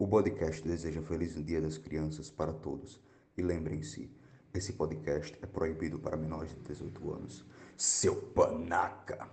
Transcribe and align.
O 0.00 0.08
podcast 0.08 0.66
deseja 0.66 1.02
feliz 1.02 1.36
Dia 1.44 1.60
das 1.60 1.76
Crianças 1.76 2.30
para 2.30 2.54
todos. 2.54 2.98
E 3.36 3.42
lembrem-se, 3.42 4.10
esse 4.54 4.72
podcast 4.72 5.38
é 5.42 5.46
proibido 5.46 5.98
para 5.98 6.16
menores 6.16 6.54
de 6.54 6.60
18 6.62 7.12
anos. 7.12 7.44
Seu 7.76 8.16
panaca! 8.16 9.28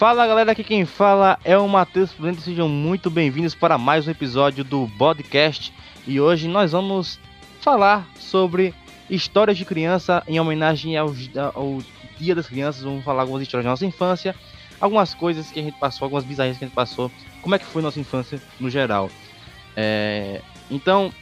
Fala 0.00 0.26
galera, 0.26 0.52
aqui 0.52 0.64
quem 0.64 0.86
fala 0.86 1.38
é 1.44 1.58
o 1.58 1.68
Matheus 1.68 2.10
Prudente, 2.10 2.40
sejam 2.40 2.66
muito 2.66 3.10
bem-vindos 3.10 3.54
para 3.54 3.76
mais 3.76 4.08
um 4.08 4.10
episódio 4.10 4.64
do 4.64 4.88
podcast. 4.96 5.74
E 6.06 6.18
hoje 6.18 6.48
nós 6.48 6.72
vamos 6.72 7.20
falar 7.60 8.08
sobre 8.18 8.74
histórias 9.10 9.58
de 9.58 9.66
criança 9.66 10.22
em 10.26 10.40
homenagem 10.40 10.96
ao, 10.96 11.14
ao 11.54 11.82
Dia 12.18 12.34
das 12.34 12.46
Crianças, 12.46 12.82
vamos 12.82 13.04
falar 13.04 13.24
algumas 13.24 13.42
histórias 13.42 13.66
da 13.66 13.72
nossa 13.72 13.84
infância, 13.84 14.34
algumas 14.80 15.12
coisas 15.12 15.50
que 15.50 15.60
a 15.60 15.62
gente 15.62 15.78
passou, 15.78 16.06
algumas 16.06 16.24
bizarrices 16.24 16.58
que 16.58 16.64
a 16.64 16.68
gente 16.68 16.74
passou, 16.74 17.12
como 17.42 17.54
é 17.54 17.58
que 17.58 17.66
foi 17.66 17.82
nossa 17.82 18.00
infância 18.00 18.40
no 18.58 18.70
geral. 18.70 19.10
É... 19.76 20.40
Então, 20.70 21.12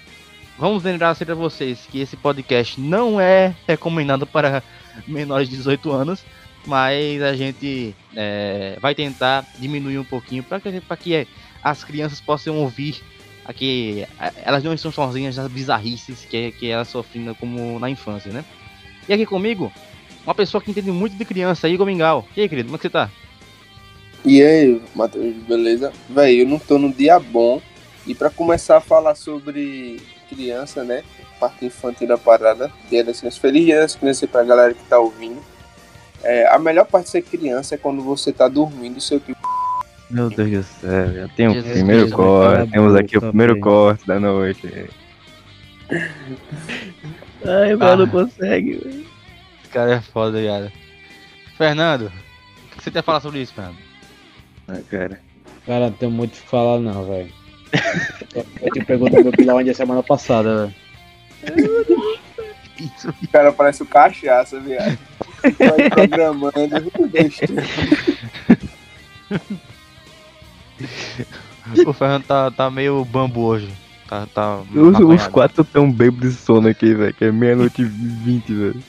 vamos 0.57 0.85
lembrar 0.85 1.17
sempre 1.17 1.33
a 1.33 1.37
vocês 1.37 1.85
que 1.91 1.99
esse 1.99 2.17
podcast 2.17 2.81
não 2.81 3.21
é 3.21 3.57
recomendado 3.67 4.25
para 4.25 4.63
menores 5.05 5.49
de 5.49 5.57
18 5.57 5.91
anos, 5.91 6.25
mas 6.67 7.23
a 7.23 7.35
gente 7.35 7.95
é, 8.15 8.77
vai 8.81 8.95
tentar 8.95 9.47
diminuir 9.59 9.99
um 9.99 10.05
pouquinho 10.05 10.43
para 10.43 10.61
que, 10.61 10.81
que 11.01 11.29
as 11.63 11.85
crianças 11.85 12.21
possam 12.21 12.57
ouvir 12.59 13.03
aqui 13.49 14.07
elas 14.45 14.63
não 14.63 14.75
estão 14.75 14.93
sozinhas 14.93 15.37
nas 15.37 15.51
bizarrices 15.51 16.27
que, 16.29 16.53
que 16.53 16.69
elas 16.69 16.89
sofrendo 16.89 17.35
como 17.35 17.79
na 17.79 17.89
infância, 17.89 18.31
né? 18.31 18.45
E 19.09 19.13
aqui 19.15 19.25
comigo, 19.25 19.73
uma 20.23 20.35
pessoa 20.35 20.61
que 20.61 20.71
entende 20.71 20.91
muito 20.91 21.17
de 21.17 21.25
criança, 21.25 21.67
Igor 21.67 21.87
Mingau. 21.87 22.29
E 22.37 22.43
aí, 22.43 22.49
querido, 22.49 22.69
como 22.69 22.77
é 22.77 22.79
que 22.79 22.83
você 22.83 22.91
tá? 22.91 23.11
E 24.23 24.43
aí, 24.43 24.83
Matheus, 24.95 25.35
beleza? 25.49 25.91
Véi, 26.11 26.43
eu 26.43 26.47
não 26.47 26.59
tô 26.59 26.79
num 26.79 26.91
dia 26.91 27.19
bom. 27.19 27.63
E 28.07 28.15
para 28.15 28.29
começar 28.29 28.77
a 28.77 28.81
falar 28.81 29.15
sobre 29.15 29.99
criança, 30.29 30.85
né? 30.85 31.03
Parte 31.41 31.65
infantil 31.65 32.09
da 32.09 32.19
parada, 32.19 32.71
Dia 32.91 33.03
das 33.03 33.21
Crianças. 33.21 33.41
Feliz 33.41 33.65
Dia 33.65 33.81
das 33.81 33.95
Crianças 33.97 34.29
pra 34.29 34.45
galera 34.45 34.75
que 34.75 34.85
tá 34.85 34.99
ouvindo. 34.99 35.41
É, 36.23 36.49
a 36.49 36.59
melhor 36.59 36.87
parte 36.87 37.05
de 37.07 37.11
ser 37.11 37.23
criança 37.23 37.75
é 37.75 37.79
quando 37.79 38.03
você 38.03 38.33
tá 38.33 38.49
dormindo 38.49 38.99
e 38.99 39.01
seu 39.01 39.21
tio. 39.21 39.37
Meu 40.11 40.31
Deus 40.31 40.51
do 40.51 40.63
céu, 40.63 41.13
já 41.13 41.29
tem 41.29 41.49
o 41.49 41.63
primeiro 41.63 42.07
Deus 42.07 42.15
corte. 42.15 42.73
Temos 42.73 42.95
aqui 42.95 43.19
o 43.19 43.21
primeiro 43.21 43.55
bem. 43.55 43.63
corte 43.63 44.07
da 44.07 44.19
noite. 44.19 44.91
Ai, 47.45 47.77
mas 47.77 47.91
ah. 47.91 47.97
não 47.97 48.09
consegue, 48.09 48.77
velho. 48.77 49.07
Esse 49.61 49.71
cara 49.71 49.95
é 49.95 50.01
foda, 50.01 50.43
cara. 50.43 50.73
Fernando, 51.57 52.07
o 52.07 52.77
que 52.77 52.85
você 52.85 52.91
tem 52.91 53.01
a 53.01 53.03
falar 53.03 53.21
sobre 53.21 53.43
isso, 53.43 53.53
Fernando? 53.53 53.77
Ah, 54.67 54.79
cara. 54.91 55.21
Cara, 55.67 55.91
não 55.91 55.93
tenho 55.93 56.11
muito 56.11 56.33
o 56.33 56.41
que 56.41 56.49
falar, 56.49 56.81
não, 56.81 57.07
velho. 57.07 57.33
Eu 58.63 58.73
te 58.73 58.85
perguntei 58.85 59.23
meu 59.23 59.33
pilão 59.33 59.59
onde 59.59 59.71
a 59.71 59.75
semana 59.75 60.03
passada, 60.03 60.73
velho. 61.45 62.28
O 63.07 63.29
cara 63.29 63.53
parece 63.53 63.83
o 63.83 63.87
cachaça, 63.87 64.61
viado. 64.61 64.99
Vai 65.43 65.91
programando. 65.91 66.93
o 71.87 71.93
Fernando 71.93 72.25
tá, 72.25 72.51
tá 72.51 72.71
meio 72.71 73.05
bambu 73.05 73.41
hoje. 73.43 73.69
Tá, 74.09 74.27
tá 74.27 74.61
os, 74.75 74.99
os 74.99 75.27
quatro 75.29 75.63
tão 75.65 75.91
bêbados 75.93 76.35
de 76.35 76.41
sono 76.41 76.69
aqui, 76.69 76.95
velho. 76.95 77.13
Que 77.15 77.27
é 77.27 77.33
meia-noite 77.33 77.83
e 77.83 77.85
vinte, 77.85 78.53
velho. 78.53 78.83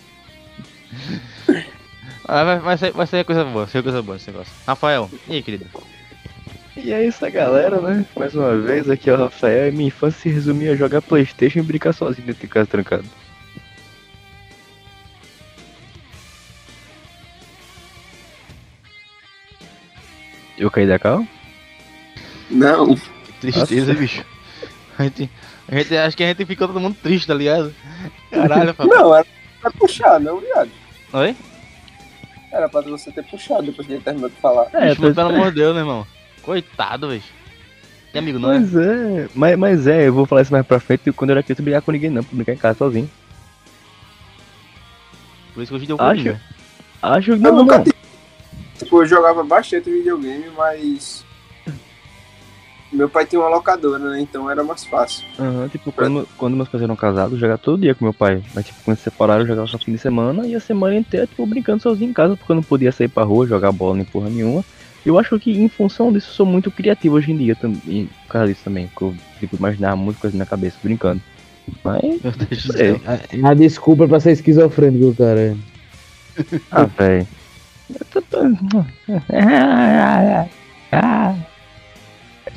Ah, 2.25 2.43
vai, 2.43 2.59
vai, 2.59 2.77
ser, 2.77 2.91
vai 2.91 3.07
ser 3.07 3.25
coisa 3.25 3.43
boa, 3.43 3.65
vai 3.65 3.71
ser 3.71 3.83
coisa 3.83 4.01
boa 4.01 4.15
esse 4.15 4.29
negócio. 4.29 4.53
Rafael, 4.65 5.09
e 5.27 5.33
aí, 5.33 5.43
querido? 5.43 5.65
E 6.77 6.93
é 6.93 7.05
isso, 7.05 7.29
galera, 7.31 7.81
né? 7.81 8.05
Mais 8.15 8.33
uma 8.33 8.55
vez, 8.55 8.89
aqui 8.89 9.09
é 9.09 9.13
o 9.13 9.17
Rafael. 9.17 9.67
E 9.67 9.71
minha 9.71 9.87
infância 9.87 10.21
se 10.21 10.29
resumia 10.29 10.71
a 10.71 10.75
jogar 10.75 11.01
Playstation 11.01 11.59
e 11.59 11.63
brincar 11.63 11.91
sozinho 11.91 12.27
dentro 12.27 12.41
de 12.41 12.47
casa 12.47 12.67
trancado. 12.67 13.03
Eu 20.59 20.69
caí 20.69 20.85
da 20.85 20.99
cal? 20.99 21.25
Não. 22.51 22.93
Que 22.95 23.31
tristeza, 23.39 23.87
Nossa. 23.87 23.99
bicho. 23.99 24.25
A 24.97 25.03
gente, 25.03 25.29
a 25.65 25.75
gente 25.75 25.97
acho 25.97 26.17
que 26.17 26.23
a 26.23 26.27
gente 26.27 26.45
ficou 26.45 26.67
todo 26.67 26.79
mundo 26.79 26.97
triste, 27.01 27.25
tá 27.25 27.33
ligado? 27.33 27.73
Caralho, 28.29 28.73
Fábio. 28.73 28.93
Não, 28.93 29.15
era 29.15 29.25
pra 29.61 29.71
puxar, 29.71 30.19
não, 30.19 30.41
viado. 30.41 30.69
Oi? 31.13 31.35
Era 32.51 32.67
pra 32.67 32.81
você 32.81 33.09
ter 33.11 33.23
puxado 33.23 33.63
depois 33.63 33.87
que 33.87 33.93
ele 33.93 34.03
terminou 34.03 34.29
de 34.29 34.35
falar. 34.35 34.67
É, 34.73 34.89
bicho, 34.89 35.13
pelo 35.13 35.29
amor 35.29 35.51
de 35.51 35.61
Deus, 35.61 35.73
meu 35.73 35.83
irmão. 35.83 36.07
Coitado, 36.41 37.07
bicho. 37.07 37.31
Tem 38.11 38.19
amigo, 38.19 38.39
não 38.39 38.49
mas 38.49 38.75
é? 38.75 39.23
é? 39.23 39.29
Mas, 39.33 39.57
mas 39.57 39.87
é, 39.87 40.07
eu 40.07 40.13
vou 40.13 40.25
falar 40.25 40.41
isso 40.41 40.51
mais 40.51 40.65
pra 40.65 40.79
frente. 40.79 41.11
Quando 41.13 41.29
eu 41.29 41.35
era 41.35 41.43
criança, 41.43 41.61
eu 41.61 41.63
brigar 41.63 41.81
com 41.81 41.91
ninguém, 41.91 42.09
não. 42.09 42.23
Pra 42.23 42.35
brincar 42.35 42.53
em 42.53 42.57
casa 42.57 42.77
sozinho. 42.77 43.09
Por 45.53 45.63
isso 45.63 45.71
que 45.71 45.75
hoje 45.77 45.85
deu 45.85 45.97
Acho. 45.99 46.37
Acho 47.01 47.33
que 47.33 47.39
não, 47.39 47.51
não. 47.51 47.65
Nunca 47.65 47.83
Tipo, 48.79 49.01
eu 49.03 49.05
jogava 49.05 49.43
bastante 49.43 49.91
videogame, 49.91 50.45
mas. 50.57 51.25
Meu 52.91 53.07
pai 53.07 53.25
tinha 53.25 53.39
uma 53.39 53.49
locadora, 53.49 53.99
né? 53.99 54.21
Então 54.21 54.49
era 54.49 54.63
mais 54.63 54.83
fácil. 54.85 55.23
Uhum, 55.37 55.67
tipo, 55.67 55.91
quando, 55.91 56.27
quando 56.37 56.55
meus 56.55 56.69
pais 56.69 56.81
eram 56.81 56.95
casados, 56.95 57.33
eu 57.33 57.39
jogava 57.39 57.59
todo 57.59 57.81
dia 57.81 57.93
com 57.93 58.05
meu 58.05 58.13
pai. 58.13 58.41
Mas, 58.55 58.65
tipo, 58.65 58.79
quando 58.83 58.97
se 58.97 59.03
separaram, 59.03 59.41
eu 59.41 59.47
jogava 59.47 59.67
só 59.67 59.77
fim 59.77 59.91
de 59.91 59.99
semana 59.99 60.47
e 60.47 60.55
a 60.55 60.59
semana 60.59 60.95
inteira, 60.95 61.27
tipo, 61.27 61.45
brincando 61.45 61.83
sozinho 61.83 62.09
em 62.09 62.13
casa, 62.13 62.35
porque 62.35 62.51
eu 62.51 62.55
não 62.55 62.63
podia 62.63 62.91
sair 62.91 63.09
pra 63.09 63.23
rua, 63.23 63.45
jogar 63.45 63.71
bola 63.71 63.95
nem 63.95 64.05
porra 64.05 64.29
nenhuma. 64.29 64.63
Eu 65.05 65.19
acho 65.19 65.37
que, 65.39 65.51
em 65.51 65.69
função 65.69 66.11
disso, 66.11 66.31
eu 66.31 66.33
sou 66.33 66.45
muito 66.45 66.71
criativo 66.71 67.15
hoje 67.15 67.31
em 67.31 67.37
dia, 67.37 67.55
também, 67.55 68.09
por 68.25 68.31
causa 68.31 68.47
disso 68.47 68.63
também, 68.63 68.89
que 68.95 69.01
eu 69.01 69.13
fico 69.39 69.55
imaginar 69.55 69.95
muita 69.95 70.21
coisa 70.21 70.35
na 70.35 70.39
minha 70.39 70.49
cabeça 70.49 70.77
brincando. 70.81 71.21
Mas. 71.83 72.01
Meu 72.01 72.31
Deus 72.31 72.65
do 72.65 72.73
céu. 72.73 73.01
É 73.05 73.47
a 73.47 73.53
desculpa 73.53 74.07
pra 74.07 74.19
ser 74.19 74.31
esquizofrênico, 74.31 75.13
cara. 75.15 75.55
ah, 76.71 76.85
velho. 76.85 77.27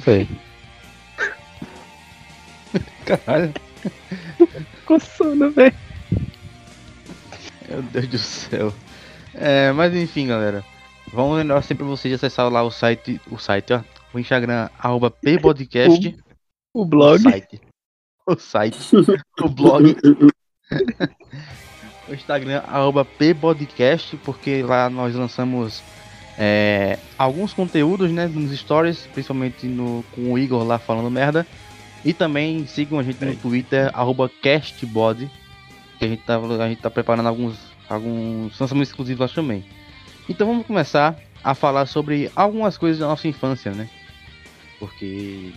Foi. 0.00 0.28
Caralho. 3.06 3.52
Com 4.84 4.98
sono, 5.00 5.50
velho. 5.50 5.74
Meu 7.68 7.82
Deus 7.82 8.08
do 8.08 8.18
céu. 8.18 8.74
É, 9.34 9.72
mas 9.72 9.94
enfim, 9.94 10.26
galera. 10.26 10.64
Vamos 11.12 11.36
lembrar 11.38 11.62
sempre 11.62 11.84
vocês 11.84 12.14
acessar 12.14 12.50
lá 12.50 12.62
o 12.62 12.70
site, 12.70 13.20
o 13.30 13.38
site, 13.38 13.72
ó, 13.72 13.82
o 14.14 14.18
Instagram, 14.18 14.68
arroba 14.78 15.10
ppodcast. 15.10 16.16
O, 16.74 16.82
o 16.82 16.84
blog. 16.84 17.20
O 17.20 17.30
site. 17.30 17.60
O 18.26 18.36
site. 18.36 18.78
o 19.40 19.48
blog. 19.48 19.96
o 22.08 22.14
Instagram, 22.14 22.62
arroba 22.66 23.04
ppodcast, 23.04 24.16
porque 24.18 24.62
lá 24.62 24.90
nós 24.90 25.14
lançamos 25.14 25.82
é, 26.38 26.98
alguns 27.16 27.52
conteúdos 27.52 28.10
né, 28.10 28.26
nos 28.26 28.56
stories, 28.58 29.06
principalmente 29.12 29.66
no, 29.66 30.04
com 30.14 30.32
o 30.32 30.38
Igor 30.38 30.64
lá 30.64 30.78
falando 30.78 31.10
merda. 31.10 31.46
E 32.04 32.12
também 32.12 32.66
sigam 32.66 32.98
a 32.98 33.02
gente 33.02 33.24
no 33.24 33.36
Twitter, 33.36 33.90
arroba 33.92 34.28
castbody, 34.42 35.30
que 35.98 36.04
a 36.04 36.08
gente 36.08 36.22
tá, 36.24 36.36
a 36.36 36.68
gente 36.68 36.82
tá 36.82 36.90
preparando 36.90 37.28
alguns, 37.28 37.58
alguns 37.88 38.58
lançamentos 38.58 38.90
exclusivos 38.90 39.20
lá 39.20 39.34
também. 39.34 39.64
Então 40.28 40.46
vamos 40.46 40.66
começar 40.66 41.16
a 41.44 41.54
falar 41.54 41.86
sobre 41.86 42.30
algumas 42.34 42.76
coisas 42.76 42.98
da 42.98 43.06
nossa 43.06 43.28
infância, 43.28 43.70
né? 43.72 43.88
Porque 44.80 45.52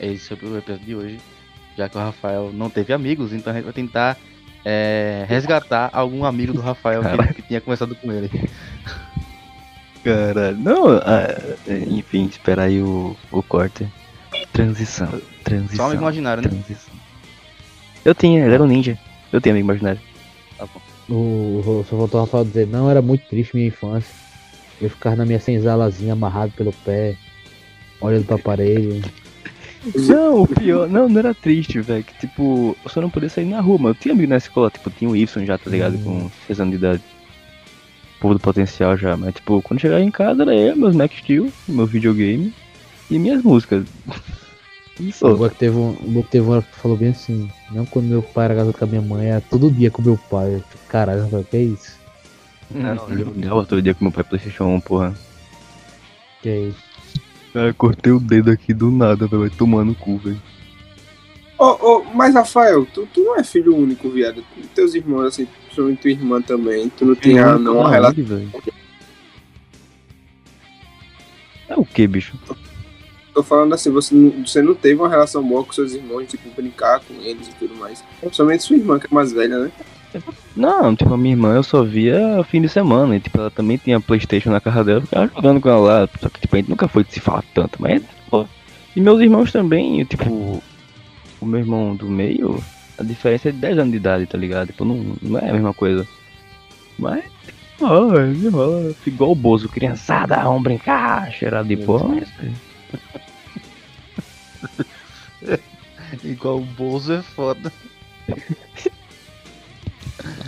é 0.00 0.06
esse 0.06 0.32
é 0.32 0.36
o 0.36 0.56
episódio 0.56 0.84
de 0.86 0.94
hoje. 0.94 1.20
Já 1.76 1.88
que 1.88 1.96
o 1.96 2.00
Rafael 2.00 2.50
não 2.52 2.70
teve 2.70 2.92
amigos, 2.92 3.32
então 3.32 3.52
a 3.52 3.56
gente 3.56 3.64
vai 3.64 3.72
tentar 3.72 4.16
é, 4.64 5.26
resgatar 5.28 5.90
algum 5.92 6.24
amigo 6.24 6.52
do 6.52 6.60
Rafael 6.60 7.02
que, 7.02 7.34
que, 7.34 7.42
tinha 7.42 7.60
conversado 7.60 7.94
com 7.94 8.10
ele. 8.10 8.30
Caralho, 10.02 10.56
não, 10.56 10.88
ah, 10.98 11.28
enfim, 11.88 12.26
espera 12.26 12.64
aí 12.64 12.80
o, 12.80 13.16
o 13.30 13.42
corte. 13.42 13.86
Transição, 14.52 15.08
transição. 15.42 15.76
Só 15.76 15.84
amigo 15.86 16.02
imaginário, 16.02 16.42
né? 16.42 16.48
Transição. 16.48 16.94
Eu 18.04 18.14
tinha, 18.14 18.44
ele 18.44 18.54
era 18.54 18.62
um 18.62 18.66
ninja. 18.66 18.98
Eu 19.32 19.40
tenho 19.40 19.54
amigo 19.54 19.66
imaginário. 19.66 20.00
Tá 20.58 20.66
bom. 20.66 20.80
O, 21.08 21.60
o, 21.80 21.86
só 21.88 21.96
voltou 21.96 22.20
o 22.20 22.24
Rafael 22.24 22.44
dizer, 22.44 22.66
não, 22.66 22.90
era 22.90 23.02
muito 23.02 23.26
triste 23.28 23.54
minha 23.54 23.68
infância. 23.68 24.14
Eu 24.80 24.90
ficava 24.90 25.16
na 25.16 25.24
minha 25.24 25.40
senzalazinha 25.40 26.12
amarrado 26.12 26.52
pelo 26.52 26.72
pé, 26.72 27.16
olhando 28.00 28.26
pra 28.26 28.38
parede. 28.38 29.02
Não, 29.94 30.42
o 30.42 30.48
pior, 30.48 30.88
não, 30.88 31.08
não 31.08 31.18
era 31.18 31.34
triste, 31.34 31.80
velho. 31.80 32.04
Que 32.04 32.18
tipo, 32.20 32.76
eu 32.82 32.90
só 32.90 33.00
não 33.00 33.10
podia 33.10 33.28
sair 33.28 33.44
na 33.44 33.60
rua, 33.60 33.78
mas 33.78 33.88
eu 33.88 33.94
tinha 33.94 34.14
amigo 34.14 34.30
na 34.30 34.36
escola, 34.36 34.70
tipo, 34.70 34.90
tinha 34.90 35.10
o 35.10 35.16
Y 35.16 35.44
já, 35.44 35.58
tá 35.58 35.70
ligado? 35.70 35.98
Com 35.98 36.30
6 36.46 36.60
anos 36.60 36.72
de 36.72 36.78
idade. 36.78 37.02
povo 38.20 38.34
do 38.34 38.40
potencial 38.40 38.96
já, 38.96 39.16
mas 39.16 39.34
tipo, 39.34 39.60
quando 39.62 39.80
chegava 39.80 40.02
em 40.02 40.10
casa 40.10 40.42
era 40.42 40.54
eu, 40.54 40.76
meus 40.76 40.96
Mac 40.96 41.12
Steel, 41.12 41.52
meu 41.68 41.86
videogame 41.86 42.54
e 43.10 43.18
minhas 43.18 43.42
músicas. 43.42 43.84
Isso. 44.98 45.26
O 45.26 45.50
que 45.50 45.56
teve 45.56 45.76
um, 45.76 45.90
o 45.90 46.22
teve 46.22 46.46
uma 46.46 46.54
hora 46.54 46.62
que 46.62 46.76
falou 46.76 46.96
bem 46.96 47.08
assim, 47.08 47.50
não 47.72 47.84
quando 47.84 48.06
meu 48.06 48.22
pai 48.22 48.46
era 48.46 48.54
casado 48.54 48.78
com 48.78 48.84
a 48.84 48.88
minha 48.88 49.02
mãe, 49.02 49.26
era 49.26 49.40
todo 49.40 49.70
dia 49.70 49.90
com 49.90 50.00
meu 50.00 50.16
pai. 50.16 50.62
Caralho, 50.88 51.26
velho, 51.26 51.44
que 51.44 51.56
é 51.56 51.62
isso? 51.62 51.98
Não, 52.70 52.94
eu 53.10 53.34
jogava 53.34 53.66
todo 53.66 53.82
dia 53.82 53.92
com 53.92 54.04
meu 54.04 54.12
pai 54.12 54.24
Playstation 54.24 54.64
1, 54.64 54.80
porra. 54.80 55.14
Que 56.40 56.48
é 56.48 56.60
isso? 56.68 56.93
Cara, 57.54 57.72
cortei 57.72 58.12
o 58.12 58.18
dedo 58.18 58.50
aqui 58.50 58.74
do 58.74 58.90
nada, 58.90 59.28
velho, 59.28 59.48
no 59.84 59.94
cu, 59.94 60.18
velho. 60.18 60.42
Ô, 61.56 61.66
ô, 61.66 62.04
mas 62.12 62.34
Rafael, 62.34 62.84
tu, 62.84 63.06
tu 63.14 63.22
não 63.22 63.36
é 63.36 63.44
filho 63.44 63.76
único, 63.76 64.10
viado. 64.10 64.44
Teus 64.74 64.92
irmãos, 64.92 65.26
assim, 65.26 65.46
principalmente 65.46 66.00
tua 66.00 66.10
irmã 66.10 66.42
também, 66.42 66.88
tu 66.88 67.06
não 67.06 67.14
tinha 67.14 67.56
não, 67.56 67.78
uma 67.78 67.90
relação. 67.92 68.24
velho. 68.24 68.50
É 71.68 71.76
o 71.76 71.84
que, 71.84 72.08
bicho? 72.08 72.36
Tô 73.32 73.40
falando 73.44 73.72
assim, 73.72 73.90
você 73.90 74.12
não, 74.12 74.44
você 74.44 74.60
não 74.60 74.74
teve 74.74 75.00
uma 75.00 75.08
relação 75.08 75.40
boa 75.46 75.64
com 75.64 75.72
seus 75.72 75.92
irmãos, 75.92 76.26
tipo, 76.26 76.50
brincar 76.50 76.98
com 77.00 77.14
eles 77.22 77.46
e 77.46 77.52
tudo 77.52 77.76
mais. 77.76 78.02
Principalmente 78.20 78.64
sua 78.64 78.76
irmã, 78.76 78.98
que 78.98 79.06
é 79.06 79.14
mais 79.14 79.30
velha, 79.30 79.60
né? 79.60 79.72
Não, 80.56 80.94
tipo, 80.94 81.12
a 81.12 81.16
minha 81.16 81.34
irmã 81.34 81.54
eu 81.54 81.62
só 81.62 81.82
via 81.82 82.42
fim 82.44 82.60
de 82.62 82.68
semana. 82.68 83.16
E, 83.16 83.20
tipo, 83.20 83.38
ela 83.38 83.50
também 83.50 83.76
tinha 83.76 84.00
Playstation 84.00 84.50
na 84.50 84.60
casa 84.60 84.84
dela, 84.84 85.00
eu 85.00 85.06
ficava 85.06 85.30
jogando 85.34 85.60
com 85.60 85.68
ela 85.68 85.80
lá. 85.80 86.08
Só 86.20 86.28
que, 86.28 86.40
tipo, 86.40 86.54
a 86.54 86.58
gente 86.58 86.70
nunca 86.70 86.88
foi 86.88 87.04
de 87.04 87.12
se 87.12 87.20
falar 87.20 87.44
tanto, 87.54 87.80
mas, 87.80 88.02
pô. 88.30 88.46
E 88.94 89.00
meus 89.00 89.20
irmãos 89.20 89.50
também, 89.50 90.04
tipo, 90.04 90.62
o 91.40 91.46
meu 91.46 91.60
irmão 91.60 91.96
do 91.96 92.08
meio, 92.08 92.62
a 92.98 93.02
diferença 93.02 93.48
é 93.48 93.52
de 93.52 93.58
10 93.58 93.78
anos 93.78 93.90
de 93.90 93.96
idade, 93.96 94.26
tá 94.26 94.38
ligado? 94.38 94.68
Tipo, 94.68 94.84
não, 94.84 95.16
não 95.20 95.38
é 95.38 95.50
a 95.50 95.52
mesma 95.52 95.74
coisa. 95.74 96.06
Mas, 96.98 97.24
rola. 97.80 98.94
Igual 99.06 99.32
o 99.32 99.34
Bozo, 99.34 99.68
criançada, 99.68 100.36
vamos 100.36 100.62
brincar, 100.62 101.32
cheirado 101.32 101.68
de 101.68 101.76
pó. 101.76 101.98
mas, 101.98 102.28
Igual 106.22 106.58
o 106.58 106.64
Bozo 106.64 107.14
é 107.14 107.22
foda. 107.22 107.72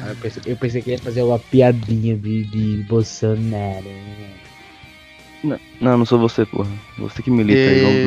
Ah, 0.01 0.09
eu, 0.11 0.17
pensei, 0.17 0.43
eu 0.47 0.57
pensei 0.57 0.83
que 0.83 0.91
ia 0.91 0.99
fazer 0.99 1.23
uma 1.23 1.39
piadinha 1.39 2.17
de, 2.17 2.45
de 2.45 2.83
Bolsonaro. 2.85 3.85
Não, 5.45 5.59
não, 5.81 5.99
não 5.99 6.05
sou 6.07 6.19
você, 6.19 6.45
porra. 6.47 6.71
Você 6.99 7.23
que 7.23 7.31
milita 7.31 7.59
aí, 7.59 7.79
igual 7.79 7.93
um 7.93 8.05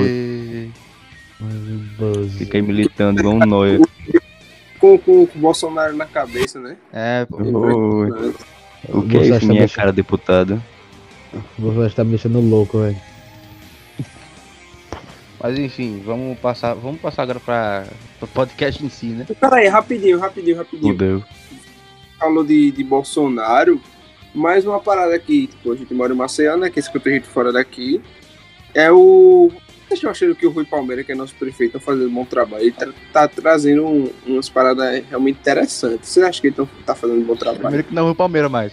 doido. 1.98 2.42
E... 2.42 2.44
O 2.44 2.56
aí 2.56 2.62
militando 2.62 3.22
igual 3.22 3.36
um 3.36 3.40
nóia. 3.40 3.80
Com, 4.80 4.98
com, 4.98 5.28
com 5.28 5.38
o 5.38 5.42
Bolsonaro 5.42 5.96
na 5.96 6.06
cabeça, 6.06 6.60
né? 6.60 6.76
É, 6.92 7.26
pô. 7.26 7.38
Oi. 7.38 8.34
O 8.90 9.02
que 9.04 9.18
é 9.18 9.24
Você 9.24 9.38
isso, 9.38 9.46
minha 9.48 9.60
meio- 9.62 9.70
cara, 9.70 9.92
deputado? 9.94 10.62
O 11.34 11.62
Bolsonaro 11.62 11.94
tá 11.94 12.04
me 12.04 12.12
deixando 12.12 12.40
louco, 12.42 12.80
velho. 12.80 12.98
Mas 15.42 15.58
enfim, 15.58 16.02
vamos 16.06 16.38
passar, 16.40 16.74
vamos 16.74 17.00
passar 17.00 17.24
agora 17.24 17.40
pra, 17.40 17.86
pro 18.20 18.28
podcast 18.28 18.84
em 18.86 18.90
si, 18.90 19.08
né? 19.08 19.26
Pera 19.40 19.56
aí, 19.56 19.68
rapidinho, 19.70 20.20
rapidinho, 20.20 20.58
rapidinho. 20.58 20.92
Fudeu. 20.94 21.24
Falou 22.20 22.44
de, 22.44 22.72
de 22.72 22.84
Bolsonaro, 22.84 23.82
mais 24.36 24.66
uma 24.66 24.80
parada 24.80 25.16
aqui, 25.16 25.48
tipo, 25.48 25.72
a 25.72 25.76
gente 25.76 25.94
mora 25.94 26.14
em 26.14 26.18
Maceió, 26.18 26.58
né? 26.58 26.70
Que 26.70 26.80
escuta 26.80 27.10
gente 27.10 27.28
fora 27.28 27.52
daqui. 27.52 28.02
É 28.74 28.92
o. 28.92 29.50
Vocês 29.88 29.98
estão 29.98 30.12
achando 30.12 30.36
que 30.36 30.46
o 30.46 30.52
Rui 30.52 30.66
Palmeira, 30.66 31.04
que 31.04 31.12
é 31.12 31.16
nosso 31.16 31.34
prefeito, 31.36 31.74
tá 31.74 31.80
fazendo 31.80 32.10
um 32.10 32.14
bom 32.14 32.26
trabalho? 32.26 32.62
Ele 32.64 32.72
tá, 32.74 32.88
tá 33.12 33.28
trazendo 33.28 33.86
um- 33.88 34.12
umas 34.28 34.48
paradas 34.48 35.04
realmente 35.10 35.40
interessantes. 35.40 36.10
Vocês 36.10 36.24
acham 36.26 36.42
que 36.42 36.48
ele 36.48 36.56
tão- 36.56 36.70
tá 36.86 36.94
fazendo 36.94 37.20
um 37.22 37.24
bom 37.24 37.36
trabalho? 37.36 37.62
Primeiro 37.62 37.84
que 37.88 37.96
não 37.96 38.08
é 38.10 38.12
o 38.12 38.16
Palmeiras 38.16 38.52
mais. 38.52 38.72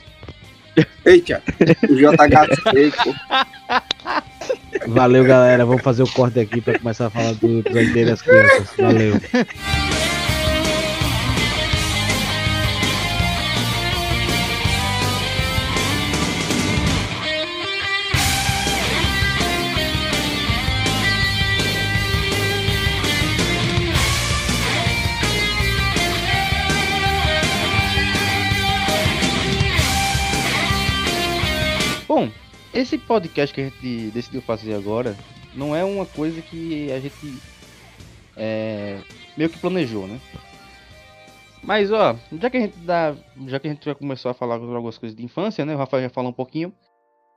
Eita, 1.06 1.42
o 1.88 1.94
JHC, 1.94 2.92
pô. 3.02 3.14
Valeu, 4.88 5.24
galera. 5.24 5.64
Vamos 5.64 5.80
fazer 5.82 6.02
o 6.02 6.08
corte 6.12 6.38
aqui 6.38 6.60
pra 6.60 6.78
começar 6.78 7.06
a 7.06 7.10
falar 7.10 7.32
do, 7.34 7.64
aideiros 7.74 8.10
das 8.10 8.22
crianças. 8.22 8.68
Valeu. 8.76 9.14
Esse 32.76 32.98
podcast 32.98 33.54
que 33.54 33.60
a 33.60 33.64
gente 33.64 34.10
decidiu 34.10 34.42
fazer 34.42 34.74
agora 34.74 35.16
não 35.54 35.74
é 35.74 35.82
uma 35.82 36.04
coisa 36.04 36.42
que 36.42 36.92
a 36.92 37.00
gente 37.00 37.40
é, 38.36 38.98
meio 39.36 39.48
que 39.48 39.58
planejou, 39.58 40.06
né? 40.06 40.20
Mas 41.62 41.90
ó, 41.90 42.14
já 42.38 42.50
que 42.50 42.56
a 42.58 42.60
gente 42.60 42.76
dá, 42.78 43.14
já 43.46 43.58
que 43.58 43.66
a 43.66 43.70
gente 43.72 43.84
já 43.84 43.94
começou 43.94 44.30
a 44.30 44.34
falar 44.34 44.58
sobre 44.58 44.74
algumas 44.74 44.98
coisas 44.98 45.16
de 45.16 45.24
infância, 45.24 45.64
né? 45.64 45.74
O 45.74 45.78
Rafael 45.78 46.02
já 46.02 46.10
falou 46.10 46.30
um 46.30 46.34
pouquinho. 46.34 46.72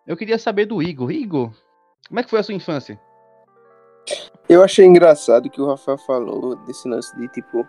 Eu 0.06 0.18
queria 0.18 0.38
saber 0.38 0.66
do 0.66 0.84
Igor. 0.84 1.10
Igor, 1.10 1.52
como 2.08 2.20
é 2.20 2.24
que 2.24 2.30
foi 2.30 2.40
a 2.40 2.44
sua 2.44 2.54
infância? 2.54 3.00
Eu 4.48 4.64
achei 4.64 4.86
engraçado 4.86 5.50
que 5.50 5.62
o 5.62 5.68
Rafael 5.68 5.98
falou 6.00 6.56
desse 6.66 6.88
lance 6.88 7.16
de 7.18 7.28
tipo, 7.30 7.66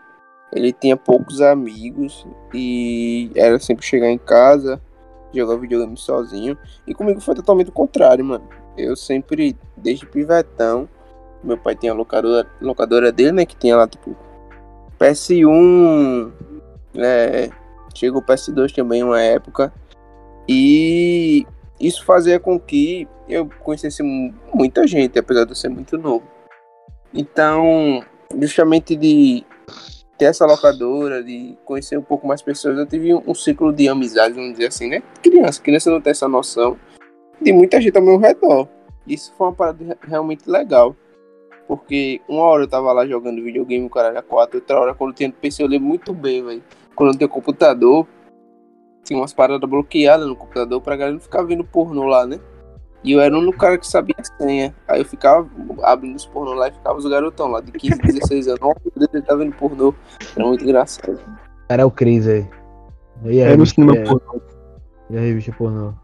ele 0.53 0.73
tinha 0.73 0.97
poucos 0.97 1.41
amigos 1.41 2.27
e 2.53 3.31
era 3.37 3.59
sempre 3.59 3.85
chegar 3.85 4.11
em 4.11 4.19
casa, 4.19 4.83
jogar 5.33 5.57
videogame 5.57 5.97
sozinho. 5.97 6.57
E 6.87 6.95
comigo 6.95 7.21
foi 7.21 7.35
totalmente 7.35 7.69
o 7.69 7.73
contrário, 7.73 8.25
mano. 8.25 8.49
Eu 8.77 8.97
sempre, 8.97 9.57
desde 9.77 10.07
pivetão, 10.07 10.89
meu 11.43 11.59
pai 11.59 11.75
tinha 11.75 11.93
a 11.93 11.95
locadora, 11.95 12.49
locadora 12.61 13.13
dele, 13.13 13.33
né? 13.33 13.47
Que 13.47 13.57
tinha 13.57 13.77
lá, 13.77 13.87
tipo, 13.89 14.17
PS1, 14.99 16.33
né? 16.95 17.51
Chegou 17.95 18.21
o 18.21 18.25
PS2 18.25 18.73
também 18.75 19.03
uma 19.03 19.21
época. 19.21 19.73
E 20.49 21.47
isso 21.81 22.05
fazia 22.05 22.39
com 22.39 22.59
que 22.59 23.09
eu 23.29 23.49
conhecesse 23.61 24.03
mu- 24.03 24.35
muita 24.53 24.87
gente, 24.87 25.19
apesar 25.19 25.45
de 25.45 25.53
eu 25.53 25.57
ser 25.57 25.69
muito 25.69 25.97
novo. 25.99 26.25
Então, 27.13 28.05
justamente 28.41 28.95
de 28.95 29.45
ter 30.21 30.27
essa 30.27 30.45
locadora, 30.45 31.25
de 31.25 31.57
conhecer 31.65 31.97
um 31.97 32.03
pouco 32.03 32.27
mais 32.29 32.43
pessoas, 32.43 32.77
eu 32.77 32.87
tive 32.87 33.15
um, 33.15 33.35
ciclo 33.35 33.73
de 33.73 33.89
amizade, 33.89 34.35
vamos 34.35 34.53
dizer 34.53 34.67
assim, 34.67 34.87
né? 34.87 35.03
Criança, 35.23 35.63
criança 35.63 35.91
não 35.91 35.99
tem 35.99 36.11
essa 36.11 36.29
noção 36.29 36.77
de 37.41 37.51
muita 37.55 37.81
gente 37.81 37.97
ao 37.97 38.05
meu 38.05 38.19
redor. 38.19 38.69
Isso 39.07 39.33
foi 39.33 39.47
uma 39.47 39.55
parada 39.55 39.83
re- 39.83 39.97
realmente 40.03 40.49
legal. 40.49 40.95
Porque 41.67 42.21
uma 42.29 42.43
hora 42.43 42.65
eu 42.65 42.69
tava 42.69 42.93
lá 42.93 43.07
jogando 43.07 43.43
videogame, 43.43 43.87
o 43.87 43.89
caralho, 43.89 44.19
a 44.19 44.23
quatro, 44.23 44.59
outra 44.59 44.79
hora 44.79 44.95
quando 44.95 45.13
eu 45.13 45.17
tinha 45.17 45.33
PC 45.33 45.63
eu 45.63 45.69
lembro 45.69 45.89
muito 45.89 46.13
bem, 46.13 46.45
velho. 46.45 46.63
Quando 46.95 47.13
eu 47.13 47.17
tinha 47.17 47.29
computador, 47.29 48.07
tinha 49.03 49.19
umas 49.19 49.33
paradas 49.33 49.67
bloqueadas 49.71 50.27
no 50.27 50.37
computador 50.37 50.83
pra 50.83 50.97
galera 50.97 51.15
não 51.15 51.21
ficar 51.21 51.43
vendo 51.45 51.65
pornô 51.65 52.05
lá, 52.05 52.27
né? 52.27 52.39
E 53.03 53.13
eu 53.13 53.21
era 53.21 53.35
o 53.35 53.39
único 53.41 53.59
cara 53.59 53.79
que 53.79 53.87
sabia 53.87 54.15
a 54.19 54.25
senha. 54.25 54.75
Aí 54.87 55.01
eu 55.01 55.05
ficava 55.05 55.49
abrindo 55.83 56.17
os 56.17 56.27
pornô 56.27 56.53
lá 56.55 56.69
e 56.69 56.73
ficava 56.73 56.99
os 56.99 57.07
garotão 57.07 57.49
lá 57.49 57.61
de 57.61 57.73
15, 57.73 57.99
16 57.99 58.49
anos. 58.49 58.61
Deus, 58.95 59.09
ele 59.15 59.23
tá 59.23 59.35
vendo 59.35 59.55
pornô. 59.57 59.95
Era 60.37 60.47
muito 60.47 60.63
engraçado. 60.65 61.19
Era 61.69 61.87
o 61.87 61.91
Cris 61.91 62.27
aí. 62.29 62.47
E 63.25 63.29
aí, 63.29 63.39
É 63.41 63.51
no 63.57 63.63
bicho, 63.63 63.75
cinema 63.75 63.97
é- 63.97 64.05
pornô. 64.05 64.41
E 65.09 65.17
aí, 65.19 65.33
bicho 65.35 65.53
pornô? 65.57 65.95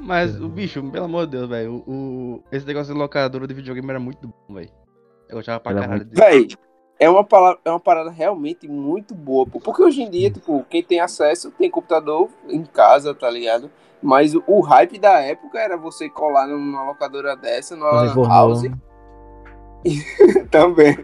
Mas 0.00 0.40
o 0.40 0.48
bicho, 0.48 0.82
pelo 0.90 1.06
amor 1.06 1.26
de 1.26 1.32
Deus, 1.32 1.48
velho, 1.48 1.82
o, 1.86 1.90
o- 2.36 2.44
esse 2.52 2.64
negócio 2.66 2.92
de 2.94 2.98
locadora 2.98 3.46
de 3.46 3.54
videogame 3.54 3.90
era 3.90 3.98
muito 3.98 4.28
bom, 4.28 4.54
velho. 4.54 4.70
Eu 5.28 5.36
gostava 5.36 5.58
pra 5.60 5.72
Era 5.72 5.80
caralho 5.80 6.00
muito- 6.04 6.10
disso. 6.14 6.22
Véi, 6.24 6.48
é 7.00 7.10
uma, 7.10 7.24
palavra, 7.24 7.58
é 7.64 7.70
uma 7.70 7.80
parada 7.80 8.10
realmente 8.10 8.68
muito 8.68 9.14
boa. 9.14 9.44
pô. 9.44 9.58
Porque 9.58 9.82
hoje 9.82 10.02
em 10.02 10.10
dia, 10.10 10.30
tipo, 10.30 10.64
quem 10.70 10.82
tem 10.84 11.00
acesso 11.00 11.50
tem 11.50 11.68
computador 11.70 12.28
em 12.48 12.64
casa, 12.64 13.12
tá 13.12 13.28
ligado? 13.28 13.68
Mas 14.02 14.34
o, 14.34 14.60
hype 14.60 14.98
da 14.98 15.18
época 15.20 15.58
era 15.58 15.76
você 15.76 16.08
colar 16.08 16.46
numa 16.46 16.84
locadora 16.84 17.36
dessa, 17.36 17.74
numa 17.74 18.04
house 18.28 18.62
também. 20.50 20.96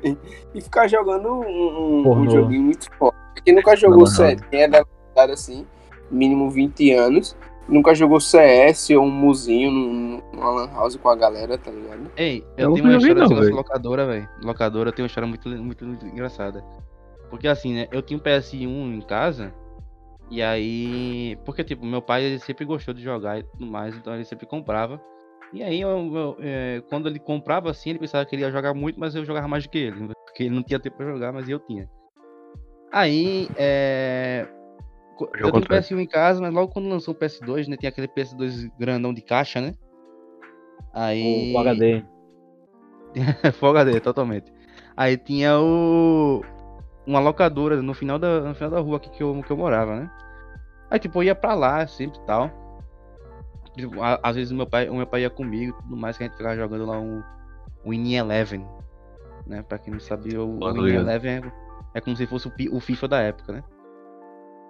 E 0.55 0.61
ficar 0.61 0.87
jogando 0.89 1.29
um, 1.29 2.03
um, 2.07 2.11
um 2.21 2.31
joguinho 2.31 2.63
muito 2.63 2.89
forte. 2.97 3.17
Quem 3.45 3.55
nunca 3.55 3.77
jogou 3.77 4.07
CS, 4.07 4.41
quem 4.51 4.63
é 4.63 4.69
da 4.69 4.85
assim, 5.33 5.67
mínimo 6.11 6.51
20 6.51 6.93
anos, 6.93 7.37
nunca 7.69 7.95
jogou 7.95 8.21
CS 8.21 8.91
ou 8.91 9.03
um 9.05 9.11
muzinho 9.11 9.71
num- 9.71 10.23
numa 10.33 10.51
lan 10.51 10.71
house 10.73 10.97
com 10.97 11.09
a 11.09 11.17
galera, 11.17 11.57
tá 11.59 11.71
ligado? 11.71 12.11
Ei, 12.17 12.45
Eu 12.57 12.71
eu 12.71 12.75
tenho 12.75 12.87
uma 12.87 12.97
história 12.99 13.23
não, 13.23 13.29
velho. 13.29 13.55
locadora, 13.57 14.07
velho. 14.07 14.29
Locadora 14.43 14.93
tem 14.93 15.03
uma 15.03 15.07
história 15.09 15.27
muito, 15.29 15.49
muito, 15.49 15.85
muito 15.85 16.07
engraçada. 16.07 16.65
Porque 17.31 17.49
assim, 17.49 17.75
né, 17.75 17.89
eu 17.91 18.03
tinha 18.03 18.19
um 18.19 18.23
PS1 18.23 18.97
em 18.97 19.01
casa, 19.01 19.53
e 20.31 20.43
aí... 20.43 21.37
Porque, 21.45 21.63
tipo, 21.65 21.85
meu 21.85 22.03
pai 22.03 22.25
ele 22.25 22.39
sempre 22.39 22.65
gostou 22.65 22.95
de 22.95 23.03
jogar 23.03 23.39
e 23.39 23.43
tudo 23.43 23.67
mais, 23.67 23.97
então 23.97 24.15
ele 24.15 24.25
sempre 24.25 24.47
comprava. 24.47 25.01
E 25.53 25.63
aí, 25.63 25.81
eu, 25.81 25.89
eu, 25.89 26.37
é, 26.41 26.83
quando 26.89 27.09
ele 27.09 27.19
comprava 27.19 27.71
assim, 27.71 27.91
ele 27.91 27.99
pensava 28.01 28.25
que 28.27 28.35
ele 28.35 28.43
ia 28.43 28.51
jogar 28.51 28.75
muito, 28.75 28.99
mas 28.99 29.15
eu 29.15 29.25
jogava 29.25 29.47
mais 29.47 29.65
do 29.65 29.71
que 29.71 29.79
ele. 29.79 30.09
Porque 30.25 30.43
ele 30.43 30.55
não 30.55 30.63
tinha 30.63 30.81
tempo 30.81 30.97
pra 30.97 31.13
jogar, 31.13 31.33
mas 31.33 31.49
eu 31.49 31.61
tinha. 31.61 31.89
Aí, 32.91 33.49
é... 33.57 34.49
o 35.19 35.25
eu 35.25 35.31
tenho 35.31 35.53
contrário. 35.53 35.85
PS1 35.85 36.01
em 36.01 36.07
casa, 36.07 36.41
mas 36.41 36.53
logo 36.53 36.73
quando 36.73 36.89
lançou 36.89 37.15
o 37.15 37.17
PS2, 37.17 37.69
né? 37.69 37.77
Tinha 37.77 37.89
aquele 37.91 38.09
PS2 38.09 38.71
grandão 38.79 39.15
de 39.15 39.23
caixa, 39.23 39.61
né? 39.61 39.75
Aí. 40.93 41.53
O 41.55 41.59
HD. 41.59 42.05
Full 43.53 43.69
HD, 43.71 43.99
totalmente. 44.03 44.53
Aí 44.97 45.17
tinha 45.17 45.59
o. 45.59 46.43
Uma 47.07 47.21
locadora 47.21 47.81
no 47.83 47.93
final 47.95 48.19
da, 48.19 48.41
no 48.41 48.55
final 48.55 48.71
da 48.71 48.81
rua 48.81 48.97
aqui 48.97 49.11
que 49.11 49.23
eu, 49.23 49.43
que 49.43 49.51
eu 49.51 49.57
morava, 49.57 49.97
né? 49.97 50.11
Aí 50.91 50.99
tipo, 50.99 51.19
eu 51.19 51.25
ia 51.25 51.35
pra 51.35 51.55
lá 51.55 51.87
sempre 51.87 52.19
e 52.21 52.23
tal. 52.27 52.51
Tipo, 53.77 54.01
a- 54.03 54.21
às 54.23 54.37
vezes 54.37 54.53
o 54.53 54.55
meu 54.55 54.67
pai, 54.67 54.89
o 54.89 54.95
meu 54.95 55.07
pai 55.07 55.23
ia 55.23 55.31
comigo 55.31 55.77
e 55.77 55.83
tudo 55.83 55.97
mais, 55.97 56.17
que 56.17 56.23
a 56.25 56.27
gente 56.27 56.37
ficava 56.37 56.57
jogando 56.57 56.87
lá 56.87 56.99
um 56.99 57.23
Win 57.87 58.15
Eleven. 58.15 58.67
Né? 59.47 59.63
Pra 59.63 59.79
quem 59.79 59.93
não 59.93 60.01
sabia, 60.01 60.41
o 60.43 60.59
ligado. 60.87 61.03
Eleven 61.03 61.33
é, 61.37 61.53
é 61.95 62.01
como 62.01 62.17
se 62.17 62.27
fosse 62.27 62.49
o, 62.49 62.53
o 62.77 62.81
FIFA 62.81 63.09
da 63.09 63.21
época, 63.21 63.53
né? 63.53 63.65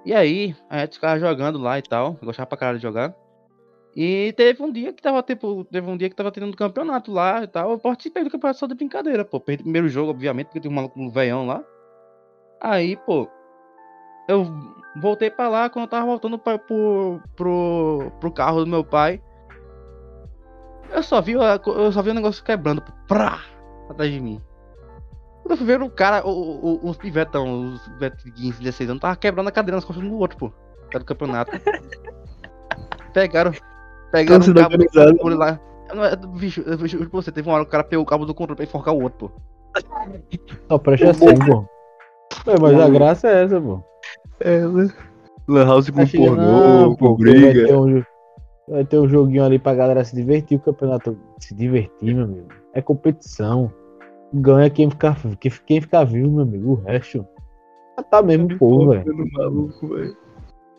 E 0.05 0.13
aí, 0.13 0.55
a 0.69 0.81
gente 0.81 0.95
ficava 0.95 1.19
jogando 1.19 1.59
lá 1.59 1.79
e 1.79 1.83
tal. 1.83 2.17
Eu 2.21 2.27
gostava 2.27 2.47
pra 2.47 2.59
caralho 2.59 2.79
de 2.79 2.83
jogar. 2.83 3.15
E 3.97 4.35
teve 4.37 4.61
um 4.63 4.73
dia 4.73 4.93
que 4.93 5.01
tava, 5.01 5.23
tipo, 5.23 5.65
teve 5.67 5.89
um 5.89 5.97
dia 5.97 6.11
que 6.11 6.17
tava 6.17 6.33
tendo 6.33 6.47
um 6.47 6.53
campeonato 6.53 7.13
lá 7.13 7.43
e 7.45 7.47
tal. 7.47 7.71
Eu 7.71 7.79
participei 7.79 8.25
do 8.25 8.31
campeonato 8.31 8.59
só 8.59 8.67
de 8.67 8.75
brincadeira, 8.75 9.25
pô. 9.25 9.39
Perdi 9.39 9.63
o 9.63 9.65
primeiro 9.65 9.89
jogo, 9.89 10.11
obviamente, 10.11 10.47
porque 10.47 10.61
tem 10.61 10.71
um 10.71 10.75
maluco 10.75 10.99
no 10.99 11.11
veião 11.11 11.47
lá. 11.47 11.63
Aí, 12.65 12.97
pô, 12.97 13.29
eu 14.27 14.47
voltei 15.03 15.31
pra 15.31 15.49
lá 15.49 15.69
quando 15.69 15.85
eu 15.85 15.91
tava 15.91 16.07
voltando 16.07 16.39
pra, 16.39 16.59
pro, 16.59 17.21
pro, 17.37 18.11
pro 18.19 18.33
carro 18.33 18.61
do 18.65 18.71
meu 18.71 18.83
pai. 18.83 19.23
Eu 20.91 21.03
só 21.03 21.21
vi, 21.21 21.37
a- 21.37 21.61
eu 21.67 21.93
só 21.93 22.01
vi 22.01 22.09
o 22.11 22.15
negócio 22.15 22.43
quebrando, 22.43 22.81
pô, 22.81 22.91
prá, 23.07 23.41
atrás 23.91 24.11
de 24.11 24.19
mim. 24.19 24.41
Quando 25.43 25.51
eu 25.51 25.57
fui 25.59 25.67
ver 25.67 25.83
o 25.83 25.91
cara, 25.91 26.27
o, 26.27 26.31
o, 26.31 26.89
os 26.89 26.97
pivetão, 26.97 27.75
os 27.75 27.87
pivetes 27.87 28.25
de 28.25 28.33
15, 28.33 28.63
16 28.63 28.89
anos, 28.91 29.03
tava 29.03 29.15
quebrando 29.17 29.49
a 29.49 29.53
cadeira 29.53 29.77
nas 29.77 29.85
costas 29.85 30.03
do 30.09 30.17
outro, 30.19 30.39
pô. 30.39 30.51
Era 30.91 31.01
do 31.01 31.05
campeonato. 31.05 31.53
Pegaram, 33.13 33.53
pegaram 34.11 34.41
Torcida 34.41 34.61
o 34.61 34.63
cabo 34.65 34.79
do 34.79 35.17
controle 35.19 35.35
lá. 35.37 35.61
Eu 35.91 35.97
não- 35.97 36.05
eu- 36.05 36.17
Bicho, 36.29 36.63
eu 36.63 36.79
juro 36.89 37.11
pra 37.11 37.21
você, 37.21 37.31
teve 37.31 37.47
uma 37.47 37.57
hora 37.57 37.65
que 37.65 37.69
o 37.69 37.73
cara 37.73 37.85
pegou 37.85 38.03
o 38.03 38.07
cabo 38.09 38.25
do 38.25 38.35
controle 38.35 38.57
pra 38.57 38.65
enforcar 38.65 38.95
o 38.95 39.03
outro, 39.03 39.29
pô. 39.29 39.33
Só 40.71 40.79
presta 40.79 41.11
assim, 41.11 41.35
pô. 41.47 41.67
É, 42.47 42.59
mas 42.61 42.79
a 42.79 42.89
graça 42.89 43.29
é 43.29 43.45
essa, 43.45 43.61
pô. 43.61 43.83
É, 44.41 44.61
né? 44.67 44.91
Lan 45.49 45.67
House 45.67 45.91
com 45.91 45.97
Tá 45.97 46.07
chegando, 46.07 46.37
pornô, 46.37 46.45
não, 46.45 46.91
com 46.91 46.97
pô, 46.97 47.17
Vai 47.17 47.33
briga. 47.33 47.67
ter, 47.67 47.77
um, 47.77 48.03
vai 48.69 48.85
ter 48.85 48.99
um 48.99 49.09
joguinho 49.09 49.45
ali 49.45 49.59
pra 49.59 49.75
galera 49.75 50.05
se 50.05 50.15
divertir, 50.15 50.57
o 50.57 50.61
campeonato 50.61 51.17
se 51.39 51.55
divertir, 51.55 52.15
meu 52.15 52.25
amigo. 52.25 52.49
É 52.73 52.83
competição. 52.83 53.73
Ganha 54.33 54.69
quem 54.69 54.91
ficar, 54.91 55.17
quem, 55.67 55.81
ficar 55.81 56.05
vivo, 56.05 56.31
meu 56.31 56.43
amigo. 56.43 56.73
O 56.73 56.75
resto. 56.87 57.27
Já 57.97 58.03
tá 58.03 58.23
mesmo 58.23 58.59
povo, 58.59 58.91
velho. 58.91 59.05
Ficando 59.05 59.25
maluco, 59.33 59.89
velho. 59.89 60.17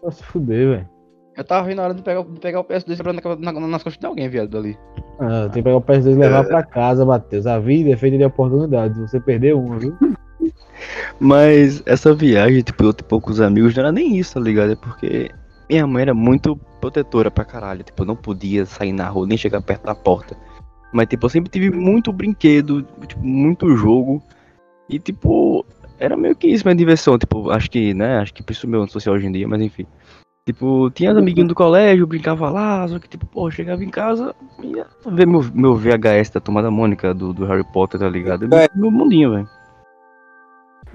Vai 0.04 0.12
se 0.12 0.24
fuder, 0.24 0.70
velho. 0.70 0.90
Eu 1.38 1.44
tava 1.44 1.68
vendo 1.68 1.80
a 1.80 1.84
hora 1.84 1.94
de 1.94 2.02
pegar, 2.02 2.24
de 2.24 2.40
pegar 2.40 2.60
o 2.62 2.64
PS2 2.64 2.96
quebrando 2.96 3.22
na, 3.40 3.52
na, 3.52 3.68
nas 3.68 3.84
costas 3.84 4.00
de 4.00 4.06
alguém, 4.06 4.30
viado, 4.30 4.58
ali. 4.58 4.78
Ah, 5.20 5.50
tem 5.52 5.62
que 5.62 5.64
pegar 5.64 5.78
o 5.78 5.82
PS2 5.82 6.12
e 6.12 6.16
levar 6.16 6.46
pra 6.46 6.64
casa, 6.64 7.06
Matheus. 7.06 7.46
A 7.46 7.60
vida 7.60 7.92
é 7.92 7.98
feita 7.98 8.18
de 8.18 8.26
oportunidades. 8.26 8.98
Você 9.00 9.20
perdeu 9.20 9.60
uma, 9.60 9.78
viu? 9.78 9.96
Mas 11.20 11.82
essa 11.86 12.14
viagem, 12.14 12.62
tipo, 12.62 12.84
eu 12.84 12.94
tipo, 12.94 13.20
com 13.20 13.32
os 13.32 13.42
amigos, 13.42 13.76
não 13.76 13.84
era 13.84 13.92
nem 13.92 14.18
isso, 14.18 14.34
tá 14.34 14.40
ligado? 14.40 14.74
É 14.74 14.76
porque 14.76 15.32
minha 15.70 15.86
mãe 15.88 16.04
era 16.04 16.14
muito 16.14 16.56
protetora 16.80 17.32
pra 17.32 17.46
caralho. 17.46 17.84
Tipo, 17.84 18.04
eu 18.04 18.08
não 18.08 18.16
podia 18.16 18.66
sair 18.66 18.92
na 18.92 19.08
rua, 19.08 19.28
nem 19.28 19.38
chegar 19.38 19.62
perto 19.62 19.86
da 19.86 19.96
porta. 19.96 20.38
Mas, 20.92 21.08
tipo, 21.08 21.26
eu 21.26 21.30
sempre 21.30 21.50
tive 21.50 21.72
muito 21.72 22.12
brinquedo, 22.12 22.86
tipo, 23.08 23.26
muito 23.26 23.76
jogo. 23.76 24.22
E, 24.90 25.00
tipo, 25.00 25.66
era 26.00 26.16
meio 26.16 26.36
que 26.36 26.48
isso 26.48 26.66
minha 26.66 26.76
diversão. 26.76 27.18
Tipo, 27.18 27.50
acho 27.50 27.70
que, 27.70 27.94
né? 27.94 28.20
Acho 28.20 28.34
que 28.34 28.44
isso 28.52 28.68
meu 28.68 28.84
antissocial 28.84 29.16
hoje 29.16 29.28
em 29.28 29.32
dia, 29.32 29.48
mas 29.48 29.62
enfim. 29.62 29.86
Tipo, 30.48 30.92
tinha 30.92 31.12
os 31.12 31.18
amiguinhos 31.18 31.48
do 31.50 31.56
colégio, 31.56 32.06
brincava 32.06 32.52
lá, 32.52 32.88
só 32.88 33.00
que, 33.00 33.10
tipo, 33.10 33.26
pô, 33.26 33.50
chegava 33.50 33.84
em 33.84 33.90
casa, 33.90 34.36
ia 34.62 34.86
ver 35.08 35.26
meu, 35.26 35.44
meu 35.56 35.76
VHS 35.76 36.30
da 36.30 36.40
Tomada 36.40 36.70
Mônica 36.70 37.16
do, 37.16 37.34
do 37.34 37.48
Harry 37.48 37.64
Potter, 37.74 38.00
tá 38.00 38.08
ligado? 38.08 38.46
É. 38.54 38.70
Meu 38.76 38.92
mundinho, 38.92 39.32
velho. 39.32 39.50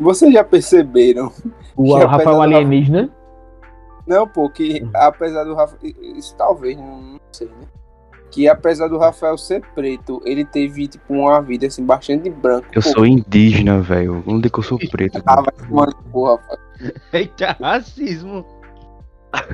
Vocês 0.01 0.33
já 0.33 0.43
perceberam? 0.43 1.31
O 1.77 1.95
Rafael 1.95 2.41
Alienígena. 2.43 3.11
Não, 4.07 4.27
pô, 4.27 4.49
que 4.51 4.85
apesar 4.95 5.45
do 5.45 5.55
Rafael. 5.55 5.79
Isso 6.17 6.35
talvez, 6.37 6.77
não, 6.77 7.21
sei, 7.33 7.47
né? 7.49 7.67
Que 8.31 8.49
apesar 8.49 8.89
do 8.89 8.97
Rafael 8.99 9.37
ser 9.37 9.61
preto, 9.75 10.21
ele 10.25 10.45
teve, 10.45 10.87
tipo, 10.89 11.13
uma 11.15 11.41
vida 11.43 11.67
assim, 11.67 11.85
bastante 11.85 12.31
branca. 12.31 12.69
Eu 12.73 12.83
Pô, 12.83 12.89
sou 12.89 13.07
indígena, 13.07 13.81
velho. 13.81 14.23
Onde 14.27 14.47
é 14.47 14.51
que 14.51 14.59
eu 14.59 14.63
sou 14.63 14.79
preto? 14.91 15.21
Ah, 15.27 15.43
vai 15.43 15.53
tomar 15.69 15.87
no 15.87 15.95
cu, 16.11 16.25
Rafael. 16.25 16.59
Eita, 17.13 17.57
racismo. 17.61 18.45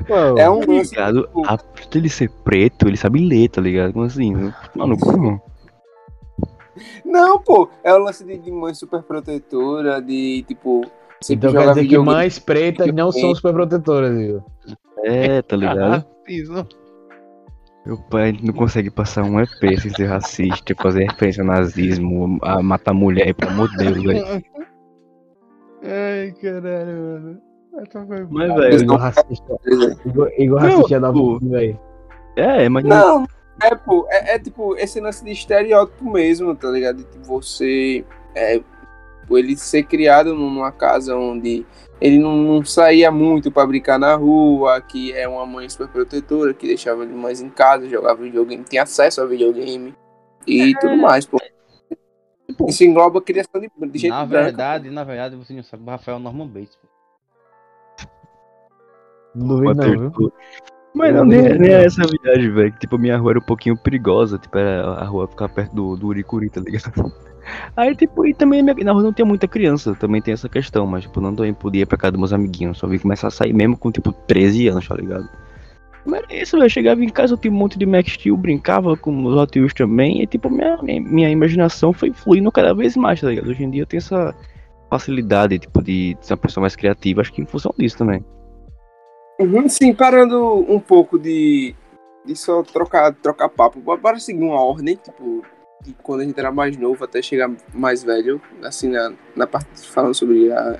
Pô, 0.07 0.37
É 0.37 0.49
um 0.49 0.59
lance. 0.59 0.91
ligado? 0.91 1.23
tipo, 1.23 1.43
Apesar 1.45 1.89
dele 1.91 2.09
ser 2.09 2.29
preto, 2.43 2.87
ele 2.87 2.97
sabe 2.97 3.27
ler, 3.27 3.49
tá 3.49 3.61
ligado? 3.61 3.93
Como 3.93 4.05
assim? 4.05 4.33
Mano, 4.75 4.97
como? 4.97 5.41
Não, 7.05 7.39
pô, 7.39 7.69
é 7.83 7.93
o 7.93 7.97
lance 7.97 8.23
de, 8.23 8.37
de 8.37 8.51
mãe 8.51 8.73
super 8.73 9.01
protetora, 9.03 10.01
de 10.01 10.43
tipo. 10.47 10.81
Então 11.29 11.51
quer 11.51 11.67
dizer 11.69 11.87
que 11.87 11.97
mães 11.97 12.37
pretas 12.39 12.93
não 12.93 13.11
são 13.11 13.33
superprotetoras, 13.33 14.15
viu? 14.15 14.43
É, 15.03 15.41
tá 15.41 15.55
ligado? 15.55 16.05
Racismo. 16.25 16.67
Meu 17.85 17.97
pai 18.09 18.37
não 18.43 18.53
consegue 18.53 18.91
passar 18.91 19.23
um 19.23 19.39
EP 19.39 19.79
sem 19.79 19.89
ser 19.91 20.07
racista, 20.07 20.75
fazer 20.75 21.05
referência 21.05 21.41
ao 21.41 21.47
nazismo, 21.47 22.37
a 22.43 22.61
matar 22.61 22.93
mulher, 22.93 23.33
pelo 23.33 23.51
amor 23.51 23.69
de 23.69 23.77
Deus, 23.77 24.03
velho. 24.03 24.43
Ai, 25.83 26.33
caralho, 26.41 26.97
mano. 27.01 27.41
Mas, 28.29 28.53
velho, 28.55 28.81
Igual 28.81 28.99
racista. 28.99 29.55
Igual, 30.05 30.29
igual 30.37 30.63
Não, 30.63 30.69
racista 30.69 30.99
da 30.99 31.13
pô. 31.13 31.39
velho. 31.39 31.79
é, 32.35 32.67
mas 32.67 32.83
Não, 32.83 33.25
é, 33.61 33.75
pô, 33.75 34.07
é, 34.09 34.35
é, 34.35 34.39
tipo 34.39 34.75
esse 34.75 34.99
lance 34.99 35.23
de 35.23 35.31
estereótipo 35.31 36.09
mesmo, 36.11 36.55
tá 36.55 36.69
ligado? 36.69 36.97
De 36.97 37.03
tipo, 37.05 37.23
você. 37.25 38.05
É, 38.35 38.59
tipo, 39.21 39.37
ele 39.37 39.55
ser 39.57 39.83
criado 39.83 40.35
numa 40.35 40.71
casa 40.71 41.15
onde 41.15 41.65
ele 41.99 42.19
não, 42.19 42.37
não 42.37 42.65
saía 42.65 43.11
muito 43.11 43.51
pra 43.51 43.65
brincar 43.65 43.97
na 43.97 44.15
rua, 44.15 44.79
que 44.81 45.11
é 45.13 45.27
uma 45.27 45.45
mãe 45.45 45.67
super 45.67 45.87
protetora, 45.87 46.53
que 46.53 46.67
deixava 46.67 47.03
ele 47.03 47.13
mais 47.13 47.41
em 47.41 47.49
casa, 47.49 47.89
jogava 47.89 48.21
videogame, 48.21 48.63
tinha 48.63 48.83
acesso 48.83 49.21
a 49.21 49.25
videogame 49.25 49.95
e 50.45 50.73
tudo 50.79 50.95
mais, 50.97 51.25
pô. 51.25 51.37
Isso 52.67 52.83
engloba 52.83 53.19
a 53.19 53.21
criação 53.21 53.59
de, 53.59 53.69
de 53.89 53.99
gente 53.99 54.11
Na 54.11 54.25
branca, 54.25 54.45
verdade, 54.45 54.89
na 54.89 55.03
verdade, 55.03 55.35
você 55.35 55.53
não 55.53 55.63
sabe, 55.63 55.83
o 55.83 55.87
Rafael 55.87 56.17
é 56.17 56.19
o 56.19 56.23
Norman 56.23 56.47
Bates. 56.47 56.75
pô. 56.75 56.87
Não 59.35 59.47
duvido 59.47 59.73
não, 59.75 60.09
viu? 60.09 60.33
Mas 60.97 61.13
não, 61.15 61.25
nem, 61.25 61.41
nem 61.59 61.71
é 61.71 61.85
essa 61.85 62.01
viagem, 62.07 62.51
velho. 62.51 62.71
que, 62.73 62.79
Tipo, 62.79 62.97
minha 62.97 63.17
rua 63.17 63.31
era 63.33 63.39
um 63.39 63.43
pouquinho 63.43 63.77
perigosa. 63.77 64.37
Tipo, 64.37 64.57
era 64.57 64.83
a 64.93 65.05
rua 65.05 65.27
ficar 65.27 65.47
perto 65.49 65.73
do, 65.75 65.95
do 65.95 66.07
Uricuri, 66.07 66.49
tá 66.49 66.59
ligado? 66.61 67.11
Aí, 67.77 67.95
tipo, 67.95 68.25
e 68.25 68.33
também 68.33 68.61
minha- 68.61 68.75
na 68.83 68.91
rua 68.91 69.03
não 69.03 69.13
tinha 69.13 69.25
muita 69.25 69.47
criança. 69.47 69.95
Também 69.95 70.21
tem 70.21 70.33
essa 70.33 70.49
questão. 70.49 70.85
Mas, 70.87 71.03
tipo, 71.03 71.21
não 71.21 71.33
também 71.35 71.53
podia 71.53 71.83
ir 71.83 71.85
pra 71.85 71.97
casa 71.97 72.11
dos 72.11 72.19
meus 72.19 72.33
amiguinhos. 72.33 72.77
Só 72.77 72.87
vim 72.87 72.97
começar 72.99 73.27
a 73.27 73.31
sair 73.31 73.53
mesmo 73.53 73.77
com, 73.77 73.91
tipo, 73.91 74.11
13 74.11 74.67
anos, 74.67 74.87
tá 74.87 74.95
ligado? 74.95 75.29
Mas 76.05 76.23
era 76.23 76.41
isso, 76.41 76.57
velho. 76.57 76.69
Chegava 76.69 77.03
em 77.03 77.09
casa, 77.09 77.33
eu 77.33 77.37
tinha 77.37 77.53
um 77.53 77.57
monte 77.57 77.77
de 77.77 77.85
Max 77.85 78.13
Steel, 78.13 78.35
brincava 78.37 78.95
com 78.97 79.25
os 79.25 79.35
Hot 79.35 79.57
Wheels 79.59 79.73
também. 79.73 80.21
E, 80.23 80.27
tipo, 80.27 80.49
minha, 80.49 80.77
minha, 80.81 81.01
minha 81.01 81.29
imaginação 81.29 81.93
foi 81.93 82.11
fluindo 82.13 82.51
cada 82.51 82.73
vez 82.73 82.95
mais, 82.97 83.21
tá 83.21 83.29
ligado? 83.29 83.49
Hoje 83.49 83.63
em 83.63 83.69
dia 83.69 83.81
eu 83.83 83.85
tenho 83.87 83.99
essa 83.99 84.33
facilidade, 84.89 85.59
tipo, 85.59 85.81
de 85.83 86.17
ser 86.21 86.33
uma 86.33 86.37
pessoa 86.37 86.61
mais 86.61 86.75
criativa. 86.75 87.21
Acho 87.21 87.31
que 87.33 87.41
em 87.41 87.45
função 87.45 87.73
disso 87.77 87.97
também. 87.97 88.23
Uhum, 89.39 89.69
sim, 89.69 89.93
parando 89.93 90.55
um 90.71 90.79
pouco 90.79 91.19
de, 91.19 91.75
de 92.25 92.35
só 92.35 92.63
trocar, 92.63 93.13
trocar 93.13 93.49
papo, 93.49 93.79
bora 93.79 94.19
seguir 94.19 94.43
uma 94.43 94.59
ordem, 94.61 94.95
tipo, 94.95 95.43
de 95.83 95.93
quando 96.01 96.21
a 96.21 96.23
gente 96.25 96.39
era 96.39 96.51
mais 96.51 96.75
novo 96.75 97.03
até 97.03 97.21
chegar 97.21 97.51
mais 97.73 98.03
velho, 98.03 98.41
assim, 98.63 98.89
na, 98.89 99.13
na 99.35 99.45
parte 99.45 99.67
falando 99.87 100.15
sobre 100.15 100.51
a 100.51 100.77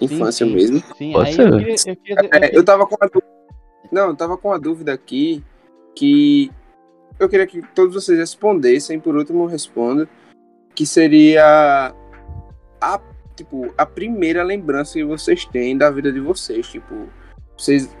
infância 0.00 0.46
sim, 0.46 0.54
mesmo. 0.54 0.82
Sim, 0.96 1.12
Pode 1.12 1.28
aí 1.28 1.34
ser. 1.34 1.48
eu 1.48 1.58
queria, 1.58 1.74
eu 1.74 1.96
queria, 1.96 2.16
eu 2.16 2.24
É, 2.24 2.40
queria- 2.40 2.54
eu 2.54 2.64
tava 2.64 2.86
com 2.86 2.94
uma 2.94 3.08
dúvida. 3.08 3.36
Não, 3.90 4.08
eu 4.08 4.16
tava 4.16 4.36
com 4.36 4.48
uma 4.48 4.58
dúvida 4.58 4.92
aqui 4.92 5.44
que 5.94 6.50
eu 7.18 7.28
queria 7.28 7.46
que 7.46 7.62
todos 7.74 7.94
vocês 7.94 8.18
respondessem, 8.18 9.00
por 9.00 9.16
último 9.16 9.44
eu 9.44 9.46
respondo, 9.46 10.08
que 10.74 10.84
seria 10.86 11.92
a, 12.80 13.00
tipo, 13.34 13.72
a 13.76 13.86
primeira 13.86 14.42
lembrança 14.42 14.94
que 14.94 15.04
vocês 15.04 15.44
têm 15.46 15.76
da 15.76 15.90
vida 15.90 16.12
de 16.12 16.20
vocês, 16.20 16.68
tipo, 16.68 17.08
vocês 17.56 17.94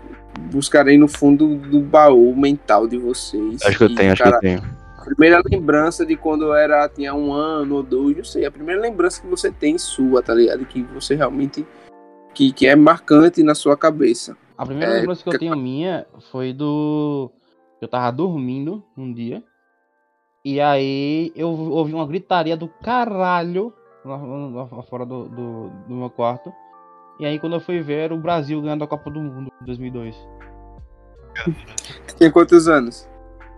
buscarem 0.52 0.98
no 0.98 1.08
fundo 1.08 1.56
do 1.56 1.80
baú 1.80 2.34
mental 2.36 2.86
de 2.86 2.98
vocês. 2.98 3.62
Acho 3.62 3.78
que 3.78 3.84
eu 3.84 3.94
tenho, 3.94 4.12
acho 4.12 4.22
cara, 4.22 4.38
que 4.38 4.46
eu 4.46 4.60
tenho. 4.60 4.76
a 4.98 5.04
primeira 5.04 5.42
lembrança 5.50 6.04
de 6.04 6.16
quando 6.16 6.44
eu 6.44 6.54
era, 6.54 6.88
tinha 6.88 7.14
um 7.14 7.32
ano 7.32 7.76
ou 7.76 7.82
dois, 7.82 8.16
não 8.16 8.24
sei, 8.24 8.44
a 8.44 8.50
primeira 8.50 8.80
lembrança 8.80 9.20
que 9.20 9.26
você 9.26 9.50
tem 9.50 9.78
sua, 9.78 10.22
tá 10.22 10.34
ligado? 10.34 10.64
Que 10.66 10.82
você 10.82 11.14
realmente, 11.14 11.66
que, 12.34 12.52
que 12.52 12.66
é 12.66 12.76
marcante 12.76 13.42
na 13.42 13.54
sua 13.54 13.76
cabeça. 13.76 14.36
A 14.58 14.64
primeira 14.66 14.92
É, 14.94 15.00
lembrança 15.00 15.22
que 15.22 15.28
eu 15.28 15.38
tenho 15.38 15.56
minha 15.56 16.06
foi 16.30 16.52
do. 16.52 17.30
Eu 17.80 17.88
tava 17.88 18.10
dormindo 18.10 18.82
um 18.96 19.12
dia. 19.12 19.42
E 20.44 20.60
aí 20.60 21.32
eu 21.34 21.48
ouvi 21.48 21.92
uma 21.92 22.06
gritaria 22.06 22.56
do 22.56 22.68
caralho 22.68 23.72
lá, 24.04 24.16
lá- 24.16 24.68
lá 24.70 24.82
fora 24.84 25.04
do, 25.04 25.24
do, 25.28 25.70
do 25.88 25.94
meu 25.94 26.08
quarto. 26.08 26.52
E 27.18 27.24
aí 27.26 27.38
quando 27.38 27.54
eu 27.54 27.60
fui 27.60 27.80
ver, 27.80 28.04
era 28.04 28.14
o 28.14 28.18
Brasil 28.18 28.60
ganhando 28.60 28.84
a 28.84 28.86
Copa 28.86 29.10
do 29.10 29.20
Mundo 29.20 29.50
em 29.62 29.64
2002. 29.64 30.16
Tinha 32.16 32.30
quantos 32.30 32.68
anos? 32.68 33.08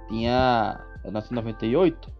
Tinha. 0.08 0.80
Eu 1.04 1.12
nasci 1.12 1.32
em 1.32 1.36
98. 1.36 2.10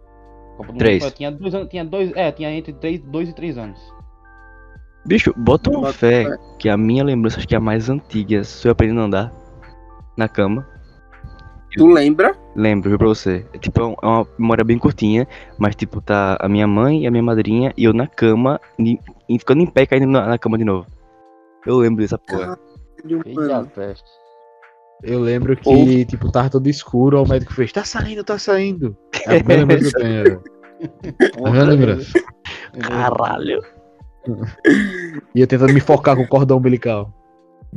Copa 0.56 0.72
do 0.72 0.78
Três. 0.78 1.02
Mundo, 1.02 1.10
eu 1.10 1.14
tinha 1.14 1.30
dois 1.30 1.54
anos. 1.54 1.68
Tinha 1.68 1.84
dois. 1.84 2.12
É, 2.14 2.32
tinha 2.32 2.50
entre 2.50 2.72
2 2.72 3.28
e 3.28 3.32
3 3.32 3.58
anos. 3.58 3.98
Bicho, 5.06 5.32
bota 5.36 5.70
uma 5.70 5.92
fé 5.92 6.24
fé. 6.24 6.36
que 6.58 6.68
a 6.68 6.76
minha 6.76 7.02
lembrança, 7.02 7.38
acho 7.38 7.48
que 7.48 7.54
é 7.54 7.58
a 7.58 7.60
mais 7.60 7.88
antiga, 7.88 8.44
sou 8.44 8.68
eu 8.68 8.72
aprendendo 8.72 9.00
a 9.00 9.04
andar 9.04 9.32
na 10.16 10.28
cama. 10.28 10.66
Tu 11.74 11.86
lembra? 11.86 12.36
Lembro, 12.56 12.90
viu 12.90 12.98
pra 12.98 13.08
você. 13.08 13.46
É 13.52 13.58
tipo, 13.58 13.80
é 13.80 13.84
é 13.84 14.06
uma 14.06 14.26
memória 14.38 14.64
bem 14.64 14.78
curtinha, 14.78 15.26
mas 15.56 15.76
tipo, 15.76 16.00
tá 16.00 16.36
a 16.40 16.48
minha 16.48 16.66
mãe 16.66 17.04
e 17.04 17.06
a 17.06 17.10
minha 17.10 17.22
madrinha 17.22 17.72
e 17.76 17.84
eu 17.84 17.92
na 17.92 18.06
cama, 18.06 18.60
e, 18.78 18.98
e 19.28 19.38
ficando 19.38 19.62
em 19.62 19.66
pé 19.66 19.86
caindo 19.86 20.08
na, 20.08 20.26
na 20.26 20.38
cama 20.38 20.58
de 20.58 20.64
novo. 20.64 20.86
Eu 21.68 21.76
lembro 21.76 22.00
dessa 22.00 22.16
porra. 22.16 22.58
Peste. 23.74 24.08
Eu 25.02 25.20
lembro 25.20 25.54
que, 25.54 26.06
tipo, 26.06 26.32
tava 26.32 26.48
todo 26.48 26.66
escuro, 26.66 27.22
o 27.22 27.28
médico 27.28 27.52
fez, 27.52 27.70
tá 27.70 27.84
saindo, 27.84 28.24
tá 28.24 28.38
saindo. 28.38 28.96
É 29.26 29.36
a 29.36 29.44
primeira 29.44 29.62
lembrança 29.62 29.90
que 29.90 29.96
eu 29.96 30.00
tenho, 30.00 30.24
velho. 30.24 30.42
A 31.38 31.42
primeira 31.42 31.66
lembrança. 31.66 32.24
Caralho. 32.80 33.62
E 35.34 35.40
eu 35.40 35.46
tentando 35.46 35.72
me 35.72 35.80
focar 35.80 36.14
com 36.14 36.22
o 36.22 36.28
cordão 36.28 36.58
umbilical. 36.58 37.12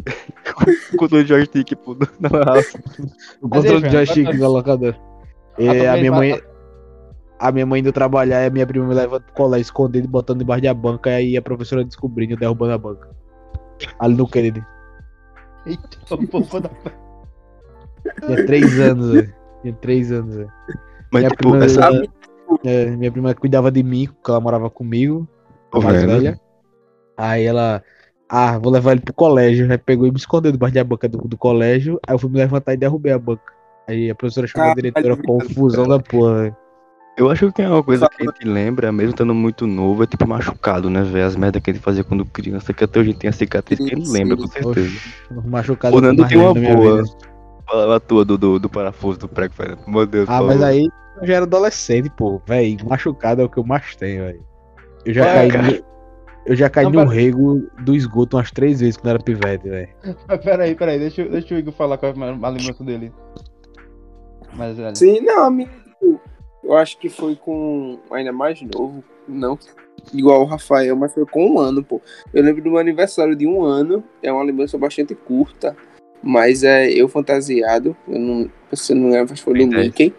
O 1.00 1.26
joystick, 1.26 1.76
pô, 1.76 1.96
na. 2.20 2.30
O 3.42 3.50
controle 3.50 3.82
de 3.82 3.90
joystick 3.90 4.38
da 4.38 4.48
locadora. 4.48 4.98
E 5.58 5.70
a 5.70 5.74
também 5.74 6.00
minha 6.00 6.12
mãe. 6.12 6.42
A 7.40 7.52
minha 7.52 7.66
mãe 7.66 7.80
indo 7.80 7.92
trabalhar 7.92 8.44
e 8.44 8.48
a 8.48 8.50
minha 8.50 8.68
prima 8.68 8.86
me 8.86 8.94
leva 8.94 9.20
pro 9.20 9.34
colégio 9.34 9.64
escondido, 9.64 10.08
botando 10.08 10.40
debaixo 10.40 10.64
da 10.64 10.74
banca, 10.74 11.10
e 11.10 11.14
aí 11.14 11.38
a 11.38 11.42
professora 11.42 11.84
descobrindo, 11.84 12.36
derrubando 12.36 12.74
a 12.74 12.78
banca. 12.78 13.21
Ali 14.00 14.16
no 14.16 14.28
Kennedy. 14.28 14.64
Eita, 15.66 15.98
o 16.16 16.28
povo 16.28 16.60
da 16.60 16.70
Tinha 18.26 18.46
três 18.46 18.80
anos, 18.80 19.12
velho. 19.12 19.34
Tinha 19.62 19.74
três 19.76 20.12
anos, 20.12 20.36
velho. 20.36 20.52
Mas 21.12 21.22
Minha 21.24 21.30
tipo, 21.30 21.50
prima- 21.52 21.66
essa. 21.66 21.90
É, 22.66 22.86
minha 22.92 23.12
prima 23.12 23.34
cuidava 23.34 23.72
de 23.72 23.82
mim, 23.82 24.08
porque 24.08 24.30
ela 24.30 24.40
morava 24.42 24.70
comigo, 24.70 25.28
a 25.70 25.72
Tô 25.72 25.82
mais 25.82 26.02
vendo. 26.02 26.10
velha. 26.12 26.40
Aí 27.16 27.46
ela, 27.46 27.82
ah, 28.28 28.58
vou 28.58 28.72
levar 28.72 28.92
ele 28.94 29.02
pro 29.02 29.14
colégio. 29.14 29.70
Aí 29.72 29.78
pegou 29.78 30.08
e 30.08 30.12
me 30.12 30.18
escondeu 30.18 30.52
debaixo 30.52 30.76
da 30.76 30.84
banca 30.84 31.08
do, 31.08 31.18
do 31.20 31.38
colégio. 31.38 32.00
Aí 32.06 32.14
eu 32.14 32.20
fui 32.20 32.30
me 32.30 32.38
levantar 32.38 32.74
e 32.74 32.78
derrubei 32.78 33.14
a 33.14 33.20
banca. 33.20 33.54
Aí 33.88 34.10
a 34.10 34.16
professora 34.16 34.48
chamou 34.48 34.72
a 34.72 34.76
Caralho, 34.76 34.94
diretora, 34.94 35.18
confusão 35.24 35.88
da 35.88 36.00
porra, 36.00 36.42
velho. 36.44 36.56
Eu 37.18 37.30
acho 37.30 37.48
que 37.48 37.54
tem 37.54 37.68
uma 37.68 37.84
coisa 37.84 38.08
que 38.10 38.24
a 38.24 38.26
gente 38.26 38.46
lembra, 38.48 38.92
mesmo 38.92 39.12
estando 39.12 39.34
muito 39.36 39.68
novo, 39.68 40.04
é 40.04 40.08
tipo 40.08 40.28
machucado, 40.28 40.90
né, 40.90 41.04
velho? 41.04 41.26
As 41.26 41.36
merdas 41.36 41.62
que 41.62 41.70
a 41.70 41.74
gente 41.74 41.84
fazia 41.84 42.04
quando 42.04 42.26
criança, 42.26 42.74
que 42.74 42.84
até 42.84 43.00
hoje 43.00 43.14
tem 43.14 43.30
a 43.30 43.34
cicatriz, 43.34 43.80
quem 43.80 44.04
Sim, 44.04 44.12
lembra, 44.12 44.38
com 44.38 44.48
certeza. 44.48 44.88
Oxi, 44.98 45.50
machucado. 45.50 45.98
O 45.98 46.02
Nando 46.02 46.28
tem 46.28 46.38
uma 46.38 46.54
boa. 46.54 47.04
Fala 47.70 47.96
a 47.98 48.00
tua 48.00 48.26
do, 48.26 48.38
do, 48.38 48.60
do 48.60 48.70
parafuso 48.70 49.20
do 49.20 49.28
prego, 49.28 49.54
velho. 49.58 49.78
Meu 49.88 50.06
Deus, 50.06 50.28
Ah, 50.30 50.42
mas 50.42 50.54
favor. 50.60 50.66
aí 50.66 50.90
eu 51.22 51.28
já 51.28 51.34
era 51.36 51.46
adolescente, 51.46 52.10
pô. 52.18 52.42
Véi, 52.48 52.78
machucado 52.88 53.42
é 53.42 53.46
o 53.46 53.50
que 53.50 53.58
eu 53.60 53.64
mais 53.64 53.96
tenho, 53.96 54.26
velho. 54.26 54.44
Eu 55.06 55.14
já 55.14 55.26
É, 55.26 55.34
caí 55.34 55.50
cara. 55.52 55.64
no, 55.72 55.84
Eu 56.46 56.56
já 56.56 56.70
caí 56.70 56.86
Não, 56.86 56.92
no 56.92 56.98
pera- 57.00 57.12
rego 57.12 57.70
do 57.82 57.96
esgoto 57.96 58.38
umas 58.38 58.52
três 58.52 58.80
vezes 58.80 58.98
quando 58.98 59.10
era 59.12 59.20
pivete, 59.24 59.70
velho. 59.70 59.90
Mas 60.28 60.40
peraí, 60.44 60.76
peraí, 60.76 60.98
deixa, 61.00 61.24
deixa 61.26 61.54
o 61.54 61.58
Igor 61.58 61.74
falar 61.74 61.98
qual 61.98 62.12
é 62.12 62.16
a 62.18 62.48
a 62.48 62.50
lembrança 62.50 62.84
dele. 62.84 63.12
Mas 64.54 64.78
olha. 64.80 64.96
Sim, 64.96 65.22
não, 65.22 65.46
a 65.46 65.52
minha, 65.52 65.70
eu 66.64 66.76
acho 66.76 66.98
que 66.98 67.10
foi 67.10 67.36
com 67.36 68.00
ainda 68.12 68.32
mais 68.32 68.62
novo, 68.62 69.04
não 69.28 69.58
igual 70.14 70.42
o 70.42 70.46
Rafael, 70.46 70.96
mas 70.96 71.14
foi 71.14 71.26
com 71.26 71.46
um 71.46 71.60
ano, 71.60 71.84
pô. 71.84 72.02
Eu 72.34 72.44
lembro 72.44 72.62
do 72.64 72.72
meu 72.72 72.80
aniversário 72.80 73.36
de 73.36 73.46
um 73.46 73.64
ano, 73.64 74.04
é 74.22 74.32
uma 74.32 74.44
lembrança 74.44 74.78
bastante 74.78 75.14
curta, 75.14 75.76
mas 76.24 76.64
é 76.64 76.90
eu 76.90 77.08
fantasiado, 77.08 77.96
eu 78.08 78.20
não, 78.20 78.42
eu 78.90 78.96
não 78.96 79.24
acho 79.24 79.34
que 79.34 79.42
foi 79.42 79.62
Entendi. 79.62 79.76
Mickey. 79.78 80.14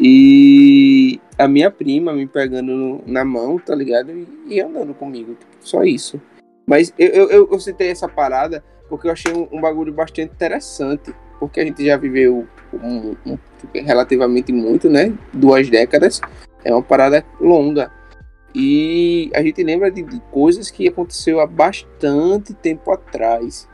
E 0.00 1.20
a 1.36 1.46
minha 1.46 1.70
prima 1.70 2.12
me 2.12 2.26
pegando 2.26 2.72
no- 2.72 3.02
na 3.06 3.24
mão, 3.24 3.58
tá 3.58 3.74
ligado? 3.74 4.10
E, 4.12 4.26
e 4.46 4.60
andando 4.60 4.94
comigo, 4.94 5.34
tipo, 5.34 5.52
só 5.60 5.84
isso. 5.84 6.20
Mas 6.66 6.94
eu, 6.98 7.08
eu, 7.08 7.30
eu, 7.30 7.48
eu 7.52 7.60
citei 7.60 7.90
essa 7.90 8.08
parada 8.08 8.64
porque 8.88 9.06
eu 9.06 9.12
achei 9.12 9.32
um, 9.32 9.46
um 9.52 9.60
bagulho 9.60 9.92
bastante 9.92 10.32
interessante, 10.32 11.14
porque 11.38 11.60
a 11.60 11.64
gente 11.64 11.84
já 11.84 11.96
viveu 11.96 12.46
um, 12.72 13.16
um- 13.26 13.38
relativamente 13.74 14.52
muito, 14.52 14.88
né? 14.88 15.12
Duas 15.32 15.68
décadas. 15.68 16.20
É 16.64 16.72
uma 16.72 16.82
parada 16.82 17.24
longa. 17.40 17.90
E 18.54 19.30
a 19.34 19.42
gente 19.42 19.62
lembra 19.62 19.90
de, 19.90 20.02
de 20.02 20.20
coisas 20.32 20.70
que 20.70 20.88
aconteceu 20.88 21.40
há 21.40 21.46
bastante 21.46 22.52
tempo 22.52 22.90
atrás. 22.92 23.68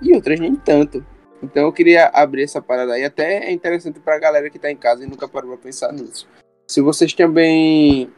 E 0.00 0.14
outras 0.14 0.40
nem 0.40 0.54
tanto. 0.56 1.04
Então 1.42 1.64
eu 1.64 1.72
queria 1.72 2.06
abrir 2.12 2.44
essa 2.44 2.62
parada 2.62 2.94
aí. 2.94 3.04
Até 3.04 3.48
é 3.48 3.52
interessante 3.52 4.00
pra 4.00 4.18
galera 4.18 4.48
que 4.48 4.58
tá 4.58 4.70
em 4.70 4.76
casa 4.76 5.04
e 5.04 5.06
nunca 5.06 5.28
parou 5.28 5.50
pra 5.50 5.58
pensar 5.64 5.92
nisso. 5.92 6.26
Se 6.68 6.80
vocês 6.80 7.12
também. 7.12 8.10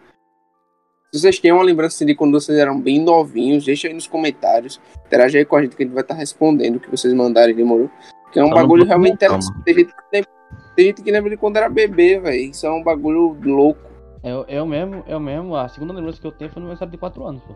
Se 1.12 1.20
vocês 1.20 1.38
têm 1.38 1.52
uma 1.52 1.62
lembrança 1.62 1.96
assim, 1.96 2.06
de 2.06 2.14
quando 2.14 2.32
vocês 2.40 2.58
eram 2.58 2.80
bem 2.80 3.00
novinhos, 3.00 3.64
deixa 3.64 3.86
aí 3.88 3.94
nos 3.94 4.06
comentários. 4.06 4.80
Interage 5.06 5.38
aí 5.38 5.44
com 5.44 5.56
a 5.56 5.62
gente 5.62 5.76
que 5.76 5.82
a 5.82 5.86
gente 5.86 5.94
vai 5.94 6.02
estar 6.02 6.14
respondendo 6.14 6.76
o 6.76 6.80
que 6.80 6.90
vocês 6.90 7.12
mandarem, 7.14 7.54
demorou? 7.54 7.88
Que 8.34 8.40
é 8.40 8.42
um 8.42 8.48
Só 8.48 8.54
não 8.54 8.62
bagulho 8.62 8.84
realmente 8.84 9.14
interessante. 9.14 9.62
Tem 9.64 9.74
gente, 9.74 9.94
que 9.94 10.02
lembra, 10.12 10.30
tem 10.74 10.86
gente 10.86 11.02
que 11.02 11.10
lembra 11.12 11.30
de 11.30 11.36
quando 11.36 11.56
era 11.56 11.68
bebê, 11.68 12.18
velho. 12.18 12.50
Isso 12.50 12.66
é 12.66 12.70
um 12.70 12.82
bagulho 12.82 13.38
louco. 13.44 13.80
Eu, 14.24 14.44
eu 14.48 14.66
mesmo, 14.66 15.04
eu 15.06 15.20
mesmo, 15.20 15.54
a 15.54 15.68
segunda 15.68 15.92
lembrança 15.92 16.20
que 16.20 16.26
eu 16.26 16.32
tenho 16.32 16.50
foi 16.50 16.60
no 16.60 16.66
aniversário 16.66 16.90
de 16.90 16.98
4 16.98 17.24
anos, 17.24 17.42
pô. 17.44 17.54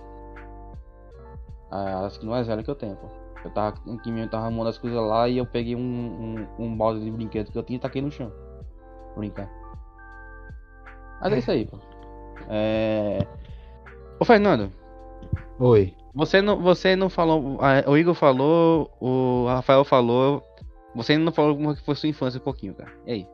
A, 1.71 2.07
a 2.07 2.11
segunda 2.11 2.31
mais 2.31 2.47
velha 2.47 2.63
que 2.63 2.71
eu 2.71 2.77
tenho, 2.77 2.95
pô. 2.95 3.09
Eu 3.45 3.51
tava, 3.51 3.77
que 4.03 4.11
eu 4.11 4.31
tava 4.31 4.45
arrumando 4.45 4.69
as 4.69 4.79
coisas 4.79 5.01
lá 5.01 5.29
e 5.29 5.39
eu 5.39 5.47
peguei 5.47 5.75
um, 5.75 5.81
um, 5.81 6.65
um 6.65 6.77
balde 6.77 7.05
de 7.05 7.11
brinquedo 7.11 7.51
que 7.51 7.59
eu 7.59 7.63
tinha 7.65 7.77
e 7.77 7.81
taquei 7.81 8.01
no 8.01 8.11
chão. 8.11 8.33
Brincar. 9.17 9.51
Mas 11.21 11.33
é 11.33 11.39
isso 11.39 11.51
aí, 11.51 11.67
pô. 11.67 11.79
É... 12.49 13.27
Ô 14.21 14.25
Fernando, 14.25 14.73
Oi. 15.59 15.95
você 16.15 16.41
não, 16.41 16.61
você 16.61 16.95
não 16.95 17.09
falou. 17.09 17.59
a- 17.61 17.89
O 17.91 17.97
Igor 17.97 18.15
falou, 18.15 18.91
o 19.01 19.47
Rafael 19.49 19.85
falou. 19.85 20.48
Você 20.99 21.13
ainda 21.13 21.25
não 21.25 21.33
falou 21.33 21.57
como 21.57 21.75
que 21.75 21.83
foi 21.85 21.95
sua 21.95 22.09
infância 22.09 22.39
um 22.39 22.45
pouquinho, 22.45 22.75
cara. 22.75 22.91
E 23.07 23.13
aí? 23.13 23.27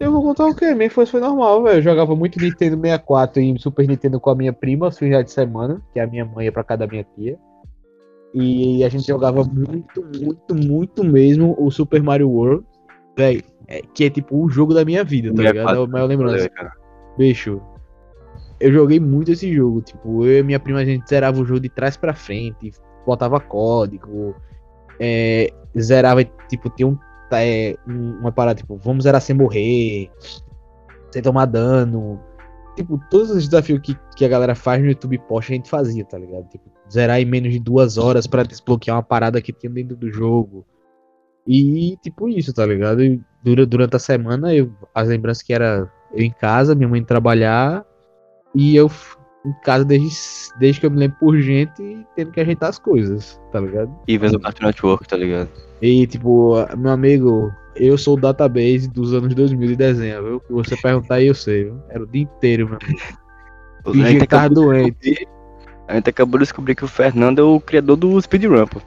Eu 0.00 0.10
vou 0.12 0.22
contar 0.22 0.46
o 0.46 0.54
quê? 0.54 0.74
Minha 0.74 0.86
infância 0.86 1.12
foi 1.12 1.20
normal, 1.20 1.62
velho. 1.62 1.76
Eu 1.78 1.82
jogava 1.82 2.16
muito 2.16 2.40
Nintendo 2.40 2.76
64 2.80 3.40
e 3.42 3.58
Super 3.58 3.86
Nintendo 3.86 4.18
com 4.18 4.30
a 4.30 4.34
minha 4.34 4.52
prima, 4.52 4.90
finais 4.90 5.26
de 5.26 5.30
semana, 5.30 5.82
que 5.92 6.00
a 6.00 6.06
minha 6.06 6.24
mãe 6.24 6.46
ia 6.46 6.52
pra 6.52 6.64
casa 6.64 6.78
da 6.78 6.86
minha 6.86 7.04
tia. 7.04 7.38
E 8.32 8.82
a 8.82 8.88
gente 8.88 9.06
jogava 9.06 9.44
muito, 9.44 10.02
muito, 10.24 10.54
muito 10.54 11.04
mesmo 11.04 11.54
o 11.58 11.70
Super 11.70 12.02
Mario 12.02 12.30
World, 12.30 12.64
velho. 13.16 13.42
é- 13.68 13.82
que 13.94 14.04
é 14.04 14.10
tipo 14.10 14.42
o 14.42 14.48
jogo 14.48 14.72
da 14.72 14.84
minha 14.84 15.04
vida, 15.04 15.32
tá 15.34 15.42
ligado? 15.42 15.78
É 15.78 15.82
a 15.84 15.86
maior 15.86 16.06
lembrança. 16.06 16.48
cara. 16.48 16.72
Bicho, 17.18 17.60
eu 18.58 18.72
joguei 18.72 18.98
muito 18.98 19.30
esse 19.32 19.52
jogo. 19.54 19.82
Tipo, 19.82 20.24
eu 20.24 20.38
e 20.38 20.42
minha 20.42 20.58
prima, 20.58 20.78
a 20.80 20.84
gente 20.84 21.08
zerava 21.08 21.40
o 21.40 21.44
jogo 21.44 21.60
de 21.60 21.68
trás 21.68 21.96
pra 21.96 22.14
frente, 22.14 22.72
botava 23.06 23.38
código, 23.38 24.34
é, 25.00 25.50
zerava, 25.78 26.22
tipo, 26.48 26.68
tinha 26.70 26.86
um, 26.86 26.98
é, 27.32 27.76
um- 27.88 28.18
uma 28.20 28.30
parada, 28.32 28.58
tipo, 28.60 28.76
vamos 28.76 29.04
zerar 29.04 29.20
sem 29.20 29.34
morrer, 29.34 30.10
sem 31.10 31.22
tomar 31.22 31.46
dano. 31.46 32.20
Tipo, 32.76 33.00
todos 33.10 33.30
os 33.30 33.48
desafios 33.48 33.80
que, 33.82 33.96
que 34.16 34.24
a 34.24 34.28
galera 34.28 34.54
faz 34.54 34.80
no 34.80 34.88
YouTube 34.88 35.18
post 35.20 35.52
a 35.52 35.56
gente 35.56 35.68
fazia, 35.68 36.04
tá 36.04 36.18
ligado? 36.18 36.48
Tipo, 36.48 36.70
zerar 36.90 37.20
em 37.20 37.24
menos 37.24 37.52
de 37.52 37.58
duas 37.58 37.98
horas 37.98 38.26
pra 38.26 38.42
desbloquear 38.42 38.96
uma 38.96 39.02
parada 39.02 39.40
que 39.42 39.52
tinha 39.52 39.70
dentro 39.72 39.96
do 39.96 40.10
jogo. 40.12 40.64
E, 41.46 41.96
tipo, 42.02 42.28
isso, 42.28 42.52
tá 42.52 42.64
ligado? 42.66 43.02
E 43.02 43.20
dura, 43.42 43.66
durante 43.66 43.96
a 43.96 43.98
semana, 43.98 44.54
eu, 44.54 44.72
as 44.94 45.08
lembranças 45.08 45.42
que 45.42 45.52
era 45.52 45.90
eu 46.12 46.22
em 46.24 46.30
casa, 46.30 46.74
minha 46.74 46.88
mãe 46.88 47.02
trabalhar, 47.04 47.84
e 48.54 48.76
eu 48.76 48.90
em 49.44 49.52
casa 49.64 49.84
desde, 49.84 50.08
desde 50.58 50.80
que 50.80 50.86
eu 50.86 50.90
me 50.90 50.98
lembro 50.98 51.16
por 51.18 51.38
gente 51.40 51.82
e 51.82 52.06
tendo 52.14 52.30
que 52.30 52.40
ajeitar 52.40 52.68
as 52.68 52.78
coisas, 52.78 53.40
tá 53.52 53.60
ligado? 53.60 53.90
E 54.06 54.18
vendo 54.18 54.36
o 54.36 54.40
Cartoon 54.40 54.66
Network, 54.66 55.08
tá 55.08 55.16
ligado? 55.16 55.48
E, 55.80 56.06
tipo, 56.06 56.54
meu 56.76 56.90
amigo, 56.92 57.50
eu 57.74 57.96
sou 57.96 58.16
o 58.16 58.20
database 58.20 58.88
dos 58.90 59.14
anos 59.14 59.34
2000 59.34 59.68
de 59.68 59.76
desenho, 59.76 60.22
viu? 60.22 60.42
Se 60.46 60.52
você 60.52 60.76
perguntar 60.76 61.14
aí, 61.16 61.26
eu 61.28 61.34
sei, 61.34 61.64
viu? 61.64 61.80
Era 61.88 62.02
o 62.02 62.06
dia 62.06 62.22
inteiro, 62.22 62.68
meu 62.68 62.78
amigo. 62.82 63.00
A 63.82 63.92
Fingi 63.92 64.06
gente, 64.08 64.20
que 64.20 64.26
tava 64.26 64.50
doente. 64.50 65.26
a 65.88 65.94
gente 65.94 66.10
acabou 66.10 66.38
de 66.38 66.44
descobrir 66.44 66.74
que 66.74 66.84
o 66.84 66.88
Fernando 66.88 67.38
é 67.38 67.42
o 67.42 67.58
criador 67.58 67.96
do 67.96 68.20
speedrun, 68.20 68.66
pô. 68.66 68.78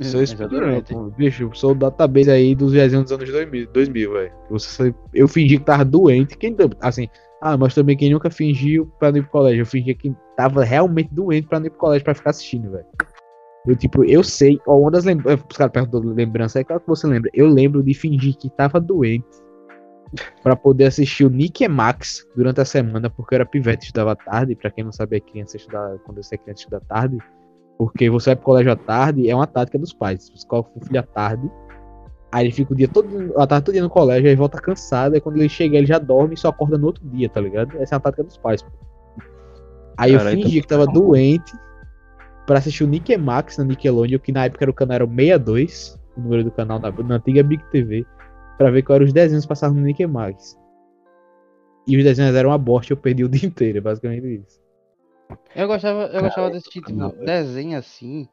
Sou 0.00 0.24
speedrun, 0.24 0.80
pô. 0.82 1.10
Bicho, 1.10 1.42
eu 1.42 1.52
sou 1.54 1.72
o 1.72 1.74
database 1.74 2.30
aí 2.30 2.54
dos 2.54 2.72
viajantes 2.72 3.10
dos 3.10 3.18
anos 3.20 3.28
2000, 3.32 3.66
2000 3.72 4.12
velho. 4.12 4.32
Você- 4.50 4.94
Eu 5.12 5.26
fingi 5.26 5.58
que 5.58 5.64
tava 5.64 5.84
doente. 5.84 6.36
Quem, 6.38 6.56
assim, 6.80 7.08
ah, 7.44 7.56
mas 7.56 7.74
também 7.74 7.96
quem 7.96 8.12
nunca 8.12 8.30
fingiu 8.30 8.86
pra 9.00 9.10
não 9.10 9.18
ir 9.18 9.22
pro 9.22 9.32
colégio. 9.32 9.62
Eu 9.62 9.66
fingi 9.66 9.92
que 9.96 10.14
tava 10.36 10.62
realmente 10.62 11.12
doente 11.12 11.48
pra 11.48 11.58
não 11.58 11.66
ir 11.66 11.70
pro 11.70 11.78
colégio 11.80 12.04
pra 12.04 12.14
ficar 12.14 12.30
assistindo, 12.30 12.70
velho. 12.70 12.86
Eu, 13.66 13.74
tipo, 13.74 14.04
eu 14.04 14.22
sei, 14.22 14.60
ó, 14.64 14.78
uma 14.78 14.92
das 14.92 15.04
lembranças. 15.04 15.44
Os 15.50 15.56
caras 15.56 15.72
perguntam 15.72 16.00
lembrança, 16.02 16.60
é 16.60 16.64
claro 16.64 16.80
que 16.80 16.86
você 16.86 17.04
lembra. 17.04 17.28
Eu 17.34 17.48
lembro 17.48 17.82
de 17.82 17.94
fingir 17.94 18.36
que 18.36 18.48
tava 18.50 18.80
doente 18.80 19.26
pra 20.40 20.54
poder 20.54 20.84
assistir 20.84 21.24
o 21.24 21.30
Nick 21.30 21.64
e 21.64 21.68
Max 21.68 22.24
durante 22.36 22.60
a 22.60 22.64
semana, 22.64 23.10
porque 23.10 23.34
eu 23.34 23.36
era 23.36 23.46
pivete, 23.46 23.86
estudava 23.86 24.14
tarde. 24.14 24.54
Pra 24.54 24.70
quem 24.70 24.84
não 24.84 24.92
sabe, 24.92 25.16
é 25.16 25.20
criança 25.20 25.56
estudar, 25.56 25.98
quando 26.04 26.22
você 26.22 26.36
é 26.36 26.38
criança, 26.38 26.60
estuda 26.60 26.80
tarde. 26.88 27.18
Porque 27.76 28.08
você 28.08 28.30
vai 28.30 28.36
pro 28.36 28.44
colégio 28.44 28.70
à 28.70 28.76
tarde, 28.76 29.28
é 29.28 29.34
uma 29.34 29.48
tática 29.48 29.80
dos 29.80 29.92
pais. 29.92 30.30
Você 30.32 30.46
coloca 30.46 30.70
o 30.76 30.84
filho 30.84 31.00
à 31.00 31.02
tarde, 31.02 31.50
aí 32.32 32.46
ele 32.46 32.52
fica 32.52 32.72
o 32.72 32.76
dia 32.76 32.88
todo, 32.88 33.38
a 33.38 33.46
tarde 33.46 33.66
todo 33.66 33.74
dia 33.74 33.82
no 33.82 33.90
colégio, 33.90 34.28
aí 34.28 34.34
volta 34.34 34.58
cansado, 34.58 35.14
aí 35.14 35.20
quando 35.20 35.36
ele 35.36 35.48
chega 35.48 35.76
ele 35.76 35.86
já 35.86 35.98
dorme 35.98 36.34
e 36.34 36.38
só 36.38 36.48
acorda 36.48 36.78
no 36.78 36.86
outro 36.86 37.06
dia, 37.06 37.28
tá 37.28 37.40
ligado? 37.40 37.76
Essa 37.78 37.94
é 37.94 37.96
a 37.96 38.00
tática 38.00 38.24
dos 38.24 38.38
pais. 38.38 38.62
Pô. 38.62 38.70
Aí 39.98 40.12
Caralho, 40.12 40.38
eu 40.38 40.42
fingi 40.42 40.58
então 40.58 40.62
que 40.62 40.68
tava 40.68 40.86
tá 40.86 40.92
bom. 40.92 41.00
doente 41.00 41.52
pra 42.46 42.58
assistir 42.58 42.84
o 42.84 42.86
Nick 42.86 43.14
Max 43.18 43.58
na 43.58 43.64
Nickelodeon, 43.64 44.18
que 44.18 44.32
na 44.32 44.46
época 44.46 44.64
era 44.64 44.70
o 44.70 44.74
canal 44.74 44.94
era 44.96 45.04
o 45.04 45.08
62, 45.08 46.00
o 46.16 46.20
número 46.22 46.44
do 46.44 46.50
canal 46.50 46.78
na, 46.78 46.90
na 46.90 47.16
antiga 47.16 47.42
Big 47.42 47.62
TV, 47.70 48.06
pra 48.56 48.70
ver 48.70 48.82
qual 48.82 48.96
eram 48.96 49.06
os 49.06 49.12
desenhos 49.12 49.44
que 49.44 49.48
passavam 49.48 49.76
no 49.76 49.84
Nick 49.84 50.04
Max. 50.06 50.58
E 51.86 51.96
os 51.96 52.02
desenhos 52.02 52.34
eram 52.34 52.50
uma 52.50 52.58
bosta, 52.58 52.92
eu 52.92 52.96
perdi 52.96 53.24
o 53.24 53.28
dia 53.28 53.46
inteiro, 53.46 53.78
é 53.78 53.80
basicamente 53.80 54.42
isso. 54.42 54.60
Eu 55.54 55.66
gostava, 55.66 56.06
eu 56.06 56.20
gostava 56.22 56.50
desse 56.50 56.68
tipo 56.68 56.92
não, 56.92 57.10
de 57.10 57.24
desenho 57.24 57.78
assim. 57.78 58.28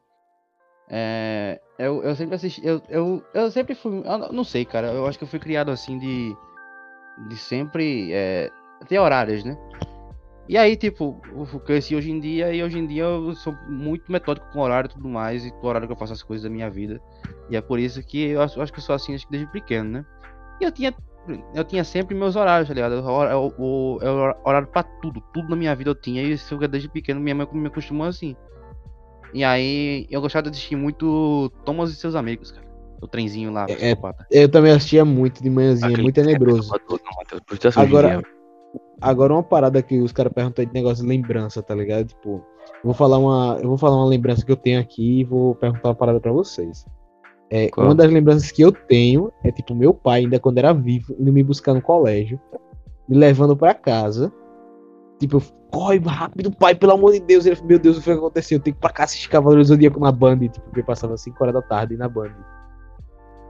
É, 0.90 1.60
eu, 1.78 2.02
eu 2.02 2.14
sempre 2.16 2.34
assisti. 2.34 2.60
Eu, 2.66 2.82
eu, 2.88 3.22
eu 3.32 3.50
sempre 3.50 3.74
fui. 3.74 4.02
Eu 4.04 4.32
não- 4.32 4.44
sei, 4.44 4.64
cara. 4.64 4.88
Eu 4.88 5.06
acho 5.06 5.16
que 5.16 5.24
eu 5.24 5.28
fui 5.28 5.38
criado 5.38 5.70
assim 5.70 5.98
de. 5.98 6.36
De 7.28 7.36
sempre. 7.36 8.12
É, 8.12 8.50
ter 8.88 8.98
horários, 8.98 9.44
né? 9.44 9.56
E 10.48 10.58
aí, 10.58 10.74
tipo, 10.76 11.20
eu 11.32 11.60
cresci 11.60 11.94
hoje 11.94 12.10
em 12.10 12.18
dia 12.18 12.52
e 12.52 12.60
hoje 12.60 12.76
em 12.76 12.84
dia 12.86 13.04
eu 13.04 13.32
sou 13.36 13.54
muito 13.68 14.10
metódico 14.10 14.50
com 14.52 14.58
horário 14.60 14.88
e 14.88 14.92
tudo 14.92 15.08
mais, 15.08 15.46
e 15.46 15.50
com 15.52 15.64
o 15.64 15.68
horário 15.68 15.86
que 15.86 15.92
eu 15.92 15.96
faço 15.98 16.12
as 16.12 16.24
coisas 16.24 16.42
da 16.42 16.50
minha 16.50 16.68
vida. 16.68 17.00
E 17.48 17.56
é 17.56 17.60
por 17.60 17.78
isso 17.78 18.02
que 18.02 18.30
eu 18.30 18.42
acho, 18.42 18.58
eu 18.58 18.62
acho 18.64 18.72
que 18.72 18.80
eu 18.80 18.82
sou 18.82 18.94
assim 18.96 19.16
desde 19.30 19.46
pequeno, 19.52 19.90
né? 19.90 20.04
E 20.60 20.64
eu 20.64 20.72
tinha. 20.72 20.92
Eu 21.54 21.62
tinha 21.62 21.84
sempre 21.84 22.16
meus 22.16 22.34
horários, 22.34 22.66
tá 22.66 22.74
ligado? 22.74 22.94
É 22.96 22.98
é 22.98 24.16
horário 24.44 24.66
pra 24.68 24.82
tudo. 24.82 25.20
Tudo 25.32 25.48
na 25.50 25.54
minha 25.54 25.74
vida 25.76 25.90
eu 25.90 25.94
tinha. 25.94 26.22
E 26.22 26.32
isso 26.32 26.56
desde 26.66 26.88
pequeno 26.88 27.20
minha 27.20 27.34
mãe 27.34 27.46
me 27.52 27.68
acostumou 27.68 28.06
assim. 28.08 28.34
E 29.32 29.44
aí 29.44 30.06
eu 30.10 30.20
gostava 30.20 30.44
de 30.44 30.50
assistir 30.50 30.76
muito 30.76 31.50
Thomas 31.64 31.90
e 31.90 31.96
seus 31.96 32.14
amigos, 32.14 32.50
cara. 32.50 32.66
O 33.00 33.08
trenzinho 33.08 33.52
lá, 33.52 33.64
É, 33.68 33.74
psicopata. 33.74 34.26
Eu 34.30 34.48
também 34.48 34.72
assistia 34.72 35.04
muito 35.04 35.42
de 35.42 35.48
manhãzinha, 35.48 35.88
Aquele 35.88 36.02
muito 36.02 36.14
tenebroso. 36.14 36.70
É 36.74 37.80
Agora-. 37.80 38.22
Agora 39.00 39.32
uma 39.32 39.42
parada 39.42 39.82
que 39.82 39.98
os 39.98 40.12
caras 40.12 40.32
perguntam 40.32 40.62
aí 40.62 40.66
de 40.66 40.74
negócio 40.74 41.02
de 41.02 41.08
lembrança, 41.08 41.62
tá 41.62 41.74
ligado? 41.74 42.06
Tipo, 42.08 42.44
eu 42.66 42.84
vou 42.84 42.94
falar 42.94 43.16
uma, 43.16 43.58
eu 43.60 43.68
vou 43.68 43.78
falar 43.78 43.96
uma 43.96 44.06
lembrança 44.06 44.44
que 44.44 44.52
eu 44.52 44.56
tenho 44.56 44.78
aqui 44.78 45.20
e 45.20 45.24
vou 45.24 45.54
perguntar 45.54 45.88
uma 45.88 45.94
parada 45.94 46.20
pra 46.20 46.30
vocês. 46.30 46.84
É, 47.50 47.68
uma 47.76 47.94
das 47.94 48.12
lembranças 48.12 48.52
que 48.52 48.62
eu 48.62 48.70
tenho 48.70 49.32
é 49.42 49.50
tipo 49.50 49.74
meu 49.74 49.92
pai 49.92 50.20
ainda 50.20 50.38
quando 50.38 50.58
era 50.58 50.72
vivo 50.72 51.16
indo 51.18 51.32
me 51.32 51.42
buscar 51.42 51.74
no 51.74 51.82
colégio, 51.82 52.38
me 53.08 53.16
levando 53.16 53.56
pra 53.56 53.74
casa. 53.74 54.32
Tipo, 55.20 55.36
eu, 55.36 55.42
corre 55.70 55.98
rápido, 55.98 56.50
pai, 56.50 56.74
pelo 56.74 56.92
amor 56.92 57.12
de 57.12 57.20
Deus. 57.20 57.46
Ele 57.46 57.60
meu 57.62 57.78
Deus, 57.78 57.98
o 57.98 58.00
que 58.00 58.06
que 58.06 58.10
aconteceu? 58.18 58.58
Eu 58.58 58.62
tenho 58.62 58.74
que 58.74 58.78
ir 58.78 58.80
pra 58.80 58.90
cá 58.90 59.04
assistir 59.04 59.28
Cavaleiros 59.28 59.68
do 59.68 59.74
Zodíaco 59.74 60.00
na 60.00 60.10
Band, 60.10 60.38
tipo, 60.38 60.60
porque 60.62 60.82
passava 60.82 61.16
5 61.16 61.36
horas 61.42 61.54
da 61.54 61.62
tarde 61.62 61.96
na 61.96 62.08
Band. 62.08 62.32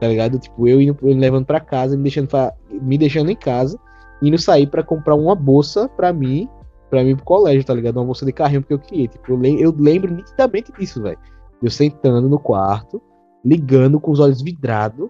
Tá 0.00 0.08
ligado? 0.08 0.38
Tipo, 0.38 0.66
eu 0.66 0.80
indo, 0.80 0.96
levando 1.02 1.46
pra 1.46 1.60
casa, 1.60 1.96
me 1.96 2.02
deixando, 2.02 2.28
pra- 2.28 2.52
me 2.70 2.98
deixando 2.98 3.30
em 3.30 3.36
casa 3.36 3.78
indo 4.22 4.36
sair 4.36 4.66
pra 4.66 4.82
comprar 4.82 5.14
uma 5.14 5.34
bolsa 5.34 5.88
pra 5.88 6.12
mim, 6.12 6.48
pra 6.90 7.02
mim 7.04 7.14
pro 7.16 7.24
colégio, 7.24 7.64
tá 7.64 7.72
ligado? 7.72 7.96
Uma 7.96 8.04
bolsa 8.04 8.26
de 8.26 8.32
carrinho 8.32 8.62
porque 8.62 8.74
eu 8.74 8.78
queria. 8.78 9.08
Tipo, 9.08 9.32
eu, 9.32 9.58
eu 9.58 9.74
lembro 9.78 10.12
nitidamente 10.12 10.72
disso, 10.72 11.00
velho. 11.02 11.18
Eu 11.62 11.70
sentando 11.70 12.28
no 12.28 12.38
quarto, 12.38 13.00
ligando 13.44 14.00
com 14.00 14.10
os 14.10 14.18
olhos 14.20 14.42
vidrados 14.42 15.08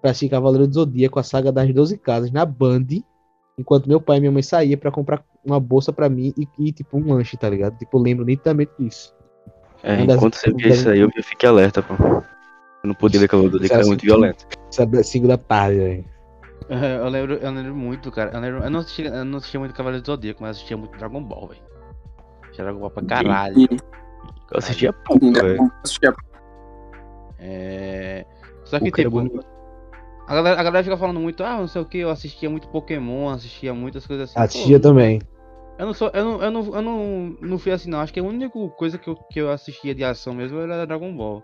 pra 0.00 0.10
assistir 0.10 0.28
Cavaleiro 0.28 0.66
do 0.68 0.74
Zodíaco, 0.74 1.18
a 1.18 1.22
saga 1.22 1.50
das 1.50 1.72
12 1.72 1.98
casas 1.98 2.30
na 2.30 2.44
Band, 2.46 2.86
enquanto 3.58 3.88
meu 3.88 4.00
pai 4.00 4.18
e 4.18 4.20
minha 4.20 4.32
mãe 4.32 4.42
saía 4.42 4.76
pra 4.76 4.90
comprar 4.90 5.24
uma 5.46 5.60
bolsa 5.60 5.92
pra 5.92 6.08
mim 6.08 6.34
e, 6.36 6.48
e, 6.58 6.72
tipo 6.72 6.98
um 6.98 7.14
lanche, 7.14 7.36
tá 7.36 7.48
ligado? 7.48 7.78
Tipo, 7.78 7.98
eu 7.98 8.02
lembro 8.02 8.24
nitidamente 8.24 8.72
disso. 8.78 9.14
É, 9.82 10.00
enquanto 10.00 10.34
você 10.34 10.52
via 10.52 10.68
isso 10.68 10.88
aí, 10.88 11.00
eu 11.00 11.10
fiquei 11.22 11.48
alerta, 11.48 11.82
pô. 11.82 11.94
Eu 11.94 12.88
não 12.88 12.94
podia 12.94 13.20
ver 13.20 13.28
Cavaleiro 13.28 13.58
do 13.58 13.62
Zodíaco, 13.62 13.80
era 13.80 13.86
muito 13.86 14.02
violento. 14.02 14.46
Sabe, 14.70 15.02
5 15.02 15.28
da 15.28 15.38
tarde, 15.38 15.78
velho. 15.78 16.04
Eu 16.68 17.08
lembro, 17.08 17.34
eu 17.34 17.50
lembro 17.52 17.76
muito, 17.76 18.10
cara. 18.10 18.32
Eu, 18.32 18.40
lembro, 18.40 18.64
eu, 18.64 18.70
não 18.70 18.80
assistia, 18.80 19.08
eu 19.08 19.24
não 19.24 19.38
assistia 19.38 19.60
muito 19.60 19.74
Cavaleiro 19.74 20.02
do 20.02 20.06
Zodíaco, 20.06 20.42
mas 20.42 20.56
assistia 20.56 20.76
muito 20.76 20.98
Dragon 20.98 21.22
Ball, 21.22 21.48
velho. 21.48 21.60
Dragon 22.56 22.80
Ball 22.80 22.90
pra 22.90 23.04
caralho. 23.04 23.68
Eu 24.50 24.58
assistia 24.58 24.92
pouco, 24.92 25.32
velho. 25.32 25.70
Assistia 25.84 26.14
É... 27.38 28.24
Só 28.64 28.80
que, 28.80 28.88
era 28.88 29.10
tipo, 29.10 29.20
a 30.26 30.34
galera, 30.34 30.60
a 30.60 30.64
galera 30.64 30.82
fica 30.82 30.96
falando 30.96 31.20
muito, 31.20 31.44
ah, 31.44 31.58
não 31.58 31.68
sei 31.68 31.80
o 31.80 31.84
que, 31.84 31.98
eu 31.98 32.10
assistia 32.10 32.50
muito 32.50 32.68
Pokémon, 32.68 33.28
assistia 33.28 33.72
muitas 33.72 34.04
coisas 34.04 34.30
assim. 34.30 34.38
Assistia 34.38 34.80
Pô, 34.80 34.88
também. 34.88 35.20
Eu 35.78 35.86
não 35.86 35.92
sou, 35.92 36.10
eu 36.14 36.24
não, 36.24 36.42
eu 36.42 36.50
não, 36.50 36.74
eu 36.74 36.82
não, 36.82 37.36
não 37.40 37.58
fui 37.58 37.70
assim 37.72 37.90
não. 37.90 38.00
Acho 38.00 38.12
que 38.12 38.20
a 38.20 38.22
única 38.22 38.48
coisa 38.70 38.96
que 38.96 39.08
eu, 39.08 39.16
que 39.30 39.40
eu 39.40 39.50
assistia 39.50 39.94
de 39.94 40.02
ação 40.04 40.32
mesmo 40.34 40.58
era 40.60 40.86
Dragon 40.86 41.14
Ball. 41.14 41.42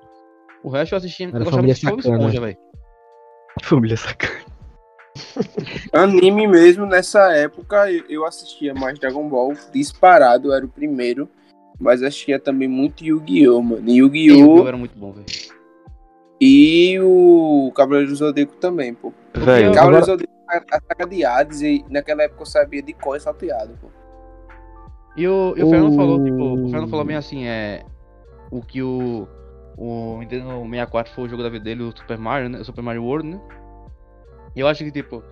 O 0.65 0.71
resto 0.71 0.95
eu 0.95 0.99
assistia, 0.99 1.27
Era 1.27 1.37
eu 1.37 1.41
gostava 1.41 1.57
Família 1.57 1.75
de 1.75 1.87
Bob. 1.87 1.99
Esponja, 2.01 2.41
velho. 2.41 2.57
Família 3.63 3.97
sacana. 3.97 4.41
Anime 5.93 6.47
mesmo, 6.47 6.87
nessa 6.87 7.33
época 7.33 7.91
eu, 8.09 8.25
assistia 8.25 8.73
mais 8.73 8.99
Dragon 8.99 9.29
Ball, 9.29 9.53
disparado, 9.73 10.53
era 10.53 10.65
o 10.65 10.69
primeiro. 10.69 11.29
Mas 11.79 12.03
assistia 12.03 12.39
também 12.39 12.69
muito 12.69 13.05
Yu-Gi-Oh, 13.05 13.61
mano. 13.61 13.87
O 13.87 13.91
Yu-Gi-Oh! 13.91 14.57
Yu 14.59 14.69
era 14.69 14.77
muito 14.77 14.97
bom, 14.97 15.13
velho. 15.13 15.27
E 16.41 16.99
o 17.01 17.73
Cavaleiro 17.75 18.09
do 18.09 18.17
Zodíaco 18.17 18.55
também, 18.57 18.95
pô. 18.95 19.13
Velho, 19.35 19.45
Cavaleiro 19.45 19.73
do 19.75 19.79
agora- 19.79 20.05
Zodíaco, 20.05 20.33
a, 20.49 20.77
a 20.77 20.81
saga 20.81 21.07
de 21.07 21.25
Hades, 21.25 21.61
e 21.61 21.85
naquela 21.91 22.23
época 22.23 22.43
eu 22.43 22.47
sabia 22.47 22.83
de 22.83 22.93
cor 22.93 23.17
e 23.17 23.21
salteado, 23.21 23.77
pô. 23.81 23.89
E 25.17 25.27
o, 25.29 25.55
e 25.57 25.63
o 25.63 25.69
Fernando 25.71 25.95
falou, 25.97 26.25
tipo, 26.25 26.37
o 26.43 26.65
O- 26.65 26.69
Fernando 26.71 26.89
falou 26.91 27.05
bem 27.05 27.17
assim, 27.17 27.47
é. 27.47 27.85
O 28.51 28.61
que 28.63 28.83
o. 28.83 29.29
O 29.77 30.19
Nintendo 30.21 30.49
64 30.65 31.13
foi 31.15 31.25
o 31.25 31.29
jogo 31.29 31.43
da 31.43 31.49
vida 31.49 31.65
dele, 31.65 31.83
o 31.83 31.97
Super 31.97 32.19
Mario, 32.19 32.49
né? 32.51 32.59
O 32.61 32.65
Super 32.65 32.83
Mario 32.83 33.03
World, 33.05 33.29
né? 33.29 33.41
E 34.55 34.61
eu 34.61 34.69
acho 34.69 34.85
que, 34.85 34.91
tipo. 34.91 35.23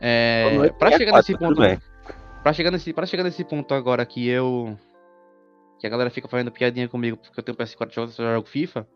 É. 0.00 0.56
É 0.66 0.68
Pra 0.72 0.90
chegar 0.92 1.12
nesse 1.16 1.32
64, 1.32 1.38
tudo 1.38 1.48
ponto. 1.48 1.60
bem. 1.60 1.78
Pra 2.42 2.52
chegar, 2.52 2.70
nesse, 2.70 2.92
pra 2.92 3.06
chegar 3.06 3.22
nesse 3.24 3.44
ponto 3.44 3.72
agora 3.74 4.04
que 4.06 4.26
eu. 4.28 4.76
Que 5.78 5.86
a 5.86 5.90
galera 5.90 6.10
fica 6.10 6.28
fazendo 6.28 6.50
piadinha 6.52 6.88
comigo 6.88 7.16
porque 7.16 7.38
eu 7.40 7.44
tenho 7.44 7.56
PS4 7.56 7.90
e 7.90 7.94
jogo- 7.94 8.12
só 8.12 8.22
jogo 8.34 8.46
FIFA. 8.48 8.86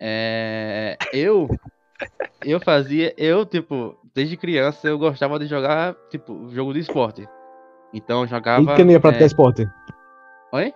É. 0.00 0.96
Eu. 1.12 1.48
Eu 2.44 2.60
fazia. 2.60 3.14
Eu, 3.16 3.44
tipo, 3.46 3.96
desde 4.14 4.36
criança 4.36 4.88
eu 4.88 4.98
gostava 4.98 5.38
de 5.38 5.46
jogar, 5.46 5.94
tipo, 6.10 6.48
jogo 6.50 6.72
de 6.72 6.80
esporte. 6.80 7.26
Então 7.94 8.18
eu 8.20 8.24
E 8.24 8.28
jogava. 8.28 8.64
por 8.64 8.74
que 8.76 8.84
não 8.84 8.90
ia 8.90 9.00
praticar 9.00 9.22
é, 9.22 9.26
esporte? 9.26 9.68
Oi? 10.52 10.74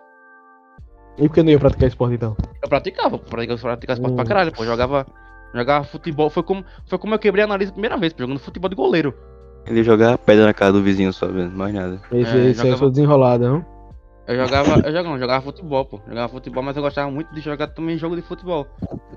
E 1.19 1.29
por 1.29 1.35
que 1.35 1.43
não 1.43 1.51
ia 1.51 1.59
praticar 1.59 1.89
esporte 1.89 2.15
então? 2.15 2.37
Eu 2.63 2.69
praticava, 2.69 3.19
praticava, 3.19 3.61
praticava 3.61 3.97
esporte 3.99 4.15
pra 4.15 4.25
Hum. 4.25 4.29
caralho, 4.29 4.53
pô. 4.53 4.65
Jogava, 4.65 5.07
jogava 5.55 5.85
futebol. 5.85 6.31
Foi 6.31 6.43
como, 6.45 6.65
foi 6.87 6.99
como 6.99 7.15
eu 7.15 7.19
quebrei 7.19 7.45
a 7.45 7.49
nariz 7.49 7.69
a 7.71 7.73
primeira 7.73 7.97
vez, 7.97 8.13
pô, 8.13 8.23
jogando 8.23 8.39
futebol 8.39 8.69
de 8.71 8.77
goleiro. 8.77 9.13
Ele 9.67 9.79
ia 9.79 9.85
jogar 9.85 10.17
pedra 10.19 10.47
na 10.47 10.55
cara 10.55 10.73
do 10.73 10.83
vizinho 10.83 11.13
só, 11.13 11.29
mais 11.29 11.75
nada. 11.75 12.01
Esse, 12.13 12.15
É, 12.15 12.23
esse 12.23 12.37
aí 12.39 12.53
jogava- 12.55 12.69
eu 12.71 12.77
sou 12.79 12.91
desenrolado, 12.91 13.45
não? 13.49 13.67
Eu 14.29 14.37
jogava, 14.37 14.75
eu 14.77 14.93
jogava, 14.93 15.09
não, 15.09 15.19
jogava 15.19 15.43
futebol, 15.45 15.85
pô. 15.87 16.01
Jogava 16.07 16.29
futebol, 16.29 16.63
mas 16.63 16.77
eu 16.77 16.83
gostava 16.83 17.11
muito 17.11 17.35
de 17.35 17.41
jogar 17.41 17.67
também 17.69 17.97
jogo 17.99 18.15
de 18.15 18.23
futebol. 18.23 18.67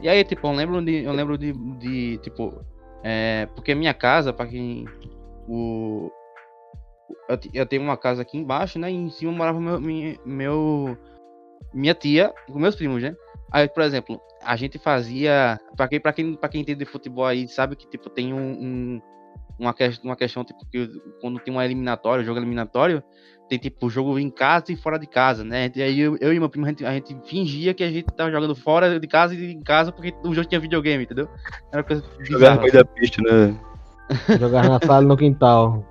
E 0.02 0.08
aí, 0.10 0.24
tipo, 0.24 0.48
eu 0.48 0.52
lembro 0.54 0.84
de. 0.84 1.04
Eu 1.04 1.12
lembro 1.14 1.38
de, 1.38 1.52
de 1.78 2.18
tipo. 2.20 2.54
É, 3.04 3.48
porque 3.56 3.76
minha 3.76 3.94
casa, 3.94 4.32
pra 4.34 4.48
quem. 4.48 4.86
O. 5.48 6.10
Eu, 7.32 7.40
eu 7.54 7.66
tenho 7.66 7.82
uma 7.82 7.98
casa 7.98 8.22
aqui 8.22 8.38
embaixo, 8.38 8.78
né? 8.80 8.92
E 8.92 8.96
em 8.96 9.10
cima 9.10 9.32
morava 9.32 9.60
meu, 9.60 9.80
minha, 9.80 10.18
meu. 10.26 10.98
Minha 11.74 11.94
tia 11.94 12.34
com 12.52 12.60
meus 12.60 12.76
primos, 12.76 13.02
né? 13.02 13.16
Aí, 13.52 13.68
por 13.68 13.84
exemplo, 13.84 14.20
a 14.44 14.56
gente 14.56 14.78
fazia. 14.78 15.60
Pra 15.76 15.88
quem, 15.88 16.00
pra 16.00 16.14
quem, 16.14 16.36
pra 16.36 16.50
quem 16.50 16.62
entende 16.62 16.80
de 16.80 16.86
futebol 16.86 17.26
aí, 17.26 17.48
sabe 17.48 17.76
que, 17.76 17.88
tipo, 17.88 18.10
tem 18.10 18.34
um. 18.34 18.52
um- 18.52 19.02
uma, 19.60 19.74
que- 19.76 20.00
uma 20.04 20.16
questão, 20.16 20.44
tipo, 20.44 20.66
que 20.72 20.90
quando 21.22 21.40
tem 21.40 21.54
uma 21.54 21.64
eliminatória, 21.64 22.24
jogo 22.24 22.40
eliminatório, 22.40 23.04
tem 23.48 23.60
tipo 23.60 23.92
jogo 23.92 24.18
em 24.18 24.30
casa 24.32 24.72
e 24.72 24.76
fora 24.76 24.98
de 24.98 25.06
casa, 25.06 25.44
né? 25.44 25.70
E 25.76 25.84
aí 25.84 26.00
eu, 26.00 26.18
eu 26.20 26.34
e 26.34 26.40
meu 26.40 26.50
primo, 26.50 26.66
a 26.66 26.70
gente, 26.70 26.84
a 26.84 26.92
gente 26.94 27.16
fingia 27.26 27.72
que 27.72 27.84
a 27.84 27.92
gente 27.92 28.06
tava 28.08 28.32
jogando 28.32 28.56
fora 28.56 29.00
de 29.00 29.08
casa 29.08 29.36
e 29.36 29.52
em 29.52 29.62
casa 29.62 29.92
porque 29.92 30.16
o 30.26 30.34
jogo 30.34 30.48
tinha 30.48 30.60
videogame, 30.60 31.04
entendeu? 31.04 31.28
Era 31.72 31.82
uma 31.82 31.84
coisa 31.84 32.02
Jogar 32.22 32.56
no 32.56 32.62
bizarra. 32.62 32.62
meio 32.62 32.74
da 32.74 32.86
pista, 32.86 33.22
né? 33.22 33.56
Jogar 34.40 34.68
na 34.68 34.80
sala 34.80 35.06
no 35.06 35.16
quintal. 35.16 35.86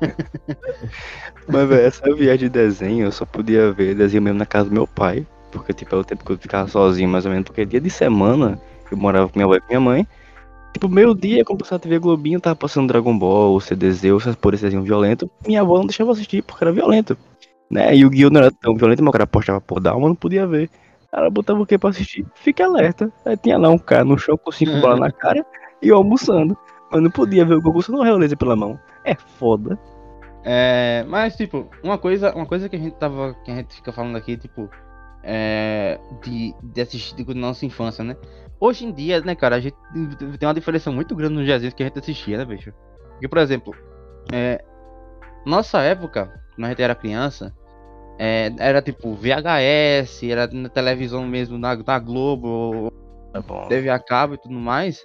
Mas, 1.48 1.68
velho, 1.68 1.86
essa 1.86 2.14
viagem 2.14 2.38
de 2.38 2.48
desenho, 2.48 3.06
eu 3.06 3.12
só 3.12 3.24
podia 3.24 3.72
ver 3.72 3.94
desenho 3.94 4.22
mesmo 4.22 4.38
na 4.38 4.46
casa 4.46 4.68
do 4.68 4.74
meu 4.74 4.86
pai. 4.86 5.26
Porque, 5.50 5.72
tipo, 5.72 5.94
é 5.94 5.98
o 5.98 6.04
tempo 6.04 6.24
que 6.24 6.32
eu 6.32 6.38
ficava 6.38 6.68
sozinho, 6.68 7.08
mais 7.08 7.24
ou 7.26 7.32
menos. 7.32 7.44
Porque 7.46 7.64
dia 7.64 7.80
de 7.80 7.90
semana, 7.90 8.60
eu 8.90 8.96
morava 8.96 9.28
com 9.28 9.38
minha 9.38 9.46
avó 9.46 9.56
e 9.56 9.62
minha 9.68 9.80
mãe. 9.80 10.06
Tipo, 10.72 10.88
meio 10.88 11.14
dia, 11.14 11.44
quando 11.44 11.58
passava 11.58 11.76
a 11.76 11.82
TV 11.82 11.98
Globinho, 11.98 12.40
tava 12.40 12.54
passando 12.54 12.86
Dragon 12.86 13.18
Ball, 13.18 13.60
CDZ, 13.60 14.04
essas 14.04 14.36
por 14.36 14.54
esse 14.54 14.62
desenho 14.62 14.82
violento. 14.82 15.28
Minha 15.44 15.62
avó 15.62 15.78
não 15.78 15.86
deixava 15.86 16.12
assistir 16.12 16.42
porque 16.42 16.62
era 16.62 16.72
violento. 16.72 17.18
Né? 17.68 17.96
E 17.96 18.04
o 18.04 18.10
Guio 18.10 18.30
não 18.30 18.40
era 18.40 18.50
tão 18.50 18.76
violento, 18.76 19.02
mas 19.02 19.08
o 19.08 19.12
cara 19.12 19.26
postava 19.26 19.60
por 19.60 19.80
dar, 19.80 19.94
mas 19.94 20.02
não 20.02 20.14
podia 20.14 20.46
ver. 20.46 20.70
Ela 21.12 21.28
botava 21.28 21.60
o 21.60 21.66
que 21.66 21.76
pra 21.76 21.90
assistir? 21.90 22.24
Fica 22.34 22.64
alerta. 22.64 23.12
Aí 23.24 23.36
tinha 23.36 23.58
lá 23.58 23.68
um 23.68 23.78
cara 23.78 24.04
no 24.04 24.16
chão 24.16 24.36
com 24.36 24.52
cinco 24.52 24.80
bolas 24.80 25.00
na 25.00 25.10
cara 25.10 25.44
e 25.82 25.88
eu 25.88 25.96
almoçando. 25.96 26.56
Mas 26.90 27.02
não 27.02 27.10
podia 27.10 27.44
ver 27.44 27.54
o 27.54 27.62
Goku 27.62 27.82
só 27.82 27.92
não 27.92 28.02
realeza 28.02 28.36
pela 28.36 28.54
mão. 28.54 28.78
É 29.04 29.14
foda. 29.14 29.78
É, 30.42 31.04
mas 31.08 31.36
tipo, 31.36 31.68
uma 31.82 31.98
coisa, 31.98 32.34
uma 32.34 32.46
coisa 32.46 32.68
que 32.68 32.76
a 32.76 32.78
gente 32.78 32.96
tava, 32.96 33.34
que 33.44 33.50
a 33.50 33.56
gente 33.56 33.74
fica 33.74 33.92
falando 33.92 34.16
aqui, 34.16 34.36
tipo, 34.36 34.70
é, 35.22 35.98
de, 36.22 36.54
de 36.62 36.80
assistir 36.80 37.26
na 37.28 37.34
nossa 37.34 37.66
infância, 37.66 38.02
né? 38.02 38.16
Hoje 38.58 38.84
em 38.84 38.92
dia, 38.92 39.20
né, 39.20 39.34
cara, 39.34 39.56
a 39.56 39.60
gente 39.60 39.76
tem 40.38 40.46
uma 40.46 40.54
diferença 40.54 40.90
muito 40.90 41.14
grande 41.14 41.34
nos 41.34 41.46
desenhos 41.46 41.74
que 41.74 41.82
a 41.82 41.86
gente 41.86 41.98
assistia, 41.98 42.38
né, 42.38 42.44
bicho? 42.44 42.72
Porque, 43.12 43.28
por 43.28 43.38
exemplo, 43.38 43.74
é, 44.32 44.62
nossa 45.44 45.80
época, 45.80 46.32
quando 46.54 46.66
a 46.66 46.68
gente 46.68 46.82
era 46.82 46.94
criança, 46.94 47.54
é, 48.18 48.52
era 48.58 48.82
tipo 48.82 49.14
VHS, 49.14 50.22
era 50.24 50.46
na 50.46 50.68
televisão 50.68 51.26
mesmo, 51.26 51.58
na, 51.58 51.74
na 51.74 51.98
Globo, 51.98 52.92
bom. 53.46 53.66
TV 53.68 53.88
a 53.88 53.98
cabo 53.98 54.34
e 54.34 54.38
tudo 54.38 54.54
mais. 54.54 55.04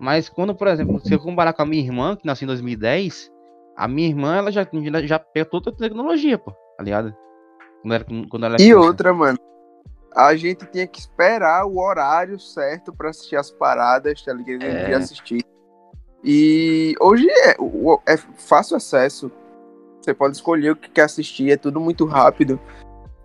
Mas 0.00 0.28
quando, 0.28 0.54
por 0.54 0.66
exemplo, 0.68 1.00
se 1.00 1.12
eu 1.12 1.20
comparar 1.20 1.52
com 1.52 1.62
a 1.62 1.66
minha 1.66 1.82
irmã, 1.82 2.16
que 2.16 2.26
nasceu 2.26 2.46
em 2.46 2.48
2010, 2.48 3.30
a 3.78 3.88
minha 3.88 4.08
irmã, 4.08 4.36
ela 4.36 4.50
já, 4.50 4.66
já, 4.70 5.06
já 5.06 5.18
pegou 5.18 5.60
toda 5.60 5.76
a 5.76 5.78
tecnologia, 5.78 6.36
pô, 6.38 6.50
tá 6.76 6.82
ligado? 6.82 7.14
Quando, 7.82 7.94
era, 7.94 8.04
quando 8.04 8.44
ela 8.46 8.54
era 8.56 8.62
E 8.62 8.66
criança. 8.66 8.80
outra, 8.86 9.14
mano. 9.14 9.38
A 10.14 10.34
gente 10.34 10.66
tinha 10.66 10.86
que 10.86 10.98
esperar 10.98 11.64
o 11.64 11.78
horário 11.78 12.38
certo 12.40 12.92
pra 12.92 13.10
assistir 13.10 13.36
as 13.36 13.50
paradas, 13.50 14.20
tá 14.22 14.32
ligado? 14.32 14.62
É. 14.64 14.92
assistir. 14.94 15.44
E 16.24 16.94
hoje 17.00 17.26
é, 17.30 17.56
é 18.12 18.16
fácil 18.16 18.76
acesso. 18.76 19.30
Você 20.00 20.12
pode 20.12 20.34
escolher 20.36 20.70
o 20.72 20.76
que 20.76 20.90
quer 20.90 21.02
assistir, 21.02 21.50
é 21.52 21.56
tudo 21.56 21.78
muito 21.78 22.04
rápido. 22.04 22.58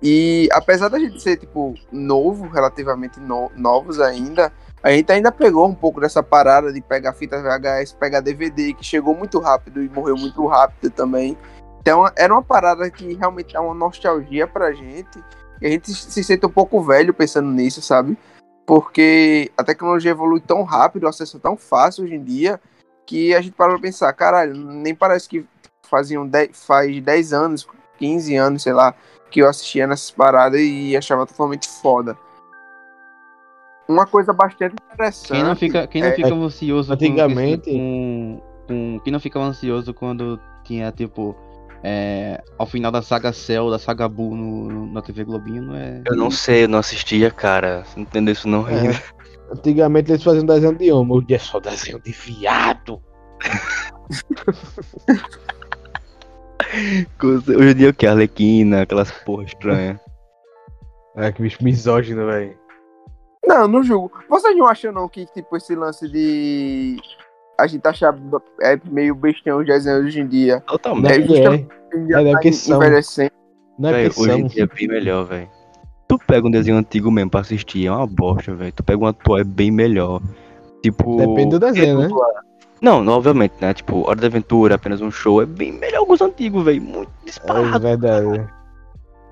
E 0.01 0.49
apesar 0.51 0.89
da 0.89 0.99
gente 0.99 1.19
ser, 1.21 1.37
tipo, 1.37 1.73
novo, 1.91 2.47
relativamente 2.47 3.19
no- 3.19 3.49
novos 3.55 3.99
ainda, 3.99 4.51
a 4.83 4.91
gente 4.91 5.09
ainda 5.09 5.31
pegou 5.31 5.65
um 5.65 5.73
pouco 5.73 6.01
dessa 6.01 6.21
parada 6.21 6.73
de 6.73 6.81
pegar 6.81 7.13
fita 7.13 7.41
VHS, 7.41 7.93
pegar 7.93 8.19
DVD, 8.19 8.73
que 8.73 8.83
chegou 8.83 9.15
muito 9.15 9.39
rápido 9.39 9.81
e 9.81 9.87
morreu 9.87 10.17
muito 10.17 10.45
rápido 10.45 10.91
também. 10.91 11.37
Então 11.79 12.05
era 12.17 12.33
uma 12.33 12.43
parada 12.43 12.91
que 12.91 13.13
realmente 13.13 13.53
dá 13.53 13.61
uma 13.61 13.73
nostalgia 13.73 14.45
pra 14.45 14.73
gente. 14.73 15.23
E 15.61 15.67
a 15.67 15.69
gente 15.69 15.93
se 15.93 16.11
se 16.11 16.23
sente 16.23 16.45
um 16.45 16.49
pouco 16.49 16.81
velho 16.81 17.13
pensando 17.13 17.49
nisso, 17.49 17.81
sabe? 17.81 18.17
Porque 18.65 19.49
a 19.57 19.63
tecnologia 19.63 20.11
evolui 20.11 20.41
tão 20.41 20.63
rápido, 20.63 21.03
o 21.03 21.07
acesso 21.07 21.37
é 21.37 21.39
tão 21.39 21.55
fácil 21.55 22.03
hoje 22.03 22.15
em 22.15 22.23
dia, 22.23 22.59
que 23.05 23.33
a 23.33 23.39
gente 23.39 23.53
para 23.53 23.71
pra 23.71 23.79
pensar, 23.79 24.11
caralho, 24.11 24.53
nem 24.53 24.93
parece 24.93 25.29
que 25.29 25.45
faziam 25.89 26.27
10, 26.27 26.65
faz 26.65 27.01
10 27.01 27.33
anos, 27.33 27.67
15 27.99 28.35
anos, 28.35 28.63
sei 28.63 28.73
lá, 28.73 28.93
que 29.31 29.41
eu 29.41 29.47
assistia 29.47 29.87
nessas 29.87 30.11
paradas 30.11 30.59
e 30.59 30.95
achava 30.97 31.25
totalmente 31.25 31.69
foda. 31.69 32.17
Uma 33.93 34.05
coisa 34.07 34.33
bastante 34.33 34.75
interessante. 34.93 35.31
Quem 35.31 35.43
não 35.43 35.55
fica, 35.55 35.87
quem 35.87 36.01
não 36.01 36.09
é- 36.09 36.15
fica 36.15 36.33
ansioso 36.33 36.87
com- 36.87 36.93
Antigamente- 36.93 37.69
com, 37.71 38.41
com, 38.67 38.99
quem 39.03 39.13
não 39.13 39.19
fica 39.19 39.39
ansioso 39.39 39.93
quando 39.93 40.39
tinha 40.63 40.91
tipo 40.91 41.35
é, 41.85 42.41
ao 42.57 42.65
final 42.65 42.91
da 42.91 43.01
saga 43.01 43.33
Cell, 43.33 43.69
da 43.69 43.77
saga 43.77 44.07
Buu 44.07 44.35
no, 44.35 44.67
no- 44.69 44.93
na 44.93 45.01
TV 45.01 45.25
Globinho, 45.25 45.75
é? 45.75 46.01
Eu 46.05 46.15
não 46.15 46.31
sei, 46.31 46.63
eu 46.63 46.69
não 46.69 46.79
assistia, 46.79 47.29
cara. 47.29 47.83
Você 47.83 47.97
não 47.97 48.03
entendeu 48.03 48.31
isso 48.31 48.47
não 48.47 48.67
É. 48.69 48.73
ainda. 48.79 49.03
Antigamente 49.51 50.09
eles 50.11 50.23
faziam 50.23 50.45
desenho 50.45 50.75
de 50.77 50.91
homem, 50.91 51.17
hoje 51.17 51.33
é 51.33 51.37
só 51.39 51.59
desenho 51.59 51.99
de 52.01 52.11
viado. 52.11 53.01
Hoje 57.21 57.71
em 57.71 57.75
dia 57.75 57.89
o 57.89 57.93
que? 57.93 58.07
Arlequina, 58.07 58.81
aquelas 58.81 59.11
porra 59.11 59.43
estranhas. 59.43 59.99
É 61.15 61.31
que 61.31 61.41
bicho 61.41 61.63
misógino, 61.63 62.25
velho. 62.25 62.57
Não, 63.45 63.67
não 63.67 63.83
julgo. 63.83 64.11
Vocês 64.29 64.55
não 64.57 64.67
acham 64.67 64.91
não 64.91 65.07
que 65.09 65.25
tipo 65.25 65.55
esse 65.57 65.75
lance 65.75 66.07
de 66.09 66.97
a 67.59 67.67
gente 67.67 67.85
achar 67.87 68.15
é 68.61 68.79
meio 68.89 69.13
bestão 69.15 69.59
os 69.59 69.65
desenhos 69.65 70.05
hoje 70.05 70.21
em 70.21 70.27
dia? 70.27 70.61
Totalmente. 70.61 71.11
é 71.11 71.15
É, 71.15 71.17
é. 71.17 71.27
justamente 71.27 71.67
Hoje 71.93 72.03
em 72.03 72.07
dia 72.07 72.17
É, 72.21 72.31
tá 72.31 72.39
que 72.39 72.53
são. 72.53 72.77
envelhecendo. 72.77 73.31
Não 73.77 73.89
é 73.89 73.93
Véi, 73.93 74.09
que 74.09 74.19
hoje 74.21 74.31
em 74.31 74.47
dia 74.47 74.63
é 74.63 74.67
bem 74.67 74.87
melhor, 74.87 75.25
velho. 75.25 75.49
Tu 76.07 76.17
pega 76.27 76.47
um 76.47 76.51
desenho 76.51 76.77
antigo 76.77 77.09
mesmo 77.11 77.29
pra 77.31 77.39
assistir, 77.41 77.87
é 77.87 77.91
uma 77.91 78.05
bosta, 78.07 78.53
velho. 78.53 78.71
Tu 78.71 78.83
pega 78.83 79.03
um 79.03 79.07
atual, 79.07 79.39
é 79.39 79.43
bem 79.43 79.71
melhor. 79.71 80.21
Tipo. 80.81 81.17
Depende 81.17 81.51
do 81.51 81.59
desenho, 81.59 81.99
né? 81.99 82.07
Não, 82.81 83.01
não, 83.03 83.13
obviamente, 83.13 83.53
né? 83.61 83.73
Tipo, 83.73 84.07
Hora 84.07 84.19
da 84.19 84.27
Aventura, 84.27 84.75
apenas 84.75 84.99
um 85.01 85.09
show, 85.09 85.41
é 85.41 85.45
bem 85.45 85.71
melhor 85.71 86.05
que 86.05 86.11
os 86.13 86.21
antigos, 86.21 86.63
velho. 86.65 86.81
Muito 86.81 87.09
É 87.21 87.25
disparado. 87.25 87.79
verdade. 87.79 88.45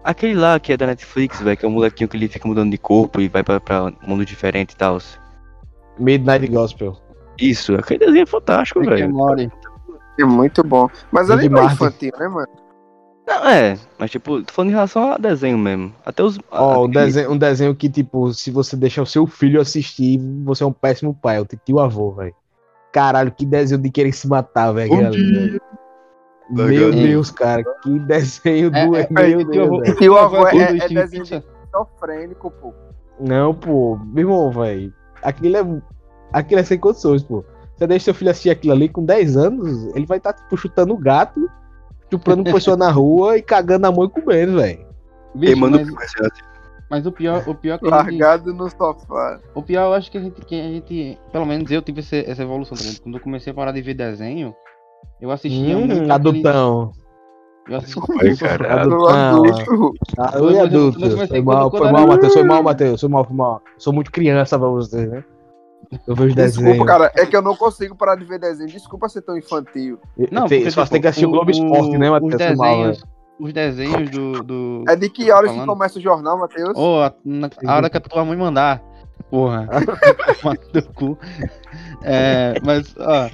Aquele 0.04 0.34
lá 0.34 0.60
que 0.60 0.74
é 0.74 0.78
da 0.78 0.88
Netflix, 0.88 1.40
velho, 1.42 1.56
que 1.58 1.66
é 1.66 1.68
um 1.68 1.72
molequinho 1.72 2.10
que 2.10 2.18
ele 2.18 2.28
fica 2.28 2.48
mudando 2.48 2.72
de 2.72 2.78
corpo 2.78 3.22
e 3.22 3.28
vai 3.28 3.44
pra, 3.44 3.60
pra 3.60 3.92
mundo 4.06 4.26
diferente 4.26 4.72
e 4.72 4.76
tal. 4.76 4.98
Midnight 6.00 6.48
Gospel. 6.48 6.98
Isso, 7.40 7.76
aquele 7.76 8.00
desenho 8.00 8.24
é 8.24 8.26
fantástico, 8.26 8.82
velho. 8.82 9.14
É 10.20 10.24
muito 10.26 10.64
bom. 10.64 10.88
Mas 11.12 11.30
não 11.30 11.38
é 11.38 11.66
infantil, 11.66 12.12
né, 12.20 12.28
mano? 12.28 12.48
Não, 13.28 13.48
é, 13.48 13.78
mas 13.98 14.12
tipo, 14.12 14.42
tô 14.42 14.52
falando 14.52 14.72
em 14.72 14.74
relação 14.74 15.14
a 15.14 15.18
desenho 15.18 15.58
mesmo. 15.58 15.94
Até 16.06 16.24
os. 16.24 16.40
Ó, 16.50 16.82
um 16.82 16.86
aquele- 16.86 17.06
desenho, 17.06 17.32
um 17.32 17.38
desenho 17.38 17.76
que, 17.76 17.88
tipo, 17.90 18.34
se 18.34 18.52
você 18.52 18.76
deixar 18.76 19.04
o 19.04 19.06
seu 19.06 19.26
filho 19.28 19.62
assistir, 19.62 20.20
você 20.44 20.64
é 20.64 20.68
um 20.68 20.74
péssimo 20.74 21.14
pai, 21.14 21.38
é 21.38 21.42
o 21.42 21.46
tio 21.46 21.80
avô, 21.80 22.12
velho. 22.12 22.34
Caralho, 22.92 23.32
que 23.32 23.46
desenho 23.46 23.80
de 23.80 23.90
querer 23.90 24.12
se 24.12 24.28
matar, 24.28 24.74
velho. 24.74 24.92
Meu 26.52 26.92
dia. 26.92 27.08
Deus, 27.08 27.32
cara, 27.32 27.64
que 27.82 28.00
desenho 28.00 28.70
do. 28.70 28.78
É, 28.78 28.82
é, 29.02 29.08
meu 29.10 29.42
é, 29.42 29.44
Deus, 29.46 29.98
tio 29.98 30.18
avô- 30.18 30.48
é, 30.48 30.56
é, 30.58 30.78
é 30.78 30.88
desenho 30.90 31.24
esquizofrênico, 31.24 32.52
pô. 32.52 32.74
Não, 33.20 33.54
pô, 33.54 33.98
meu 34.04 34.24
irmão, 34.30 34.52
velho. 34.52 34.94
Aquilo 35.22 35.58
é. 35.58 35.82
Aquilo 36.34 36.60
é 36.60 36.64
sem 36.64 36.80
condições, 36.80 37.24
pô. 37.24 37.44
Você 37.76 37.88
deixa 37.88 38.06
seu 38.06 38.14
filho 38.14 38.32
assistir 38.32 38.50
aquilo 38.50 38.74
ali 38.74 38.88
com 38.88 39.04
10 39.04 39.38
anos, 39.38 39.96
ele 39.96 40.06
vai 40.06 40.18
estar, 40.18 40.34
tipo, 40.34 40.56
chutando 40.56 40.96
gato, 40.98 41.50
chuprando 42.12 42.44
pessoa 42.44 42.78
na 42.78 42.92
rua 42.92 43.38
e 43.38 43.42
cagando 43.42 43.82
na 43.82 43.92
mão 43.92 44.06
e 44.06 44.10
comendo, 44.10 44.58
velho. 44.60 44.86
Queimando 45.40 45.78
mas, 45.80 46.12
mas... 46.20 46.32
mas 46.90 47.06
o 47.06 47.12
pior, 47.12 47.44
o 47.48 47.56
pior 47.56 47.76
é 47.76 47.78
que 47.80 47.86
a 47.88 48.04
gente, 48.04 48.20
Largado 48.20 48.54
no 48.54 48.70
sofá. 48.70 49.40
o 49.56 49.64
pior 49.64 49.86
eu 49.88 49.94
acho 49.94 50.12
que 50.12 50.18
a 50.18 50.22
gente, 50.22 50.42
que 50.42 50.60
a 50.60 50.64
gente, 50.64 51.18
pelo 51.32 51.46
menos 51.46 51.72
eu 51.72 51.82
tive 51.82 52.02
esse- 52.02 52.24
essa 52.30 52.44
evolução 52.44 52.78
também. 52.78 52.96
Quando 53.02 53.16
eu 53.18 53.22
comecei 53.22 53.52
a 53.52 53.56
parar 53.56 53.72
de 53.72 53.82
ver 53.82 53.94
desenho, 53.96 54.54
eu 55.22 55.32
assistia 55.32 55.78
muito 55.78 55.92
Hum, 55.92 55.96
aquele- 55.98 56.12
adultão. 56.12 56.92
Eu 57.70 57.78
assistia 57.78 58.02
Ai, 58.22 58.36
cara. 58.36 58.86
Do 58.88 59.08
adulto. 59.08 59.94
Ah, 60.18 60.32
Oi, 60.40 60.54
eu- 60.58 60.64
adulto. 60.64 60.98
eu 61.06 61.10
comecei- 61.12 61.28
Foi 61.28 61.42
mal, 61.42 61.70
quando- 61.70 61.84
foi 61.84 61.92
mal, 61.92 62.08
Matheus. 62.08 62.34
Foi 62.34 62.44
mal, 62.44 62.64
Matheus. 62.64 63.02
Foi 63.02 63.10
mal, 63.10 63.24
foi 63.26 63.36
mal. 63.36 63.62
Sou 63.78 63.94
muito 63.94 64.12
criança 64.12 64.58
pra 64.58 64.68
você, 64.68 65.06
né? 65.06 65.24
Eu 66.08 66.16
vejo 66.16 66.34
desenho. 66.36 66.68
Desculpa, 66.68 66.86
cara. 66.92 67.12
É 67.16 67.26
que 67.26 67.36
eu 67.36 67.42
não 67.42 67.56
consigo 67.56 67.96
parar 67.96 68.16
de 68.16 68.26
ver 68.26 68.40
desenho. 68.40 68.70
Desculpa 68.70 69.10
ser 69.10 69.22
tão 69.22 69.38
infantil. 69.38 70.00
Não, 70.32 70.48
tem, 70.48 70.60
porque, 70.60 70.72
só 70.72 70.82
tipo, 70.84 70.94
tem 70.94 71.02
que 71.02 71.08
assistir 71.08 71.26
o 71.26 71.32
Globo 71.32 71.52
Esporte, 71.52 71.98
né, 71.98 72.10
Os 72.10 72.22
Matheus? 72.22 72.42
Foi 72.44 72.56
mal, 72.56 72.76
desenhos, 72.78 73.04
os 73.40 73.54
desenhos 73.54 74.10
do. 74.10 74.44
do 74.44 74.84
É 74.88 74.96
de 74.96 75.10
que 75.10 75.32
horas 75.32 75.52
que 75.52 75.66
começa 75.66 76.00
o 76.00 76.02
jornal, 76.02 76.38
Matheus? 76.40 76.78
Ô, 76.78 77.02
a, 77.02 77.14
na- 77.26 77.50
a 77.68 77.76
hora 77.76 77.90
que 77.90 77.98
a 77.98 78.02
tua 78.02 78.24
mãe 78.26 78.38
mandar. 78.38 78.82
Porra. 79.30 79.68
No 80.44 80.56
teu 80.72 80.84
cu. 80.94 81.18
É, 82.04 82.54
mas, 82.66 82.96
ó. 82.98 83.30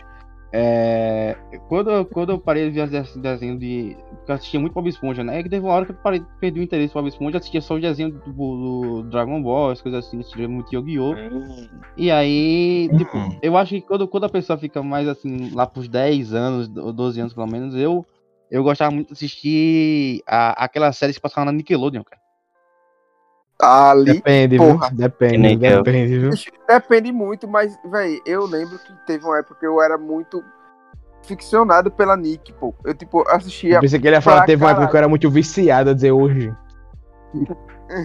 É, 0.52 1.36
quando, 1.68 1.92
eu- 1.92 2.06
quando 2.06 2.32
eu 2.32 2.40
parei 2.40 2.70
de 2.72 2.86
ver 2.86 3.02
esse 3.02 3.20
desenho 3.20 3.58
de. 3.60 3.98
Porque 4.10 4.32
eu 4.32 4.36
assistia 4.36 4.60
muito 4.60 4.74
Bob 4.74 4.88
Esponja, 4.88 5.24
né? 5.24 5.40
É 5.40 5.44
que 5.44 5.50
teve 5.50 5.66
uma 5.66 5.74
hora 5.74 5.86
que 5.86 5.92
eu 5.92 5.96
parei, 5.98 6.22
perdi 6.40 6.60
o 6.60 6.64
interesse 6.64 6.94
por 6.94 7.02
Bob 7.02 7.10
Esponja, 7.10 7.38
assistia 7.38 7.62
só 7.62 7.76
o 7.76 7.80
desenho 7.82 8.12
do, 8.12 8.32
do 8.34 9.04
Dragon 9.10 9.42
Ball, 9.42 9.72
as 9.72 9.82
coisas 9.82 10.06
assim, 10.06 10.20
assistia 10.20 10.48
muito 10.48 10.74
Yu-Gi-Oh! 10.74 11.16
E 11.98 12.10
aí, 12.12 12.90
tipo, 12.98 13.18
Hum. 13.18 13.38
eu 13.42 13.58
acho 13.58 13.76
que 13.76 13.82
quando, 13.82 14.08
quando 14.08 14.24
a 14.26 14.30
pessoa 14.30 14.58
fica 14.58 14.82
mais 14.82 15.08
assim, 15.08 15.50
lá 15.54 15.66
pros 15.68 15.88
10 15.90 16.34
anos, 16.34 16.70
ou 16.78 16.94
12 16.94 17.20
anos 17.20 17.34
pelo 17.34 17.48
menos, 17.48 17.76
eu, 17.76 18.06
eu 18.50 18.64
gostava 18.64 18.92
muito 18.92 19.08
de 19.08 19.14
assistir 19.14 20.22
a, 20.28 20.64
aquelas 20.64 20.96
séries 20.98 21.18
que 21.18 21.22
passavam 21.22 21.46
na 21.46 21.52
Nickelodeon, 21.52 22.04
cara. 22.04 22.22
Ali. 23.60 24.14
Depende, 24.14 24.58
Porra. 24.58 24.90
viu? 24.90 24.98
Depende, 24.98 25.56
depende, 25.56 26.20
viu? 26.20 26.30
Depende 26.68 27.12
muito, 27.12 27.48
mas, 27.48 27.78
véi, 27.90 28.22
eu 28.26 28.46
lembro 28.46 28.78
que 28.78 28.94
teve 29.08 29.26
uma 29.26 29.40
época 29.40 29.60
que 29.60 29.66
eu 29.66 29.82
era 29.82 29.98
muito 29.98 30.44
ficcionado 31.24 31.90
pela 31.90 32.16
Nick, 32.16 32.54
pô. 32.54 32.74
Eu, 32.84 32.94
tipo, 32.94 33.28
assistia. 33.28 33.76
Eu 33.76 33.82
pensei 33.82 34.00
que 34.00 34.08
ele 34.08 34.16
ia 34.16 34.22
falar, 34.22 34.46
teve 34.46 34.64
uma 34.64 34.70
época 34.70 34.82
caralho. 34.82 34.92
que 34.92 34.96
eu 34.96 35.00
era 35.00 35.08
muito 35.08 35.30
viciado 35.32 35.90
a 35.90 35.94
dizer 35.94 36.12
hoje. 36.12 36.54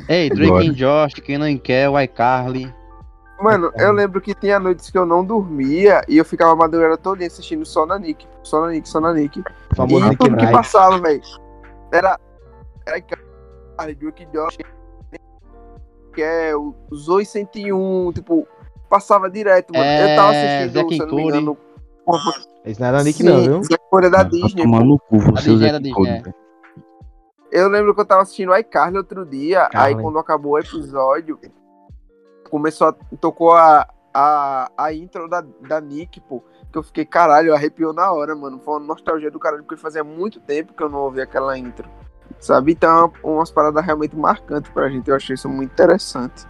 Ei, 0.09 0.31
Drake 0.31 0.69
and 0.69 0.73
Josh, 0.73 1.15
Kenan 1.15 1.51
e 1.51 1.59
Kel, 1.59 2.01
iCarly. 2.01 2.73
Mano, 3.41 3.73
eu 3.77 3.93
lembro 3.93 4.21
que 4.21 4.35
tinha 4.35 4.61
noites 4.61 4.89
que 4.89 4.97
eu 4.97 5.05
não 5.05 5.25
dormia 5.25 6.03
e 6.09 6.17
eu 6.17 6.25
ficava 6.25 6.53
a 6.53 6.57
madrugada 6.57 6.97
toda 6.97 7.27
assistindo 7.27 7.67
só 7.67 7.85
na 7.85 7.99
Nick. 7.99 8.25
Só 8.43 8.61
na 8.61 8.69
Nick, 8.69 8.89
só 8.89 9.01
na 9.01 9.13
Nick. 9.13 9.41
O 9.41 9.77
famoso 9.77 10.07
e 10.07 10.11
Nick 10.11 10.25
tudo 10.25 10.37
que 10.37 10.47
passava, 10.53 10.99
velho. 11.01 11.21
Era. 11.93 12.19
Era 12.87 12.99
Icarly, 12.99 13.95
Drake 13.97 14.27
Josh. 14.33 14.59
Que 16.13 16.23
é 16.23 16.55
o 16.57 16.75
Zoe 16.95 17.25
101. 17.25 18.13
Tipo, 18.13 18.47
passava 18.89 19.31
direto, 19.31 19.73
mano. 19.73 19.85
eu 19.85 20.17
tava 20.17 20.35
É, 20.35 20.65
assistindo, 20.65 20.75
Zack 20.75 20.95
se 20.95 21.01
eu 21.01 21.07
não 21.07 21.15
me 21.17 21.23
engano. 21.23 21.59
Esse 22.65 22.81
não 22.81 22.89
era 22.89 23.03
Nick, 23.05 23.19
sim, 23.19 23.25
não, 23.25 23.41
viu? 23.43 23.63
Zack 23.65 23.83
Cody 23.91 24.07
é 24.07 24.11
da 24.11 24.23
Disney. 24.23 24.63
tomando 24.63 24.85
no 24.85 24.99
cu, 24.99 25.19
você 25.19 25.51
Disney 25.51 25.69
era 25.69 25.81
Disney, 25.81 26.09
é. 26.09 26.23
Eu 27.51 27.69
lembro 27.69 27.95
que 27.95 28.01
eu 28.01 28.05
tava 28.05 28.23
assistindo 28.23 28.55
iCarly 28.57 28.97
outro 28.97 29.27
dia, 29.27 29.69
Carly. 29.71 29.95
aí 29.95 30.03
quando 30.03 30.19
acabou 30.19 30.53
o 30.53 30.59
episódio, 30.59 31.39
começou 32.51 32.89
a. 32.89 32.93
tocou 33.21 33.53
a, 33.53 33.87
a, 34.15 34.71
a 34.77 34.93
intro 34.93 35.29
da, 35.29 35.41
da 35.69 35.81
Nick, 35.81 36.21
pô. 36.21 36.43
Que 36.73 36.79
eu 36.79 36.83
fiquei, 36.83 37.05
caralho, 37.05 37.55
arrepiou 37.55 37.93
na 37.93 38.11
hora, 38.11 38.35
mano. 38.35 38.59
Foi 38.59 38.75
uma 38.79 38.87
nostalgia 38.87 39.31
do 39.31 39.39
caralho, 39.39 39.63
porque 39.65 39.77
fazia 39.81 40.03
muito 40.03 40.41
tempo 40.41 40.73
que 40.73 40.83
eu 40.83 40.89
não 40.89 41.01
ouvia 41.01 41.25
aquela 41.25 41.57
intro. 41.59 41.89
Sabe? 42.43 42.73
Então, 42.73 43.13
é 43.23 43.27
umas 43.27 43.53
paradas 43.53 43.85
realmente 43.85 44.17
marcantes 44.17 44.69
pra 44.73 44.89
gente. 44.89 45.09
Eu 45.09 45.15
achei 45.15 45.35
isso 45.35 45.49
muito 45.49 45.71
interessante. 45.71 46.45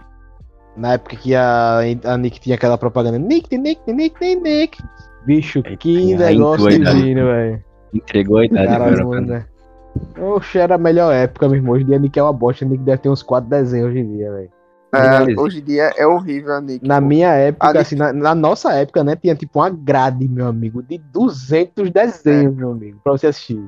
Na 0.75 0.93
época 0.93 1.15
que 1.15 1.35
a, 1.35 1.81
a 2.03 2.17
Nick 2.17 2.39
tinha 2.39 2.55
aquela 2.55 2.79
propaganda. 2.79 3.19
Nick, 3.19 3.55
Nick, 3.55 3.79
Nick, 3.93 4.19
Nick, 4.19 4.35
Nick. 4.41 4.83
Bicho, 5.23 5.61
que 5.77 6.15
a 6.15 6.17
negócio 6.17 6.67
divino, 6.67 7.25
velho. 7.27 7.63
Entregou 7.93 8.39
a 8.39 8.45
idade 8.45 8.67
Caralho, 8.67 9.07
mano. 9.07 9.27
né? 9.27 9.45
Oxe, 10.19 10.57
era 10.57 10.73
a 10.73 10.79
melhor 10.79 11.13
época, 11.13 11.47
meu 11.47 11.57
irmão. 11.57 11.73
Hoje 11.75 11.83
em 11.83 11.87
dia 11.87 11.99
Nick 11.99 12.17
é 12.17 12.23
uma 12.23 12.33
bosta. 12.33 12.65
Nick 12.65 12.83
deve 12.83 12.97
ter 12.97 13.09
uns 13.09 13.21
quatro 13.21 13.47
desenhos 13.47 13.89
hoje 13.89 13.99
em 13.99 14.17
dia, 14.17 14.31
velho. 14.31 14.49
É, 14.95 15.39
hoje 15.39 15.59
em 15.59 15.63
dia 15.63 15.91
é 15.95 16.07
horrível 16.07 16.53
a 16.53 16.61
Nick. 16.61 16.87
Na 16.87 16.99
pô. 16.99 17.07
minha 17.07 17.29
época, 17.33 17.67
Ali- 17.67 17.77
assim, 17.77 17.95
na, 17.95 18.11
na 18.11 18.33
nossa 18.33 18.73
época, 18.73 19.03
né, 19.03 19.15
tinha 19.15 19.35
tipo 19.35 19.59
uma 19.59 19.69
grade, 19.69 20.27
meu 20.27 20.47
amigo, 20.47 20.81
de 20.81 20.97
200 20.97 21.91
desenhos, 21.91 22.55
meu 22.55 22.71
amigo, 22.71 22.99
pra 23.03 23.11
você 23.11 23.27
assistir. 23.27 23.63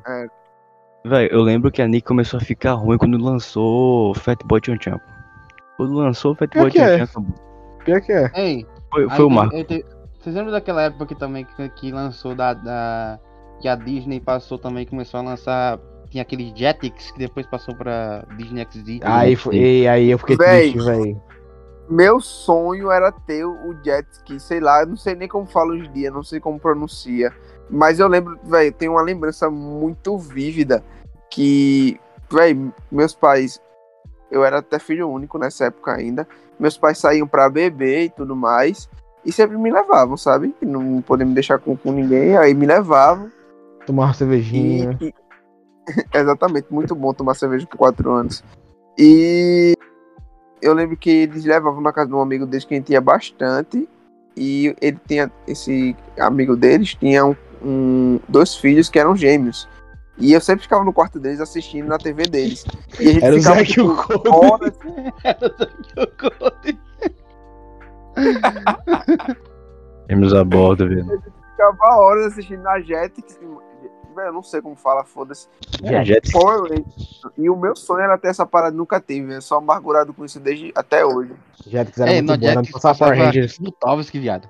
Véi, 1.05 1.29
eu 1.31 1.41
lembro 1.41 1.71
que 1.71 1.81
a 1.81 1.87
Nick 1.87 2.07
começou 2.07 2.37
a 2.37 2.41
ficar 2.41 2.73
ruim 2.73 2.97
quando 2.97 3.17
lançou 3.17 4.13
Fatboy 4.15 4.59
Chan 4.65 4.77
Chan. 4.81 4.99
Quando 5.77 5.93
lançou 5.93 6.31
o 6.31 6.35
Fatboy 6.35 6.71
que 6.71 6.79
Chan 6.79 6.85
é? 6.85 7.05
Chan. 7.05 7.25
Pior 7.83 8.01
que 8.01 8.11
é. 8.11 8.31
Ei, 8.35 8.65
foi, 8.91 9.03
aí 9.03 9.09
foi 9.09 9.25
o 9.25 9.27
tem- 9.27 9.35
Marco. 9.35 9.55
aí 9.55 9.63
tem- 9.63 9.83
Vocês 10.19 10.35
lembram 10.35 10.51
daquela 10.51 10.81
época 10.81 11.05
que 11.05 11.15
também 11.15 11.45
que, 11.45 11.69
que 11.69 11.91
lançou 11.91 12.33
da, 12.33 12.53
da. 12.53 13.19
Que 13.61 13.67
a 13.67 13.75
Disney 13.75 14.19
passou 14.19 14.57
também, 14.57 14.85
começou 14.85 15.19
a 15.19 15.23
lançar. 15.23 15.79
Tinha 16.09 16.23
aquele 16.23 16.51
Jetix 16.55 17.11
que 17.11 17.19
depois 17.19 17.45
passou 17.45 17.75
pra 17.75 18.23
Disney 18.37 18.65
XD. 18.71 18.99
Aí, 19.03 19.35
foi, 19.35 19.87
aí 19.87 20.09
eu 20.09 20.17
fiquei 20.17 20.35
Véi. 20.37 20.71
triste, 20.71 20.85
velho. 20.85 21.21
Meu 21.88 22.19
sonho 22.19 22.89
era 22.91 23.12
ter 23.12 23.45
o 23.45 23.76
jet 23.84 24.08
ski, 24.12 24.39
sei 24.39 24.60
lá, 24.60 24.82
eu 24.82 24.88
não 24.88 24.98
sei 24.98 25.13
nem 25.15 25.28
como 25.28 25.45
fala 25.45 25.71
hoje 25.74 25.86
em 25.88 25.91
dia, 25.91 26.12
não 26.12 26.24
sei 26.24 26.39
como 26.39 26.60
pronuncia. 26.60 27.32
Mas 27.69 28.00
eu 28.00 28.08
lembro, 28.08 28.39
velho, 28.43 28.71
tenho 28.74 28.93
uma 28.93 29.02
lembrança 29.02 29.50
muito 29.50 30.17
vívida 30.17 30.84
que, 31.30 32.00
velho, 32.32 32.74
meus 32.91 33.13
pais, 33.13 33.62
eu 34.32 34.43
era 34.43 34.60
até 34.60 34.80
filho 34.80 35.10
único 35.10 35.38
nessa 35.38 35.65
época 35.65 35.93
ainda. 35.93 36.28
Meus 36.60 36.78
pais 36.78 36.98
saíam 36.98 37.28
pra 37.28 37.50
beber 37.50 38.06
e 38.06 38.10
tudo 38.10 38.36
mais. 38.36 38.89
E 39.24 39.32
sempre 39.32 39.58
me 39.58 39.71
levavam, 39.71 40.15
sabe? 40.17 40.56
Não 40.62 41.02
podiam 41.02 41.28
me 41.28 41.34
deixar 41.34 41.60
com, 41.60 41.76
com 41.76 41.91
ninguém. 41.91 42.38
Aí 42.38 42.54
me 42.54 42.65
levavam. 42.65 43.32
Tomar 43.86 44.06
uma 44.06 44.13
cervejinha. 44.13 44.98
E, 45.02 45.08
e- 45.08 45.13
exatamente, 46.13 46.67
muito 46.71 46.95
bom 46.95 47.13
tomar 47.13 47.36
cerveja 47.36 47.67
com 47.67 47.78
4 47.78 48.12
anos. 48.12 48.43
E 48.98 49.74
eu 50.65 50.73
lembro 50.73 50.97
que 50.97 51.10
eles 51.10 51.45
levavam 51.45 51.80
na 51.82 51.93
casa 51.93 52.10
de 52.10 52.15
um 52.15 52.21
amigo 52.21 52.45
deles 52.45 52.65
que 52.65 52.73
a 52.73 52.78
gente 52.78 52.91
ia 52.91 52.99
bastante. 53.01 53.88
E 54.36 54.75
ele 54.82 54.99
tinha, 55.08 55.32
esse 55.47 55.95
amigo 56.19 56.56
deles 56.58 56.93
tinha 56.95 57.25
um, 57.25 57.36
um- 57.63 58.19
dois 58.28 58.56
filhos 58.56 58.89
que 58.89 58.99
eram 58.99 59.15
gêmeos. 59.15 59.67
E 60.17 60.34
eu 60.34 60.41
sempre 60.41 60.63
ficava 60.63 60.84
no 60.84 60.91
quarto 60.93 61.19
deles 61.19 61.39
assistindo 61.41 61.88
na 61.88 61.97
TV 61.97 62.23
deles. 62.23 62.65
E 62.99 63.10
a 63.10 63.13
gente 63.13 63.23
Era 63.25 63.36
o 63.36 63.39
ficava 63.39 63.62
o 63.62 63.65
tipo, 63.65 63.95
Cody. 63.95 64.30
horas, 64.30 64.73
Temos 70.08 70.34
a 70.34 70.43
bordo, 70.43 70.88
velho. 70.88 71.06
ficava 71.51 71.95
horas 71.97 72.28
assistindo 72.28 72.62
na 72.63 72.80
Jetix. 72.80 73.39
Velho, 74.15 74.28
eu 74.30 74.34
não 74.34 74.43
sei 74.43 74.62
como 74.62 74.75
fala, 74.75 75.04
foda-se. 75.04 75.47
É, 75.84 75.97
Rangers. 75.97 76.30
E 77.38 77.49
o 77.49 77.56
meu 77.56 77.75
sonho 77.75 78.01
era 78.01 78.17
ter 78.17 78.30
essa 78.30 78.45
parada, 78.45 78.75
nunca 78.75 78.99
tive. 78.99 79.34
Eu 79.36 79.41
sou 79.41 79.58
amargurado 79.58 80.13
com 80.13 80.23
isso 80.23 80.39
desde 80.39 80.71
até 80.75 81.06
hoje. 81.06 81.34
Jetix 81.67 81.99
era 81.99 82.12
Ei, 82.13 82.21
muito 82.21 82.32
no 82.32 82.38
bom, 82.38 82.45
não 82.45 82.54
Jetix 82.63 82.71
passava 82.71 82.97
Power 82.99 83.17
Rangers. 83.25 83.58
Butovski, 83.60 84.19
viado. 84.19 84.49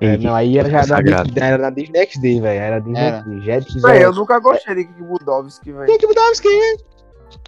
É, 0.00 0.16
não, 0.18 0.34
aí 0.34 0.58
era 0.58 0.68
já. 0.68 1.00
Disney- 1.00 1.40
era 1.40 1.56
na 1.58 1.70
Disney 1.70 2.06
XD, 2.06 2.40
velho. 2.40 2.60
Era 2.60 2.80
Disney 2.80 3.00
Era. 3.00 3.18
XD. 3.22 3.40
Jetix 3.42 3.84
eu 3.84 4.12
nunca 4.12 4.38
gostei 4.40 4.74
de 4.74 4.84
Kik 4.84 5.02
Budovski, 5.02 5.72
velho. 5.72 5.86
Mudar 6.08 6.28
o 6.28 6.32
skin. 6.32 6.48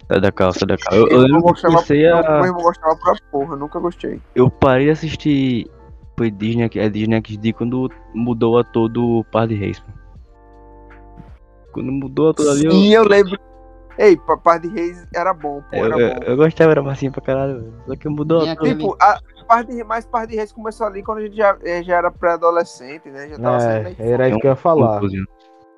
Sai 0.07 0.21
da 0.21 0.31
calça, 0.31 0.59
sai 0.59 0.67
da 0.69 0.77
calça. 0.77 0.97
Eu, 0.97 1.07
eu 1.09 1.21
Eu 1.23 1.27
não 1.27 1.39
eu 1.39 1.43
comecei 1.43 2.07
eu, 2.09 2.15
a. 2.17 2.45
irmão 2.45 2.61
gostava 2.61 2.95
pra 2.95 3.15
porra, 3.31 3.53
eu 3.53 3.57
nunca 3.57 3.79
gostei. 3.79 4.21
Eu 4.33 4.49
parei 4.49 4.85
de 4.85 4.91
assistir. 4.91 5.69
Foi 6.17 6.31
Disney, 6.31 6.69
é 6.75 6.89
Disney 6.89 7.21
XD 7.23 7.53
quando 7.53 7.91
mudou 8.15 8.55
o 8.55 8.57
ator 8.57 8.89
do 8.89 9.23
Par 9.31 9.47
de 9.47 9.53
Reis. 9.53 9.79
pô. 9.79 9.91
Quando 11.77 11.91
mudou 11.91 12.25
o 12.25 12.29
ator 12.31 12.49
ali, 12.49 12.65
eu, 12.65 12.71
Sim, 12.71 12.91
eu 12.91 13.03
lembro. 13.07 13.39
Ei, 13.99 14.17
Papai 14.17 14.59
de 14.59 14.67
Reis 14.67 15.05
era 15.13 15.31
bom, 15.31 15.61
pô, 15.69 15.75
eu, 15.77 15.85
era 15.85 15.99
eu, 15.99 16.09
bom. 16.15 16.25
eu 16.25 16.35
gostava, 16.37 16.71
era 16.71 16.81
massinho 16.81 17.11
pra 17.11 17.21
caralho. 17.21 17.71
Só 17.85 17.95
que 17.95 18.09
mudou 18.09 18.39
o 18.39 18.41
Tinha 18.41 18.53
ator. 18.53 18.65
aquele- 18.67 18.79
Tipo, 18.79 18.97
a 18.99 19.19
Par 19.47 19.63
de, 19.63 19.83
mais 19.83 20.05
Par 20.07 20.25
de 20.25 20.35
Reis 20.35 20.51
começou 20.51 20.87
ali 20.87 21.03
quando 21.03 21.19
a 21.19 21.21
gente 21.21 21.37
já, 21.37 21.55
eh, 21.63 21.83
já 21.83 21.97
era 21.97 22.09
pré-adolescente, 22.09 23.09
né? 23.09 23.29
Já 23.29 23.37
tava 23.37 23.57
É, 23.63 23.95
era 23.99 24.27
isso 24.27 24.39
que 24.39 24.47
eu 24.47 24.51
ia 24.51 24.55
falar. 24.55 24.99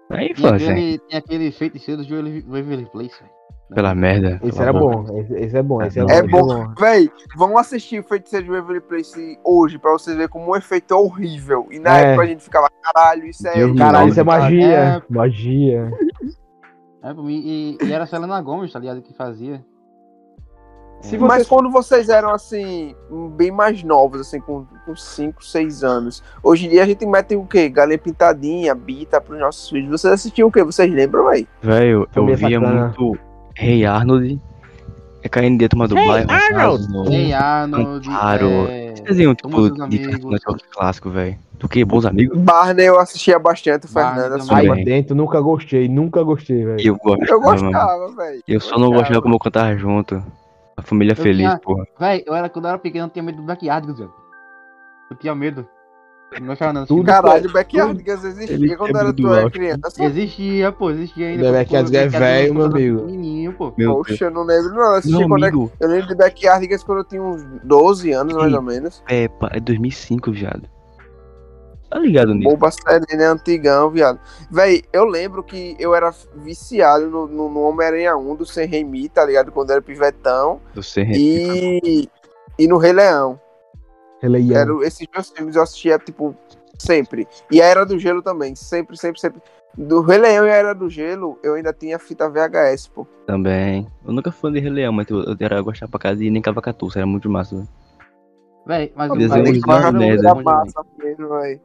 Na 0.09 0.17
Tinha 0.19 0.31
infância, 0.31 0.73
tinha 0.73 1.19
aquele 1.19 1.51
feiticeiro 1.51 2.01
do 2.05 2.15
Waverly 2.49 2.85
Place, 2.85 3.19
velho. 3.19 3.38
Pela 3.73 3.93
merda. 3.93 4.39
Esse 4.43 4.57
Pela 4.57 4.69
era 4.69 4.73
boca. 4.73 4.97
bom. 5.11 5.19
Esse, 5.19 5.33
esse 5.35 5.57
é 5.57 5.61
bom. 5.63 5.81
Esse 5.83 5.99
é, 5.99 6.03
É 6.09 6.23
bom. 6.23 6.41
bom. 6.47 6.73
Véi, 6.79 7.09
vamos 7.37 7.59
assistir 7.59 7.99
o 7.99 8.03
Feiticeiro 8.03 8.45
de 8.45 8.51
Waverly 8.51 8.81
Place 8.81 9.37
hoje 9.43 9.77
pra 9.77 9.91
vocês 9.91 10.15
verem 10.17 10.29
como 10.29 10.51
o 10.51 10.55
efeito 10.55 10.93
é 10.93 10.97
horrível. 10.97 11.67
E 11.69 11.77
na 11.79 11.97
É. 11.99 12.03
época 12.07 12.23
a 12.23 12.27
gente 12.27 12.43
ficava, 12.43 12.67
caralho, 12.81 13.25
isso 13.25 13.47
é. 13.47 13.53
Deus 13.53 13.77
Caralho, 13.77 14.09
isso 14.09 14.19
é 14.19 14.23
magia. 14.23 14.67
é- 14.77 15.01
Magia. 15.09 15.91
É, 17.03 17.13
pra 17.13 17.23
mim, 17.23 17.41
e, 17.45 17.77
e 17.81 17.93
era 17.93 18.03
a 18.03 18.07
Selena 18.07 18.41
Gomes, 18.41 18.73
tá 18.73 18.79
ligado? 18.79 19.01
Que 19.01 19.13
fazia. 19.13 19.63
Se 21.01 21.15
É. 21.15 21.19
você- 21.19 21.25
Mas 21.27 21.47
quando 21.47 21.71
vocês 21.71 22.09
eram 22.09 22.31
assim, 22.31 22.93
bem 23.37 23.51
mais 23.51 23.83
novos, 23.83 24.19
assim, 24.19 24.41
com 24.41 24.65
5, 24.95 25.45
6 25.45 25.81
anos, 25.83 26.21
hoje 26.43 26.65
em 26.65 26.69
dia 26.71 26.83
a 26.83 26.85
gente 26.85 27.05
mete 27.05 27.35
o 27.35 27.45
quê? 27.45 27.69
Galinha 27.69 27.97
pintadinha, 27.97 28.75
bita 28.75 29.21
pros 29.21 29.39
nossos 29.39 29.69
filhos. 29.69 29.89
Vocês 29.89 30.11
assistiam 30.13 30.49
o 30.49 30.51
quê? 30.51 30.61
Vocês 30.63 30.91
lembram, 30.91 31.29
véi? 31.29 31.47
Velho, 31.61 32.05
eu 32.13 32.25
via 32.25 32.59
Sacana. 32.59 32.93
muito 32.97 33.17
Rei 33.59 33.85
Arnold. 33.85 34.39
É 35.21 35.27
caindo 35.27 35.57
dentro 35.57 35.75
uma 35.77 35.85
do 35.85 35.95
bairro. 35.95 36.31
Arnold! 36.31 36.83
sabe? 36.85 37.15
Ei, 37.15 37.33
Arnold. 37.33 38.07
Claro. 38.07 38.47
É... 38.69 38.93
Desenho 39.01 39.35
Toma 39.35 39.69
tipo 39.69 39.87
de 39.89 39.99
network 39.99 40.63
clássico, 40.69 41.09
velho. 41.09 41.37
Do 41.59 41.67
que? 41.67 41.83
Bons 41.83 42.05
amigos? 42.05 42.39
Barney 42.39 42.85
eu 42.85 42.97
assistia 42.97 43.37
bastante, 43.37 43.85
o 43.85 43.89
Fernando 43.89 44.41
Aí 44.49 44.67
Também. 44.67 44.85
dentro, 44.85 45.13
nunca 45.13 45.41
gostei. 45.41 45.89
Nunca 45.89 46.23
gostei, 46.23 46.63
velho. 46.63 46.79
Eu. 46.79 46.97
Eu 47.27 47.41
mano. 47.41 47.61
gostava, 47.61 48.15
velho. 48.15 48.43
Eu 48.47 48.61
só 48.61 48.79
não 48.79 48.91
gostava 48.91 49.21
como 49.21 49.35
eu 49.35 49.39
cantava 49.39 49.75
junto. 49.75 50.23
A 50.77 50.81
família 50.81 51.17
feliz, 51.17 51.45
tinha- 51.45 51.59
porra. 51.59 51.85
Véi, 51.99 52.23
eu 52.25 52.33
era, 52.33 52.47
quando 52.47 52.65
eu 52.65 52.69
era 52.69 52.79
pequeno, 52.79 53.07
eu 53.07 53.09
tinha 53.09 53.23
medo 53.23 53.41
do 53.41 53.43
Backyardigans, 53.43 53.99
velho. 53.99 54.13
Eu 55.11 55.17
tinha 55.17 55.35
medo. 55.35 55.67
Não 56.39 56.73
não. 56.73 56.85
Tudo 56.85 57.05
Caralho, 57.05 57.49
o 57.49 57.51
Backyardigans 57.51 58.23
existia 58.23 58.55
Ele 58.55 58.75
quando 58.75 58.95
é 58.95 58.99
era 58.99 59.11
do 59.11 59.23
tu 59.23 59.33
era 59.33 59.43
alto. 59.43 59.53
criança. 59.53 60.03
Existia, 60.03 60.71
pô, 60.71 60.91
existia 60.91 61.27
ainda. 61.27 61.43
Pô, 61.43 61.75
é 61.75 62.07
velho, 62.07 62.53
meu 62.53 62.65
era 62.65 62.71
amigo. 62.73 62.99
Pequenininho, 62.99 63.53
pô. 63.53 63.73
Meu 63.75 63.93
Deus. 63.93 64.07
Poxa, 64.07 64.25
eu 64.25 64.31
não 64.31 64.43
lembro, 64.43 64.69
não. 64.73 64.81
Eu 64.81 64.95
assisti 64.95 65.17
Meu 65.17 65.27
quando 65.27 65.43
é- 65.45 65.47
amigo, 65.47 65.71
Eu 65.79 65.89
lembro 65.89 66.07
de 66.07 66.15
Backyardigans 66.15 66.83
quando 66.83 66.97
eu 66.99 67.03
tinha 67.03 67.21
uns 67.21 67.43
12 67.63 68.11
anos, 68.11 68.35
mais 68.35 68.53
ou 68.53 68.61
menos. 68.61 69.03
Peppa, 69.07 69.49
é 69.53 69.59
2005, 69.59 70.31
viado. 70.31 70.69
Tá 71.89 71.97
ligado 71.97 72.35
nisso? 72.35 72.47
Boba 72.51 72.69
série, 72.69 73.17
né? 73.17 73.25
Antigão, 73.25 73.89
viado. 73.89 74.19
Véi, 74.51 74.83
eu 74.93 75.05
lembro 75.05 75.41
que 75.41 75.75
eu 75.79 75.95
era 75.95 76.13
viciado 76.35 77.09
no, 77.09 77.27
no, 77.27 77.49
no 77.49 77.61
Homem-Aranha 77.61 78.15
1 78.15 78.35
do 78.35 78.45
Sem 78.45 78.67
Remi, 78.67 79.09
tá 79.09 79.25
ligado? 79.25 79.51
Quando 79.51 79.71
eu 79.71 79.77
era 79.77 79.81
pivetão. 79.81 80.61
Eu 80.75 80.83
sei, 80.83 81.05
E, 81.11 82.07
e 82.59 82.67
no 82.67 82.77
Rei 82.77 82.93
Leão. 82.93 83.39
Era, 84.21 84.31
Leão. 84.31 84.83
esses 84.83 85.07
dois 85.13 85.29
filmes 85.29 85.55
eu 85.55 85.63
assistia, 85.63 85.97
tipo, 85.99 86.35
sempre. 86.77 87.27
E 87.51 87.61
a 87.61 87.65
Era 87.65 87.85
do 87.85 87.97
Gelo 87.97 88.21
também. 88.21 88.55
Sempre, 88.55 88.97
sempre, 88.97 89.19
sempre. 89.19 89.41
Do 89.77 90.01
Rei 90.01 90.17
Leão 90.17 90.45
e 90.45 90.49
a 90.49 90.55
Era 90.55 90.73
do 90.73 90.89
Gelo, 90.89 91.37
eu 91.43 91.53
ainda 91.53 91.71
tinha 91.71 91.97
fita 91.99 92.29
VHS, 92.29 92.87
pô. 92.87 93.05
também. 93.25 93.87
Eu 94.05 94.11
nunca 94.11 94.31
fui 94.31 94.51
de 94.51 94.59
Rei 94.59 94.69
Leão, 94.71 94.91
mas 94.91 95.07
eu, 95.09 95.23
eu 95.23 95.37
era 95.39 95.61
gostar 95.61 95.87
pra 95.87 95.99
casa 95.99 96.23
e 96.23 96.29
nem 96.29 96.41
cavacatu, 96.41 96.89
era 96.95 97.05
muito 97.05 97.29
massa. 97.29 97.55
velho. 97.55 97.67
Véi, 98.65 98.91
mas 98.95 99.11
o 99.11 99.15
Desenho 99.15 99.61
mas 99.65 99.93
merda. 99.93 100.29
Era 100.29 100.35
massa 100.41 100.85
mesmo, 100.97 101.29
véi. 101.29 101.61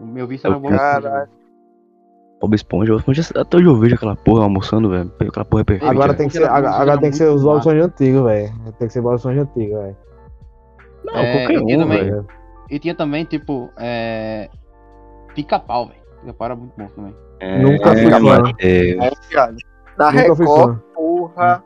O 0.00 0.06
meu 0.06 0.26
vício 0.26 0.46
era 0.46 0.58
bom. 0.58 0.68
Caralho. 0.68 1.28
Bob 2.40 2.54
Esponja, 2.54 2.92
Bob 2.92 3.00
Esponja, 3.00 3.22
até 3.34 3.56
hoje 3.56 3.66
eu 3.66 3.76
vejo 3.76 3.96
aquela 3.96 4.14
porra 4.14 4.44
almoçando, 4.44 4.88
velho. 4.88 5.12
Aquela 5.20 5.44
porra 5.44 5.62
é 5.62 5.64
perfeita. 5.64 5.92
Agora 5.92 6.14
tem 6.14 6.28
que 6.28 6.34
ser, 6.34 6.48
agora, 6.48 6.98
tem 6.98 7.10
que 7.10 7.16
ser 7.16 7.28
os 7.28 7.42
Bob. 7.42 7.58
Esponja 7.58 7.84
antigos, 7.84 8.22
velho. 8.24 8.54
Tem 8.78 8.86
que 8.86 8.92
ser 8.92 9.00
Bob 9.02 9.16
Esponja 9.16 9.42
antigo, 9.42 9.78
velho. 9.78 9.96
Não, 11.12 11.20
É, 11.20 11.32
qualquer 11.38 11.54
eu 11.56 11.66
tinha 11.66 11.78
um, 11.78 11.80
também- 11.82 12.04
velho. 12.04 12.26
E 12.70 12.78
tinha 12.78 12.94
também, 12.94 13.24
tipo, 13.24 13.70
é... 13.78 14.48
Pica-pau, 15.34 15.86
velho. 15.86 16.00
Pica-pau 16.20 16.44
era 16.46 16.56
muito 16.56 16.72
bom 16.76 16.86
também. 16.88 17.14
Nunca 17.62 17.92
fui 17.94 18.10
fã. 18.10 18.42
É. 18.60 18.94
Na 19.96 20.10
Nunca 20.10 20.10
Record, 20.10 20.78
porra. 20.94 21.64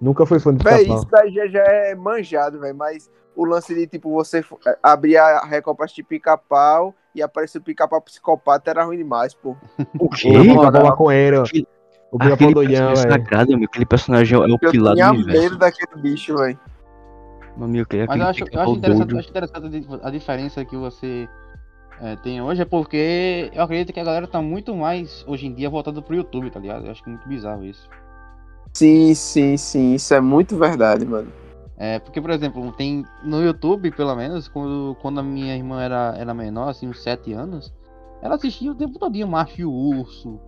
Nunca 0.00 0.26
fui 0.26 0.38
fã 0.40 0.54
de 0.54 0.64
Véi, 0.64 0.78
pica-pau. 0.78 0.96
isso 0.98 1.08
daí 1.10 1.32
já, 1.32 1.46
já 1.46 1.62
é 1.62 1.94
manjado, 1.94 2.60
velho. 2.60 2.74
Mas 2.76 3.10
o 3.36 3.44
lance 3.44 3.74
de, 3.74 3.86
tipo, 3.86 4.10
você 4.12 4.38
f- 4.38 4.56
abrir 4.82 5.16
a 5.16 5.44
Record 5.44 5.76
pra 5.76 5.84
assistir 5.84 6.02
pica-pau 6.02 6.94
e 7.14 7.22
aparecer 7.22 7.58
o 7.58 7.62
pica-pau 7.62 8.00
psicopata 8.02 8.70
era 8.70 8.84
ruim 8.84 8.96
demais, 8.98 9.32
pô. 9.34 9.56
O 9.98 10.06
O 10.06 10.08
quê? 10.10 10.28
pica-pau 10.32 10.84
maconheiro. 10.84 11.44
O 12.10 12.18
pica-pau 12.18 12.52
personagem 12.52 12.94
velho. 12.94 12.96
sagrado, 12.96 13.56
meu. 13.56 13.64
Aquele 13.68 13.86
personagem 13.86 14.36
é 14.38 14.40
o 14.42 14.48
Eu 14.60 14.70
pilar 14.70 14.92
do 14.92 14.96
tinha 14.96 15.10
universo. 15.10 15.42
medo 15.42 15.56
daquele 15.58 16.02
bicho, 16.02 16.36
velho. 16.36 16.58
Meu 17.56 17.86
Mas 18.08 18.20
eu 18.20 18.26
acho, 18.26 18.40
eu 18.40 18.44
pica-pau 18.46 18.62
acho 18.62 18.78
interessante, 18.78 19.12
eu 19.12 19.18
acho 19.18 19.30
interessante 19.30 19.66
a 19.66 19.68
di- 19.68 19.86
a 20.02 20.10
diferença 20.10 20.64
que 20.64 20.76
você 20.76 21.28
é, 22.00 22.16
tem 22.16 22.40
hoje, 22.42 22.62
é 22.62 22.64
porque 22.64 23.50
eu 23.52 23.62
acredito 23.62 23.92
que 23.92 24.00
a 24.00 24.04
galera 24.04 24.26
tá 24.26 24.40
muito 24.40 24.74
mais, 24.74 25.24
hoje 25.26 25.46
em 25.46 25.54
dia, 25.54 25.70
voltada 25.70 26.00
pro 26.02 26.16
YouTube, 26.16 26.50
tá 26.50 26.58
ligado? 26.58 26.86
Eu 26.86 26.90
acho 26.90 27.02
que 27.02 27.08
é 27.08 27.12
muito 27.12 27.28
bizarro 27.28 27.64
isso. 27.64 27.88
Sim, 28.74 29.14
sim, 29.14 29.56
sim. 29.56 29.94
Isso 29.94 30.12
é 30.14 30.20
muito 30.20 30.56
verdade, 30.56 31.04
mano. 31.04 31.32
É, 31.76 31.98
porque, 31.98 32.20
por 32.20 32.30
exemplo, 32.30 32.72
tem 32.72 33.04
no 33.24 33.42
YouTube, 33.42 33.90
pelo 33.92 34.14
menos, 34.16 34.48
quando, 34.48 34.96
quando 35.00 35.20
a 35.20 35.22
minha 35.22 35.54
irmã 35.54 35.82
era, 35.82 36.14
era 36.16 36.32
menor, 36.34 36.68
assim, 36.68 36.88
uns 36.88 37.02
7 37.02 37.32
anos, 37.32 37.72
ela 38.22 38.36
assistia 38.36 38.70
o 38.70 38.74
tempo 38.74 38.98
todo, 38.98 39.26
Macho 39.26 39.60
e 39.60 39.64
o 39.64 39.72
Urso, 39.72 40.40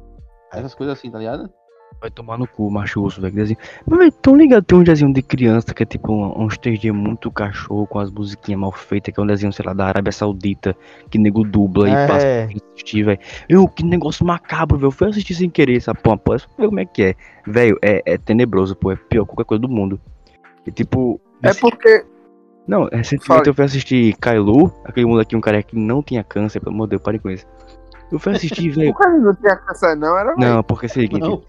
essas 0.52 0.74
coisas 0.74 0.98
assim, 0.98 1.10
tá 1.10 1.18
ligado? 1.18 1.50
Vai 2.00 2.10
tomar 2.10 2.36
no 2.38 2.46
cu, 2.46 2.70
macho 2.70 3.00
urso, 3.02 3.20
velho. 3.20 3.34
Mas, 3.86 3.98
velho, 3.98 4.12
tão 4.12 4.36
ligado, 4.36 4.62
tem 4.62 4.76
um 4.78 4.82
desenho 4.84 5.12
de 5.12 5.22
criança 5.22 5.72
que 5.72 5.82
é 5.82 5.86
tipo 5.86 6.12
um- 6.12 6.44
uns 6.44 6.58
3D 6.58 6.92
muito 6.92 7.30
cachorro 7.30 7.86
com 7.86 7.98
as 7.98 8.10
musiquinhas 8.10 8.60
mal 8.60 8.72
feitas, 8.72 9.14
que 9.14 9.18
é 9.18 9.22
um 9.22 9.26
desenho, 9.26 9.52
sei 9.54 9.64
lá, 9.64 9.72
da 9.72 9.86
Arábia 9.86 10.12
Saudita, 10.12 10.76
que 11.08 11.18
nego 11.18 11.42
dubla 11.42 11.88
e 11.88 11.92
É. 11.92 12.06
passa 12.06 12.26
pra 12.26 12.58
assistir, 12.74 13.02
velho. 13.04 13.18
Eu, 13.48 13.66
que 13.66 13.82
negócio 13.82 14.24
macabro, 14.26 14.76
velho. 14.76 14.90
Fui 14.90 15.08
assistir 15.08 15.34
sem 15.34 15.48
querer 15.48 15.76
essa 15.78 15.94
porra, 15.94 16.18
pô. 16.18 16.34
É 16.34 16.38
só 16.38 16.46
pra 16.48 16.64
ver 16.64 16.68
como 16.68 16.80
é 16.80 16.84
que 16.84 17.02
é. 17.02 17.14
Velho, 17.46 17.78
é, 17.80 18.02
é 18.04 18.18
tenebroso, 18.18 18.76
pô. 18.76 18.92
É 18.92 18.96
pior 18.96 19.24
que 19.24 19.30
qualquer 19.30 19.44
coisa 19.44 19.62
do 19.62 19.68
mundo. 19.68 19.98
E 20.66 20.70
tipo. 20.70 21.18
É 21.42 21.54
porque. 21.54 22.04
Não, 22.66 22.84
recentemente 22.84 23.26
Fala. 23.26 23.42
eu 23.46 23.52
fui 23.54 23.64
assistir 23.64 24.16
Kailu, 24.16 24.72
aquele 24.84 25.04
molequinho, 25.06 25.38
um 25.38 25.42
cara 25.42 25.62
que 25.62 25.76
não 25.76 26.02
tinha 26.02 26.24
câncer, 26.24 26.60
pelo 26.60 26.74
amor 26.74 26.86
de 26.86 26.90
Deus, 26.92 27.02
pare 27.02 27.18
com 27.18 27.30
isso. 27.30 27.46
Eu 28.14 28.18
fui 28.20 28.32
assistir, 28.32 28.70
velho. 28.70 28.90
O 28.90 28.94
cara 28.94 29.18
não 29.18 29.34
tinha 29.34 29.56
câncer, 29.56 29.96
não, 29.96 30.16
era. 30.16 30.34
Não, 30.36 30.62
porque 30.62 30.86
é 30.86 30.88
o 30.88 30.92
seguinte, 30.92 31.20
Não. 31.20 31.42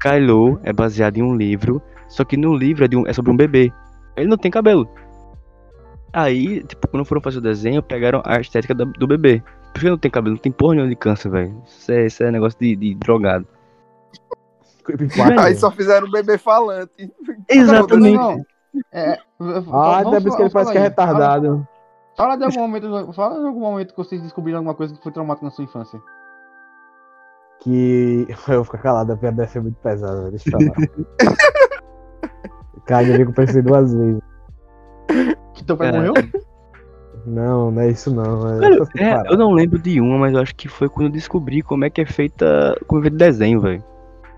Kylo 0.00 0.58
é 0.62 0.72
baseado 0.72 1.18
em 1.18 1.22
um 1.22 1.34
livro, 1.36 1.80
só 2.08 2.24
que 2.24 2.36
no 2.36 2.54
livro 2.54 2.84
é, 2.84 2.88
de 2.88 2.96
um- 2.96 3.06
é 3.06 3.12
sobre 3.12 3.30
um 3.30 3.36
bebê. 3.36 3.70
Ele 4.16 4.28
não 4.28 4.38
tem 4.38 4.50
cabelo. 4.50 4.88
Aí, 6.12 6.62
tipo, 6.64 6.88
quando 6.88 7.04
foram 7.04 7.20
fazer 7.20 7.38
o 7.38 7.42
desenho, 7.42 7.82
pegaram 7.82 8.22
a 8.24 8.40
estética 8.40 8.74
da- 8.74 8.84
do 8.86 9.06
bebê. 9.06 9.42
Porque 9.74 9.90
não 9.90 9.98
tem 9.98 10.10
cabelo, 10.10 10.36
não 10.36 10.40
tem 10.42 10.50
porra 10.50 10.74
nenhuma 10.76 10.88
de 10.88 10.96
câncer, 10.96 11.28
velho. 11.30 11.54
Isso 11.66 11.92
é, 11.92 12.06
isso 12.06 12.22
é 12.24 12.30
negócio 12.30 12.58
de, 12.58 12.74
de 12.74 12.94
drogado. 12.94 13.46
Aí 15.38 15.54
só 15.56 15.70
fizeram 15.70 16.06
um 16.06 16.10
bebê 16.10 16.38
falante. 16.38 17.12
Exatamente. 17.48 18.16
Não, 18.16 18.36
não. 18.38 18.46
É, 18.92 19.18
Ah, 19.72 19.98
até 19.98 20.20
por 20.20 20.28
isso 20.28 20.36
que 20.36 20.42
ele 20.44 20.50
parece 20.50 20.72
que 20.72 20.78
é 20.78 20.80
retardado. 20.82 21.68
Fala, 22.16 22.36
de 22.36 22.44
algum 22.44 22.60
momento, 22.60 23.12
fala 23.12 23.40
de 23.40 23.46
algum 23.46 23.60
momento 23.60 23.90
que 23.90 23.96
vocês 23.96 24.22
descobriram 24.22 24.58
alguma 24.58 24.74
coisa 24.74 24.94
que 24.94 25.02
foi 25.02 25.12
traumática 25.12 25.44
na 25.44 25.50
sua 25.50 25.64
infância. 25.64 26.00
Que. 27.60 28.26
Eu 28.48 28.54
vou 28.56 28.64
ficar 28.64 28.78
calado, 28.78 29.12
a 29.12 29.16
piada 29.16 29.36
deve 29.36 29.50
ser 29.50 29.60
muito 29.60 29.76
pesada, 29.76 30.30
deixa 30.30 30.48
eu 30.48 30.52
falar. 30.52 30.76
Cara, 32.86 33.04
eu 33.04 33.32
pensei 33.32 33.62
duas 33.62 33.92
vezes. 33.92 34.20
Que 35.54 35.64
teu 35.64 35.76
pai 35.76 35.88
É. 35.88 35.92
morreu? 35.92 36.14
Não, 37.26 37.72
não 37.72 37.82
é 37.82 37.90
isso 37.90 38.14
não. 38.14 38.48
É 38.48 38.58
Velho, 38.60 38.82
essas 38.82 38.94
é, 38.94 39.32
eu 39.32 39.36
não 39.36 39.50
lembro 39.50 39.80
de 39.80 40.00
uma, 40.00 40.16
mas 40.16 40.32
eu 40.32 40.40
acho 40.40 40.54
que 40.54 40.68
foi 40.68 40.88
quando 40.88 41.06
eu 41.06 41.12
descobri 41.12 41.62
como 41.62 41.84
é 41.84 41.90
que 41.90 42.00
é 42.00 42.06
feita. 42.06 42.78
Como 42.86 43.00
é 43.00 43.02
feito 43.02 43.16
desenho, 43.16 43.60
velho. 43.60 43.82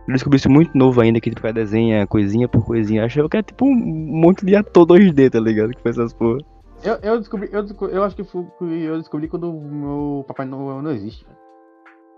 Eu 0.06 0.14
descobri 0.14 0.38
isso 0.38 0.48
muito 0.48 0.70
novo 0.76 0.98
ainda, 1.02 1.20
que 1.20 1.30
tipo, 1.30 1.46
é 1.46 1.52
desenha 1.52 2.06
coisinha 2.06 2.48
por 2.48 2.64
coisinha. 2.64 3.02
Eu 3.02 3.06
achava 3.06 3.28
que 3.28 3.36
era 3.36 3.44
tipo 3.44 3.66
um 3.66 3.74
monte 3.74 4.46
de 4.46 4.56
ator 4.56 4.86
2D, 4.86 5.30
tá 5.30 5.38
ligado? 5.38 5.74
Que 5.74 5.82
faz 5.82 5.98
essas 5.98 6.14
porra. 6.14 6.38
Eu, 6.82 6.98
eu 7.02 7.18
descobri, 7.18 7.48
eu, 7.52 7.64
eu 7.88 8.04
acho 8.04 8.14
que 8.14 8.24
foi, 8.24 8.46
eu 8.60 8.98
descobri 8.98 9.28
quando 9.28 9.50
o 9.50 9.60
meu 9.60 10.24
papai 10.26 10.46
Noel 10.46 10.80
não 10.82 10.92
existe. 10.92 11.24
velho. 11.24 11.36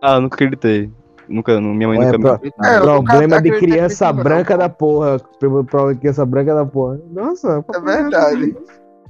Ah, 0.02 0.14
eu 0.16 0.20
nunca 0.20 0.34
acreditei. 0.34 0.90
Nunca, 1.28 1.60
minha 1.60 1.88
mãe 1.88 1.98
Ué, 1.98 2.12
nunca 2.12 2.38
pro- 2.38 2.48
É, 2.64 2.80
Problema 2.80 3.36
nunca 3.36 3.42
de 3.42 3.58
criança 3.58 4.12
não, 4.12 4.22
branca 4.22 4.58
da 4.58 4.68
porra. 4.68 5.18
Problema 5.38 5.94
de 5.94 6.00
criança 6.00 6.26
branca 6.26 6.54
da 6.54 6.66
porra. 6.66 7.00
Nossa, 7.10 7.64
É 7.72 7.80
verdade. 7.80 8.56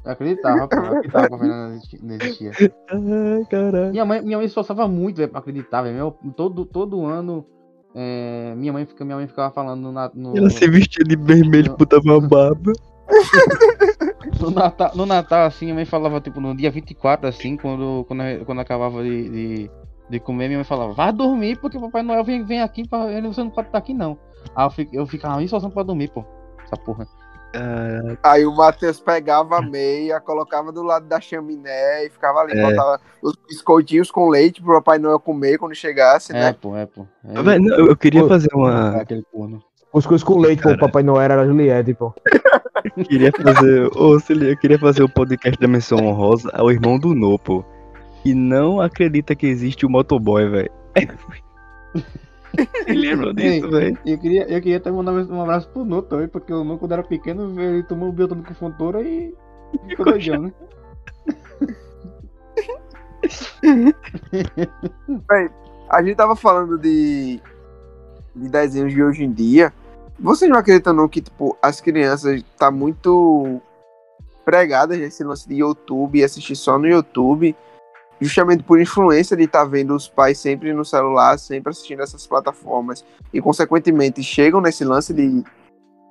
Eu 0.04 0.12
acreditava, 0.12 0.68
pô, 0.68 0.76
eu 0.76 0.84
acreditava 0.92 1.00
que 1.00 1.08
o 1.08 1.12
papai 1.30 1.48
Noel 1.48 1.68
não 1.68 1.74
existi- 1.76 2.00
não 2.02 2.14
existia. 2.16 2.52
Ai, 2.90 3.44
caralho. 3.50 3.90
Minha 3.90 4.04
mãe, 4.04 4.22
minha 4.22 4.36
mãe 4.38 4.46
esforçava 4.46 4.86
muito 4.86 5.16
velho, 5.18 5.30
pra 5.30 5.40
acreditar, 5.40 5.82
velho. 5.82 6.14
Todo, 6.36 6.64
todo 6.64 7.06
ano, 7.06 7.44
é, 7.94 8.54
minha, 8.56 8.72
mãe, 8.72 8.84
fica- 8.86 9.04
minha 9.04 9.16
mãe 9.16 9.26
ficava 9.26 9.52
falando 9.52 9.90
na- 9.90 10.10
no, 10.14 10.36
Ela 10.36 10.50
se 10.50 10.68
vestia 10.68 11.04
de 11.04 11.16
vermelho, 11.16 11.74
puta 11.76 12.00
bababa. 12.00 12.72
no, 14.40 14.50
Natal, 14.50 14.90
no 14.94 15.06
Natal, 15.06 15.46
assim, 15.46 15.66
minha 15.66 15.74
mãe 15.74 15.84
falava, 15.84 16.20
tipo, 16.20 16.40
no 16.40 16.54
dia 16.54 16.70
24, 16.70 17.28
assim, 17.28 17.56
quando, 17.56 18.04
quando, 18.06 18.22
quando 18.44 18.60
acabava 18.60 19.02
de, 19.02 19.28
de, 19.28 19.70
de 20.08 20.20
comer, 20.20 20.48
minha 20.48 20.58
mãe 20.58 20.64
falava, 20.64 20.92
vai 20.92 21.12
dormir, 21.12 21.58
porque 21.58 21.78
o 21.78 21.80
Papai 21.80 22.02
Noel 22.02 22.24
vem, 22.24 22.44
vem 22.44 22.60
aqui, 22.60 22.86
pra, 22.88 23.10
ele, 23.10 23.28
você 23.28 23.42
não 23.42 23.50
pode 23.50 23.68
estar 23.68 23.78
aqui, 23.78 23.94
não. 23.94 24.18
Aí 24.54 24.66
eu, 24.66 24.70
fico, 24.70 24.96
eu 24.96 25.06
ficava 25.06 25.38
me 25.38 25.44
esforçando 25.44 25.72
pra 25.72 25.82
dormir, 25.82 26.08
pô. 26.08 26.24
Essa 26.64 26.76
porra. 26.76 27.06
Aí 28.22 28.46
o 28.46 28.54
Matheus 28.54 29.00
pegava 29.00 29.58
a 29.58 29.62
meia, 29.62 30.20
colocava 30.20 30.70
do 30.70 30.84
lado 30.84 31.06
da 31.06 31.20
chaminé 31.20 32.06
e 32.06 32.10
ficava 32.10 32.40
ali, 32.40 32.56
É. 32.56 32.62
botava 32.62 33.00
os 33.20 33.34
biscoitinhos 33.48 34.10
com 34.10 34.28
leite 34.28 34.62
pro 34.62 34.74
Papai 34.74 34.98
Noel 34.98 35.18
comer 35.18 35.58
quando 35.58 35.74
chegasse, 35.74 36.30
É, 36.30 36.34
né? 36.34 36.52
pô, 36.52 36.76
é, 36.76 36.86
pô. 36.86 37.06
É, 37.24 37.42
Véi, 37.42 37.58
não, 37.58 37.76
eu, 37.76 37.86
eu 37.88 37.96
queria 37.96 38.22
Pô, 38.22 38.28
fazer 38.28 38.48
é 38.52 38.56
uma. 38.56 39.00
aquele 39.00 39.24
corno. 39.32 39.60
Cuscuz 39.92 40.22
com 40.22 40.38
leite, 40.38 40.62
pô. 40.62 40.68
Cara. 40.68 40.76
O 40.76 40.80
Papai 40.80 41.02
Noel 41.02 41.22
era 41.22 41.42
a 41.42 41.46
Juliette, 41.46 41.94
pô. 41.94 42.14
Queria 43.08 43.32
fazer. 43.32 43.86
Ô, 43.96 44.16
liga, 44.30 44.52
eu 44.52 44.56
queria 44.56 44.78
fazer 44.78 45.02
o 45.02 45.08
podcast 45.08 45.60
da 45.60 45.68
menção 45.68 45.98
honrosa 45.98 46.50
ao 46.54 46.70
irmão 46.70 46.98
do 46.98 47.14
No, 47.14 47.38
pô. 47.38 47.64
E 48.24 48.34
não 48.34 48.80
acredita 48.80 49.34
que 49.34 49.46
existe 49.46 49.84
o 49.84 49.90
motoboy, 49.90 50.48
velho. 50.48 50.70
Você 52.52 52.92
lembra 52.92 53.32
disso, 53.32 53.70
velho? 53.70 53.98
Eu 54.04 54.18
queria, 54.18 54.42
eu 54.42 54.60
queria 54.60 54.78
até 54.78 54.90
mandar 54.90 55.12
um 55.12 55.40
abraço 55.40 55.68
pro 55.68 55.84
Nuno 55.84 56.02
também, 56.02 56.28
porque 56.28 56.52
o 56.52 56.64
Nuno, 56.64 56.78
quando 56.78 56.92
era 56.92 57.02
pequeno, 57.02 57.60
ele 57.60 57.82
tomou 57.84 58.08
o 58.08 58.12
biotônico 58.12 58.48
com 58.48 58.54
fontora 58.54 59.02
e 59.02 59.32
ficou 59.88 60.06
doidão, 60.06 60.42
né? 60.42 60.52
A 65.88 66.02
gente 66.02 66.16
tava 66.16 66.34
falando 66.34 66.78
de, 66.78 67.40
de 68.34 68.48
desenhos 68.48 68.92
de 68.92 69.02
hoje 69.02 69.24
em 69.24 69.32
dia. 69.32 69.72
Vocês 70.20 70.50
não 70.50 70.58
acreditam 70.58 70.92
não 70.92 71.08
que, 71.08 71.22
tipo, 71.22 71.56
as 71.62 71.80
crianças 71.80 72.44
tá 72.58 72.70
muito 72.70 73.60
pregadas 74.44 74.98
nesse 74.98 75.24
lance 75.24 75.48
de 75.48 75.56
YouTube 75.56 76.18
e 76.18 76.24
assistir 76.24 76.56
só 76.56 76.78
no 76.78 76.86
YouTube, 76.86 77.56
justamente 78.20 78.62
por 78.62 78.80
influência 78.80 79.34
de 79.36 79.44
estar 79.44 79.64
vendo 79.64 79.94
os 79.94 80.08
pais 80.08 80.38
sempre 80.38 80.74
no 80.74 80.84
celular, 80.84 81.38
sempre 81.38 81.70
assistindo 81.70 82.02
essas 82.02 82.26
plataformas, 82.26 83.04
e 83.32 83.40
consequentemente 83.40 84.22
chegam 84.22 84.60
nesse 84.60 84.84
lance 84.84 85.14
de 85.14 85.42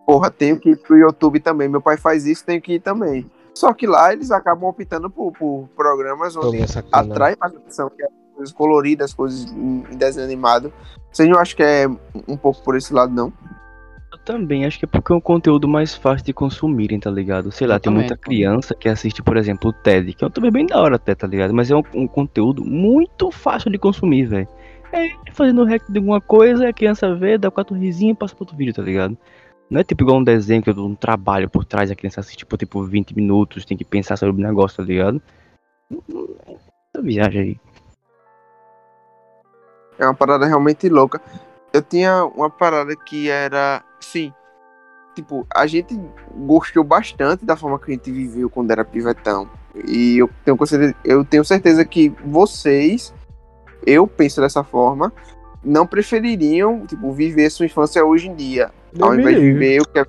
porra, 0.08 0.32
tenho 0.32 0.60
que 0.60 0.72
ir 0.72 0.78
pro 0.78 0.98
YouTube 0.98 1.40
também, 1.40 1.70
meu 1.70 1.82
pai 1.82 1.96
faz 1.96 2.26
isso, 2.26 2.44
tenho 2.44 2.62
que 2.62 2.74
ir 2.74 2.80
também. 2.80 3.30
Só 3.54 3.74
que 3.74 3.86
lá 3.86 4.12
eles 4.12 4.32
acabam 4.32 4.70
optando 4.70 5.10
por, 5.10 5.32
por 5.34 5.70
programas 5.76 6.36
onde 6.36 6.68
sacanagem. 6.68 7.12
atrai 7.12 7.36
mais 7.40 7.56
atenção, 7.56 7.92
que 7.92 8.02
é 8.02 8.08
coisas 8.34 8.54
coloridas, 8.54 9.14
coisas 9.14 9.52
em 9.52 9.84
desenho 9.98 10.26
animado. 10.26 10.74
Vocês 11.12 11.30
não 11.30 11.38
acham 11.38 11.58
que 11.58 11.64
é 11.64 11.88
um 12.28 12.38
pouco 12.38 12.64
por 12.64 12.76
esse 12.76 12.92
lado, 12.92 13.14
não? 13.14 13.32
Também, 14.30 14.64
acho 14.64 14.78
que 14.78 14.86
é 14.86 14.88
porque 14.88 15.12
é 15.12 15.16
um 15.16 15.20
conteúdo 15.20 15.68
mais 15.68 15.96
fácil 15.96 16.24
de 16.24 16.34
consumirem, 16.34 17.00
tá 17.00 17.10
ligado? 17.10 17.52
Sei 17.52 17.66
lá, 17.66 17.78
Eu 17.78 17.80
tem 17.80 17.92
também, 17.92 18.02
muita 18.02 18.16
pô. 18.16 18.22
criança 18.22 18.76
que 18.76 18.88
assiste, 18.88 19.24
por 19.24 19.36
exemplo, 19.36 19.72
o 19.72 19.74
TED, 19.74 20.14
que 20.14 20.24
é 20.24 20.28
um 20.28 20.30
também 20.30 20.52
bem 20.52 20.68
da 20.68 20.80
hora 20.80 20.98
até, 20.98 21.16
tá 21.16 21.26
ligado? 21.26 21.52
Mas 21.52 21.72
é 21.72 21.76
um, 21.76 21.82
um 21.96 22.08
conteúdo 22.08 22.64
muito 22.64 23.32
fácil 23.32 23.72
de 23.72 23.80
consumir, 23.80 24.26
velho. 24.26 24.48
É 24.94 25.10
fazendo 25.34 25.64
rec 25.64 25.82
de 25.90 25.98
alguma 25.98 26.22
coisa, 26.22 26.70
a 26.70 26.74
criança 26.74 27.16
vê, 27.16 27.40
dá 27.40 27.50
quatro 27.50 27.76
risinhos 27.76 28.14
e 28.14 28.20
passa 28.20 28.36
pro 28.36 28.44
outro 28.44 28.56
vídeo, 28.56 28.72
tá 28.72 28.84
ligado? 28.84 29.18
Não 29.68 29.82
é 29.82 29.84
tipo 29.84 30.04
igual 30.04 30.20
um 30.20 30.24
desenho 30.24 30.62
que 30.62 30.70
eu 30.70 30.76
dou 30.76 30.88
um 30.88 30.94
trabalho 30.94 31.50
por 31.50 31.66
trás, 31.66 31.90
a 31.90 31.96
criança 31.96 32.20
assiste 32.20 32.46
por 32.46 32.60
tipo 32.60 32.84
20 32.84 33.16
minutos, 33.16 33.66
tem 33.66 33.76
que 33.76 33.84
pensar 33.84 34.16
sobre 34.16 34.40
o 34.40 34.46
negócio, 34.46 34.78
tá 34.78 34.84
ligado? 34.84 35.20
Essa 35.92 37.02
viagem 37.02 37.42
aí. 37.42 37.60
É 39.98 40.06
uma 40.06 40.14
parada 40.14 40.46
realmente 40.46 40.88
louca. 40.88 41.20
Eu 41.74 41.82
tinha 41.82 42.26
uma 42.26 42.52
parada 42.52 42.96
que 42.96 43.28
era. 43.28 43.84
Sim. 44.00 44.34
Tipo, 45.16 45.46
a 45.54 45.68
gente 45.68 46.00
gostou 46.34 46.84
bastante 46.84 47.44
da 47.46 47.56
forma 47.56 47.78
que 47.80 47.92
a 47.92 47.94
gente 47.94 48.12
viveu 48.12 48.50
quando 48.50 48.72
era 48.72 48.86
pivetão. 48.86 49.50
E 49.88 50.18
eu 50.18 50.30
tenho, 50.46 50.58
eu 51.04 51.26
tenho 51.26 51.44
certeza 51.44 51.84
que 51.84 52.10
vocês, 52.24 53.14
eu 53.86 54.08
penso 54.08 54.40
dessa 54.40 54.64
forma, 54.64 55.12
não 55.64 55.86
prefeririam, 55.86 56.86
tipo, 56.86 57.12
viver 57.12 57.50
sua 57.50 57.66
infância 57.66 58.04
hoje 58.06 58.30
em 58.30 58.36
dia. 58.36 58.72
Ao 59.00 59.14
invés 59.14 59.36
de 59.36 59.42
viver 59.54 59.82
o 59.82 59.86
que. 59.86 60.06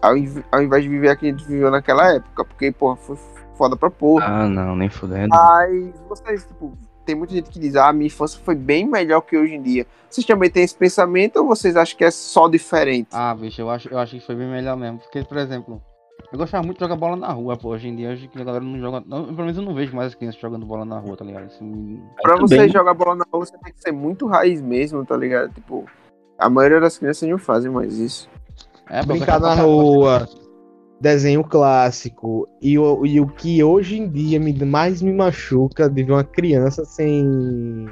Ao, 0.00 0.16
inv- 0.16 0.44
ao 0.52 0.62
invés 0.62 0.82
de 0.84 0.88
viver 0.88 1.12
o 1.12 1.18
que 1.18 1.26
a 1.26 1.30
gente 1.30 1.44
viveu 1.44 1.70
naquela 1.70 2.14
época. 2.14 2.44
Porque, 2.44 2.70
porra, 2.70 2.96
foi 2.96 3.18
foda 3.56 3.76
pra 3.76 3.90
porra. 3.90 4.24
Ah, 4.26 4.48
não, 4.48 4.76
nem 4.76 4.88
fudendo. 4.88 5.28
Mas 5.30 5.92
vocês, 6.08 6.44
tipo, 6.44 6.78
tem 7.08 7.14
muita 7.14 7.32
gente 7.32 7.48
que 7.48 7.58
diz, 7.58 7.74
ah, 7.74 7.90
minha 7.90 8.06
infância 8.06 8.38
foi 8.44 8.54
bem 8.54 8.86
melhor 8.86 9.22
que 9.22 9.34
hoje 9.34 9.54
em 9.54 9.62
dia. 9.62 9.86
Vocês 10.10 10.26
também 10.26 10.50
têm 10.50 10.62
esse 10.62 10.76
pensamento 10.76 11.38
ou 11.38 11.46
vocês 11.46 11.74
acham 11.74 11.96
que 11.96 12.04
é 12.04 12.10
só 12.10 12.48
diferente? 12.48 13.08
Ah, 13.12 13.34
bicho, 13.34 13.62
eu 13.62 13.70
acho, 13.70 13.88
eu 13.88 13.98
acho 13.98 14.18
que 14.18 14.26
foi 14.26 14.34
bem 14.34 14.46
melhor 14.46 14.76
mesmo. 14.76 14.98
Porque, 14.98 15.24
por 15.24 15.38
exemplo, 15.38 15.80
eu 16.30 16.38
gostava 16.38 16.62
muito 16.62 16.76
de 16.76 16.84
jogar 16.84 16.96
bola 16.96 17.16
na 17.16 17.32
rua, 17.32 17.56
pô. 17.56 17.70
Hoje 17.70 17.88
em 17.88 17.96
dia, 17.96 18.10
hoje 18.10 18.28
que 18.28 18.38
a 18.38 18.44
galera 18.44 18.62
não 18.62 18.78
joga. 18.78 19.02
Não, 19.06 19.24
pelo 19.24 19.38
menos 19.38 19.56
eu 19.56 19.62
não 19.62 19.74
vejo 19.74 19.96
mais 19.96 20.08
as 20.08 20.14
crianças 20.14 20.38
jogando 20.38 20.66
bola 20.66 20.84
na 20.84 20.98
rua, 20.98 21.16
tá 21.16 21.24
ligado? 21.24 21.44
Assim, 21.44 21.98
pra 22.20 22.36
você 22.36 22.68
jogar 22.68 22.92
bola 22.92 23.16
na 23.16 23.24
rua, 23.32 23.46
você 23.46 23.56
tem 23.56 23.72
que 23.72 23.80
ser 23.80 23.92
muito 23.92 24.26
raiz 24.26 24.60
mesmo, 24.60 25.02
tá 25.06 25.16
ligado? 25.16 25.54
Tipo, 25.54 25.86
a 26.38 26.50
maioria 26.50 26.78
das 26.78 26.98
crianças 26.98 27.26
não 27.26 27.38
fazem 27.38 27.70
mais 27.72 27.98
isso. 27.98 28.28
é, 28.90 29.02
Brincar 29.02 29.40
na 29.40 29.54
rua, 29.54 30.28
desenho 31.00 31.44
clássico. 31.44 32.48
E 32.60 32.78
o, 32.78 33.04
e 33.06 33.20
o 33.20 33.26
que 33.26 33.62
hoje 33.62 33.98
em 33.98 34.08
dia 34.08 34.38
me, 34.40 34.52
mais 34.64 35.00
me 35.02 35.12
machuca 35.12 35.88
de 35.88 36.02
ver 36.02 36.12
uma 36.12 36.24
criança 36.24 36.84
sem 36.84 37.86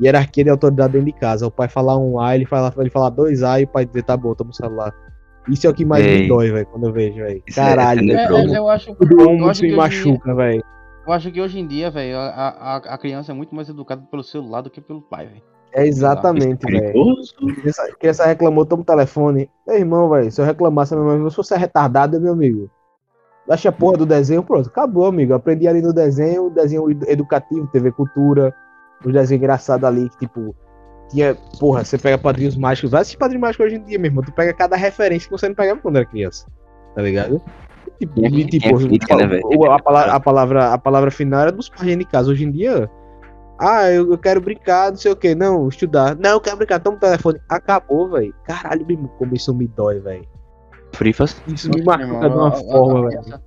hierarquia 0.00 0.44
de 0.44 0.50
autoridade 0.50 0.92
dentro 0.94 1.06
de 1.06 1.12
casa. 1.12 1.46
O 1.46 1.50
pai 1.50 1.68
falar 1.68 1.96
um 1.98 2.20
A, 2.20 2.34
ele 2.34 2.46
fala, 2.46 2.72
ele 2.78 2.90
fala 2.90 3.10
dois 3.10 3.42
A 3.42 3.60
e 3.60 3.64
o 3.64 3.68
pai 3.68 3.84
dizer, 3.86 4.02
tá 4.02 4.16
bom, 4.16 4.34
toma 4.34 4.50
o 4.50 4.54
celular. 4.54 4.92
Isso 5.48 5.66
é 5.66 5.70
o 5.70 5.74
que 5.74 5.84
mais 5.84 6.04
Ei. 6.04 6.22
me 6.22 6.28
dói, 6.28 6.50
velho, 6.50 6.66
quando 6.66 6.86
eu 6.88 6.92
vejo, 6.92 7.16
velho. 7.16 7.42
É 7.48 7.52
Caralho. 7.52 8.00
É, 8.12 8.26
velho. 8.26 8.54
é, 8.54 8.58
eu 8.58 8.68
acho, 8.68 8.94
Como 8.96 9.12
eu 9.20 9.28
acho 9.30 9.30
isso 9.30 9.36
que 9.36 9.36
me 9.38 9.44
hoje 9.44 9.64
em 9.64 9.68
dia- 9.68 9.76
machuca, 9.76 10.34
velho. 10.34 10.64
eu 11.06 11.12
acho 11.12 11.30
que 11.30 11.40
hoje 11.40 11.58
em 11.60 11.66
dia, 11.66 11.90
velho, 11.90 12.18
a, 12.18 12.28
a, 12.28 12.76
a 12.78 12.98
criança 12.98 13.30
é 13.30 13.34
muito 13.34 13.54
mais 13.54 13.68
educada 13.68 14.02
pelo 14.10 14.24
celular 14.24 14.60
do 14.62 14.70
que 14.70 14.80
pelo 14.80 15.00
pai, 15.02 15.26
velho. 15.26 15.42
É 15.76 15.86
exatamente, 15.86 16.64
velho. 16.66 16.80
Perigoso. 16.92 17.34
Criança, 17.60 17.96
criança 18.00 18.26
reclamou, 18.26 18.64
toma 18.64 18.82
o 18.82 18.84
telefone. 18.84 19.50
Meu 19.66 19.76
irmão, 19.76 20.08
velho, 20.08 20.32
se 20.32 20.40
eu 20.40 20.44
reclamasse, 20.46 20.96
meu 20.96 21.12
irmão, 21.12 21.28
se 21.28 21.36
você 21.36 21.54
é 21.54 21.58
retardado, 21.58 22.18
meu 22.18 22.32
amigo. 22.32 22.70
Baixa 23.46 23.68
a 23.68 23.72
porra 23.72 23.98
do 23.98 24.06
desenho, 24.06 24.42
pronto, 24.42 24.68
acabou, 24.70 25.04
amigo. 25.06 25.34
Aprendi 25.34 25.68
ali 25.68 25.82
no 25.82 25.92
desenho, 25.92 26.48
desenho 26.48 26.90
ed- 26.90 27.04
educativo, 27.08 27.66
TV 27.66 27.92
Cultura, 27.92 28.54
os 29.04 29.12
desenhos 29.12 29.32
engraçados 29.42 29.84
ali, 29.84 30.08
que 30.08 30.20
tipo, 30.20 30.56
tinha, 31.10 31.36
porra, 31.60 31.84
você 31.84 31.98
pega 31.98 32.16
padrinhos 32.16 32.56
mágicos, 32.56 32.90
vai 32.90 33.02
assistir 33.02 33.18
padrinhos 33.18 33.42
mágicos 33.42 33.66
hoje 33.66 33.76
em 33.76 33.84
dia, 33.84 33.98
meu 33.98 34.06
irmão. 34.08 34.24
Tu 34.24 34.32
pega 34.32 34.54
cada 34.54 34.76
referência 34.76 35.28
que 35.28 35.36
você 35.38 35.46
não 35.46 35.54
pegava 35.54 35.78
quando 35.78 35.96
era 35.96 36.06
criança, 36.06 36.46
tá 36.94 37.02
ligado? 37.02 37.40
Tipo, 38.00 38.26
e, 38.26 38.30
que- 38.30 38.58
tipo, 38.58 38.76
tinha 38.78 38.88
crítica, 38.88 39.14
né, 39.14 39.26
velho? 39.26 39.42
o- 39.44 39.70
a, 39.70 39.78
palavra, 39.78 40.12
a, 40.12 40.20
palavra, 40.20 40.72
a 40.72 40.78
palavra 40.78 41.10
final 41.10 41.40
era 41.42 41.52
dos 41.52 41.68
pais 41.68 41.96
de 41.96 42.04
casa. 42.06 42.30
Hoje 42.30 42.44
em 42.44 42.50
dia, 42.50 42.90
ah, 43.58 43.90
eu, 43.90 44.10
eu 44.10 44.18
quero 44.18 44.40
brincar, 44.40 44.90
não 44.90 44.96
sei 44.96 45.12
o 45.12 45.16
que, 45.16 45.34
não, 45.34 45.68
estudar. 45.68 46.16
Não, 46.16 46.30
eu 46.30 46.40
quero 46.40 46.56
brincar, 46.56 46.80
toma 46.80 46.96
o 46.96 47.00
telefone. 47.00 47.40
Acabou, 47.48 48.10
velho. 48.10 48.34
Caralho, 48.44 48.84
mesmo, 48.86 49.08
como 49.18 49.34
isso 49.34 49.54
me 49.54 49.66
dói, 49.68 50.00
velho. 50.00 50.26
Frifas. 50.92 51.40
Isso 51.46 51.70
me 51.70 51.82
machuca 51.82 52.04
irmão, 52.04 52.20
de 52.30 52.36
uma 52.36 52.48
a- 52.48 52.52
a- 52.52 52.56
forma, 52.56 52.98
a 53.06 53.10
velho. 53.10 53.40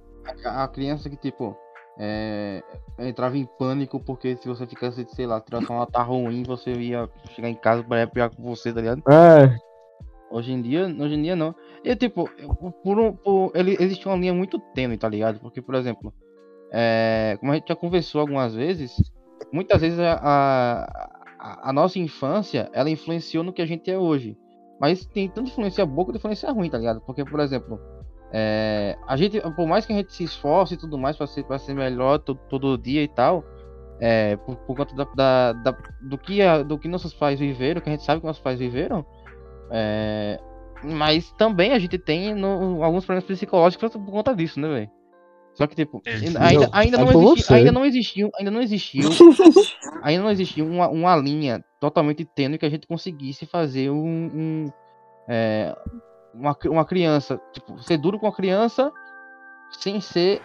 A, 0.46 0.64
a 0.64 0.68
criança 0.68 1.10
que, 1.10 1.18
tipo, 1.18 1.56
é, 1.98 2.62
entrava 3.00 3.38
em 3.38 3.46
pânico 3.58 4.00
porque 4.00 4.38
se 4.38 4.48
você 4.48 4.66
ficasse, 4.66 5.06
sei 5.10 5.26
lá, 5.26 5.42
tirasse 5.42 5.68
uma 5.70 5.80
nota 5.80 6.02
ruim, 6.02 6.44
você 6.44 6.72
ia 6.72 7.10
chegar 7.36 7.50
em 7.50 7.56
casa 7.56 7.84
para 7.84 8.08
pior 8.08 8.30
com 8.34 8.44
você, 8.44 8.72
tá 8.72 8.80
ligado? 8.82 9.04
É, 9.10 9.58
Hoje 10.32 10.54
em 10.54 10.62
dia, 10.62 10.84
hoje 10.86 11.16
em 11.16 11.24
dia 11.24 11.36
não. 11.36 11.56
E 11.84 11.96
tipo, 11.96 12.30
por 12.84 13.00
um, 13.00 13.12
por, 13.14 13.52
ele, 13.56 13.76
existe 13.80 14.08
uma 14.08 14.16
linha 14.16 14.34
muito 14.34 14.60
tênue, 14.76 14.96
tá 14.96 15.10
ligado? 15.10 15.40
Porque, 15.40 15.60
por 15.60 15.74
exemplo, 15.74 16.14
é, 16.72 17.36
como 17.40 17.52
a 17.52 17.56
gente 17.56 17.68
já 17.68 17.76
conversou 17.76 18.22
algumas 18.22 18.54
vezes, 18.54 18.96
muitas 19.52 19.82
vezes 19.82 20.00
a, 20.00 20.86
a, 21.40 21.70
a 21.70 21.74
nossa 21.74 22.00
infância, 22.00 22.70
ela 22.74 22.90
influenciou 22.90 23.44
no 23.44 23.54
que 23.54 23.62
a 23.62 23.66
gente 23.66 23.90
é 23.90 23.98
hoje. 23.98 24.38
Mas 24.80 25.06
tem 25.06 25.28
tanto 25.30 25.50
influência 25.50 25.86
boa 25.86 26.06
quanto 26.06 26.18
influência 26.18 26.52
ruim, 26.52 26.70
tá 26.70 26.78
ligado? 26.78 27.02
Porque, 27.02 27.26
por 27.26 27.40
exemplo, 27.42 27.80
é, 28.32 28.98
a 29.08 29.18
gente, 29.18 29.40
por 29.56 29.68
mais 29.68 29.86
que 29.86 29.92
a 29.92 29.96
gente 29.98 30.14
se 30.14 30.24
esforce 30.24 30.76
e 30.76 30.78
tudo 30.78 30.98
mais 30.98 31.18
pra 31.18 31.28
ser, 31.28 31.44
pra 31.44 31.58
ser 31.58 31.74
melhor 31.74 32.20
to- 32.20 32.36
todo 32.50 32.78
dia 32.78 33.04
e 33.04 33.08
tal, 33.08 33.44
é, 34.00 34.38
por, 34.38 34.56
por 34.58 34.78
conta 34.78 34.96
da, 34.96 35.04
da- 35.14 35.54
da- 35.54 35.78
do, 36.02 36.18
que 36.18 36.42
a- 36.42 36.64
do 36.64 36.78
que 36.80 36.88
nossos 36.88 37.14
pais 37.14 37.40
viveram, 37.40 37.82
que 37.82 37.90
a 37.90 37.92
gente 37.92 38.04
sabe 38.06 38.22
que 38.22 38.28
nossos 38.28 38.42
pais 38.42 38.58
viveram, 38.60 39.06
é, 39.72 40.40
mas 40.84 41.32
também 41.34 41.74
a 41.74 41.80
gente 41.80 41.98
tem 41.98 42.34
no- 42.34 42.82
alguns 42.84 43.06
problemas 43.06 43.26
psicológicos 43.26 43.92
por 43.92 44.06
conta 44.06 44.34
disso, 44.36 44.60
né, 44.60 44.68
velho? 44.70 44.92
Só 45.60 45.68
que, 45.68 45.76
tipo, 45.76 46.02
ainda, 46.06 46.40
não, 46.40 46.70
ainda, 46.72 46.98
fale 47.00 47.12
não 47.12 47.22
existiu, 47.22 47.44
você. 47.44 47.54
ainda 47.54 47.72
não 47.74 47.86
existiu, 47.86 48.32
ainda 48.40 48.50
não 48.52 48.62
existiu, 48.62 49.10
ainda 50.02 50.24
não 50.24 50.32
existiu 50.32 50.66
uma, 50.66 50.88
uma 50.88 51.14
linha 51.18 51.62
totalmente 51.82 52.24
tênue 52.24 52.58
que 52.58 52.66
a 52.66 52.70
gente 52.70 52.88
conseguisse 52.88 53.46
fazer 53.46 53.90
um, 53.90 54.32
um, 54.34 54.66
é, 55.28 55.76
uma, 56.34 56.56
uma 56.68 56.86
criança, 56.86 57.42
tipo, 57.52 57.78
ser 57.84 57.98
duro 57.98 58.18
com 58.18 58.28
a 58.28 58.34
criança 58.34 58.90
sem 59.72 60.00
ser, 60.00 60.42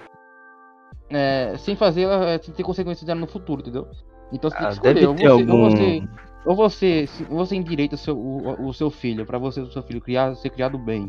é, 1.10 1.54
sem 1.58 1.76
fazer 1.76 2.02
ela 2.02 2.30
é, 2.30 2.38
ter 2.38 2.64
consequências 2.64 3.06
dela 3.06 3.20
no 3.20 3.28
futuro, 3.28 3.60
entendeu? 3.60 3.86
Então 4.32 4.50
você 4.50 4.56
tem 4.56 4.66
Ah, 4.66 4.70
que 4.70 4.74
escolher, 4.74 5.06
ou 5.06 5.14
você, 5.14 5.26
algum. 5.28 5.62
ou 5.62 5.70
você, 5.70 6.08
ou 6.44 6.56
você, 6.56 7.08
você 7.30 7.54
endireita 7.54 7.94
o 7.94 7.98
seu, 7.98 8.18
o, 8.18 8.66
o 8.66 8.74
seu 8.74 8.90
filho, 8.90 9.24
pra 9.24 9.38
você, 9.38 9.60
o 9.60 9.70
seu 9.70 9.84
filho 9.84 10.00
criar, 10.00 10.34
ser 10.34 10.50
criado 10.50 10.76
bem 10.76 11.08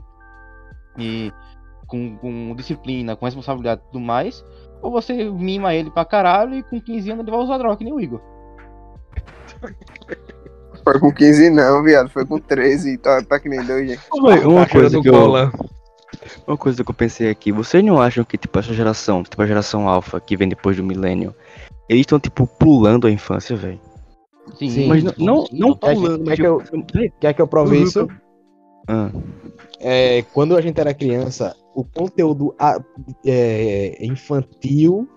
e 0.95 1.31
com, 1.87 2.17
com 2.17 2.55
disciplina, 2.55 3.15
com 3.15 3.25
responsabilidade 3.25 3.81
e 3.81 3.91
tudo 3.91 3.99
mais, 4.03 4.43
ou 4.81 4.91
você 4.91 5.13
mima 5.29 5.73
ele 5.73 5.89
pra 5.91 6.05
caralho 6.05 6.55
e 6.55 6.63
com 6.63 6.79
15 6.81 7.11
anos 7.11 7.23
ele 7.23 7.31
vai 7.35 7.39
usar 7.39 7.57
droga, 7.57 7.77
que 7.77 7.83
nem 7.83 7.93
o 7.93 7.99
Igor. 7.99 8.21
Foi 10.83 10.99
com 10.99 11.11
15 11.11 11.49
não, 11.49 11.81
viado. 11.83 12.09
Foi 12.09 12.25
com 12.25 12.37
13. 12.39 12.97
Tá, 12.97 13.21
tá 13.23 13.39
que 13.39 13.49
nem 13.49 13.63
dois, 13.65 13.89
gente. 13.89 14.01
Uma 14.13 14.67
coisa 14.67 15.01
que 15.01 15.09
eu, 15.09 15.51
uma 16.47 16.57
coisa 16.57 16.83
que 16.83 16.89
eu 16.91 16.95
pensei 16.95 17.29
aqui, 17.29 17.51
vocês 17.51 17.83
não 17.83 17.99
acham 18.01 18.23
que 18.23 18.37
tipo 18.37 18.57
essa 18.59 18.73
geração, 18.73 19.23
tipo 19.23 19.41
a 19.41 19.47
geração 19.47 19.89
alfa 19.89 20.19
que 20.19 20.37
vem 20.37 20.47
depois 20.47 20.77
do 20.77 20.83
milênio, 20.83 21.33
eles 21.89 22.01
estão 22.01 22.19
tipo 22.19 22.45
pulando 22.45 23.07
a 23.07 23.11
infância, 23.11 23.55
velho? 23.55 23.79
Sim, 24.59 24.69
Sim, 24.69 24.87
Mas 24.87 25.03
não, 25.03 25.13
não, 25.17 25.45
não 25.51 25.75
Quer 25.75 25.87
que- 25.89 25.95
pulando, 25.95 26.23
quer 26.25 26.35
que 26.35 26.41
eu- 26.45 26.61
tipo, 26.61 27.11
Quer 27.19 27.33
que 27.33 27.41
eu 27.41 27.47
prove 27.47 27.77
Uhum. 27.77 27.83
isso? 27.83 28.07
Ah, 28.87 29.09
É, 29.79 30.21
quando 30.33 30.55
a 30.55 30.61
gente 30.61 30.79
era 30.79 30.93
criança, 30.93 31.55
o 31.75 31.83
conteúdo 31.83 32.55
é, 33.25 33.97
infantil 34.05 35.07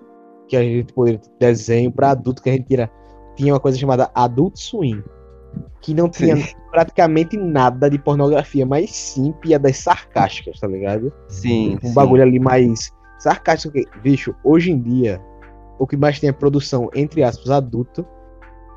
que 0.49 0.57
a 0.57 0.63
gente 0.63 0.93
poderia 0.93 1.21
desenho 1.39 1.93
para 1.93 2.11
adulto 2.11 2.43
que 2.43 2.51
a 2.51 2.53
gente 2.53 2.67
tira 2.67 2.91
tinha 3.37 3.53
uma 3.53 3.61
coisa 3.61 3.79
chamada 3.79 4.11
Adult 4.15 4.57
Swim, 4.57 5.03
que 5.81 5.95
não 5.95 6.09
tinha 6.09 6.35
praticamente 6.73 7.37
nada 7.37 7.89
de 7.89 7.97
pornografia, 7.99 8.67
mas 8.67 8.91
sim 8.91 9.33
piadas 9.41 9.77
sarcásticas, 9.77 10.59
tá 10.59 10.67
ligado? 10.67 11.13
sim, 11.29 11.79
Um 11.83 11.89
sim. 11.89 11.95
bagulho 11.95 12.23
ali 12.23 12.41
mais 12.41 12.91
sarcástico 13.21 13.75
que, 13.75 13.85
bicho, 14.03 14.35
hoje 14.43 14.73
em 14.73 14.81
dia 14.81 15.21
o 15.79 15.87
que 15.87 15.97
mais 15.97 16.19
tem 16.19 16.31
é 16.31 16.33
produção 16.33 16.91
entre 16.95 17.23
aspas 17.23 17.51
adulto 17.51 18.05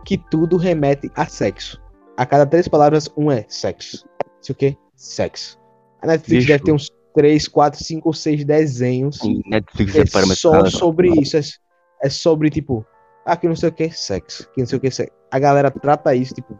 que 0.06 0.18
tudo 0.18 0.58
remete 0.58 1.10
a 1.16 1.26
sexo. 1.26 1.82
A 2.18 2.26
cada 2.26 2.46
três 2.46 2.68
palavras, 2.68 3.10
um 3.18 3.32
é 3.32 3.46
sexo. 3.48 4.06
Isso 4.42 4.52
o 4.52 4.56
quê? 4.56 4.76
Sexo. 4.96 5.60
A 6.02 6.08
Netflix 6.08 6.44
Bicho. 6.46 6.48
deve 6.48 6.64
ter 6.64 6.72
uns 6.72 6.90
3, 7.16 7.48
4, 7.48 7.84
5 7.84 8.10
ou 8.10 8.14
6 8.14 8.44
desenhos 8.46 9.18
Sim, 9.18 9.42
Netflix 9.46 9.96
é 9.96 10.00
é 10.02 10.06
parâmetro. 10.06 10.36
só 10.42 10.66
sobre 10.66 11.10
isso. 11.22 11.38
É, 11.38 11.42
é 12.04 12.10
sobre, 12.10 12.50
tipo, 12.50 12.86
ah, 13.26 13.36
que 13.38 13.48
não 13.48 13.56
sei 13.56 13.70
o 13.70 13.72
que, 13.72 13.90
sexo. 13.92 14.50
Que 14.54 14.62
não 14.62 14.68
sei 14.68 14.78
o 14.78 14.82
que, 14.82 14.90
sexo. 14.90 15.14
A 15.32 15.38
galera 15.40 15.70
trata 15.70 16.16
isso, 16.16 16.34
tipo, 16.34 16.58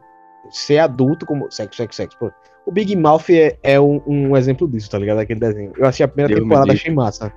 ser 0.50 0.78
adulto 0.80 1.26
como 1.26 1.50
sexo, 1.52 1.78
sexo, 1.78 1.98
sexo. 1.98 2.18
Pô, 2.20 2.32
o 2.66 2.72
Big 2.72 2.96
Mouth 2.96 3.30
é, 3.32 3.58
é 3.64 3.80
um, 3.80 4.02
um 4.06 4.38
exemplo 4.38 4.68
disso, 4.68 4.90
tá 4.90 5.00
ligado? 5.00 5.20
Aquele 5.20 5.40
desenho. 5.40 5.74
Eu 5.78 5.86
assisti 5.86 6.04
a 6.04 6.08
primeira 6.08 6.34
Deus 6.36 6.42
temporada, 6.44 6.72
achei 6.74 6.94
massa. 6.94 7.34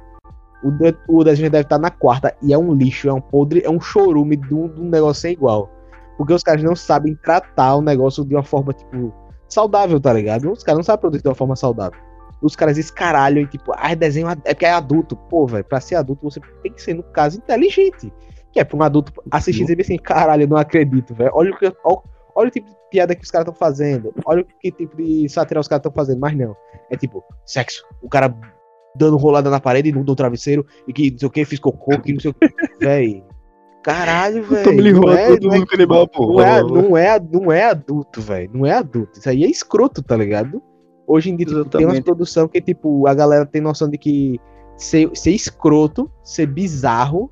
O, 0.63 0.71
de- 0.71 0.97
o 1.09 1.23
desenho 1.25 1.51
deve 1.51 1.63
estar 1.65 1.79
na 1.79 1.91
quarta 1.91 2.35
e 2.43 2.53
é 2.53 2.59
um 2.59 2.75
lixo, 2.75 3.09
é 3.09 3.13
um 3.13 3.21
podre, 3.21 3.63
é 3.65 3.71
um 3.71 3.81
chorume 3.81 4.37
de 4.37 4.55
um, 4.55 4.69
de 4.69 4.81
um 4.81 4.89
negócio 4.89 5.23
sem 5.23 5.33
igual. 5.33 5.71
Porque 6.19 6.33
os 6.33 6.43
caras 6.43 6.63
não 6.63 6.75
sabem 6.77 7.15
tratar 7.17 7.77
o 7.77 7.81
negócio 7.83 8.25
de 8.25 8.35
uma 8.35 8.43
forma, 8.43 8.73
tipo, 8.73 9.13
saudável, 9.55 9.99
tá 10.01 10.13
ligado? 10.13 10.51
Os 10.51 10.63
caras 10.63 10.79
não 10.79 10.85
sabem 10.85 11.01
produzir 11.01 11.23
de 11.23 11.29
uma 11.29 11.35
forma 11.35 11.57
saudável. 11.57 11.99
Os 12.43 12.55
caras 12.55 12.77
escaralham 12.77 13.43
e, 13.43 13.47
tipo, 13.47 13.73
ah, 13.77 13.95
desenho 13.95 14.27
ad- 14.29 14.43
é 14.45 14.53
porque 14.53 14.67
é 14.67 14.73
adulto. 14.73 15.17
Pô, 15.17 15.47
velho, 15.47 15.65
pra 15.65 15.81
ser 15.81 15.95
adulto 15.95 16.23
você 16.31 16.41
tem 16.63 16.73
que 16.73 16.83
ser, 16.83 16.95
no 16.95 17.03
caso, 17.03 17.39
inteligente. 17.39 18.13
Que 18.53 18.61
é 18.61 18.65
pra 18.65 18.77
um 18.77 18.83
adulto 18.83 19.13
assistir 19.31 19.67
e 19.69 19.81
assim, 19.81 19.97
caralho, 19.97 20.43
eu 20.43 20.49
não 20.49 20.57
acredito, 20.57 21.15
velho. 21.15 21.31
Olha 21.35 21.53
o 21.53 21.59
que. 21.59 21.67
Olha, 21.85 21.99
olha 22.35 22.49
o 22.49 22.51
tipo 22.51 22.69
de 22.69 22.77
piada 22.91 23.15
que 23.15 23.25
os 23.25 23.31
caras 23.31 23.49
estão 23.49 23.55
fazendo. 23.59 24.13
Olha 24.27 24.43
o 24.43 24.45
que 24.45 24.71
tipo 24.71 24.97
de 24.97 25.29
sátira 25.29 25.59
os 25.59 25.67
caras 25.69 25.81
estão 25.81 25.93
fazendo. 25.93 26.21
Mas 26.21 26.37
não. 26.37 26.55
É 26.91 26.97
tipo, 26.97 27.25
sexo. 27.47 27.83
O 28.03 28.09
cara 28.09 28.33
dando 28.95 29.17
rolada 29.17 29.51
na 29.51 29.59
parede, 29.59 29.91
no 29.91 30.05
do 30.05 30.15
travesseiro, 30.15 30.65
e 30.87 30.93
que 30.93 31.11
não 31.13 31.19
sei 31.19 31.29
o 31.29 31.31
que, 31.31 31.45
fiz 31.45 31.59
cocô, 31.59 31.99
que 31.99 32.13
não 32.13 32.21
sei 32.21 32.31
o 32.31 32.35
que. 32.35 32.49
Véi. 32.79 33.25
Caralho, 33.85 34.43
velho. 34.45 34.65
Não 35.01 35.13
é, 35.13 35.29
não, 35.47 35.55
é, 35.55 35.67
canibal, 35.67 35.99
não, 36.27 36.41
é, 36.41 36.63
não, 36.83 36.97
é, 36.97 37.21
não 37.21 37.53
é 37.53 37.65
adulto, 37.71 38.21
velho. 38.21 38.51
Não 38.53 38.67
é 38.67 38.73
adulto. 38.73 39.19
Isso 39.19 39.29
aí 39.29 39.45
é 39.45 39.49
escroto, 39.49 40.03
tá 40.03 40.17
ligado? 40.17 40.63
Hoje 41.07 41.31
em 41.31 41.37
dia 41.37 41.47
tipo, 41.47 41.59
tem 41.79 41.87
umas 41.87 41.97
produção 42.05 42.49
que, 42.49 42.61
tipo, 42.63 43.07
a 43.07 43.13
galera 43.15 43.45
tem 43.45 43.61
noção 43.61 43.89
de 43.91 43.99
que 43.99 44.41
ser, 44.77 45.11
ser 45.15 45.33
escroto, 45.33 46.11
ser 46.23 46.47
bizarro 46.47 47.31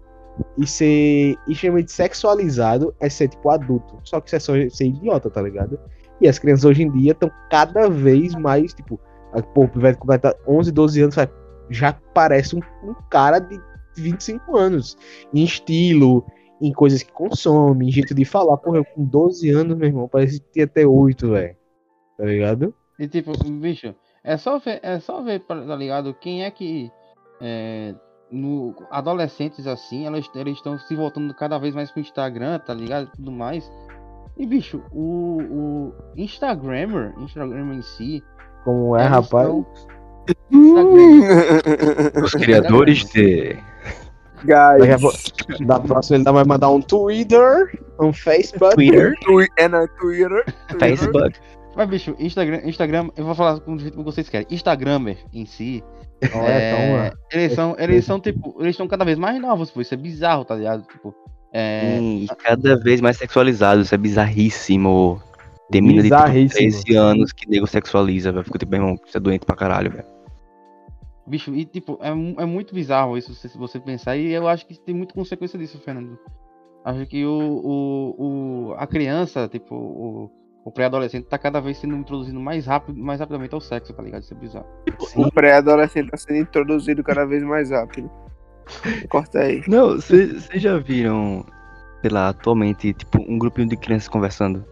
e 0.58 0.66
ser 0.66 1.36
extremamente 1.48 1.90
sexualizado 1.90 2.94
é 3.00 3.08
ser, 3.08 3.28
tipo, 3.28 3.48
adulto. 3.48 3.98
Só 4.04 4.20
que 4.20 4.28
isso 4.28 4.36
é 4.36 4.40
só 4.40 4.52
ser 4.76 4.86
idiota, 4.86 5.30
tá 5.30 5.40
ligado? 5.40 5.78
E 6.20 6.28
as 6.28 6.38
crianças 6.38 6.66
hoje 6.66 6.82
em 6.82 6.90
dia 6.90 7.12
estão 7.12 7.30
cada 7.50 7.88
vez 7.88 8.34
mais, 8.34 8.74
tipo, 8.74 9.00
a- 9.32 9.42
pô, 9.42 9.66
vai 9.74 9.94
completar 9.94 10.34
11, 10.46 10.70
12 10.70 11.00
anos, 11.00 11.16
já 11.70 11.94
parece 12.14 12.54
um, 12.54 12.60
um 12.84 12.94
cara 13.10 13.38
de 13.38 13.58
25 13.96 14.56
anos. 14.56 14.96
Em 15.32 15.42
estilo, 15.44 16.24
em 16.62 16.72
coisas 16.72 17.02
que 17.02 17.12
consome, 17.12 17.88
em 17.88 17.90
jeito 17.90 18.14
de 18.14 18.24
falar. 18.24 18.56
Porra, 18.56 18.78
eu 18.78 18.84
com 18.84 19.04
12 19.04 19.50
anos, 19.50 19.76
meu 19.76 19.88
irmão, 19.88 20.08
parece 20.08 20.40
que 20.40 20.52
tinha 20.52 20.64
até 20.64 20.86
8, 20.86 21.28
velho. 21.28 21.56
Tá 22.16 22.24
ligado? 22.24 22.72
E 22.98 23.08
tipo, 23.08 23.32
bicho, 23.50 23.92
é 24.22 24.36
só 24.36 24.58
ver, 24.58 24.78
é 24.82 25.00
só 25.00 25.20
ver, 25.22 25.40
tá 25.40 25.76
ligado? 25.76 26.14
Quem 26.14 26.44
é 26.44 26.50
que 26.50 26.90
é, 27.40 27.94
no 28.30 28.76
adolescentes 28.90 29.66
assim, 29.66 30.06
elas 30.06 30.30
eles 30.36 30.56
estão 30.56 30.78
se 30.78 30.94
voltando 30.94 31.34
cada 31.34 31.58
vez 31.58 31.74
mais 31.74 31.90
pro 31.90 32.00
Instagram, 32.00 32.60
tá 32.60 32.72
ligado? 32.72 33.08
E 33.08 33.16
Tudo 33.16 33.32
mais. 33.32 33.68
E 34.38 34.46
bicho, 34.46 34.80
o, 34.92 35.38
o 35.42 35.92
Instagrammer, 36.16 37.12
Instagram 37.18 37.74
em 37.74 37.82
si, 37.82 38.22
Como 38.64 38.96
é, 38.96 39.04
rapaz. 39.04 39.48
Instagram. 40.50 42.22
Os 42.24 42.32
criadores 42.32 43.04
de. 43.12 43.58
Daqui 44.46 44.52
a 44.52 44.96
Guys. 44.96 45.00
pouco, 45.00 45.64
da 45.66 45.80
próxima 45.80 46.16
ele 46.16 46.24
vai 46.24 46.44
mandar 46.44 46.70
um 46.70 46.80
Twitter, 46.80 47.78
um 48.00 48.12
Facebook. 48.12 48.74
Twitter, 48.74 49.14
Twi- 49.24 49.48
É 49.58 49.68
na 49.68 49.86
Twitter. 49.86 50.44
Facebook. 50.78 51.38
Mas, 51.74 51.88
bicho, 51.88 52.14
Instagram, 52.18 52.60
Instagram, 52.64 53.08
eu 53.16 53.24
vou 53.24 53.34
falar 53.34 53.58
com 53.60 53.76
do 53.76 53.82
jeito 53.82 53.96
que 53.96 54.04
vocês 54.04 54.28
querem. 54.28 54.46
Instagramer 54.50 55.16
em 55.32 55.46
si, 55.46 55.82
Não 56.34 56.42
é, 56.46 56.52
é, 56.70 57.12
eles 57.32 57.52
são, 57.54 57.74
eles 57.78 58.04
são, 58.04 58.20
tipo, 58.20 58.54
eles 58.60 58.70
estão 58.72 58.86
cada 58.86 59.04
vez 59.04 59.18
mais 59.18 59.40
novos, 59.40 59.70
pô. 59.70 59.80
Isso 59.80 59.94
é 59.94 59.96
bizarro, 59.96 60.44
tá 60.44 60.54
ligado? 60.54 60.82
Tipo, 60.82 61.14
é, 61.52 61.96
Sim, 61.98 62.26
e 62.30 62.36
cada 62.36 62.76
vez 62.78 63.00
mais 63.00 63.16
sexualizado, 63.16 63.80
isso 63.82 63.94
é 63.94 63.98
bizarríssimo. 63.98 65.20
Tem 65.70 65.80
menina 65.80 66.02
de 66.02 66.08
tipo, 66.10 66.16
Bizarríssimo. 66.22 66.70
13 66.82 66.94
anos 66.96 67.32
que 67.32 67.48
nego 67.48 67.66
sexualiza, 67.66 68.30
velho. 68.30 68.44
Fico 68.44 68.58
tipo, 68.58 68.70
meu 68.70 68.80
irmão, 68.82 68.98
você 69.06 69.16
é 69.16 69.20
doente 69.20 69.46
pra 69.46 69.56
caralho, 69.56 69.90
velho. 69.90 70.04
Bicho, 71.26 71.54
e 71.54 71.64
tipo, 71.64 71.98
é, 72.00 72.08
é 72.10 72.46
muito 72.46 72.74
bizarro 72.74 73.16
isso 73.16 73.34
se 73.34 73.56
você 73.56 73.78
pensar. 73.78 74.16
E 74.16 74.32
eu 74.32 74.48
acho 74.48 74.66
que 74.66 74.78
tem 74.78 74.94
muita 74.94 75.14
consequência 75.14 75.58
disso, 75.58 75.78
Fernando. 75.78 76.18
Acho 76.84 77.06
que 77.06 77.24
o, 77.24 77.30
o, 77.30 78.14
o 78.18 78.74
a 78.74 78.86
criança, 78.86 79.48
tipo, 79.48 79.74
o, 79.74 80.30
o 80.64 80.70
pré-adolescente 80.70 81.26
tá 81.26 81.38
cada 81.38 81.60
vez 81.60 81.78
sendo 81.78 81.96
introduzido 81.96 82.40
mais 82.40 82.66
rápido, 82.66 82.98
mais 82.98 83.20
rapidamente 83.20 83.54
ao 83.54 83.60
sexo, 83.60 83.92
tá 83.92 84.02
ligado? 84.02 84.22
Isso 84.22 84.34
é 84.34 84.36
bizarro. 84.36 84.66
O 85.16 85.30
pré-adolescente 85.30 86.10
tá 86.10 86.16
sendo 86.16 86.38
introduzido 86.38 87.02
cada 87.02 87.24
vez 87.24 87.42
mais 87.42 87.70
rápido. 87.70 88.10
Corta 89.08 89.40
aí. 89.40 89.62
Não, 89.68 89.96
vocês 89.96 90.48
já 90.54 90.78
viram, 90.78 91.44
sei 92.00 92.10
lá, 92.10 92.28
atualmente, 92.28 92.92
tipo, 92.92 93.18
um 93.28 93.38
grupinho 93.38 93.68
de 93.68 93.76
crianças 93.76 94.08
conversando? 94.08 94.64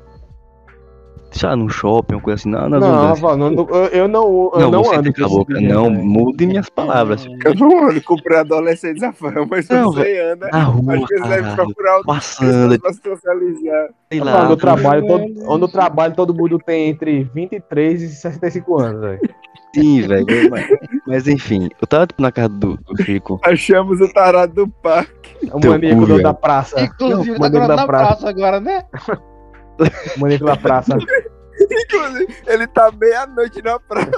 Sei 1.32 1.48
lá, 1.48 1.54
num 1.54 1.68
shopping, 1.68 2.16
uma 2.16 2.20
coisa 2.22 2.40
assim, 2.40 2.48
não, 2.50 2.68
nas 2.68 2.80
Não, 2.80 2.88
ambulâncias. 2.88 3.20
Rafael, 3.20 3.36
não, 3.36 3.52
eu, 3.52 3.68
eu 3.92 4.08
não, 4.08 4.50
eu 4.54 4.60
Não, 4.62 4.70
não 4.72 4.84
você 4.84 4.96
ando 4.96 5.12
com 5.14 5.24
a 5.24 5.28
boca, 5.28 5.60
não, 5.60 5.88
mude 5.90 6.46
minhas 6.46 6.68
palavras. 6.68 7.24
Eu 7.44 7.54
não 7.54 7.88
ando 7.88 8.02
com 8.02 8.16
pré-adolescentes, 8.16 9.02
Rafael, 9.02 9.46
mas 9.48 9.68
Não, 9.68 9.92
você 9.92 10.18
anda. 10.20 10.48
Na 10.50 10.64
rua, 10.64 11.06
caralho, 11.08 11.54
procurar 11.54 12.02
passando, 12.04 12.80
pra 12.80 12.92
socializar. 12.92 13.88
sei 14.10 14.20
lá. 14.20 14.42
onde 14.42 14.52
eu 14.52 14.56
trabalho, 14.56 15.06
todo, 15.06 15.24
onde 15.46 15.64
eu 15.64 15.68
trabalho, 15.68 16.14
todo 16.14 16.34
mundo 16.34 16.58
tem 16.58 16.88
entre 16.88 17.24
23 17.32 18.02
e 18.02 18.08
65 18.08 18.78
anos, 18.80 19.00
velho. 19.00 19.20
Sim, 19.72 20.00
velho. 20.02 20.26
Mas, 20.50 20.66
mas 21.06 21.28
enfim, 21.28 21.68
eu 21.80 21.86
tava 21.86 22.04
tipo 22.08 22.20
na 22.20 22.32
casa 22.32 22.48
do, 22.48 22.76
do 22.76 23.00
Chico. 23.04 23.38
Achamos 23.44 24.00
o 24.00 24.12
tarado 24.12 24.52
do 24.52 24.68
parque. 24.68 25.30
É 25.48 25.56
o 25.56 25.60
Teu 25.60 25.70
maníaco 25.70 26.00
cu, 26.00 26.06
do- 26.06 26.12
velho. 26.14 26.22
da 26.24 26.34
praça. 26.34 26.80
Inclusive, 26.82 27.38
Não, 27.38 27.38
tá 27.38 27.46
agora 27.46 27.68
da 27.68 27.76
na 27.76 27.86
praça. 27.86 28.06
praça 28.06 28.28
agora, 28.28 28.58
né? 28.60 28.82
Maníaco 30.18 30.44
da 30.46 30.56
praça. 30.56 30.96
Inclusive, 31.60 32.34
ele 32.46 32.66
tá 32.68 32.90
meia-noite 32.98 33.62
na 33.62 33.78
praça. 33.78 34.10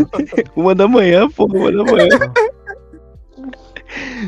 Uma 0.56 0.74
da 0.74 0.88
manhã, 0.88 1.28
pô, 1.28 1.44
uma 1.44 1.70
da 1.70 1.84
manhã. 1.84 2.08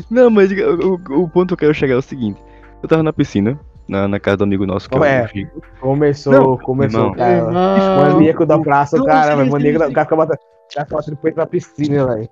Não, 0.09 0.29
mas 0.29 0.51
o, 0.51 0.93
o- 1.23 1.29
ponto 1.29 1.47
que 1.49 1.53
eu 1.53 1.57
quero 1.57 1.73
chegar 1.73 1.95
é 1.95 1.97
o 1.97 2.01
seguinte. 2.01 2.41
Eu 2.81 2.87
tava 2.87 3.03
na 3.03 3.11
piscina, 3.11 3.59
na, 3.87 4.07
na 4.07 4.19
casa 4.19 4.37
do 4.37 4.43
amigo 4.43 4.65
nosso, 4.65 4.89
que 4.89 4.95
é 4.97 5.23
o 5.23 5.27
Chico. 5.27 5.61
Começou, 5.81 6.33
Não, 6.33 6.57
começou, 6.57 7.01
irmão. 7.01 7.15
cara. 7.15 7.37
Irmão. 7.37 8.13
Maníaco 8.13 8.45
da 8.45 8.59
praça, 8.59 8.95
o 8.95 8.99
Não, 8.99 9.05
cara, 9.05 9.35
velho. 9.35 9.45
sim, 9.47 9.51
Maníaco 9.51 9.79
da. 9.79 9.85
sim. 9.85 9.91
O 9.91 9.95
cara 9.95 10.05
fica 10.05 10.15
botando. 10.15 10.37
O 10.37 10.73
cara 10.75 10.85
fica 10.85 10.95
botando 10.97 11.15
depois 11.15 11.35
na 11.35 11.45
piscina, 11.45 12.05
velho. 12.07 12.29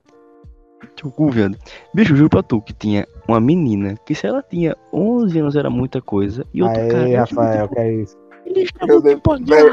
Teu 0.95 1.12
cu, 1.12 1.30
viado. 1.30 1.58
Bicho, 1.93 2.16
juro 2.16 2.30
pra 2.30 2.43
tu 2.43 2.62
que 2.62 2.74
tinha 2.74 3.05
uma 3.28 3.39
menina 3.39 3.95
que 4.05 4.14
se 4.16 4.26
ela 4.28 4.43
tinha 4.43 4.76
11 4.93 5.39
anos 5.39 5.55
era 5.55 5.70
muita 5.70 5.99
coisa. 6.01 6.45
E 6.53 6.62
outro 6.64 6.80
Aí, 6.80 6.89
cara. 6.89 7.20
Rafael, 7.22 7.68
que 7.68 7.80
é 7.80 7.93
isso? 7.95 8.18
Ele 8.48 8.68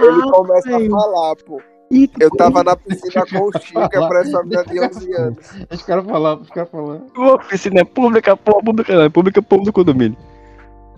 ele 0.07 0.31
começa 0.31 0.75
a 0.75 0.79
velho. 0.79 0.91
falar, 0.91 1.37
pô. 1.37 1.61
E, 1.91 2.11
Eu 2.19 2.31
tava 2.31 2.65
na 2.65 2.75
piscina 2.77 3.25
com 3.27 3.49
o 3.49 3.61
Chica 3.61 4.09
pra 4.09 4.21
essa 4.21 4.43
menina 4.43 4.65
de 4.65 4.81
11 4.81 5.13
anos. 5.15 5.39
Os 5.71 5.83
caras 5.83 6.05
falando, 6.05 6.41
os 6.43 6.51
caras 6.51 6.71
falando. 6.71 7.05
Uma 7.17 7.39
piscina 7.39 7.81
é 7.81 7.85
pública, 7.85 8.37
porra, 8.37 8.63
pública 8.63 8.95
não, 8.95 9.03
é 9.03 9.09
pública, 9.09 9.41
do 9.41 9.73
condomínio. 9.73 10.17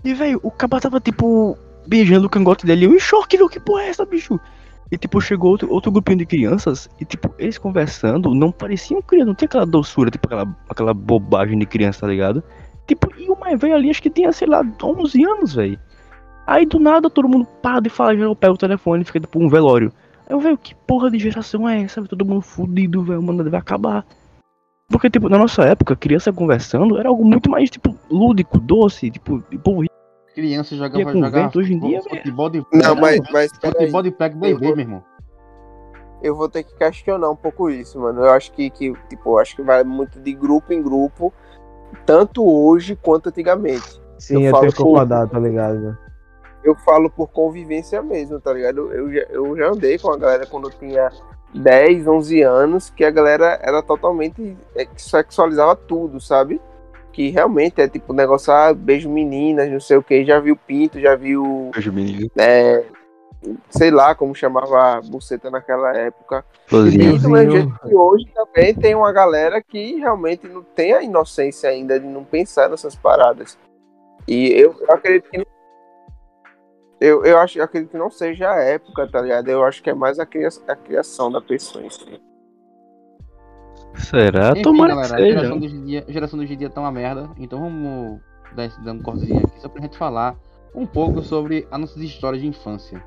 E, 0.03 0.13
velho, 0.13 0.39
o 0.43 0.49
cara 0.49 0.81
tava, 0.81 0.99
tipo, 0.99 1.57
beijando 1.87 2.27
o 2.27 2.29
cangote 2.29 2.65
dele. 2.65 2.85
Eu 2.85 2.93
em 2.95 2.99
choque, 2.99 3.37
velho, 3.37 3.49
que 3.49 3.59
porra 3.59 3.83
é 3.83 3.89
essa, 3.89 4.05
bicho? 4.05 4.39
E, 4.91 4.97
tipo, 4.97 5.19
chegou 5.19 5.51
outro, 5.51 5.71
outro 5.71 5.91
grupinho 5.91 6.19
de 6.19 6.25
crianças 6.25 6.89
e, 6.99 7.03
tipo, 7.05 7.33
eles 7.37 7.57
conversando, 7.57 8.33
não 8.33 8.51
pareciam 8.51 9.01
crianças, 9.01 9.27
não 9.27 9.35
tinha 9.35 9.47
aquela 9.47 9.65
doçura, 9.65 10.09
tipo, 10.09 10.25
aquela, 10.27 10.57
aquela 10.69 10.93
bobagem 10.93 11.59
de 11.59 11.65
criança, 11.65 12.01
tá 12.01 12.07
ligado? 12.07 12.41
Tipo, 12.87 13.11
e 13.17 13.29
o 13.29 13.37
mais 13.37 13.59
velho 13.59 13.75
ali, 13.75 13.89
acho 13.89 14.01
que 14.01 14.09
tinha, 14.09 14.31
sei 14.31 14.47
lá, 14.47 14.65
11 14.81 15.25
anos, 15.25 15.53
velho. 15.53 15.77
Aí, 16.47 16.65
do 16.65 16.79
nada, 16.79 17.09
todo 17.09 17.27
mundo 17.27 17.45
para 17.61 17.81
de 17.81 17.89
falar, 17.89 18.15
já 18.15 18.33
pega 18.33 18.53
o 18.53 18.57
telefone 18.57 19.01
e 19.01 19.05
fica, 19.05 19.19
tipo, 19.19 19.37
um 19.37 19.49
velório. 19.49 19.91
Aí 20.25 20.33
eu, 20.33 20.39
velho, 20.39 20.57
que 20.57 20.73
porra 20.73 21.11
de 21.11 21.19
geração 21.19 21.67
é 21.67 21.81
essa? 21.81 22.01
Todo 22.03 22.25
mundo 22.25 22.41
fudido, 22.41 23.03
velho, 23.03 23.21
mano, 23.21 23.43
deve 23.43 23.57
acabar. 23.57 24.05
Porque, 24.89 25.09
tipo, 25.09 25.27
na 25.27 25.37
nossa 25.37 25.63
época, 25.63 25.93
criança 25.97 26.31
conversando 26.31 26.97
era 26.97 27.09
algo 27.09 27.25
muito 27.25 27.49
mais, 27.49 27.69
tipo, 27.69 27.93
lúdico, 28.09 28.57
doce, 28.59 29.11
tipo, 29.11 29.43
o 29.53 29.59
povo 29.59 29.81
ria 29.81 29.89
Criança 30.33 30.75
jogava, 30.75 31.03
com 31.03 31.11
jogava 31.11 31.43
vento 31.43 31.59
hoje 31.59 31.73
em 31.73 31.79
dia, 31.79 32.01
futebol 32.01 32.49
de 32.49 32.63
Não, 32.71 32.95
mas, 32.95 33.19
mas 33.33 33.51
peraí. 33.59 33.73
futebol 33.81 34.03
de 34.03 34.11
pega 34.11 34.35
bebê, 34.35 34.51
Eu 34.53 34.59
vou- 34.59 34.75
meu 34.75 34.85
irmão. 34.85 35.03
eu 36.21 36.35
vou 36.35 36.47
ter 36.47 36.63
que 36.63 36.73
questionar 36.75 37.29
um 37.29 37.35
pouco 37.35 37.69
isso, 37.69 37.99
mano. 37.99 38.21
Eu 38.21 38.29
acho 38.31 38.53
que, 38.53 38.69
que 38.69 38.93
tipo, 39.09 39.31
eu 39.31 39.39
acho 39.39 39.55
que 39.55 39.61
vai 39.63 39.83
muito 39.83 40.19
de 40.19 40.33
grupo 40.33 40.71
em 40.71 40.81
grupo, 40.81 41.33
tanto 42.05 42.45
hoje 42.45 42.95
quanto 42.95 43.27
antigamente. 43.29 43.99
Sim, 44.19 44.43
Eu 44.43 44.51
eu, 44.53 44.59
tenho 44.61 44.71
que 44.71 44.77
concordar, 44.77 45.27
tá 45.27 45.39
ligado? 45.39 45.97
Eu 46.67 46.75
falo 46.75 47.09
por 47.09 47.27
convivência 47.29 48.01
mesmo, 48.01 48.39
tá 48.41 48.51
ligado? 48.51 48.91
Eu 48.91 49.11
já, 49.11 49.21
eu 49.29 49.55
já 49.55 49.67
andei 49.69 49.97
com 49.97 50.11
a 50.11 50.17
galera 50.17 50.45
quando 50.45 50.67
eu 50.67 50.71
tinha 50.71 51.09
10, 51.53 52.07
11 52.07 52.41
anos, 52.41 52.89
que 52.89 53.05
a 53.05 53.09
galera 53.11 53.57
era 53.61 53.81
totalmente 53.81 54.57
sexualizava 54.97 55.75
tudo, 55.75 56.19
sabe? 56.19 56.59
Que 57.13 57.29
realmente 57.29 57.81
é 57.81 57.87
tipo 57.87 58.11
negócio, 58.13 58.51
ah, 58.51 58.73
beijo 58.73 59.09
meninas, 59.09 59.71
não 59.71 59.79
sei 59.79 59.97
o 59.97 60.03
que, 60.03 60.25
já 60.25 60.39
viu 60.39 60.55
pinto, 60.55 60.99
já 60.99 61.15
viu, 61.15 61.71
Beijo, 61.73 61.91
menino. 61.93 62.29
é, 62.37 62.83
sei 63.69 63.89
lá 63.89 64.13
como 64.13 64.35
chamava 64.35 64.97
a 64.97 65.01
buceta 65.01 65.49
naquela 65.49 65.95
época. 65.97 66.43
E 66.65 66.69
Florzinha. 66.69 67.19
do 67.19 67.29
mesmo 67.29 67.51
jeito 67.51 67.79
que 67.79 67.95
hoje 67.95 68.25
também 68.35 68.75
tem 68.75 68.93
uma 68.93 69.11
galera 69.11 69.61
que 69.63 69.95
realmente 69.95 70.47
não 70.47 70.61
tem 70.63 70.93
a 70.93 71.01
inocência 71.01 71.69
ainda 71.69 71.99
de 71.99 72.05
não 72.05 72.23
pensar 72.23 72.69
nessas 72.69 72.95
paradas. 72.95 73.57
E 74.27 74.49
eu, 74.51 74.75
eu 74.81 74.93
acredito 74.93 75.29
que 75.29 75.37
não, 75.37 75.45
eu, 76.99 77.23
eu 77.23 77.37
acho 77.37 77.57
eu 77.59 77.63
acredito 77.63 77.91
que 77.91 77.97
não 77.97 78.09
seja 78.09 78.49
a 78.51 78.55
época, 78.59 79.07
tá 79.07 79.21
ligado? 79.21 79.47
Eu 79.49 79.63
acho 79.63 79.81
que 79.83 79.89
é 79.89 79.93
mais 79.93 80.19
a, 80.19 80.25
cria, 80.25 80.49
a 80.67 80.75
criação 80.75 81.31
da 81.31 81.41
pessoa 81.41 81.83
em 81.85 81.89
si. 81.89 82.21
Será? 83.95 84.51
Enfim, 84.51 84.61
Tomara 84.61 84.95
galera, 84.95 85.07
que 85.07 85.13
a 85.15 85.17
seja. 85.25 85.37
geração 85.37 85.59
do 85.59 85.65
hoje 85.65 85.75
em 85.75 85.85
dia, 85.85 86.05
a 86.07 86.11
geração 86.11 86.37
do 86.37 86.43
hoje 86.43 86.53
em 86.53 86.57
dia 86.57 86.69
tá 86.69 86.81
uma 86.81 86.91
merda. 86.91 87.29
Então 87.37 87.59
vamos 87.59 88.19
dar 88.55 88.65
esse 88.65 88.79
dando 88.81 88.99
um 88.99 89.03
cortezinho 89.03 89.39
aqui 89.39 89.59
só 89.61 89.69
pra 89.69 89.81
gente 89.81 89.97
falar 89.97 90.35
um 90.73 90.85
pouco 90.85 91.21
sobre 91.21 91.67
as 91.71 91.79
nossas 91.79 91.97
histórias 91.97 92.41
de 92.41 92.47
infância. 92.47 93.03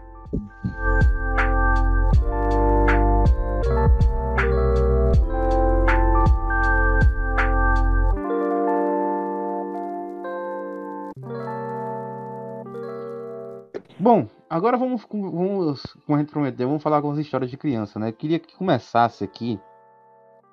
Bom, 14.01 14.27
agora 14.49 14.79
vamos, 14.79 15.07
vamos, 15.11 15.83
como 16.07 16.17
a 16.17 16.21
gente 16.21 16.33
prometeu, 16.33 16.67
vamos 16.67 16.83
falar 16.83 16.97
algumas 16.97 17.19
histórias 17.19 17.51
de 17.51 17.59
criança, 17.59 17.99
né? 17.99 18.09
Eu 18.09 18.13
queria 18.15 18.39
que 18.39 18.57
começasse 18.57 19.23
aqui 19.23 19.61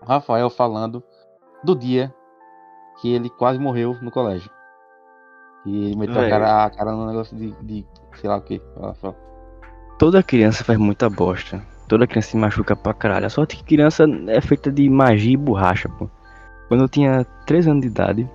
o 0.02 0.06
Rafael 0.06 0.50
falando 0.50 1.02
do 1.64 1.74
dia 1.74 2.14
que 3.00 3.14
ele 3.14 3.30
quase 3.30 3.58
morreu 3.58 3.96
no 4.02 4.12
colégio. 4.12 4.52
E 5.66 5.86
ele 5.86 5.96
meteu 5.96 6.18
a 6.18 6.22
Véi. 6.22 6.30
cara, 6.30 6.66
a 6.66 6.70
cara 6.70 6.92
no 6.92 7.08
negócio 7.08 7.38
de, 7.38 7.52
de 7.64 7.86
sei 8.16 8.30
lá 8.30 8.36
o 8.36 8.42
que. 8.42 8.62
Toda 9.98 10.22
criança 10.22 10.66
faz 10.66 10.78
muita 10.78 11.10
bosta. 11.10 11.62
Toda 11.88 12.06
criança 12.06 12.32
se 12.32 12.38
machuca 12.38 12.76
pra 12.76 12.94
caralho. 12.94 13.28
A 13.28 13.30
sorte 13.30 13.56
é 13.56 13.60
que 13.60 13.64
criança 13.64 14.06
é 14.28 14.42
feita 14.42 14.70
de 14.70 14.90
magia 14.90 15.34
e 15.34 15.38
borracha, 15.38 15.88
pô. 15.88 16.10
Quando 16.68 16.84
eu 16.84 16.90
tinha 16.90 17.24
3 17.46 17.70
anos 17.70 17.82
de 17.82 17.88
idade, 17.88 18.30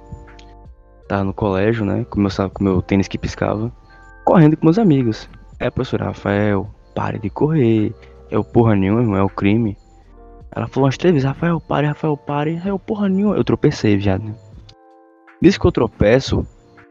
tava 1.07 1.23
no 1.23 1.35
colégio, 1.35 1.85
né? 1.85 2.07
Com 2.07 2.19
meu, 2.19 2.31
com 2.51 2.65
meu 2.65 2.81
tênis 2.81 3.09
que 3.09 3.19
piscava, 3.19 3.71
correndo 4.25 4.57
com 4.57 4.67
meus 4.67 4.79
amigos. 4.79 5.29
Aí 5.61 5.67
a 5.69 5.71
professora, 5.71 6.07
Rafael, 6.07 6.67
pare 6.95 7.19
de 7.19 7.31
correr. 7.31 7.93
É 8.31 8.39
o 8.39 8.45
porra 8.45 8.75
nenhuma, 8.75 9.01
irmão, 9.03 9.17
é 9.17 9.23
o 9.23 9.29
crime. 9.29 9.77
Ela 10.55 10.67
falou 10.67 10.87
umas 10.87 10.97
três 10.99 11.15
vezes, 11.15 11.27
Rafael, 11.29 11.61
pare, 11.61 11.87
Rafael, 11.87 12.17
pare. 12.17 12.61
É 12.65 12.73
o 12.73 12.79
porra 12.79 13.09
nenhuma. 13.09 13.37
Eu 13.37 13.45
tropecei, 13.45 13.97
viado. 13.97 14.35
Desde 15.41 15.59
que 15.59 15.67
eu 15.67 15.73
tropeço, 15.73 16.47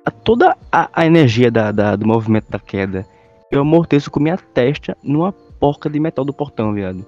a- 0.05 0.11
toda 0.11 0.55
a, 0.71 0.89
a 0.93 1.05
energia 1.05 1.49
da, 1.51 1.71
da- 1.71 1.95
do 1.95 2.05
movimento 2.07 2.49
da 2.49 2.59
queda 2.59 3.05
eu 3.51 3.59
amorteço 3.61 4.09
com 4.09 4.21
minha 4.21 4.37
testa 4.37 4.95
numa 5.03 5.33
porca 5.33 5.89
de 5.89 5.99
metal 5.99 6.23
do 6.23 6.31
portão, 6.33 6.73
viado. 6.73 7.05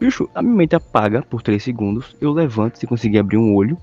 Bicho, 0.00 0.28
a 0.34 0.42
minha 0.42 0.54
mente 0.56 0.74
apaga 0.74 1.22
por 1.22 1.40
3 1.40 1.62
segundos, 1.62 2.16
eu 2.20 2.32
levanto 2.32 2.78
se 2.78 2.86
conseguir 2.86 3.18
abrir 3.18 3.36
um 3.36 3.54
olho, 3.54 3.78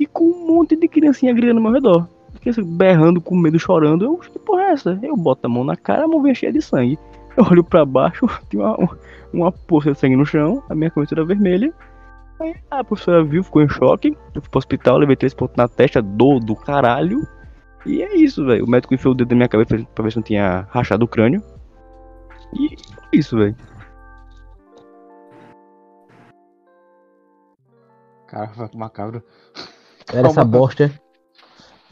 e 0.00 0.06
com 0.06 0.24
um 0.24 0.46
monte 0.46 0.74
de 0.74 0.88
criancinha 0.88 1.34
gritando 1.34 1.58
ao 1.58 1.62
meu 1.62 1.72
redor. 1.72 2.08
Criança 2.40 2.62
berrando, 2.62 3.20
com 3.20 3.36
medo, 3.36 3.58
chorando. 3.58 4.04
Eu, 4.04 4.18
que 4.18 4.38
porra 4.38 4.62
é 4.62 4.72
essa? 4.72 4.98
Eu 5.02 5.16
boto 5.16 5.46
a 5.46 5.48
mão 5.48 5.64
na 5.64 5.76
cara, 5.76 6.04
a 6.04 6.08
mão 6.08 6.22
vem 6.22 6.34
cheia 6.34 6.52
de 6.52 6.60
sangue. 6.60 6.98
Eu 7.36 7.44
olho 7.50 7.64
pra 7.64 7.84
baixo, 7.84 8.26
tem 8.48 8.60
uma, 8.60 8.76
uma 9.32 9.50
poça 9.50 9.92
de 9.92 9.98
sangue 9.98 10.14
no 10.14 10.24
chão, 10.24 10.62
a 10.68 10.74
minha 10.74 10.90
cabeça 10.90 11.14
era 11.14 11.24
vermelha. 11.24 11.72
Aí 12.40 12.54
a 12.70 12.84
professora 12.84 13.24
viu, 13.24 13.42
ficou 13.42 13.62
em 13.62 13.68
choque. 13.68 14.16
Eu 14.34 14.40
fui 14.40 14.50
pro 14.50 14.58
hospital, 14.58 14.98
levei 14.98 15.16
três 15.16 15.34
pontos 15.34 15.56
na 15.56 15.68
testa, 15.68 16.02
dor 16.02 16.40
do 16.40 16.54
caralho. 16.54 17.26
E 17.86 18.02
é 18.02 18.16
isso, 18.16 18.44
velho. 18.44 18.64
O 18.64 18.70
médico 18.70 18.94
enfiou 18.94 19.12
o 19.12 19.16
dedo 19.16 19.30
na 19.30 19.36
minha 19.36 19.48
cabeça 19.48 19.86
pra 19.94 20.04
ver 20.04 20.10
se 20.10 20.16
não 20.16 20.22
tinha 20.22 20.66
rachado 20.70 21.04
o 21.04 21.08
crânio. 21.08 21.42
E 22.58 22.74
é 22.74 23.16
isso, 23.16 23.36
velho. 23.36 23.56
Cara, 28.26 28.50
macabro. 28.74 29.22
Era 30.12 30.28
essa 30.28 30.44
bosta. 30.44 30.90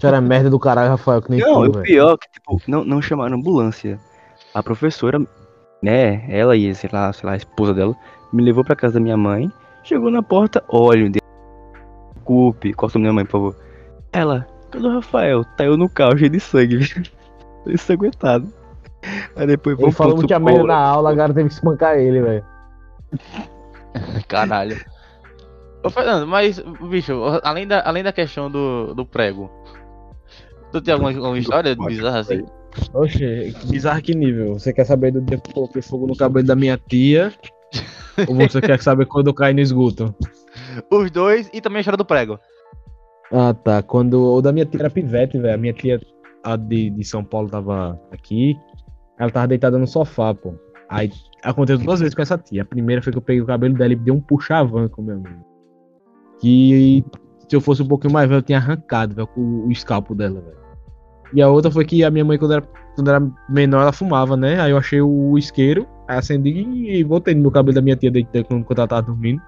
Isso 0.02 0.08
era 0.08 0.20
merda 0.20 0.50
do 0.50 0.58
caralho, 0.58 0.90
Rafael, 0.90 1.22
que 1.22 1.30
nem 1.30 1.38
Não, 1.38 1.70
tu, 1.70 1.78
o 1.78 1.80
pior 1.80 2.14
é 2.14 2.16
que, 2.16 2.32
tipo, 2.32 2.60
não, 2.66 2.84
não 2.84 3.00
chamaram 3.00 3.36
ambulância. 3.36 4.00
A 4.52 4.60
professora, 4.60 5.24
né, 5.80 6.24
ela 6.28 6.56
e, 6.56 6.74
sei 6.74 6.90
lá, 6.92 7.12
sei 7.12 7.24
lá, 7.24 7.34
a 7.34 7.36
esposa 7.36 7.72
dela, 7.72 7.94
me 8.32 8.42
levou 8.42 8.64
pra 8.64 8.74
casa 8.74 8.94
da 8.94 9.00
minha 9.00 9.16
mãe. 9.16 9.48
Chegou 9.84 10.10
na 10.10 10.20
porta, 10.20 10.60
olha, 10.68 11.08
de... 11.08 11.20
desculpe, 12.16 12.72
corta 12.72 12.98
minha 12.98 13.12
mãe, 13.12 13.24
por 13.24 13.30
favor. 13.30 13.56
Ela, 14.12 14.44
cadê 14.72 14.88
o 14.88 14.94
Rafael? 14.94 15.44
Tá 15.56 15.66
eu 15.66 15.76
no 15.76 15.88
carro, 15.88 16.18
cheio 16.18 16.30
de 16.30 16.40
sangue, 16.40 16.78
viu? 16.82 17.04
Tô 17.62 17.70
ensanguentado. 17.70 18.52
Aí 19.36 19.46
depois 19.46 19.78
Ele 19.78 19.92
falou 19.92 20.14
pro 20.14 20.22
muita 20.22 20.40
merda 20.40 20.64
na 20.64 20.78
aula, 20.78 21.12
agora 21.12 21.32
teve 21.32 21.48
que 21.48 21.54
espancar 21.54 21.96
ele, 21.96 22.20
velho. 22.20 22.44
Caralho. 24.26 24.84
Ô, 25.84 25.90
Fernando, 25.90 26.26
mas, 26.26 26.58
bicho, 26.90 27.22
além 27.44 27.68
da, 27.68 27.82
além 27.86 28.02
da 28.02 28.12
questão 28.12 28.50
do, 28.50 28.94
do 28.94 29.06
prego, 29.06 29.48
tu 30.72 30.80
tem 30.80 30.94
alguma, 30.94 31.10
alguma 31.10 31.38
história 31.38 31.76
bizarra 31.76 32.20
assim? 32.20 32.44
Oxe, 32.94 33.54
bizarro 33.66 34.02
que 34.02 34.14
nível. 34.14 34.54
Você 34.54 34.72
quer 34.72 34.84
saber 34.84 35.12
do 35.12 35.20
dia 35.20 35.38
que 35.38 35.50
eu 35.50 35.54
coloquei 35.54 35.82
fogo 35.82 36.06
no 36.06 36.16
cabelo 36.16 36.46
da 36.46 36.56
minha 36.56 36.76
tia? 36.76 37.32
ou 38.28 38.34
você 38.34 38.60
quer 38.60 38.80
saber 38.80 39.06
quando 39.06 39.28
eu 39.28 39.34
caí 39.34 39.54
no 39.54 39.60
esgoto? 39.60 40.14
Os 40.90 41.10
dois 41.10 41.50
e 41.52 41.60
também 41.60 41.78
a 41.78 41.80
história 41.80 41.96
do 41.96 42.04
prego. 42.04 42.38
Ah, 43.30 43.54
tá. 43.54 43.82
Quando 43.82 44.34
o 44.34 44.40
da 44.40 44.52
minha 44.52 44.66
tia 44.66 44.80
era 44.80 44.90
pivete, 44.90 45.38
velho. 45.38 45.54
A 45.54 45.58
minha 45.58 45.72
tia 45.72 46.00
a 46.42 46.56
de, 46.56 46.90
de 46.90 47.04
São 47.04 47.22
Paulo 47.22 47.48
tava 47.48 48.00
aqui. 48.10 48.56
Ela 49.18 49.30
tava 49.30 49.48
deitada 49.48 49.78
no 49.78 49.86
sofá, 49.86 50.34
pô. 50.34 50.54
Aí 50.88 51.10
aconteceu 51.42 51.78
duas 51.84 52.00
vezes 52.00 52.14
com 52.14 52.22
essa 52.22 52.36
tia. 52.36 52.62
A 52.62 52.66
primeira 52.66 53.00
foi 53.02 53.12
que 53.12 53.18
eu 53.18 53.22
peguei 53.22 53.40
o 53.40 53.46
cabelo 53.46 53.74
dela 53.74 53.92
e 53.92 53.96
dei 53.96 54.12
um 54.12 54.20
puxavanco, 54.20 55.02
meu 55.02 55.16
amigo. 55.16 55.44
Que 56.40 57.04
se 57.48 57.56
eu 57.56 57.60
fosse 57.60 57.82
um 57.82 57.88
pouquinho 57.88 58.12
mais 58.12 58.28
velho, 58.28 58.38
eu 58.38 58.42
tinha 58.42 58.58
arrancado, 58.58 59.14
velho, 59.14 59.26
com 59.28 59.40
o, 59.40 59.66
o 59.68 59.72
escalpo 59.72 60.14
dela, 60.14 60.40
velho. 60.40 60.61
E 61.34 61.40
a 61.42 61.48
outra 61.48 61.70
foi 61.70 61.84
que 61.84 62.04
a 62.04 62.10
minha 62.10 62.24
mãe, 62.24 62.38
quando 62.38 62.52
era, 62.52 62.62
quando 62.94 63.08
era 63.08 63.20
menor, 63.48 63.82
ela 63.82 63.92
fumava, 63.92 64.36
né? 64.36 64.60
Aí 64.60 64.70
eu 64.70 64.78
achei 64.78 65.00
o 65.00 65.36
isqueiro, 65.38 65.86
aí 66.08 66.18
acendi 66.18 66.50
e 66.50 67.02
voltei 67.04 67.34
no 67.34 67.50
cabelo 67.50 67.74
da 67.74 67.80
minha 67.82 67.96
tia 67.96 68.10
deitando 68.10 68.64
quando 68.64 68.78
ela 68.78 68.88
tava 68.88 69.02
dormindo. 69.02 69.40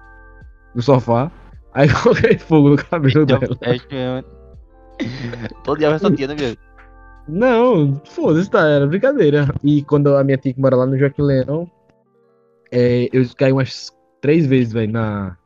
No 0.73 0.81
sofá. 0.81 1.31
Aí 1.73 1.87
coloquei 2.01 2.37
fogo 2.37 2.69
no 2.69 2.77
cabelo 2.77 3.25
dela. 3.25 3.47
É, 3.61 3.75
é- 3.95 4.23
Todo 5.63 5.77
dia 5.77 5.89
vai 5.89 5.97
essa 5.97 6.11
tia, 6.11 6.27
né, 6.27 6.35
meu? 6.35 6.55
Não, 7.27 8.01
foda-se, 8.05 8.49
tá, 8.49 8.67
era 8.67 8.85
brincadeira. 8.87 9.47
E 9.63 9.83
quando 9.83 10.15
a 10.15 10.23
minha 10.23 10.37
tia 10.37 10.53
que 10.53 10.61
mora 10.61 10.75
lá 10.75 10.85
no 10.85 10.97
Joaquim 10.97 11.23
Leão, 11.23 11.69
é, 12.71 13.09
eu 13.11 13.23
caí 13.37 13.51
umas 13.51 13.91
três 14.21 14.45
vezes, 14.45 14.73
velho, 14.73 14.91
na. 14.91 15.37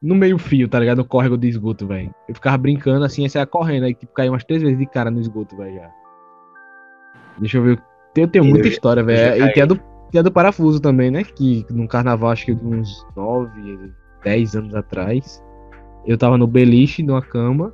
No 0.00 0.14
meio 0.14 0.38
fio, 0.38 0.68
tá 0.68 0.78
ligado? 0.78 0.98
No 0.98 1.04
córrego 1.04 1.36
de 1.36 1.48
esgoto, 1.48 1.86
velho. 1.86 2.14
Eu 2.28 2.34
ficava 2.34 2.56
brincando 2.56 3.04
assim, 3.04 3.24
aí 3.24 3.30
saia 3.30 3.46
correndo, 3.46 3.84
aí 3.84 3.94
tipo, 3.94 4.12
caí 4.12 4.28
umas 4.28 4.44
três 4.44 4.62
vezes 4.62 4.78
de 4.78 4.86
cara 4.86 5.10
no 5.10 5.20
esgoto, 5.20 5.56
velho, 5.56 5.74
já. 5.74 5.90
Deixa 7.38 7.58
eu 7.58 7.62
ver. 7.62 7.82
Eu 8.16 8.28
tenho 8.28 8.44
muita 8.44 8.66
Eu 8.66 8.70
história, 8.70 9.02
velho. 9.02 9.44
E 9.44 9.52
tem 9.52 9.62
a, 9.62 9.66
do, 9.66 9.76
tem 10.10 10.20
a 10.20 10.22
do 10.22 10.32
parafuso 10.32 10.80
também, 10.80 11.10
né? 11.10 11.24
Que 11.24 11.66
no 11.70 11.88
carnaval, 11.88 12.30
acho 12.30 12.46
que 12.46 12.54
de 12.54 12.64
uns 12.64 13.06
9, 13.16 13.92
10 14.24 14.56
anos 14.56 14.74
atrás, 14.74 15.42
eu 16.06 16.16
tava 16.16 16.38
no 16.38 16.46
beliche, 16.46 17.02
numa 17.02 17.22
cama. 17.22 17.72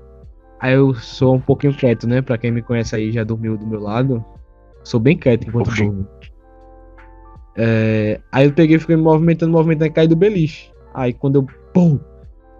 Aí 0.61 0.75
eu 0.75 0.95
sou 0.95 1.35
um 1.35 1.41
pouquinho 1.41 1.75
quieto, 1.75 2.07
né? 2.07 2.22
Pra 2.22 2.39
quem 2.39 2.51
me 2.51 2.62
conhece 2.62 2.97
aí, 2.97 3.12
já 3.12 3.22
dormiu 3.22 3.57
do 3.57 3.66
meu 3.66 3.81
lado. 3.81 4.25
Sou 4.83 4.99
bem 4.99 5.16
quieto 5.16 5.47
enquanto 5.47 5.68
Oxi. 5.68 5.85
durmo. 5.85 6.07
É, 7.57 8.20
aí 8.33 8.47
eu 8.47 8.53
peguei 8.53 8.77
e 8.77 8.81
fiquei 8.81 8.97
me 8.97 9.03
movimentando, 9.03 9.53
movimentando 9.53 9.87
e 9.87 9.95
caí 9.95 10.09
do 10.09 10.16
beliche. 10.16 10.72
Aí 10.95 11.12
quando 11.12 11.37
eu. 11.37 11.47
Pum! 11.72 11.99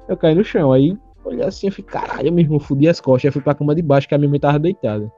Eu 0.09 0.17
caí 0.17 0.35
no 0.35 0.45
chão. 0.45 0.73
Aí 0.73 0.97
olhei 1.25 1.45
assim, 1.45 1.69
eu 1.69 1.73
falei, 1.73 1.91
caralho, 1.91 2.33
meu 2.33 2.45
irmão, 2.45 2.61
fudi 2.61 2.89
as 2.89 3.01
costas. 3.01 3.29
Aí 3.29 3.33
fui 3.33 3.43
pra 3.43 3.55
cama 3.55 3.75
de 3.75 3.83
baixo, 3.83 4.09
que 4.09 4.15
a 4.15 4.19
minha 4.19 4.31
mãe 4.31 4.41
tava 4.41 4.59
deitada. 4.59 5.11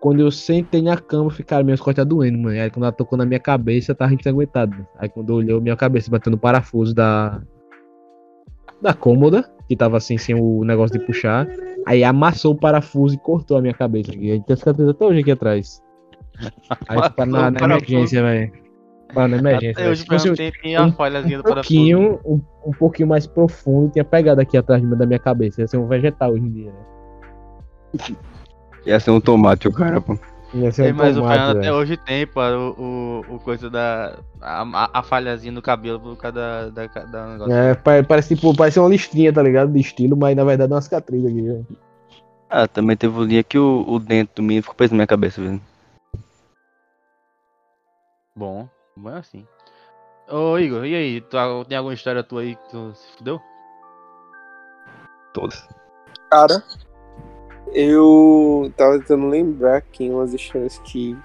Quando 0.00 0.20
eu 0.20 0.30
sentei 0.30 0.80
na 0.80 0.96
cama, 0.96 1.26
eu 1.26 1.30
falei, 1.30 1.44
cara, 1.44 1.62
minhas 1.62 1.80
costas 1.80 2.04
tá 2.04 2.08
doendo, 2.08 2.38
mano. 2.38 2.58
Aí 2.58 2.70
quando 2.70 2.84
ela 2.84 2.92
tocou 2.92 3.18
na 3.18 3.26
minha 3.26 3.40
cabeça, 3.40 3.94
tava 3.94 4.14
ensanguentado. 4.14 4.86
Aí 4.98 5.08
quando 5.08 5.30
eu 5.30 5.36
olhei, 5.36 5.60
minha 5.60 5.76
cabeça 5.76 6.10
bateu 6.10 6.30
no 6.30 6.38
parafuso 6.38 6.94
da. 6.94 7.42
Da 8.80 8.94
cômoda, 8.94 9.44
que 9.68 9.76
tava 9.76 9.98
assim, 9.98 10.16
sem 10.16 10.34
o 10.34 10.64
negócio 10.64 10.98
de 10.98 11.04
puxar. 11.04 11.46
Aí 11.86 12.02
amassou 12.02 12.54
o 12.54 12.58
parafuso 12.58 13.14
e 13.14 13.18
cortou 13.18 13.58
a 13.58 13.60
minha 13.60 13.74
cabeça. 13.74 14.14
E 14.16 14.32
aí 14.32 14.42
tem 14.42 14.56
certeza 14.56 14.92
até 14.92 15.04
hoje 15.04 15.20
aqui 15.20 15.30
atrás. 15.30 15.82
Aí 16.88 16.96
parar 17.10 17.26
na, 17.26 17.48
o 17.48 17.50
na 17.50 17.60
emergência, 17.60 18.22
velho. 18.22 18.52
Na 19.14 19.24
emergência. 19.36 19.70
Até 19.72 19.80
velho. 19.80 19.90
hoje 19.92 20.00
Se 20.02 20.06
fosse 20.06 20.32
tem, 20.34 20.52
tem 20.52 20.76
a 20.76 20.84
um- 20.84 20.92
falhazinha 20.92 21.38
um 21.38 21.42
do 21.42 21.54
pouquinho, 21.54 22.20
um, 22.24 22.40
um 22.66 22.72
pouquinho 22.72 23.08
mais 23.08 23.26
profundo, 23.26 23.90
tinha 23.92 24.04
pegado 24.04 24.40
aqui 24.40 24.56
atrás 24.56 24.80
de 24.80 24.86
mim- 24.86 24.96
da 24.96 25.06
minha 25.06 25.18
cabeça. 25.18 25.60
Ia 25.60 25.66
ser 25.68 25.76
um 25.78 25.86
vegetal 25.86 26.32
hoje 26.32 26.42
em 26.44 26.50
dia, 26.50 26.72
né? 26.72 28.16
Ia 28.86 29.00
ser 29.00 29.10
um 29.10 29.20
tomate 29.20 29.68
o 29.68 29.72
cara, 29.72 30.00
pô. 30.00 30.18
Ia 30.54 30.72
ser 30.72 30.86
Ei, 30.86 30.92
um 30.92 30.96
mas 30.96 31.16
o 31.16 31.20
tomate, 31.20 31.38
Fernando 31.38 31.58
até 31.58 31.72
hoje 31.72 31.96
tem, 31.96 32.26
pô, 32.26 32.40
o, 32.40 33.22
o, 33.30 33.34
o 33.36 33.38
coisa 33.38 33.68
da. 33.70 34.18
A, 34.40 34.62
a- 34.62 34.90
a 34.94 35.02
falhazinha 35.02 35.52
no 35.52 35.62
cabelo 35.62 36.00
por 36.00 36.16
causa 36.16 36.70
da, 36.72 36.86
da, 36.86 37.04
da 37.04 37.26
negócio. 37.28 37.52
É, 37.52 37.74
pa- 37.74 38.02
parece, 38.02 38.34
tipo, 38.34 38.56
parece 38.56 38.80
uma 38.80 38.88
listinha, 38.88 39.32
tá 39.32 39.42
ligado? 39.42 39.72
De 39.72 39.78
estilo, 39.80 40.16
mas 40.16 40.34
na 40.36 40.42
verdade 40.44 40.72
é 40.72 40.74
uma 40.74 40.80
cicatriz 40.82 41.24
aqui, 41.24 41.42
velho. 41.42 41.66
Ah, 42.48 42.66
também 42.66 42.96
teve 42.96 43.16
um 43.16 43.26
dia 43.28 43.44
que 43.44 43.56
o, 43.58 43.84
o 43.86 43.98
dente 44.00 44.32
do 44.34 44.42
menino 44.42 44.62
ficou 44.62 44.74
preso 44.74 44.92
na 44.92 44.96
minha 44.96 45.06
cabeça, 45.06 45.40
velho. 45.40 45.60
Bom, 48.36 48.68
bom 48.96 49.10
é 49.10 49.18
assim. 49.18 49.46
Ô 50.28 50.58
Igor, 50.58 50.84
e 50.84 50.94
aí? 50.94 51.20
Tu, 51.20 51.36
tem 51.68 51.76
alguma 51.76 51.94
história 51.94 52.22
tua 52.22 52.42
aí 52.42 52.54
que 52.54 52.70
tu 52.70 52.94
se 52.94 53.16
fudeu? 53.16 53.40
Todas. 55.32 55.68
Cara, 56.30 56.62
eu 57.72 58.72
tava 58.76 58.98
tentando 58.98 59.26
lembrar 59.28 59.78
aqui 59.78 60.08
umas 60.08 60.32
histórias 60.32 60.78
que 60.78 61.16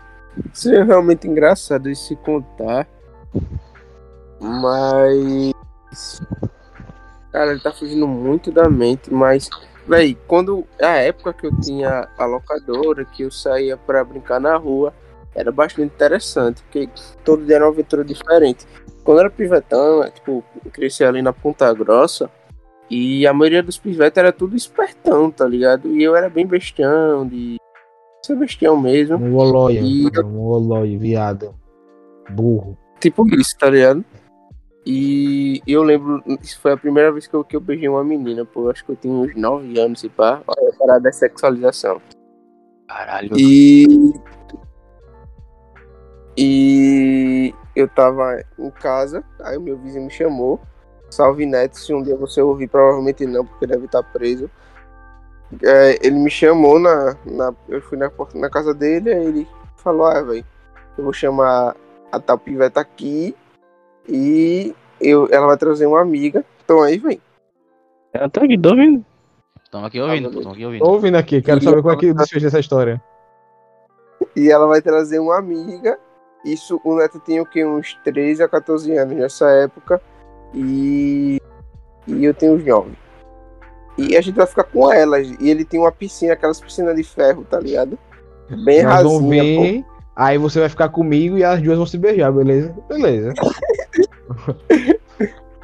seriam 0.53 0.86
realmente 0.86 1.28
engraçadas 1.28 1.91
de 1.91 1.95
se 1.95 2.16
contar. 2.16 2.88
Mas. 4.39 6.22
Cara, 7.32 7.51
ele 7.51 7.59
tá 7.59 7.72
fugindo 7.72 8.07
muito 8.07 8.51
da 8.51 8.70
mente, 8.70 9.13
mas. 9.13 9.49
Véi, 9.88 10.18
quando. 10.28 10.66
A 10.82 10.97
época 10.97 11.34
que 11.34 11.45
eu 11.47 11.59
tinha 11.59 12.07
a 12.18 12.26
locadora, 12.26 13.05
que 13.05 13.24
eu 13.24 13.32
saía 13.32 13.78
pra 13.78 14.03
brincar 14.03 14.39
na 14.39 14.55
rua, 14.57 14.93
era 15.36 15.51
bastante 15.51 15.93
interessante, 15.93 16.63
porque 16.63 16.89
todo 17.23 17.45
dia 17.45 17.57
era 17.57 17.65
uma 17.65 17.71
aventura 17.71 18.03
diferente. 18.03 18.65
Quando 19.03 19.17
eu 19.17 19.25
era 19.25 19.29
pivetão, 19.29 20.03
é, 20.03 20.09
tipo, 20.09 20.43
eu 20.63 20.71
cresci 20.71 21.03
ali 21.03 21.21
na 21.21 21.33
Ponta 21.33 21.71
Grossa. 21.73 22.29
E 22.89 23.25
a 23.27 23.33
maioria 23.33 23.61
dos 23.63 23.77
pivetes 23.77 24.17
era 24.17 24.31
tudo 24.31 24.55
espertão, 24.55 25.29
tá 25.31 25.45
ligado? 25.47 25.88
E 25.89 26.03
eu 26.03 26.15
era 26.15 26.29
bem 26.29 26.45
bestião, 26.45 27.27
de 27.27 27.57
ser 28.23 28.36
bestião 28.36 28.79
mesmo. 28.79 29.17
Um 29.17 29.36
olói, 29.36 29.77
E- 29.77 30.19
um 30.23 30.39
olói, 30.41 30.95
viado. 30.97 31.53
Burro. 32.29 32.77
Tipo 32.99 33.27
isso, 33.36 33.55
tá 33.59 33.69
ligado? 33.69 34.03
E 34.86 35.61
eu 35.65 35.81
lembro, 35.81 36.23
isso 36.41 36.59
foi 36.61 36.73
a 36.73 36.77
primeira 36.77 37.11
vez 37.11 37.25
que 37.25 37.33
eu, 37.33 37.43
que 37.43 37.55
eu 37.55 37.59
beijei 37.59 37.89
uma 37.89 38.03
menina, 38.03 38.45
pô. 38.45 38.65
eu 38.65 38.69
Acho 38.71 38.86
que 38.86 38.91
eu 38.91 38.95
tinha 38.95 39.13
uns 39.13 39.36
9 39.36 39.79
anos 39.79 40.03
e 40.03 40.09
pá. 40.09 40.41
Olha 40.47 40.69
a 40.69 40.77
parada 40.77 40.99
da 41.01 41.11
sexualização. 41.11 41.99
Caralho. 42.88 43.31
E. 43.36 44.13
E 46.38 47.53
eu 47.75 47.88
tava 47.88 48.43
em 48.59 48.69
casa, 48.69 49.23
aí 49.41 49.57
o 49.57 49.61
meu 49.61 49.77
vizinho 49.77 50.05
me 50.05 50.11
chamou. 50.11 50.59
Salve 51.09 51.45
Neto, 51.45 51.77
se 51.79 51.93
um 51.93 52.01
dia 52.03 52.15
você 52.17 52.41
ouvir, 52.41 52.67
provavelmente 52.67 53.25
não, 53.25 53.45
porque 53.45 53.65
deve 53.67 53.86
estar 53.86 54.03
preso. 54.03 54.49
É, 55.63 55.99
ele 56.05 56.17
me 56.19 56.29
chamou 56.29 56.79
na, 56.79 57.15
na. 57.25 57.53
Eu 57.69 57.81
fui 57.81 57.97
na, 57.97 58.09
porta- 58.09 58.38
na 58.38 58.49
casa 58.49 58.73
dele, 58.73 59.13
aí 59.13 59.25
ele 59.25 59.47
falou, 59.77 60.05
ah, 60.07 60.21
velho, 60.21 60.45
eu 60.97 61.03
vou 61.03 61.13
chamar 61.13 61.75
a 62.11 62.19
tal 62.19 62.38
piveta 62.38 62.81
aqui 62.81 63.36
e 64.09 64.75
eu, 64.99 65.27
ela 65.31 65.47
vai 65.47 65.57
trazer 65.57 65.86
uma 65.86 66.01
amiga. 66.01 66.43
Então 66.63 66.81
aí 66.81 66.97
vem. 66.97 67.21
Eu 68.13 68.29
tô 68.29 68.41
aqui 68.41 68.57
dormindo. 68.57 69.05
Tamo 69.71 69.86
aqui 69.86 69.99
ouvindo, 70.01 70.31
tamo 70.31 70.51
aqui 70.51 70.61
Tô 70.61 70.65
ouvindo. 70.67 70.86
ouvindo 70.86 71.15
aqui, 71.17 71.41
quero 71.41 71.59
E 71.59 71.63
saber 71.63 71.81
qual 71.81 71.93
é 71.93 71.97
que 71.97 72.07
é 72.09 72.13
desfecho 72.13 72.45
dessa 72.45 72.59
história. 72.59 73.01
E 74.36 74.49
ela 74.49 74.65
vai 74.67 74.81
trazer 74.81 75.19
uma 75.19 75.38
amiga. 75.38 75.99
Isso, 76.45 76.79
o 76.83 76.95
Neto 76.95 77.19
tinha 77.19 77.41
o 77.41 77.45
quê? 77.45 77.65
Uns 77.65 77.95
13 78.03 78.43
a 78.43 78.47
14 78.47 78.95
anos 78.95 79.17
nessa 79.17 79.49
época. 79.49 79.99
E, 80.53 81.41
e 82.07 82.23
eu 82.23 82.33
tenho 82.33 82.53
uns 82.53 82.63
9. 82.63 82.91
E 83.97 84.15
a 84.15 84.21
gente 84.21 84.35
vai 84.35 84.45
ficar 84.45 84.63
com 84.65 84.91
elas. 84.93 85.27
E 85.39 85.49
ele 85.49 85.65
tem 85.65 85.79
uma 85.79 85.91
piscina, 85.91 86.33
aquelas 86.33 86.61
piscinas 86.61 86.95
de 86.95 87.03
ferro, 87.03 87.43
tá 87.49 87.59
ligado? 87.59 87.97
Bem 88.63 88.83
Nós 88.83 89.01
vamos 89.03 89.21
rasinha, 89.23 89.55
pô. 89.55 89.61
ver, 89.63 89.85
aí 90.15 90.37
você 90.37 90.59
vai 90.59 90.69
ficar 90.69 90.89
comigo 90.89 91.37
e 91.37 91.43
as 91.43 91.61
duas 91.61 91.77
vão 91.77 91.85
se 91.87 91.97
beijar, 91.97 92.31
beleza? 92.31 92.75
Beleza. 92.87 93.33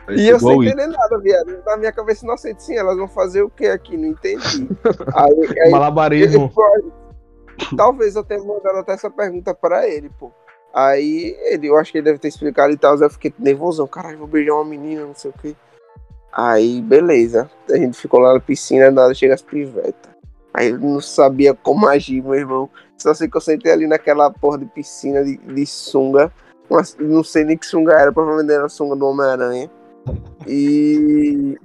E 0.09 0.27
eu 0.27 0.39
sem 0.39 0.63
entender 0.67 0.87
nada, 0.87 1.19
viado. 1.19 1.61
Na 1.65 1.77
minha 1.77 1.91
cabeça 1.91 2.25
inocente, 2.25 2.63
sim, 2.63 2.75
elas 2.75 2.97
vão 2.97 3.07
fazer 3.07 3.43
o 3.43 3.49
que 3.49 3.67
aqui? 3.67 3.95
Não 3.95 4.07
entendi. 4.09 4.67
Aí, 5.13 5.59
aí 5.61 5.69
Malabarismo. 5.71 6.51
eu- 6.57 7.77
talvez 7.77 8.15
eu 8.15 8.23
tenha 8.23 8.43
mandado 8.43 8.79
até 8.79 8.93
essa 8.93 9.09
pergunta 9.09 9.53
pra 9.53 9.87
ele, 9.87 10.09
pô. 10.19 10.31
Aí 10.73 11.35
ele, 11.41 11.67
eu 11.67 11.77
acho 11.77 11.91
que 11.91 11.97
ele 11.97 12.05
deve 12.05 12.19
ter 12.19 12.29
explicado 12.29 12.71
e 12.71 12.77
tal. 12.77 12.97
Eu 12.97 13.09
fiquei 13.09 13.33
nervosão, 13.37 13.87
caralho, 13.87 14.19
vou 14.19 14.27
beijar 14.27 14.53
uma 14.53 14.65
menina, 14.65 15.05
não 15.05 15.15
sei 15.15 15.31
o 15.31 15.33
que. 15.33 15.55
Aí, 16.31 16.81
beleza. 16.81 17.49
A 17.69 17.77
gente 17.77 17.97
ficou 17.97 18.19
lá 18.19 18.33
na 18.33 18.39
piscina, 18.39 18.89
nada, 18.89 19.13
chega 19.13 19.33
as 19.33 19.41
pivetas. 19.41 20.11
Aí 20.53 20.69
eu 20.69 20.79
não 20.79 21.01
sabia 21.01 21.53
como 21.53 21.87
agir, 21.87 22.21
meu 22.21 22.35
irmão. 22.35 22.69
Só 22.97 23.13
sei 23.13 23.29
que 23.29 23.37
eu 23.37 23.41
sentei 23.41 23.71
ali 23.71 23.87
naquela 23.87 24.31
porra 24.31 24.57
de 24.57 24.65
piscina 24.65 25.23
de, 25.23 25.37
de 25.37 25.65
sunga. 25.65 26.31
Mas 26.69 26.95
não 26.97 27.23
sei 27.23 27.43
nem 27.43 27.57
que 27.57 27.65
sunga 27.65 27.93
era, 27.93 28.11
provavelmente 28.11 28.53
era 28.53 28.65
a 28.65 28.69
sunga 28.69 28.95
do 28.95 29.05
Homem-Aranha. 29.07 29.69
E 30.47 31.57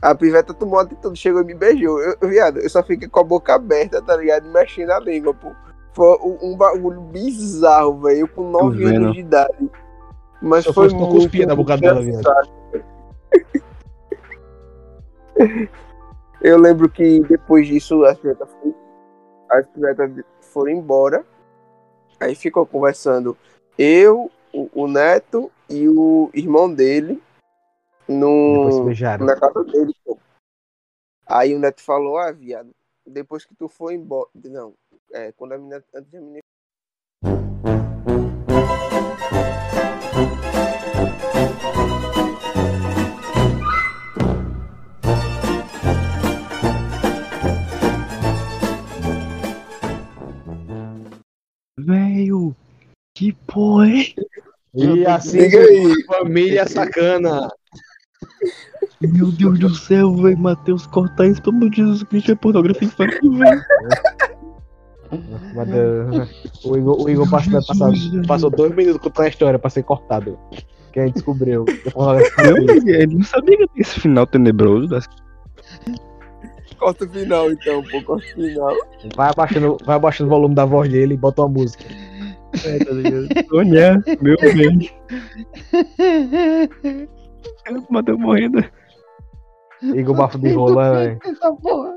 a 0.00 0.14
piveta 0.14 0.54
tomou 0.54 0.78
atitude, 0.78 1.18
chegou 1.18 1.42
e 1.42 1.44
me 1.44 1.54
beijou. 1.54 2.00
Eu, 2.00 2.28
viado, 2.28 2.58
eu 2.58 2.70
só 2.70 2.82
fiquei 2.82 3.08
com 3.08 3.20
a 3.20 3.24
boca 3.24 3.54
aberta, 3.54 4.00
tá 4.00 4.16
ligado? 4.16 4.48
Mexendo 4.52 4.90
a 4.90 5.00
língua, 5.00 5.34
pô. 5.34 5.52
Foi 5.96 6.18
um, 6.20 6.54
bagulho 6.54 7.00
bizarro, 7.00 8.02
velho. 8.02 8.18
Eu 8.18 8.28
com 8.28 8.50
9 8.50 8.76
vendo. 8.76 8.96
anos 8.96 9.14
de 9.14 9.20
idade. 9.20 9.70
Mas 10.42 10.64
Se 10.64 10.72
foi 10.74 10.90
fosse, 10.90 10.94
tu 10.94 11.00
muito 11.00 11.14
cuspia 11.14 11.46
na 11.46 11.56
boca 11.56 11.74
dela, 11.78 12.02
viado. 12.02 12.20
engraçado. 12.20 12.50
Eu 16.42 16.58
lembro 16.58 16.86
que 16.90 17.20
depois 17.20 17.66
disso 17.66 18.04
as 18.04 18.18
pivetas 18.18 18.46
foi- 18.60 18.74
as 19.48 19.66
foram 20.42 20.70
embora. 20.70 21.24
Aí 22.20 22.34
ficou 22.34 22.66
conversando 22.66 23.36
eu, 23.78 24.30
o, 24.52 24.68
o 24.74 24.86
neto 24.86 25.50
e 25.68 25.88
o 25.88 26.30
irmão 26.34 26.72
dele 26.72 27.22
no, 28.06 28.84
na 29.20 29.36
casa 29.36 29.64
dele, 29.64 29.94
pô. 30.04 30.18
Aí 31.26 31.54
o 31.54 31.58
neto 31.58 31.82
falou, 31.82 32.18
ah, 32.18 32.30
viado, 32.32 32.70
depois 33.06 33.44
que 33.44 33.54
tu 33.54 33.68
for 33.68 33.92
embora. 33.92 34.28
Não, 34.44 34.74
é, 35.12 35.32
quando 35.32 35.52
a 35.52 35.58
menina. 35.58 35.84
Antes 35.94 36.10
da 36.10 36.20
menina. 36.20 36.40
Velho, 51.78 52.56
que 53.14 53.32
porra, 53.32 53.86
hein? 53.86 54.14
E 54.74 55.06
assim, 55.06 55.38
aí. 55.38 56.04
família 56.06 56.66
sacana. 56.66 57.48
Meu 59.00 59.30
Deus 59.30 59.58
do 59.58 59.74
céu, 59.74 60.14
velho. 60.16 60.38
Matheus, 60.38 60.86
corta 60.86 61.26
isso. 61.26 61.40
Pelo 61.42 61.56
amor 61.56 61.70
de 61.70 61.76
Jesus 61.76 62.02
Cristo, 62.04 62.32
é 62.32 62.34
pornografia 62.34 62.88
infantil, 62.88 63.34
velho. 63.34 63.62
Eh, 65.12 66.26
O 66.64 66.76
Igor, 66.76 67.02
o 67.02 67.08
Igor 67.10 67.30
passou, 67.30 67.52
passou, 67.52 67.92
passou 68.26 68.50
dois 68.50 68.74
minutos 68.74 69.00
contando 69.00 69.26
a 69.26 69.28
história 69.28 69.58
pra 69.58 69.70
ser 69.70 69.82
cortado. 69.82 70.38
Que 70.92 71.00
a 71.00 71.06
gente 71.06 71.14
descobriu. 71.14 71.64
Eu, 72.44 72.56
ele 72.86 73.14
não 73.16 73.22
sabia 73.24 73.56
que 73.56 73.68
tinha 73.68 73.82
esse 73.82 74.00
final 74.00 74.26
tenebroso 74.26 74.88
das 74.88 75.06
Corta 76.78 77.04
o 77.06 77.08
final, 77.08 77.50
então, 77.50 77.82
pô, 77.84 78.02
corta 78.02 78.26
o 78.26 78.34
final. 78.34 78.74
Vai 79.16 79.30
abaixando, 79.30 79.76
vai 79.84 79.96
abaixando 79.96 80.28
o 80.28 80.30
volume 80.34 80.54
da 80.54 80.64
voz 80.64 80.90
dele 80.90 81.14
e 81.14 81.16
bota 81.16 81.42
uma 81.42 81.48
música. 81.48 81.84
É, 82.64 82.78
tá 82.78 82.92
ligado? 82.92 83.28
Meu 84.20 84.36
bem. 84.54 84.90
O 87.88 87.92
Matheus 87.92 88.18
morrendo. 88.18 88.64
Igor 89.82 90.16
bafo 90.16 90.38
de 90.38 90.52
rola, 90.52 90.92
velho. 90.92 91.18
Essa 91.24 91.52
porra. 91.52 91.96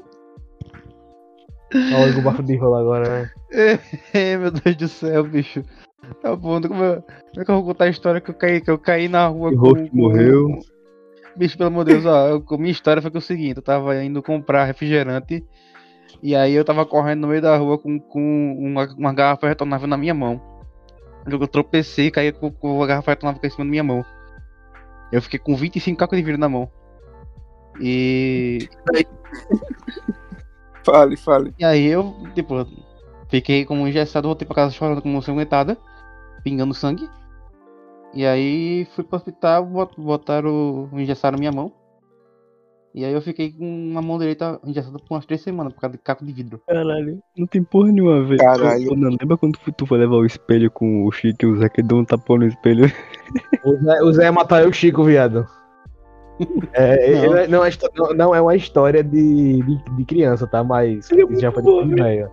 Olha 1.94 2.18
o 2.18 2.22
bafo 2.22 2.44
de 2.44 2.56
rola 2.58 2.82
agora, 2.82 3.10
velho. 3.10 3.30
Ei, 4.14 4.38
meu 4.38 4.52
Deus 4.52 4.76
do 4.76 4.88
céu, 4.88 5.24
bicho. 5.24 5.64
Tá 6.22 6.36
bom, 6.36 6.62
como 6.62 6.84
eu, 6.84 7.02
como 7.02 7.42
é 7.42 7.46
que 7.46 7.52
eu 7.52 7.56
vou 7.56 7.66
contar 7.66 7.86
a 7.86 7.90
história 7.90 8.22
que 8.22 8.32
eu 8.32 8.36
caí, 8.36 8.62
que 8.62 8.72
eu 8.72 8.78
caí 8.80 9.08
na 9.08 9.28
rua 9.28 9.52
O 9.52 9.56
rosto 9.58 9.90
morreu. 9.96 10.60
Bicho, 11.36 11.58
pelo 11.58 11.68
amor 11.68 11.86
de 11.86 11.94
Deus, 11.94 12.06
ó, 12.06 12.28
eu- 12.28 12.58
minha 12.58 12.72
história 12.72 13.02
foi 13.02 13.12
que 13.12 13.18
é 13.18 13.20
o 13.20 13.22
seguinte, 13.22 13.58
eu 13.58 13.62
tava 13.64 13.96
indo 14.04 14.22
comprar 14.24 14.66
refrigerante 14.66 15.46
e 16.24 16.36
aí 16.36 16.54
eu 16.54 16.66
tava 16.66 16.86
correndo 16.86 17.22
no 17.22 17.28
meio 17.28 17.42
da 17.42 17.56
rua 17.56 17.78
com, 17.78 18.00
com 18.00 18.56
uma, 18.60 18.86
uma 18.98 19.14
garrafa 19.14 19.48
retornável 19.48 19.88
na 19.88 19.98
minha 19.98 20.14
mão. 20.14 20.42
Eu 21.26 21.48
tropecei 21.48 22.08
e 22.08 22.12
caí 22.12 22.32
com, 22.32 22.52
com 22.52 22.82
a 22.82 22.88
garrafa 22.88 23.12
retornável 23.12 23.42
em 23.44 23.50
cima 23.50 23.64
da 23.66 23.70
minha 23.70 23.84
mão. 23.84 24.04
Eu 25.12 25.22
fiquei 25.22 25.40
com 25.40 25.56
25 25.56 25.98
cacos 26.00 26.18
de 26.18 26.24
vidro 26.24 26.40
na 26.40 26.50
mão. 26.50 26.70
E, 27.80 28.68
Fale, 30.92 31.18
fale. 31.18 31.54
e 31.58 31.64
aí 31.66 31.86
eu, 31.86 32.16
tipo, 32.36 32.66
fiquei 33.30 33.66
como 33.66 33.88
engessado, 33.88 34.28
voltei 34.28 34.46
pra 34.46 34.56
casa 34.56 34.74
chorando 34.74 35.02
como 35.02 35.22
sanguentada, 35.22 35.78
pingando 36.44 36.74
sangue. 36.74 37.08
E 38.14 38.26
aí 38.26 38.86
fui 38.96 39.04
pro 39.04 39.18
hospital, 39.18 39.66
bot- 39.66 40.00
botaram, 40.00 40.90
engessaram 40.94 41.38
minha 41.38 41.52
mão. 41.52 41.72
E 42.92 43.06
aí 43.06 43.14
eu 43.14 43.22
fiquei 43.22 43.52
com 43.52 43.64
uma 43.92 44.02
mão 44.02 44.18
direita 44.18 44.60
engessada 44.66 44.98
por 44.98 45.14
umas 45.14 45.26
três 45.26 45.42
semanas 45.42 45.72
por 45.74 45.80
causa 45.82 45.96
de 45.96 46.02
caco 46.02 46.26
de 46.26 46.34
vidro. 46.34 46.60
Caralho, 46.68 47.20
não 47.38 47.46
tem 47.46 47.62
porra 47.64 47.92
nenhuma, 47.92 48.24
velho. 48.24 48.40
Caralho. 48.40 48.92
Ô, 48.92 48.96
Não, 48.96 49.10
lembra 49.12 49.38
quando 49.38 49.60
tu, 49.78 49.86
foi 49.86 50.00
levar 50.00 50.16
o 50.16 50.26
espelho 50.26 50.72
com 50.72 51.06
o 51.06 51.12
Chico 51.12 51.46
e 51.46 51.46
o 51.46 51.58
Zé 51.60 51.70
que 51.70 51.84
deu 51.84 52.00
um 52.00 52.04
tapão 52.06 52.38
no 52.38 52.48
espelho? 52.48 52.92
O 53.64 53.76
Zé, 53.76 54.02
o 54.02 54.12
Zé 54.12 54.24
ia 54.24 54.32
matar 54.32 54.64
eu, 54.64 54.74
Chico, 54.74 55.04
viado. 55.04 55.46
É, 56.74 57.12
Não. 57.12 57.38
ele 57.38 57.48
não, 57.48 57.66
é, 57.66 57.70
não- 58.16 58.36
é 58.36 58.42
uma 58.42 58.56
história 58.56 59.04
de, 59.04 59.62
de, 59.62 59.84
de 59.96 60.06
criança, 60.06 60.48
tá? 60.48 60.64
Mas 60.64 61.10
é 61.12 61.40
já 61.40 61.52
foi 61.52 61.64
de 61.64 61.70
bom, 61.70 61.88
velho. 61.88 62.32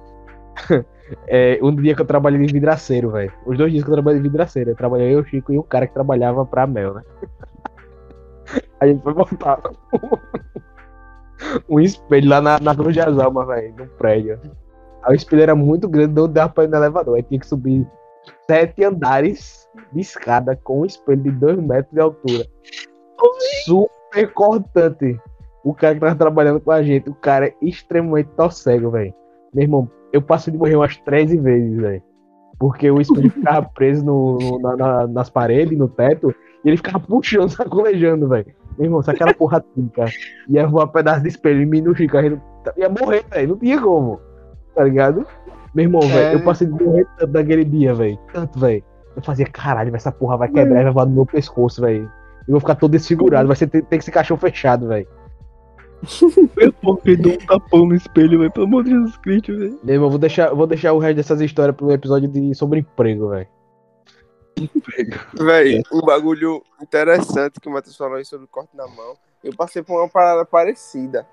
É, 1.29 1.57
um 1.63 1.73
dia 1.73 1.95
que 1.95 2.03
eu 2.03 2.07
trabalhei 2.07 2.45
de 2.45 2.53
vidraceiro, 2.53 3.13
velho. 3.13 3.33
Os 3.47 3.57
dois 3.57 3.71
dias 3.71 3.85
que 3.85 3.91
eu 3.91 3.95
trabalhei 3.95 4.21
de 4.21 4.29
vidraceiro. 4.29 4.71
Eu 4.71 4.77
trabalhei 4.77 5.15
eu, 5.15 5.25
Chico 5.25 5.53
e 5.53 5.59
um 5.59 5.63
cara 5.63 5.87
que 5.87 5.95
trabalhava 5.95 6.45
pra 6.45 6.67
Mel, 6.67 6.95
né? 6.95 7.03
A 8.81 8.87
gente 8.89 9.03
foi 9.03 9.15
botar 9.15 9.61
um 11.69 11.79
espelho 11.79 12.29
lá 12.29 12.41
na, 12.41 12.59
na 12.59 12.75
Cruz 12.75 12.97
das 12.97 13.19
Almas, 13.19 13.47
velho, 13.47 13.75
no 13.77 13.87
prédio. 13.87 14.41
Aí 15.05 15.13
o 15.13 15.15
espelho 15.15 15.43
era 15.43 15.55
muito 15.55 15.89
grande, 15.89 16.13
não 16.15 16.29
dava 16.29 16.53
pra 16.53 16.65
ir 16.65 16.69
no 16.69 16.77
elevador. 16.77 17.17
Aí 17.17 17.23
tinha 17.23 17.39
que 17.39 17.47
subir 17.47 17.87
sete 18.51 18.83
andares 18.83 19.69
de 19.93 20.01
escada 20.01 20.57
com 20.57 20.81
um 20.81 20.85
espelho 20.85 21.23
de 21.23 21.31
dois 21.31 21.59
metros 21.59 21.93
de 21.93 22.01
altura. 22.01 22.45
Super 24.21 24.33
cortante. 24.33 25.21
O 25.65 25.75
cara 25.75 25.95
que 25.95 26.01
tava 26.01 26.15
trabalhando 26.15 26.61
com 26.61 26.71
a 26.71 26.83
gente, 26.83 27.11
o 27.11 27.15
cara 27.15 27.47
é 27.49 27.55
extremamente 27.61 28.29
cego, 28.51 28.91
velho. 28.91 29.13
Meu 29.53 29.63
irmão, 29.65 29.91
eu 30.13 30.23
passei 30.23 30.53
de 30.53 30.59
morrer 30.59 30.77
umas 30.77 30.97
13 30.99 31.37
vezes, 31.39 31.77
velho. 31.77 32.03
Porque 32.59 32.91
o 32.91 33.01
espelho 33.01 33.31
ficava 33.33 33.69
preso 33.75 34.05
no, 34.05 34.39
no- 34.39 34.59
na- 34.61 34.77
na- 34.77 35.07
nas 35.09 35.29
paredes, 35.29 35.77
no 35.77 35.89
teto, 35.89 36.35
e 36.65 36.69
ele 36.69 36.77
ficava 36.77 37.01
puxando, 37.01 37.49
sacolejando, 37.51 38.29
velho. 38.29 38.47
Meu 38.79 38.87
irmão, 38.87 39.03
se 39.03 39.11
aquela 39.11 39.33
porra 39.35 39.65
tinca 39.75 40.05
ia 40.49 40.67
voar 40.67 40.85
um 40.85 40.89
pedaço 40.89 41.23
de 41.23 41.29
espelho 41.29 41.63
em 41.63 41.67
mim 41.67 41.81
no 41.81 41.95
Chico, 41.97 42.17
a 42.17 42.23
gente 42.23 42.41
ia 42.77 42.89
morrer, 42.89 43.25
velho. 43.31 43.49
Não 43.51 43.57
tinha 43.57 43.81
como. 43.81 44.21
Tá 44.75 44.85
ligado? 44.85 45.27
Meu 45.75 45.85
irmão, 45.87 46.01
velho, 46.03 46.39
eu 46.39 46.45
passei 46.45 46.67
de 46.67 46.73
morrer 46.85 47.07
tanto 47.19 47.33
naquele 47.33 47.65
dia, 47.65 47.95
velho. 47.95 48.19
Tanto, 48.33 48.59
velho. 48.59 48.83
Eu 49.17 49.23
fazia, 49.23 49.47
caralho, 49.47 49.95
essa 49.97 50.13
porra 50.13 50.37
vai 50.37 50.49
quebrar 50.49 50.81
e 50.81 50.85
vai 50.85 50.93
voar 50.93 51.07
no 51.07 51.13
meu 51.15 51.27
pescoço, 51.27 51.81
velho. 51.81 52.11
Eu 52.47 52.53
vou 52.53 52.61
ficar 52.61 52.75
todo 52.77 52.91
desfigurado, 52.93 53.47
vai 53.47 53.57
ser, 53.57 53.67
ter, 53.69 53.83
ter 53.85 53.99
que 53.99 54.05
ser 54.05 54.11
caixão 54.13 54.37
fechado, 54.37 54.87
velho. 54.89 55.09
Porra, 56.83 57.01
ele 57.07 57.17
deu 57.17 57.33
um 57.33 57.39
tapão 57.39 57.87
no 57.87 57.95
espelho, 57.95 58.39
velho. 58.39 58.53
Pelo 58.53 58.67
amor 58.67 58.85
de 58.85 58.91
Jesus 58.91 59.17
Cristo, 59.19 59.57
velho. 59.59 59.79
Meu 59.83 59.95
irmão, 59.95 60.11
vou 60.11 60.19
deixar, 60.19 60.55
vou 60.55 60.67
deixar 60.67 60.93
o 60.93 60.99
resto 60.99 61.17
dessas 61.17 61.41
histórias 61.41 61.75
pro 61.77 61.91
episódio 61.91 62.29
de 62.29 62.55
sobre 62.55 62.81
emprego, 62.81 63.31
velho. 63.31 63.49
Véi, 65.35 65.83
um 65.93 66.01
bagulho 66.01 66.63
interessante 66.81 67.61
que 67.61 67.69
o 67.69 67.73
Matheus 67.73 67.97
falou 67.97 68.17
aí 68.17 68.25
sobre 68.25 68.47
o 68.47 68.49
corte 68.49 68.75
na 68.77 68.87
mão. 68.87 69.15
Eu 69.43 69.55
passei 69.55 69.83
por 69.83 69.99
uma 70.01 70.09
parada 70.09 70.45
parecida. 70.45 71.27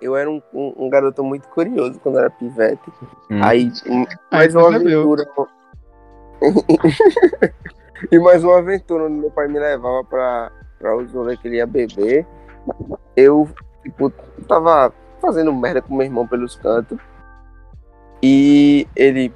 Eu 0.00 0.16
era 0.16 0.30
um, 0.30 0.40
um, 0.52 0.86
um 0.86 0.90
garoto 0.90 1.22
muito 1.22 1.46
curioso 1.48 2.00
quando 2.00 2.18
era 2.18 2.30
pivete. 2.30 2.90
Hum. 3.30 3.40
Aí, 3.42 3.70
um- 3.86 4.02
Aí 4.02 4.06
mais 4.32 4.54
uma 4.54 4.74
aventura. 4.74 5.28
e 8.10 8.18
mais 8.18 8.44
uma 8.44 8.58
aventura 8.58 9.04
onde 9.04 9.18
meu 9.18 9.30
pai 9.30 9.48
me 9.48 9.58
levava 9.58 10.04
pra, 10.04 10.52
pra 10.78 10.96
os 10.96 11.12
rolês 11.12 11.38
que 11.40 11.48
ele 11.48 11.56
ia 11.56 11.66
beber. 11.66 12.26
Eu, 13.16 13.48
tipo, 13.82 14.10
tava 14.46 14.92
fazendo 15.20 15.52
merda 15.52 15.82
com 15.82 15.94
meu 15.94 16.06
irmão 16.06 16.26
pelos 16.26 16.56
cantos. 16.56 16.98
E 18.22 18.86
ele 18.94 19.32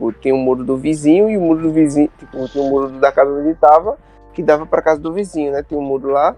tipo, 0.00 0.12
tinha 0.14 0.34
um 0.34 0.38
muro 0.38 0.64
do 0.64 0.76
vizinho 0.76 1.28
e 1.30 1.36
o 1.36 1.40
muro 1.40 1.62
do 1.62 1.72
vizinho, 1.72 2.10
tipo, 2.18 2.48
tinha 2.48 2.64
um 2.64 2.70
muro 2.70 2.88
da 2.98 3.12
casa 3.12 3.30
onde 3.30 3.48
ele 3.48 3.54
tava, 3.54 3.98
que 4.32 4.42
dava 4.42 4.64
pra 4.64 4.82
casa 4.82 5.00
do 5.00 5.12
vizinho, 5.12 5.52
né? 5.52 5.62
Tem 5.62 5.76
um 5.76 5.82
muro 5.82 6.08
lá. 6.08 6.34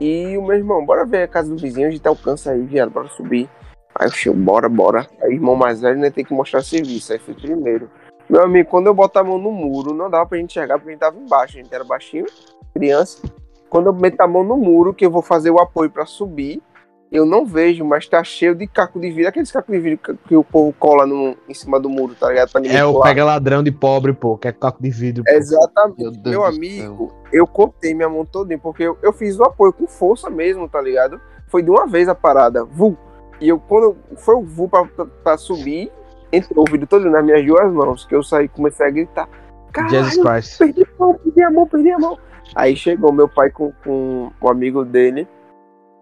E 0.00 0.36
o 0.36 0.42
meu 0.42 0.56
irmão, 0.56 0.84
bora 0.84 1.06
ver 1.06 1.22
a 1.22 1.28
casa 1.28 1.48
do 1.48 1.56
vizinho, 1.56 1.88
a 1.88 1.90
gente 1.90 2.06
alcança 2.06 2.50
aí, 2.50 2.62
viado, 2.62 2.90
bora 2.90 3.08
subir. 3.08 3.48
Aí 3.94 4.08
eu 4.08 4.12
cheio, 4.12 4.34
bora, 4.34 4.68
bora. 4.68 5.06
Aí 5.22 5.30
o 5.30 5.32
irmão 5.32 5.54
mais 5.54 5.80
velho, 5.80 5.98
né, 5.98 6.10
tem 6.10 6.24
que 6.24 6.34
mostrar 6.34 6.62
serviço. 6.62 7.12
Aí 7.12 7.18
fui 7.18 7.34
primeiro. 7.34 7.88
Meu 8.28 8.42
amigo, 8.42 8.68
quando 8.68 8.88
eu 8.88 8.94
botar 8.94 9.20
a 9.20 9.24
mão 9.24 9.38
no 9.38 9.52
muro, 9.52 9.94
não 9.94 10.10
dava 10.10 10.26
pra 10.26 10.38
gente 10.38 10.50
enxergar 10.50 10.78
porque 10.78 10.90
a 10.90 10.92
gente 10.92 11.00
tava 11.00 11.16
embaixo, 11.18 11.58
a 11.58 11.62
gente 11.62 11.74
era 11.74 11.84
baixinho, 11.84 12.26
criança. 12.74 13.22
Quando 13.70 13.86
eu 13.86 13.92
meto 13.92 14.20
a 14.20 14.26
mão 14.26 14.42
no 14.42 14.56
muro, 14.56 14.94
que 14.94 15.06
eu 15.06 15.10
vou 15.10 15.22
fazer 15.22 15.50
o 15.50 15.58
apoio 15.58 15.90
pra 15.90 16.06
subir, 16.06 16.62
eu 17.10 17.24
não 17.24 17.46
vejo, 17.46 17.84
mas 17.84 18.08
tá 18.08 18.22
cheio 18.24 18.54
de 18.54 18.66
caco 18.66 18.98
de 18.98 19.10
vidro. 19.10 19.28
Aqueles 19.28 19.50
cacos 19.50 19.72
de 19.72 19.80
vidro 19.80 20.16
que, 20.26 20.36
o 20.36 20.42
povo 20.42 20.74
cola 20.78 21.06
no, 21.06 21.36
em 21.48 21.54
cima 21.54 21.78
do 21.78 21.88
muro, 21.88 22.14
tá 22.18 22.28
ligado? 22.28 22.50
É 22.66 22.84
o 22.84 23.00
pega 23.00 23.24
ladrão 23.24 23.62
de 23.62 23.70
pobre, 23.70 24.12
pô, 24.12 24.36
que 24.36 24.48
é 24.48 24.52
caco 24.52 24.82
de 24.82 24.90
vidro. 24.90 25.24
pô. 25.24 25.30
Exatamente. 25.30 26.20
Meu 26.24 26.30
Meu 26.30 26.44
amigo, 26.44 27.12
eu 27.32 27.46
cortei 27.46 27.94
minha 27.94 28.08
mão 28.08 28.24
todinha, 28.24 28.58
porque 28.58 28.82
eu, 28.82 28.98
eu 29.02 29.12
fiz 29.12 29.38
o 29.38 29.44
apoio 29.44 29.72
com 29.72 29.86
força 29.86 30.28
mesmo, 30.28 30.68
tá 30.68 30.80
ligado? 30.80 31.20
Foi 31.48 31.62
de 31.62 31.70
uma 31.70 31.86
vez 31.86 32.08
a 32.08 32.14
parada, 32.14 32.64
vu. 32.64 32.96
E 33.40 33.48
eu, 33.48 33.58
quando 33.60 33.96
foi 34.16 34.34
o 34.34 34.42
vu 34.42 34.68
pra, 34.68 34.84
pra, 34.84 35.06
pra 35.06 35.38
subir, 35.38 35.92
entrou 36.32 36.64
o 36.66 36.70
vidro 36.70 36.86
todo 36.86 37.08
nas 37.10 37.24
minhas 37.24 37.44
duas 37.46 37.72
mãos, 37.72 38.04
que 38.04 38.14
eu 38.14 38.22
saí 38.22 38.46
e 38.46 38.48
comecei 38.48 38.86
a 38.86 38.90
gritar. 38.90 39.28
Jesus 39.90 40.16
Caralho, 40.16 40.42
Christ. 40.42 40.58
perdi 40.58 40.82
a 40.82 40.98
mão, 40.98 41.14
perdi 41.14 41.42
a 41.42 41.50
mão, 41.50 41.66
perdi 41.66 41.90
a 41.92 41.98
mão. 41.98 42.18
Aí 42.54 42.76
chegou 42.76 43.12
meu 43.12 43.28
pai 43.28 43.50
com, 43.50 43.72
com 43.84 44.30
um 44.40 44.48
amigo 44.48 44.84
dele, 44.84 45.26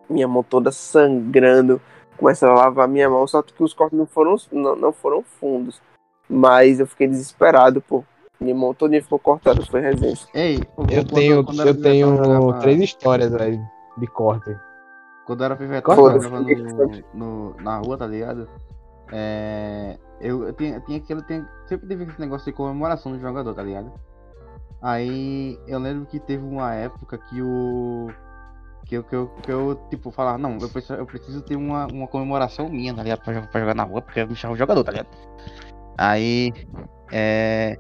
minha 0.09 0.29
mão 0.29 0.43
toda 0.43 0.71
sangrando, 0.71 1.81
começaram 2.17 2.55
a 2.55 2.59
lavar 2.67 2.87
minha 2.87 3.09
mão, 3.11 3.27
só 3.27 3.43
que 3.43 3.53
os 3.63 3.73
cortes 3.75 3.99
não 3.99 4.07
foram, 4.07 4.37
não, 4.53 4.77
não 4.77 4.93
foram 4.93 5.23
fundos. 5.23 5.81
Mas 6.29 6.79
eu 6.81 6.87
fiquei 6.87 7.09
desesperado, 7.09 7.81
pô. 7.81 8.05
Minha 8.41 8.55
mão 8.55 8.75
toda 8.75 9.01
ficou 9.01 9.19
cortada, 9.19 9.63
foi 9.67 9.81
resenha. 9.81 10.15
Ei, 10.35 10.57
Eu 10.57 10.65
quando- 10.75 11.15
tenho, 11.15 11.45
quando 11.45 11.67
eu 11.67 11.81
tenho 11.81 12.53
três 12.61 12.81
histórias, 12.81 13.31
velho, 13.33 13.61
de 13.97 14.07
corte. 14.07 14.55
Quando 15.27 15.41
eu 15.41 15.45
era 15.47 15.57
pivetão, 15.57 15.95
eu 16.13 16.21
jogava 16.21 16.41
no, 16.45 17.03
no- 17.15 17.57
na 17.63 17.79
rua, 17.79 17.97
tá 17.97 18.07
ligado? 18.07 18.49
É, 19.13 19.97
eu, 20.21 20.45
eu 20.45 20.53
tinha, 20.53 20.81
tinha. 20.81 21.01
Tem, 21.23 21.45
sempre 21.67 21.87
teve 21.87 22.05
esse 22.05 22.21
negócio 22.21 22.45
de 22.45 22.57
comemoração 22.57 23.13
do 23.13 23.21
jogador, 23.21 23.55
tá 23.55 23.63
ligado? 23.63 23.93
Aí 24.83 25.59
eu 25.67 25.79
lembro 25.79 26.07
que 26.07 26.21
teve 26.21 26.45
uma 26.45 26.75
época 26.75 27.19
que 27.19 27.41
o. 27.41 28.09
Que 28.87 28.97
eu, 28.97 29.03
que 29.05 29.17
eu, 29.17 29.29
que 29.43 29.51
eu 29.51 29.81
tipo, 29.89 30.11
falava, 30.11 30.37
não, 30.37 30.59
eu 30.59 30.69
preciso, 30.69 30.95
eu 30.95 31.07
preciso 31.07 31.41
ter 31.41 31.57
uma, 31.57 31.87
uma 31.87 32.07
comemoração 32.07 32.69
minha, 32.69 32.93
tá 32.95 33.03
ligado? 33.03 33.23
Pra, 33.23 33.41
pra 33.41 33.61
jogar 33.61 33.75
na 33.75 33.83
rua, 33.83 34.03
porque 34.03 34.21
eu 34.21 34.29
me 34.29 34.37
chamo 34.37 34.57
jogador, 34.57 34.85
tá 34.85 34.93
ligado? 34.93 35.09
Aí. 35.97 36.53
É. 37.11 37.79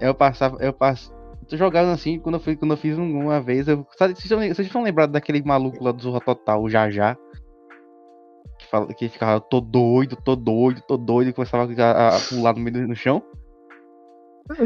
Eu 0.00 0.14
passava. 0.14 0.56
Eu 0.60 0.72
passo. 0.72 1.12
Tô 1.48 1.56
jogando 1.56 1.92
assim, 1.92 2.18
quando 2.18 2.36
eu, 2.36 2.40
fui, 2.40 2.56
quando 2.56 2.72
eu 2.72 2.76
fiz 2.76 2.96
um- 2.98 3.20
uma 3.20 3.40
vez, 3.40 3.66
eu. 3.68 3.86
Vocês 3.96 4.18
estão 4.18 4.38
vocês 4.38 4.60
estão 4.60 4.82
lembrados 4.82 5.12
daquele 5.12 5.42
maluco 5.42 5.82
lá 5.82 5.92
do 5.92 6.02
Zorra 6.02 6.20
Total, 6.20 6.62
o 6.62 6.68
Jajá? 6.68 7.16
Que, 8.66 8.70
fala, 8.70 8.86
que 8.92 9.08
ficava, 9.08 9.40
tô 9.40 9.60
doido, 9.60 10.16
tô 10.16 10.34
doido, 10.34 10.80
tô 10.82 10.96
doido, 10.96 11.28
e 11.28 11.32
começava 11.32 11.70
a, 11.72 12.08
a 12.16 12.20
pular 12.28 12.52
no 12.52 12.60
meio 12.60 12.72
do 12.72 12.88
no 12.88 12.96
chão. 12.96 13.22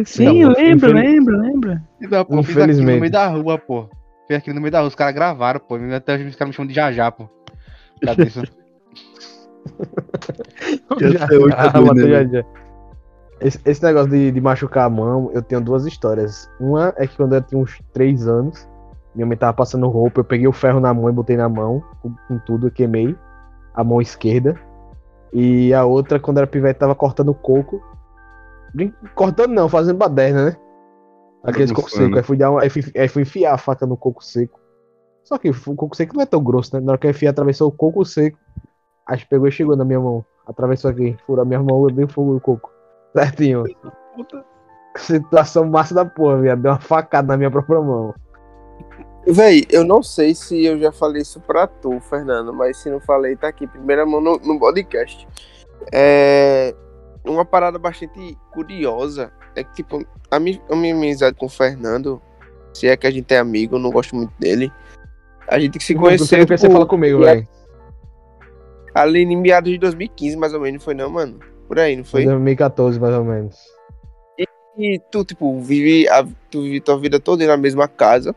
Sim, 0.05 0.25
Não, 0.43 0.53
lembro, 0.53 0.89
infeliz- 0.91 1.05
lembro, 1.05 1.39
lembro. 1.39 1.81
Então, 2.01 2.25
pô, 2.25 2.43
fiz 2.43 2.57
aquilo 2.57 2.79
no 2.79 2.85
meio 2.85 3.11
da 3.11 3.27
rua, 3.29 3.59
pô. 3.59 3.89
Fiz 4.27 4.39
aquilo 4.39 4.55
no 4.55 4.61
meio 4.61 4.73
da 4.73 4.79
rua, 4.81 4.89
os 4.89 4.95
caras 4.95 5.15
gravaram, 5.15 5.61
pô. 5.61 5.77
Até 5.95 6.15
hoje 6.15 6.27
os 6.29 6.37
caras 6.37 6.51
me 6.51 6.57
chamam 6.57 6.69
de 6.69 6.75
Jajá, 6.75 7.11
pô. 7.11 7.29
Cadê 8.03 8.25
isso? 8.29 8.43
Já 10.99 11.27
onde 11.39 11.57
tá 11.57 11.95
né, 11.95 12.09
já, 12.09 12.25
já. 12.25 12.45
Esse, 13.41 13.61
esse 13.65 13.83
negócio 13.83 14.11
de, 14.11 14.33
de 14.33 14.41
machucar 14.41 14.87
a 14.87 14.91
mão, 14.91 15.31
eu 15.35 15.43
tenho 15.43 15.61
duas 15.61 15.87
histórias. 15.87 16.49
Uma 16.59 16.95
é 16.97 17.07
que 17.07 17.17
quando 17.17 17.35
eu 17.35 17.43
tinha 17.43 17.61
uns 17.61 17.79
três 17.93 18.27
anos, 18.27 18.69
minha 19.15 19.27
mãe 19.27 19.37
tava 19.37 19.53
passando 19.55 19.89
roupa, 19.89 20.21
eu 20.21 20.25
peguei 20.25 20.47
o 20.47 20.53
ferro 20.53 20.81
na 20.81 20.93
mão 20.93 21.09
e 21.09 21.13
botei 21.13 21.37
na 21.37 21.49
mão, 21.49 21.83
com, 22.03 22.15
com 22.29 22.39
tudo, 22.41 22.67
eu 22.69 22.71
queimei 22.71 23.17
a 23.75 23.85
mão 23.85 24.01
esquerda. 24.01 24.59
E 25.33 25.73
a 25.73 25.85
outra, 25.85 26.19
quando 26.19 26.39
era 26.39 26.47
pivete, 26.47 26.81
tava 26.81 26.95
cortando 26.95 27.33
coco. 27.35 27.81
Brin- 28.75 28.95
Cortando 29.15 29.53
não, 29.53 29.69
fazendo 29.69 29.97
baderna, 29.97 30.47
né? 30.47 30.57
Aqueles 31.45 31.73
coco 31.73 31.91
seco. 31.91 32.17
Aí 32.17 32.23
fui, 32.23 32.37
dar 32.37 32.51
uma, 32.51 32.63
aí, 32.63 32.71
fui, 32.71 32.83
aí 32.97 33.09
fui 33.09 33.23
enfiar 33.23 33.55
a 33.55 33.59
faca 33.59 33.87
no 33.87 33.97
coco 33.97 34.23
seco. 34.23 34.61
Só 35.25 35.39
que 35.39 35.51
o 35.51 35.77
coco 35.77 35.97
seco 35.97 36.15
não 36.15 36.23
é 36.23 36.27
tão 36.27 36.43
grosso, 36.43 36.75
né? 36.75 36.81
Na 36.81 36.93
hora 36.93 36.99
que 36.99 37.07
eu 37.07 37.11
enfiei, 37.11 37.31
atravessou 37.31 37.69
o 37.69 37.73
coco 37.73 38.05
seco. 38.05 38.39
Aí 39.07 39.19
pegou 39.25 39.49
e 39.49 39.53
chegou 39.53 39.77
na 39.77 39.85
minha 39.85 40.01
mão. 40.01 40.25
Atravessou 40.47 40.91
aqui, 40.91 41.17
furou 41.27 41.43
a 41.43 41.47
minha 41.47 41.63
mão, 41.63 41.85
eu 41.85 41.95
dei 41.95 42.07
fogo 42.07 42.35
no 42.35 42.41
coco. 42.41 42.71
Certinho. 43.15 43.65
Situação 44.97 45.65
massa 45.65 45.95
da 45.95 46.05
porra, 46.05 46.39
viado. 46.39 46.63
Deu 46.63 46.73
uma 46.73 46.81
facada 46.81 47.29
na 47.29 47.37
minha 47.37 47.51
própria 47.51 47.81
mão. 47.81 48.15
Véi, 49.27 49.65
eu 49.71 49.85
não 49.85 50.03
sei 50.03 50.35
se 50.35 50.65
eu 50.65 50.79
já 50.79 50.91
falei 50.91 51.23
isso 51.23 51.41
pra 51.41 51.67
tu, 51.67 52.01
Fernando, 52.01 52.53
mas 52.53 52.79
se 52.79 52.89
não 52.91 53.01
falei, 53.01 53.37
tá 53.37 53.49
aqui, 53.49 53.67
primeira 53.67 54.07
mão 54.07 54.21
no, 54.21 54.39
no 54.39 54.59
podcast. 54.59 55.27
É. 55.93 56.75
Uma 57.25 57.45
parada 57.45 57.79
bastante 57.79 58.37
curiosa 58.51 59.31
é 59.55 59.63
que, 59.63 59.75
tipo, 59.75 60.03
a 60.31 60.41
minha, 60.41 60.61
a 60.71 60.77
minha 60.77 60.95
amizade 60.95 61.37
com 61.37 61.47
o 61.47 61.51
Fernando, 61.51 62.21
se 62.73 62.89
é 62.89 62.97
que 62.97 63.07
a 63.07 63.11
gente 63.11 63.33
é 63.35 63.39
amigo, 63.39 63.77
eu 63.77 63.79
não 63.79 63.91
gosto 63.91 64.17
muito 64.17 64.33
dele. 64.39 64.73
A 65.47 65.59
gente 65.59 65.79
se 65.83 65.93
Você 65.93 65.99
conheceu 65.99 66.39
não 66.39 66.47
quer 66.47 66.59
você 66.59 66.71
fala 66.71 66.87
comigo, 66.87 67.23
é- 67.25 67.35
velho. 67.35 67.49
ali 68.95 69.23
em 69.23 69.37
meados 69.37 69.71
de 69.71 69.77
2015, 69.79 70.37
mais 70.37 70.55
ou 70.55 70.61
menos, 70.61 70.81
não 70.81 70.85
foi 70.85 70.95
não, 70.95 71.11
mano? 71.11 71.39
Por 71.69 71.79
aí, 71.79 71.95
não 71.95 72.05
Foi 72.05 72.23
foi? 72.23 72.31
2014, 72.33 72.99
mais 72.99 73.15
ou 73.15 73.25
menos. 73.25 73.57
E 74.79 74.99
tu, 75.11 75.25
tipo, 75.25 75.61
vive, 75.61 76.09
a, 76.09 76.25
tu 76.51 76.63
vive 76.63 76.81
tua 76.81 76.99
vida 76.99 77.21
toda 77.21 77.47
na 77.47 77.57
mesma 77.57 77.87
casa. 77.87 78.35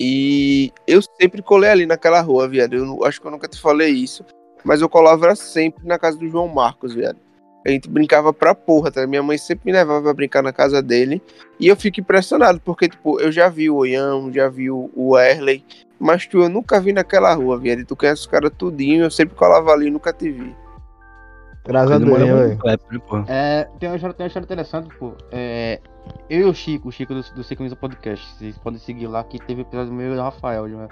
E 0.00 0.72
eu 0.86 1.00
sempre 1.02 1.42
colei 1.42 1.70
ali 1.70 1.86
naquela 1.86 2.20
rua, 2.20 2.48
viado. 2.48 2.74
Eu 2.74 3.04
acho 3.04 3.20
que 3.20 3.26
eu 3.26 3.30
nunca 3.30 3.48
te 3.48 3.60
falei 3.60 3.90
isso. 3.90 4.24
Mas 4.64 4.80
eu 4.80 4.88
colava 4.88 5.34
sempre 5.34 5.86
na 5.86 5.98
casa 5.98 6.18
do 6.18 6.28
João 6.28 6.48
Marcos, 6.48 6.94
viado. 6.94 7.18
A 7.66 7.70
gente 7.70 7.88
brincava 7.88 8.32
pra 8.32 8.54
porra, 8.54 8.90
tá? 8.90 9.06
Minha 9.06 9.22
mãe 9.22 9.36
sempre 9.36 9.66
me 9.66 9.72
levava 9.72 10.02
pra 10.02 10.14
brincar 10.14 10.42
na 10.42 10.52
casa 10.52 10.80
dele. 10.80 11.20
E 11.58 11.66
eu 11.66 11.76
fico 11.76 12.00
impressionado, 12.00 12.60
porque, 12.60 12.88
tipo, 12.88 13.20
eu 13.20 13.32
já 13.32 13.48
vi 13.48 13.68
o 13.68 13.76
Oião, 13.76 14.32
já 14.32 14.48
vi 14.48 14.70
o 14.70 14.90
o 14.94 15.18
Erley. 15.18 15.64
Mas 15.98 16.26
tu, 16.26 16.38
eu 16.38 16.48
nunca 16.48 16.80
vi 16.80 16.92
naquela 16.92 17.34
rua, 17.34 17.58
viado. 17.58 17.80
E 17.80 17.84
tu 17.84 17.96
conhece 17.96 18.22
os 18.22 18.26
caras 18.26 18.52
tudinho, 18.56 19.04
eu 19.04 19.10
sempre 19.10 19.34
colava 19.34 19.72
ali 19.72 19.88
e 19.88 19.90
nunca 19.90 20.12
te 20.12 20.30
vi. 20.30 20.54
Graças 21.68 21.92
a 21.92 21.98
Deus, 21.98 22.18
velho. 22.18 22.48
no 22.48 22.56
Kleber, 22.56 22.86
né? 22.90 23.24
É, 23.28 23.68
tem, 23.78 23.90
uma 23.90 23.96
história, 23.96 24.14
tem 24.14 24.24
uma 24.24 24.28
história 24.28 24.44
interessante, 24.46 24.88
pô. 24.98 25.12
É, 25.30 25.78
eu 26.30 26.40
e 26.40 26.44
o 26.44 26.54
Chico, 26.54 26.88
o 26.88 26.92
Chico 26.92 27.12
do, 27.12 27.20
do 27.20 27.44
Minutos 27.58 27.74
Podcast, 27.74 28.26
vocês 28.38 28.56
podem 28.56 28.80
seguir 28.80 29.06
lá 29.06 29.22
que 29.22 29.38
teve 29.38 29.60
episódio 29.60 29.92
meu 29.92 30.14
e 30.14 30.16
do 30.16 30.22
Rafael, 30.22 30.66
de 30.66 30.74
uma, 30.74 30.88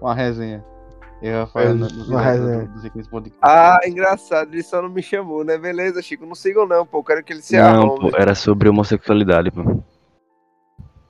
uma 0.00 0.14
resenha. 0.14 0.64
Eu 1.20 1.32
e 1.32 1.34
o 1.34 1.40
Rafael 1.40 1.74
no, 1.74 1.88
no, 1.88 2.04
Uma 2.04 2.22
resenha. 2.22 2.64
do, 2.64 2.80
Minutos 2.80 3.08
Podcast. 3.08 3.40
Ah, 3.42 3.80
engraçado, 3.84 4.54
ele 4.54 4.62
só 4.62 4.80
não 4.80 4.88
me 4.88 5.02
chamou, 5.02 5.44
né? 5.44 5.58
Beleza, 5.58 6.00
Chico, 6.00 6.24
não 6.24 6.36
sigam 6.36 6.64
não, 6.64 6.86
pô. 6.86 6.98
Eu 6.98 7.04
quero 7.04 7.24
que 7.24 7.32
ele 7.32 7.42
se 7.42 7.56
Não, 7.56 7.64
arrombe. 7.82 8.12
pô, 8.12 8.16
era 8.16 8.36
sobre 8.36 8.68
homossexualidade, 8.68 9.50
pô. 9.50 9.82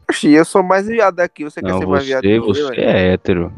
Oxi, 0.09 0.33
eu 0.33 0.47
sou 0.47 0.63
mais 0.63 0.87
viado 0.87 1.17
daqui, 1.17 1.45
você 1.45 1.61
quer 1.61 1.69
Não, 1.69 1.79
ser 1.79 1.87
mais 1.87 2.07
viado 2.07 2.23
você, 2.23 2.63
você 2.63 2.81
é 2.81 3.13
hétero. 3.13 3.53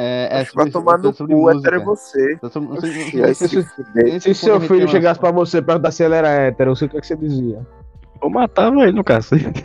É, 0.00 0.42
é 0.42 0.44
Vai 0.54 0.70
tomar 0.70 0.96
no 0.98 1.12
sobre 1.12 1.34
cu, 1.34 1.40
música. 1.40 1.58
hétero 1.58 1.82
é 1.82 1.84
você. 1.84 2.38
É 3.96 4.20
se 4.20 4.32
seu 4.32 4.60
filho 4.60 4.86
chegasse 4.88 5.18
pra 5.18 5.32
você 5.32 5.60
perguntar 5.60 5.90
se 5.90 6.04
ele 6.04 6.14
era 6.14 6.28
hétero, 6.28 6.72
o 6.72 6.76
que, 6.76 6.84
é 6.84 7.00
que 7.00 7.06
você 7.06 7.16
dizia? 7.16 7.66
Eu 8.22 8.30
matava 8.30 8.80
ele 8.82 8.92
no 8.92 9.02
cacete. 9.02 9.64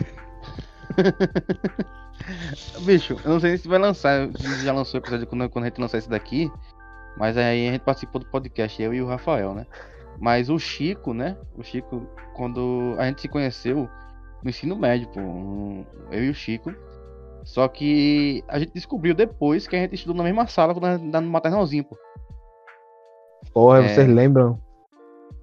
Bicho, 2.81 3.15
eu 3.23 3.29
não 3.29 3.39
sei 3.39 3.57
se 3.57 3.67
vai 3.67 3.77
lançar, 3.77 4.27
já 4.63 4.73
lançou 4.73 4.99
o 4.99 5.03
episódio 5.03 5.27
quando, 5.27 5.47
quando 5.49 5.65
a 5.65 5.67
gente 5.67 5.79
lançar 5.79 5.99
esse 5.99 6.09
daqui, 6.09 6.51
mas 7.15 7.37
aí 7.37 7.67
a 7.67 7.71
gente 7.71 7.81
participou 7.81 8.19
do 8.19 8.25
podcast, 8.25 8.81
eu 8.81 8.91
e 8.91 9.03
o 9.03 9.07
Rafael, 9.07 9.53
né? 9.53 9.67
Mas 10.19 10.49
o 10.49 10.57
Chico, 10.57 11.13
né? 11.13 11.37
O 11.55 11.63
Chico, 11.63 12.07
quando 12.33 12.95
a 12.97 13.05
gente 13.05 13.21
se 13.21 13.27
conheceu 13.27 13.87
no 14.41 14.49
ensino 14.49 14.75
médio, 14.75 15.07
pô, 15.09 15.19
eu 16.11 16.23
e 16.23 16.29
o 16.29 16.33
Chico. 16.33 16.73
Só 17.43 17.67
que 17.67 18.43
a 18.47 18.59
gente 18.59 18.73
descobriu 18.73 19.13
depois 19.13 19.67
que 19.67 19.75
a 19.75 19.79
gente 19.79 19.95
estudou 19.95 20.15
na 20.15 20.23
mesma 20.23 20.47
sala 20.47 20.73
quando 20.73 20.85
a 20.85 20.97
gente 20.97 21.11
no 21.11 21.29
maternalzinho, 21.29 21.83
pô. 21.83 21.97
Porra, 23.53 23.83
É. 23.83 23.89
vocês 23.89 24.07
lembram? 24.07 24.59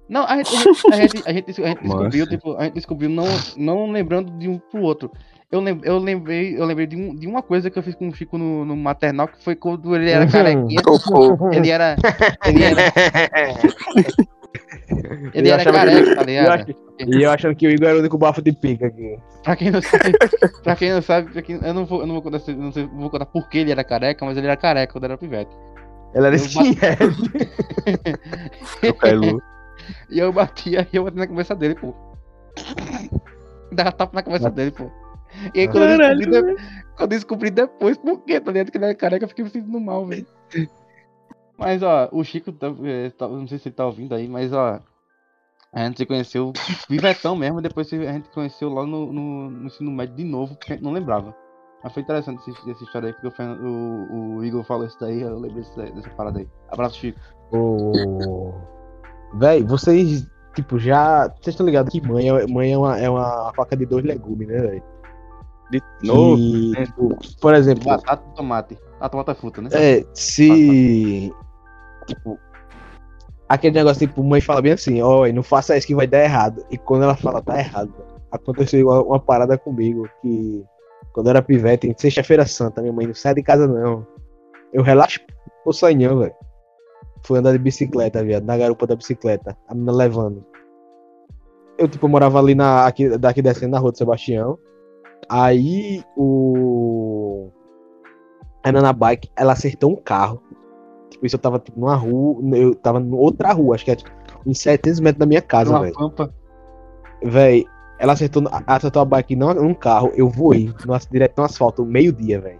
Não, 0.09 0.25
a 0.25 0.35
gente, 0.37 0.49
a 0.57 0.61
gente, 0.61 0.87
a 0.91 0.97
gente, 0.97 1.23
a 1.25 1.31
gente, 1.31 1.63
a 1.63 1.67
gente 1.67 1.83
descobriu, 1.83 2.27
tipo, 2.27 2.57
a 2.57 2.63
gente 2.65 2.73
descobriu 2.73 3.09
não, 3.09 3.25
não 3.55 3.91
lembrando 3.91 4.29
de 4.37 4.49
um 4.49 4.57
pro 4.57 4.81
outro. 4.81 5.09
Eu, 5.49 5.61
lem, 5.61 5.79
eu 5.83 5.97
lembrei, 5.99 6.57
eu 6.57 6.65
lembrei 6.65 6.87
de, 6.87 6.95
um, 6.95 7.15
de 7.15 7.27
uma 7.27 7.41
coisa 7.41 7.69
que 7.69 7.77
eu 7.77 7.83
fiz 7.83 7.95
com 7.95 8.09
o 8.09 8.13
Chico 8.13 8.37
no, 8.37 8.65
no 8.65 8.75
maternal, 8.75 9.27
que 9.27 9.41
foi 9.43 9.55
quando 9.55 9.95
ele 9.95 10.09
era 10.09 10.25
carequinha. 10.31 10.81
Ele 11.53 11.69
era. 11.69 11.95
Ele 12.45 12.63
era. 12.63 12.81
Ele 15.33 15.49
Eu 15.49 15.53
era 15.53 15.63
careca, 15.71 15.97
ele- 15.97 16.15
tá 16.15 16.21
eu 16.21 16.25
ligado? 16.25 16.49
acho- 16.49 16.75
E 17.07 17.23
eu 17.23 17.31
achando 17.31 17.55
que 17.55 17.65
o 17.67 17.71
Igor 17.71 17.87
era 17.87 17.97
o 17.97 17.99
único 18.01 18.17
bafo 18.17 18.41
de 18.41 18.51
pica 18.51 18.87
aqui. 18.87 19.17
Pra 19.43 19.55
quem 19.55 19.71
não 19.71 19.81
sabe, 19.81 20.11
pra 20.63 20.75
quem 20.75 20.91
não 20.93 21.01
sabe, 21.01 21.31
pra 21.31 21.41
quem, 21.41 21.59
eu 21.63 21.73
não 21.73 21.85
vou, 21.85 22.01
eu 22.01 22.05
não 22.07 22.13
vou 22.15 22.21
contar, 22.21 22.39
não 22.53 22.71
sei, 22.71 22.85
vou 22.85 23.09
contar 23.09 23.25
por 23.25 23.47
que 23.49 23.57
ele 23.59 23.71
era 23.71 23.83
careca, 23.83 24.23
mas 24.25 24.37
ele 24.37 24.47
era 24.47 24.57
careca 24.57 24.91
quando 24.93 25.05
era 25.05 25.17
pivete. 25.17 25.55
Ele 26.13 26.25
era 26.27 26.35
Eu 26.35 26.39
skinhead. 26.39 26.99
O 28.89 28.93
Kailu. 28.93 29.41
E 30.09 30.19
eu 30.19 30.31
batia 30.33 30.87
e 30.91 30.95
eu 30.95 31.03
bati 31.05 31.17
na 31.17 31.27
cabeça 31.27 31.55
dele, 31.55 31.75
pô. 31.75 31.93
Dava 33.71 33.91
tapa 33.91 34.13
na 34.15 34.21
cabeça 34.23 34.49
dele, 34.49 34.71
pô. 34.71 34.91
E 35.55 35.61
aí 35.61 35.67
quando 35.69 35.83
eu, 35.83 35.97
descobri 35.97 36.25
de- 36.25 36.41
quando 36.97 36.99
eu 36.99 37.07
descobri 37.07 37.49
depois 37.49 37.97
por 37.97 38.19
que, 38.25 38.39
tá 38.39 38.51
ligado? 38.51 38.71
Que 38.71 38.77
ele 38.77 38.85
era 38.85 38.95
careca, 38.95 39.23
eu 39.25 39.29
fiquei 39.29 39.45
me 39.45 39.49
sentindo 39.49 39.79
mal, 39.79 40.05
velho. 40.05 40.27
Mas, 41.61 41.83
ó, 41.83 42.09
o 42.11 42.23
Chico, 42.23 42.51
tá, 42.51 42.67
é, 42.83 43.09
tá- 43.11 43.27
não 43.27 43.47
sei 43.47 43.57
se 43.59 43.69
ele 43.69 43.75
tá 43.75 43.85
ouvindo 43.85 44.13
aí, 44.15 44.27
mas, 44.27 44.51
ó. 44.51 44.79
A 45.73 45.85
gente 45.85 45.97
se 45.99 46.05
conheceu 46.05 46.51
vivetão 46.89 47.33
mesmo, 47.35 47.61
depois 47.61 47.91
a 47.93 47.95
gente 48.11 48.27
conheceu 48.29 48.69
lá 48.73 48.85
no, 48.85 49.13
no, 49.13 49.49
no 49.49 49.65
ensino 49.67 49.89
médio 49.91 50.15
de 50.15 50.23
novo, 50.25 50.55
porque 50.55 50.73
a 50.73 50.75
gente 50.75 50.83
não 50.83 50.91
lembrava. 50.91 51.33
Mas 51.83 51.93
foi 51.93 52.03
interessante 52.03 52.41
esse- 52.49 52.69
essa 52.71 52.83
história 52.83 53.07
aí, 53.07 53.13
porque 53.13 53.41
o, 53.41 53.65
o, 53.65 54.35
o 54.37 54.43
Igor 54.45 54.63
falou 54.65 54.85
isso 54.85 54.97
daí, 54.99 55.21
eu 55.21 55.39
lembrei 55.39 55.63
daí- 55.77 55.91
dessa 55.93 56.09
parada 56.09 56.39
aí. 56.39 56.47
Abraço, 56.69 56.97
Chico. 56.97 57.19
O... 57.53 58.53
Véi, 59.35 59.63
vocês, 59.63 60.27
tipo, 60.55 60.77
já. 60.77 61.27
Vocês 61.29 61.47
estão 61.53 61.65
ligados 61.65 61.91
que 61.91 62.01
mãe, 62.05 62.27
é- 62.29 62.47
mãe 62.47 62.73
é, 62.73 62.77
uma, 62.77 62.99
é 62.99 63.09
uma 63.09 63.53
faca 63.55 63.75
de 63.77 63.85
dois 63.85 64.03
legumes, 64.03 64.47
né, 64.49 64.57
velho? 64.59 64.83
De 65.71 65.81
novo. 66.03 66.37
Tipo, 66.83 67.17
por 67.39 67.55
exemplo, 67.55 67.85
Batata 67.85 68.23
e 68.29 68.35
tomate. 68.35 68.77
A 68.99 69.07
tomate 69.07 69.31
é 69.31 69.35
fruta, 69.35 69.61
né? 69.61 69.69
é, 69.71 70.03
se. 70.13 71.33
Tipo. 72.07 72.39
Aquele 73.47 73.75
negócio, 73.75 74.07
tipo, 74.07 74.23
mãe 74.23 74.39
fala 74.39 74.61
bem 74.61 74.71
assim, 74.71 75.01
ó, 75.01 75.27
não 75.27 75.43
faça 75.43 75.75
isso 75.77 75.85
que 75.85 75.95
vai 75.95 76.07
dar 76.07 76.23
errado. 76.23 76.65
E 76.71 76.77
quando 76.77 77.03
ela 77.03 77.17
fala, 77.17 77.41
tá 77.41 77.59
errado, 77.59 77.93
aconteceu 78.31 78.87
uma, 78.87 79.03
uma 79.03 79.19
parada 79.19 79.57
comigo 79.57 80.07
que. 80.21 80.63
Quando 81.13 81.27
eu 81.27 81.31
era 81.31 81.41
pivete, 81.41 81.87
em 81.87 81.95
sexta-feira 81.97 82.45
santa, 82.45 82.81
minha 82.81 82.93
mãe 82.93 83.05
não 83.05 83.13
sai 83.13 83.33
de 83.33 83.43
casa 83.43 83.67
não. 83.67 84.07
Eu 84.71 84.81
relaxo 84.81 85.19
o 85.65 85.73
sonhão, 85.73 86.19
velho. 86.19 86.33
Fui 87.25 87.37
andar 87.37 87.51
de 87.51 87.57
bicicleta, 87.57 88.23
viado, 88.23 88.45
na 88.45 88.57
garupa 88.57 88.87
da 88.87 88.95
bicicleta, 88.95 89.57
a 89.67 89.73
menina 89.75 89.91
levando. 89.91 90.45
Eu, 91.77 91.87
tipo, 91.87 92.07
morava 92.07 92.39
ali 92.39 92.55
na, 92.55 92.85
aqui, 92.85 93.17
daqui 93.17 93.41
descendo 93.41 93.71
na 93.71 93.79
rua 93.79 93.91
do 93.91 93.97
Sebastião. 93.97 94.57
Aí 95.29 96.03
o. 96.15 97.49
A 98.63 98.71
Nana 98.71 98.93
Bike, 98.93 99.29
ela 99.35 99.53
acertou 99.53 99.91
um 99.91 99.95
carro. 99.95 100.41
Tipo, 101.11 101.25
isso 101.25 101.35
eu 101.35 101.39
tava 101.39 101.59
tipo, 101.59 101.79
numa 101.79 101.95
rua. 101.95 102.41
Eu 102.55 102.73
tava 102.73 102.99
em 102.99 103.13
outra 103.13 103.51
rua, 103.51 103.75
acho 103.75 103.85
que 103.85 103.91
é 103.91 103.95
tipo, 103.95 104.09
uns 104.45 104.59
700 104.59 104.99
metros 105.01 105.19
da 105.19 105.25
minha 105.25 105.41
casa, 105.41 105.77
velho. 105.79 105.93
Véi, 107.23 107.65
ela 107.99 108.13
acertou, 108.13 108.43
acertou 108.65 109.01
a 109.01 109.05
bike 109.05 109.35
num, 109.35 109.53
num 109.53 109.73
carro, 109.75 110.11
eu 110.15 110.27
voei 110.27 110.73
no, 110.85 110.99
direto 111.11 111.37
no 111.37 111.43
asfalto, 111.43 111.85
meio-dia, 111.85 112.41
velho. 112.41 112.59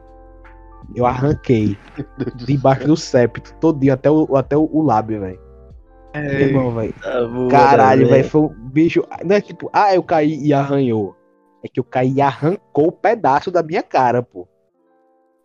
Eu 0.95 1.05
arranquei 1.05 1.77
debaixo 2.35 2.85
do 2.85 2.97
septo, 2.97 3.53
todinho, 3.55 3.93
até 3.93 4.11
o, 4.11 4.35
até 4.35 4.55
o, 4.55 4.69
o 4.71 4.83
lábio, 4.83 5.21
velho. 5.21 5.39
Meu 6.13 6.39
irmão, 6.41 6.75
velho. 6.75 6.93
Tá 7.01 7.47
Caralho, 7.49 8.07
velho, 8.07 8.29
foi 8.29 8.41
um 8.41 8.69
bicho. 8.69 9.03
Não 9.23 9.35
é 9.35 9.41
tipo, 9.41 9.69
ah, 9.71 9.95
eu 9.95 10.03
caí 10.03 10.37
e 10.43 10.53
arranhou. 10.53 11.15
É 11.63 11.67
que 11.67 11.79
eu 11.79 11.83
caí 11.83 12.13
e 12.13 12.21
arrancou 12.21 12.87
o 12.87 12.91
pedaço 12.91 13.49
da 13.49 13.63
minha 13.63 13.81
cara, 13.81 14.21
pô. 14.21 14.47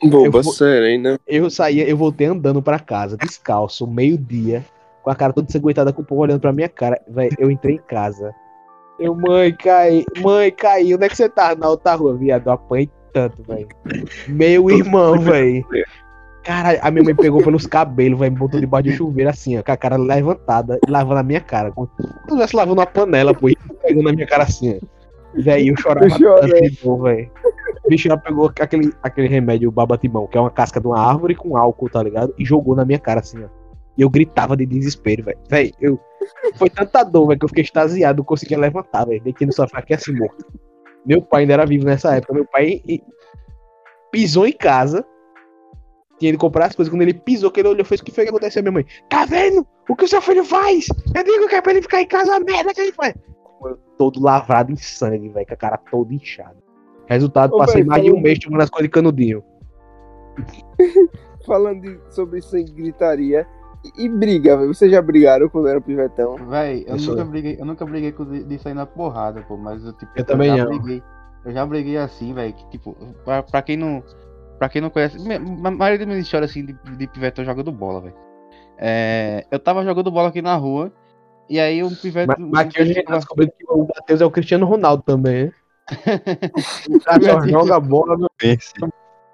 Boba 0.02 0.26
Eu 0.26 0.42
vou- 0.42 0.52
serena. 0.52 1.18
Eu 1.26 1.48
saía, 1.50 1.88
eu 1.88 1.96
voltei 1.96 2.26
andando 2.26 2.60
pra 2.62 2.78
casa, 2.78 3.16
descalço, 3.16 3.86
meio-dia, 3.86 4.64
com 5.02 5.10
a 5.10 5.14
cara 5.14 5.32
toda 5.32 5.46
ensanguentada, 5.48 5.92
com 5.92 6.02
o 6.02 6.04
povo 6.04 6.22
olhando 6.22 6.40
pra 6.40 6.52
minha 6.52 6.68
cara. 6.68 7.00
Véi, 7.08 7.30
eu 7.38 7.50
entrei 7.50 7.76
em 7.76 7.80
casa. 7.86 8.34
Eu, 8.98 9.14
mãe, 9.14 9.52
caí, 9.54 10.04
mãe, 10.22 10.50
caí. 10.50 10.94
Onde 10.94 11.04
é 11.04 11.08
que 11.08 11.16
você 11.16 11.28
tá? 11.28 11.54
Na 11.54 11.68
outra 11.68 11.94
rua, 11.94 12.16
viado. 12.16 12.46
Eu 12.46 12.52
apanhei 12.52 12.90
tanto, 13.12 13.42
velho. 13.42 13.68
Meu 14.28 14.70
irmão, 14.70 15.18
velho. 15.20 15.64
Caralho, 16.42 16.78
a 16.80 16.90
minha 16.90 17.02
mãe 17.04 17.14
pegou 17.14 17.42
pelos 17.42 17.66
cabelos, 17.66 18.18
velho, 18.18 18.32
me 18.32 18.38
botou 18.38 18.60
debaixo 18.60 18.88
de 18.88 18.96
chuveiro 18.96 19.28
assim, 19.28 19.58
ó, 19.58 19.62
com 19.64 19.72
a 19.72 19.76
cara 19.76 19.96
levantada 19.96 20.78
e 20.86 20.90
lavando 20.90 21.18
a 21.20 21.22
minha 21.24 21.40
cara. 21.40 21.72
Como 21.72 21.90
se 21.96 22.06
eu 22.06 22.10
estivesse 22.20 22.54
lavando 22.56 22.80
uma 22.80 22.86
panela, 22.86 23.34
pô, 23.34 23.48
pegando 23.82 24.04
na 24.04 24.12
minha 24.12 24.26
cara 24.26 24.44
assim, 24.44 24.78
ó. 24.80 24.86
Velho, 25.36 25.70
eu 25.70 25.76
chorava 25.76 26.08
tanto 26.08 27.02
velho. 27.02 27.30
O 27.84 27.88
bicho 27.88 28.08
ela 28.08 28.18
pegou 28.18 28.50
aquele, 28.60 28.92
aquele 29.02 29.28
remédio, 29.28 29.68
o 29.68 29.72
babatimão, 29.72 30.26
que 30.26 30.36
é 30.36 30.40
uma 30.40 30.50
casca 30.50 30.80
de 30.80 30.86
uma 30.86 30.98
árvore 30.98 31.34
com 31.34 31.56
álcool, 31.56 31.88
tá 31.88 32.02
ligado? 32.02 32.34
E 32.36 32.44
jogou 32.44 32.74
na 32.74 32.84
minha 32.84 32.98
cara 32.98 33.20
assim, 33.20 33.44
ó. 33.44 33.48
E 33.96 34.02
eu 34.02 34.10
gritava 34.10 34.56
de 34.56 34.66
desespero, 34.66 35.24
velho. 35.24 35.38
Velho, 35.48 35.72
eu. 35.80 36.00
Foi 36.56 36.68
tanta 36.68 37.02
dor, 37.04 37.28
velho, 37.28 37.38
que 37.38 37.44
eu 37.44 37.48
fiquei 37.48 37.64
extasiado, 37.64 38.18
não 38.18 38.24
conseguia 38.24 38.58
levantar, 38.58 39.06
velho. 39.06 39.22
Deitei 39.22 39.46
no 39.46 39.52
sofá 39.52 39.78
aqui 39.78 39.94
assim, 39.94 40.12
morto. 40.12 40.44
Meu 41.06 41.22
pai 41.22 41.42
ainda 41.42 41.54
era 41.54 41.66
vivo 41.66 41.84
nessa 41.84 42.16
época. 42.16 42.34
Meu 42.34 42.44
pai 42.44 42.82
pisou 44.10 44.46
em 44.46 44.52
casa. 44.52 45.06
Tinha 46.18 46.30
ido 46.30 46.38
comprar 46.38 46.66
as 46.66 46.74
coisas. 46.74 46.92
Quando 46.92 47.02
ele 47.02 47.14
pisou, 47.14 47.50
que 47.50 47.60
ele 47.60 47.68
olhou, 47.68 47.84
fez 47.84 48.00
o 48.00 48.04
que 48.04 48.10
foi 48.10 48.24
que 48.24 48.30
aconteceu, 48.30 48.62
minha 48.62 48.72
mãe. 48.72 48.86
Tá 49.08 49.24
vendo? 49.24 49.66
O 49.88 49.94
que 49.94 50.04
o 50.04 50.08
seu 50.08 50.20
filho 50.20 50.44
faz? 50.44 50.86
Eu 51.14 51.22
digo 51.22 51.46
que 51.46 51.54
é 51.54 51.62
pra 51.62 51.72
ele 51.72 51.82
ficar 51.82 52.02
em 52.02 52.06
casa, 52.06 52.34
a 52.34 52.40
merda 52.40 52.74
que 52.74 52.80
ele 52.80 52.92
faz. 52.92 53.14
Eu 53.64 53.76
todo 53.98 54.22
lavrado 54.22 54.70
em 54.72 54.76
sangue, 54.76 55.28
velho, 55.28 55.46
com 55.46 55.54
a 55.54 55.56
cara 55.56 55.76
toda 55.76 56.12
inchada. 56.14 56.56
Resultado, 57.06 57.54
Ô, 57.54 57.58
passei 57.58 57.76
velho, 57.82 57.86
mais 57.88 58.02
de 58.04 58.12
um 58.12 58.20
mês 58.20 58.38
tomando 58.38 58.62
as 58.62 58.70
coisas 58.70 58.86
de 58.86 58.90
canudinho. 58.90 59.42
Falando 61.46 61.80
de- 61.82 62.00
sobre 62.14 62.38
isso 62.40 62.56
em 62.56 62.64
gritaria. 62.64 63.46
E, 63.98 64.04
e 64.04 64.08
briga, 64.08 64.56
velho. 64.56 64.74
Vocês 64.74 64.90
já 64.90 65.00
brigaram 65.00 65.48
quando 65.48 65.68
era 65.68 65.80
pivetão? 65.80 66.34
Véi, 66.48 66.84
eu 66.88 66.96
Isso 66.96 67.10
nunca 67.10 67.22
é. 67.22 67.24
briguei, 67.24 67.56
eu 67.60 67.64
nunca 67.64 67.84
briguei 67.86 68.12
com 68.12 68.24
de- 68.24 68.44
disso 68.44 68.66
aí 68.68 68.74
na 68.74 68.86
porrada, 68.86 69.42
pô, 69.42 69.56
mas 69.56 69.84
eu 69.84 69.92
tipo, 69.92 70.10
Eu 70.16 70.24
também 70.24 70.56
já 70.56 70.64
não. 70.64 70.78
briguei. 70.78 71.02
Eu 71.44 71.52
já 71.52 71.64
briguei 71.64 71.96
assim, 71.96 72.34
velho, 72.34 72.52
que 72.52 72.68
tipo, 72.70 72.96
pra, 73.24 73.42
pra 73.42 73.62
quem 73.62 73.76
não. 73.76 74.02
Pra 74.58 74.68
quem 74.70 74.80
não 74.80 74.88
conhece, 74.90 75.18
a 75.32 75.70
maioria 75.70 75.98
das 75.98 76.06
minhas 76.08 76.24
histórias 76.24 76.50
assim 76.50 76.64
de, 76.64 76.72
de 76.96 77.06
pivetão 77.08 77.44
jogando 77.44 77.70
bola, 77.70 78.00
velho. 78.00 78.14
É, 78.78 79.46
eu 79.50 79.58
tava 79.58 79.84
jogando 79.84 80.10
bola 80.10 80.28
aqui 80.30 80.40
na 80.42 80.56
rua, 80.56 80.90
e 81.48 81.60
aí 81.60 81.82
um 81.82 81.94
pivete. 81.94 82.26
Mas, 82.28 82.38
um 82.38 82.50
mas 82.50 82.60
aqui 82.66 82.82
hoje 82.82 82.90
a 82.90 82.94
gente 82.94 83.04
tá 83.04 83.16
descobrindo 83.16 83.52
que 83.52 83.64
o 83.68 83.86
Matheus 83.86 84.20
é 84.20 84.24
o 84.24 84.30
Cristiano 84.30 84.66
Ronaldo 84.66 85.02
também, 85.02 85.44
né? 85.46 85.52
O 86.90 87.00
cara 87.00 87.22
só 87.22 87.46
joga 87.46 87.78
bola 87.80 88.16
no 88.16 88.28
Pense. 88.38 88.72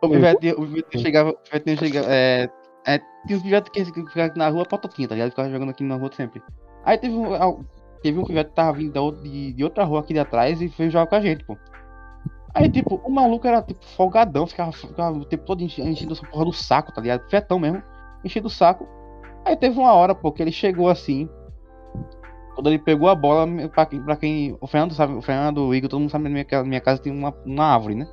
O 0.02 0.06
o 0.06 0.10
pivetinho 0.10 0.84
chegava, 0.98 1.30
o 1.30 1.34
pivetinho 1.34 1.78
chegava, 1.78 2.06
é, 2.10 2.50
é, 2.86 2.98
tinha 3.26 3.36
uns 3.38 3.42
pivetes 3.42 3.70
que 3.72 3.84
ficavam 3.84 4.24
aqui 4.24 4.38
na 4.38 4.48
rua, 4.48 4.64
pototinha, 4.66 5.08
tá 5.08 5.14
ligado? 5.14 5.30
Ficava 5.30 5.48
jogando 5.48 5.70
aqui 5.70 5.84
na 5.84 5.94
rua 5.96 6.10
sempre. 6.12 6.42
Aí 6.84 6.98
teve 6.98 7.14
um, 7.14 7.64
teve 8.02 8.18
um 8.18 8.24
pivete 8.24 8.50
que 8.50 8.56
tava 8.56 8.72
vindo 8.76 8.96
outra- 8.96 9.22
de, 9.22 9.52
de 9.52 9.64
outra 9.64 9.84
rua 9.84 10.00
aqui 10.00 10.12
de 10.12 10.18
atrás 10.18 10.60
e 10.60 10.68
foi 10.68 10.90
jogar 10.90 11.06
com 11.06 11.14
a 11.14 11.20
gente, 11.20 11.44
pô. 11.44 11.56
Aí, 12.54 12.68
tipo, 12.68 12.96
o 12.96 13.10
maluco 13.10 13.46
era, 13.46 13.62
tipo, 13.62 13.82
folgadão, 13.96 14.46
ficava, 14.46 14.72
ficava 14.72 15.16
o 15.16 15.24
tempo 15.24 15.44
todo 15.44 15.62
enche- 15.62 15.80
enchendo 15.82 16.12
essa 16.12 16.26
porra 16.26 16.44
do 16.44 16.52
saco, 16.52 16.92
tá 16.92 17.00
ligado? 17.00 17.26
Fetão 17.30 17.58
mesmo, 17.58 17.82
enchendo 18.24 18.48
o 18.48 18.50
saco. 18.50 18.86
Aí 19.44 19.56
teve 19.56 19.78
uma 19.78 19.94
hora, 19.94 20.14
pô, 20.14 20.30
que 20.32 20.42
ele 20.42 20.52
chegou 20.52 20.88
assim, 20.90 21.30
quando 22.54 22.68
ele 22.68 22.78
pegou 22.78 23.08
a 23.08 23.14
bola, 23.14 23.46
pra 23.68 23.86
quem, 23.86 24.02
pra 24.02 24.16
quem 24.16 24.56
o 24.60 24.66
Fernando 24.66 24.94
sabe, 24.94 25.14
o 25.14 25.22
Fernando, 25.22 25.58
o 25.66 25.74
Igor, 25.74 25.88
todo 25.90 26.00
mundo 26.00 26.10
sabe, 26.10 26.24
na 26.24 26.30
minha, 26.30 26.64
minha 26.64 26.80
casa 26.80 27.00
tem 27.02 27.12
uma, 27.12 27.34
uma 27.44 27.64
árvore, 27.64 27.94
né? 27.94 28.06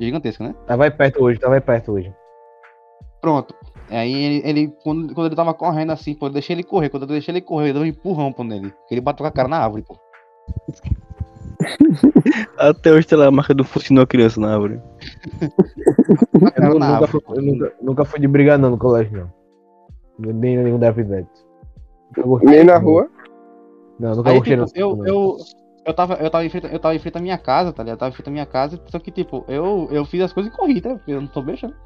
Gigantesca, 0.00 0.44
né? 0.44 0.54
Tava 0.66 0.84
aí 0.84 0.90
perto 0.90 1.22
hoje, 1.22 1.38
tava 1.38 1.54
aí 1.54 1.60
perto 1.60 1.92
hoje. 1.92 2.12
Pronto. 3.20 3.54
Aí 3.88 4.12
ele, 4.12 4.42
ele- 4.48 4.74
quando, 4.82 5.14
quando 5.14 5.26
ele 5.26 5.36
tava 5.36 5.54
correndo 5.54 5.92
assim, 5.92 6.14
pô, 6.14 6.26
eu 6.26 6.30
deixei 6.30 6.56
ele 6.56 6.64
correr. 6.64 6.88
Quando 6.88 7.02
eu 7.04 7.08
deixei 7.08 7.32
ele 7.32 7.40
correr, 7.40 7.70
eu 7.70 7.74
dei 7.74 7.82
um 7.82 7.86
empurrão 7.86 8.32
pô 8.32 8.42
nele. 8.42 8.72
Que 8.88 8.94
ele 8.94 9.00
bateu 9.00 9.22
com 9.22 9.28
a 9.28 9.32
cara 9.32 9.48
na 9.48 9.58
árvore, 9.58 9.82
pô. 9.82 9.96
Até 12.58 12.90
hoje 12.92 13.06
tem 13.06 13.16
lá 13.18 13.26
a 13.26 13.30
marca 13.30 13.54
do 13.54 13.62
funcionou 13.64 14.02
a 14.02 14.06
criança 14.06 14.40
na 14.40 14.54
árvore. 14.54 14.80
Eu, 16.56 16.78
na 16.78 16.88
nunca, 16.88 17.04
árvore. 17.04 17.10
fui, 17.10 17.22
eu 17.38 17.42
nunca, 17.42 17.72
nunca 17.80 18.04
fui 18.04 18.18
de 18.20 18.26
brigar 18.26 18.58
não 18.58 18.70
no 18.70 18.78
colégio, 18.78 19.30
não. 20.18 20.32
Nem 20.34 20.56
nenhum 20.56 20.78
da 20.78 20.90
Nem 22.42 22.64
na 22.64 22.76
rua? 22.78 23.08
Não, 24.02 24.16
nunca 24.16 24.30
Aí, 24.32 24.42
tipo, 24.42 24.56
não. 24.56 24.66
eu, 24.74 25.06
eu, 25.06 25.36
eu, 25.86 25.94
tava, 25.94 26.14
eu, 26.14 26.28
tava 26.28 26.44
em 26.44 26.48
frente, 26.48 26.66
eu 26.72 26.78
tava 26.80 26.94
em 26.96 26.98
frente 26.98 27.18
à 27.18 27.20
minha 27.20 27.38
casa, 27.38 27.72
tá 27.72 27.84
ligado? 27.84 27.94
Eu 27.94 27.98
tava 28.00 28.10
em 28.10 28.14
frente 28.14 28.28
à 28.28 28.32
minha 28.32 28.46
casa, 28.46 28.82
só 28.86 28.98
que, 28.98 29.12
tipo, 29.12 29.44
eu, 29.46 29.86
eu 29.92 30.04
fiz 30.04 30.20
as 30.22 30.32
coisas 30.32 30.52
e 30.52 30.56
corri, 30.56 30.80
tá? 30.80 30.96
Porque 30.96 31.12
eu 31.12 31.20
não 31.20 31.28
tô 31.28 31.40
beijando. 31.40 31.76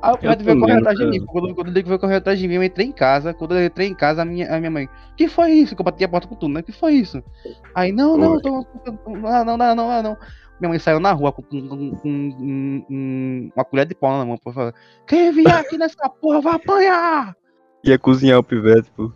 Aí 0.00 0.14
o 0.14 0.18
Pivete 0.18 0.42
veio 0.44 0.58
correr 0.58 0.78
atrás 0.78 0.98
de 0.98 1.06
mim. 1.06 1.24
Quando, 1.26 1.54
quando 1.54 1.68
ele 1.68 1.82
veio 1.82 1.98
correr 1.98 2.16
atrás 2.16 2.38
de 2.38 2.48
mim, 2.48 2.54
eu 2.54 2.62
entrei 2.64 2.86
em 2.86 2.92
casa. 2.92 3.34
Quando 3.34 3.54
eu 3.54 3.64
entrei 3.66 3.86
em 3.86 3.94
casa, 3.94 4.22
a 4.22 4.24
minha, 4.24 4.52
a 4.52 4.58
minha 4.58 4.70
mãe, 4.70 4.88
que 5.16 5.28
foi 5.28 5.50
isso? 5.50 5.76
Que 5.76 5.80
eu 5.82 5.84
bati 5.84 6.02
a 6.02 6.08
porta 6.08 6.26
com 6.26 6.34
tudo, 6.34 6.54
né? 6.54 6.62
Que 6.62 6.72
foi 6.72 6.94
isso? 6.94 7.22
Aí, 7.74 7.92
não, 7.92 8.16
não, 8.16 8.40
tô, 8.40 8.66
não, 9.06 9.20
não, 9.20 9.44
não, 9.44 9.56
não, 9.58 9.76
não, 9.76 10.02
não. 10.02 10.16
Minha 10.58 10.70
mãe 10.70 10.78
saiu 10.78 10.98
na 10.98 11.12
rua 11.12 11.32
com, 11.32 11.42
com- 11.42 11.68
com- 11.68 11.90
com 11.96 12.08
um- 12.08 12.84
um- 12.90 13.50
uma 13.54 13.64
colher 13.64 13.86
de 13.86 13.94
pau 13.94 14.16
na 14.16 14.24
mão, 14.24 14.38
pra 14.38 14.52
falar, 14.52 14.74
quem 15.06 15.30
vier 15.32 15.54
aqui 15.54 15.76
nessa 15.76 16.08
porra 16.08 16.40
vai 16.40 16.54
apanhar! 16.54 17.36
Ia 17.84 17.98
cozinhar 17.98 18.38
o 18.38 18.44
pivete, 18.44 18.90
pô. 18.96 19.12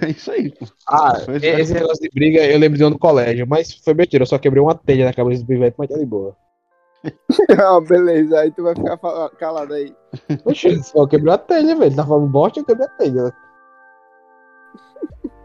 É 0.00 0.10
isso 0.10 0.30
aí, 0.30 0.50
pô. 0.50 0.66
Ah, 0.88 1.12
é. 1.42 1.60
esse 1.60 1.72
negócio 1.74 2.02
de 2.02 2.10
briga 2.12 2.44
eu 2.44 2.58
lembro 2.58 2.78
de 2.78 2.84
um 2.84 2.90
no 2.90 2.98
colégio, 2.98 3.46
mas 3.46 3.72
foi 3.74 3.94
mentira, 3.94 4.22
eu 4.22 4.26
só 4.26 4.38
quebrei 4.38 4.62
uma 4.62 4.74
telha 4.74 5.04
na 5.04 5.12
cabeça 5.12 5.42
do 5.42 5.46
Pivete, 5.46 5.76
mas 5.78 5.88
tá 5.88 5.96
de 5.96 6.06
boa. 6.06 6.36
ah, 7.58 7.80
beleza. 7.80 8.40
Aí 8.40 8.50
tu 8.50 8.62
vai 8.62 8.74
ficar 8.74 8.96
calado 9.38 9.74
aí. 9.74 9.94
Oxe, 10.44 10.82
só 10.82 11.06
quebrei 11.06 11.34
a 11.34 11.38
telha, 11.38 11.76
velho. 11.76 11.94
Tá 11.94 12.06
falando 12.06 12.28
bosta, 12.28 12.60
eu 12.60 12.64
quebrei 12.64 12.86
a 12.86 12.90
telha. 12.90 13.32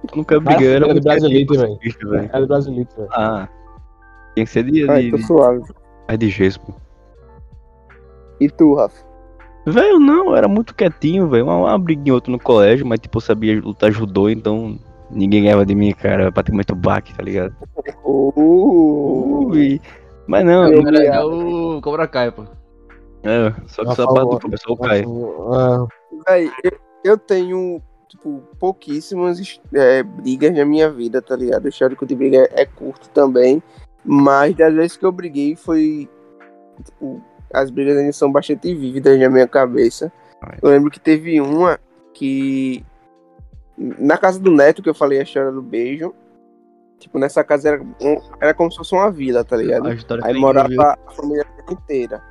Nunca 0.15 0.39
briguei, 0.39 0.75
era 0.75 0.85
era 0.85 0.93
do 0.93 1.01
Brasilite, 1.01 1.57
velho. 1.57 1.79
É 2.31 2.39
do 2.39 2.47
Brasilito, 2.47 2.95
velho. 2.95 3.09
Ah. 3.11 3.49
Tem 4.35 4.45
que 4.45 4.51
ser 4.51 4.63
de, 4.63 4.89
Ai, 4.89 5.03
de, 5.03 5.11
tô 5.11 5.17
suave. 5.19 5.61
é 6.07 6.15
de 6.15 6.29
gesso, 6.29 6.61
pô. 6.61 6.73
E 8.39 8.49
tu, 8.49 8.75
Rafa? 8.75 9.08
Velho, 9.65 9.99
não, 9.99 10.35
era 10.35 10.47
muito 10.47 10.73
quietinho, 10.73 11.27
velho. 11.27 11.45
Uma, 11.45 11.57
uma 11.57 11.77
briguinha 11.79 12.13
outra 12.13 12.31
no 12.31 12.39
colégio, 12.39 12.85
mas 12.85 12.99
tipo, 12.99 13.17
eu 13.17 13.21
sabia 13.21 13.59
lutar 13.61 13.91
judô, 13.91 14.29
então 14.29 14.79
ninguém 15.11 15.43
ganhava 15.43 15.65
de 15.65 15.75
mim, 15.75 15.91
cara. 15.91 16.31
Praticamente 16.31 16.71
o 16.73 16.75
baque, 16.75 17.13
tá 17.15 17.23
ligado? 17.23 17.53
Uh, 18.03 19.47
Ui. 19.49 19.81
Mas 20.27 20.45
não, 20.45 20.71
Eu- 20.71 20.81
não 20.83 20.91
É 21.01 21.23
o 21.23 21.81
Cobra 21.81 22.07
Kai, 22.07 22.31
pô. 22.31 22.43
é, 23.23 23.53
só 23.67 23.81
que 23.83 23.89
Rafa, 23.89 24.03
só 24.03 24.13
pra 24.13 24.23
o- 24.25 24.29
do 24.29 24.39
começou 24.39 24.73
o 24.75 24.77
Caio. 24.77 25.53
Ah, 25.53 25.87
Véi, 26.27 26.51
eu, 26.63 26.71
eu 27.03 27.17
tenho, 27.17 27.81
tipo, 28.07 28.41
pouquíssimas 28.59 29.59
é, 29.73 30.03
brigas 30.03 30.53
na 30.55 30.65
minha 30.65 30.89
vida, 30.91 31.21
tá 31.21 31.35
ligado? 31.35 31.65
O 31.65 31.69
histórico 31.69 32.05
de 32.05 32.15
briga 32.15 32.47
é 32.53 32.65
curto 32.65 33.09
também. 33.09 33.61
Mas 34.05 34.55
das 34.55 34.73
vezes 34.73 34.97
que 34.97 35.05
eu 35.05 35.11
briguei 35.11 35.55
foi 35.55 36.07
tipo, 36.85 37.21
as 37.53 37.69
brigas 37.69 37.97
ainda 37.97 38.13
são 38.13 38.31
bastante 38.31 38.73
vívidas 38.73 39.19
na 39.19 39.29
minha 39.29 39.47
cabeça. 39.47 40.11
Eu 40.61 40.69
lembro 40.69 40.89
que 40.91 40.99
teve 40.99 41.39
uma 41.41 41.79
que. 42.13 42.83
Na 43.77 44.17
casa 44.17 44.39
do 44.39 44.51
Neto, 44.51 44.81
que 44.83 44.89
eu 44.89 44.93
falei 44.95 45.19
a 45.19 45.23
história 45.23 45.51
do 45.51 45.61
beijo. 45.61 46.13
Tipo, 46.99 47.17
nessa 47.17 47.43
casa 47.45 47.69
era, 47.69 47.81
um- 47.81 48.21
era 48.41 48.53
como 48.53 48.69
se 48.69 48.77
fosse 48.77 48.93
uma 48.93 49.09
vila, 49.09 49.43
tá 49.43 49.55
ligado? 49.55 49.87
Aí 50.25 50.33
morava 50.41 50.97
a 51.07 51.11
família 51.11 51.45
inteira. 51.69 52.21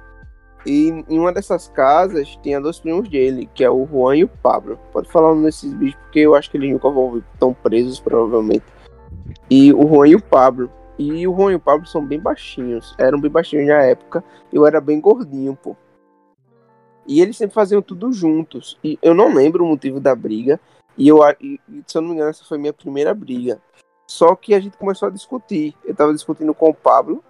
E 0.67 0.89
em 1.09 1.19
uma 1.19 1.33
dessas 1.33 1.69
casas 1.69 2.37
tinha 2.43 2.61
dois 2.61 2.79
primos 2.79 3.09
dele, 3.09 3.49
que 3.55 3.65
é 3.65 3.71
o 3.71 3.87
Juan 3.87 4.17
e 4.17 4.25
o 4.25 4.29
Pablo. 4.29 4.79
Pode 4.93 5.11
falar 5.11 5.33
um 5.33 5.43
desses 5.43 5.73
bichos, 5.73 5.99
porque 6.03 6.19
eu 6.21 6.35
acho 6.35 6.51
que 6.51 6.59
eles 6.59 6.71
nunca 6.71 6.91
vão 6.91 7.17
estão 7.33 7.55
presos, 7.55 7.99
provavelmente. 7.99 8.65
E 9.49 9.73
o 9.73 9.89
Juan 9.89 10.09
e 10.09 10.15
o 10.17 10.23
Pablo. 10.23 10.71
E 10.99 11.27
o 11.29 11.35
Juan 11.35 11.53
e 11.53 11.55
o 11.55 11.61
Pablo 11.61 11.87
são 11.87 12.05
bem 12.05 12.19
baixinhos. 12.19 12.95
Eram 12.99 13.21
bem 13.21 13.31
baixinhos 13.31 13.69
na 13.69 13.83
época. 13.83 14.25
Eu 14.53 14.67
era 14.67 14.81
bem 14.81 15.01
gordinho, 15.01 15.57
pô. 15.57 15.77
E 17.07 17.21
eles 17.21 17.37
sempre 17.37 17.55
faziam 17.55 17.81
tudo 17.81 18.13
juntos. 18.13 18.79
E 18.83 18.99
eu 19.01 19.15
não 19.15 19.33
lembro 19.33 19.65
o 19.65 19.69
motivo 19.69 20.01
da 20.01 20.15
briga. 20.15 20.61
E 20.97 21.07
eu, 21.07 21.21
e, 21.41 21.61
se 21.87 21.97
eu 21.97 22.03
não 22.03 22.09
me 22.09 22.15
engano, 22.17 22.31
essa 22.31 22.45
foi 22.45 22.59
minha 22.59 22.73
primeira 22.73 23.15
briga. 23.15 23.61
Só 24.07 24.35
que 24.35 24.55
a 24.55 24.61
gente 24.61 24.77
começou 24.77 25.09
a 25.09 25.13
discutir. 25.13 25.75
Eu 25.85 25.95
tava 25.95 26.13
discutindo 26.13 26.53
com 26.53 26.71
o 26.71 26.75
Pablo 26.75 27.23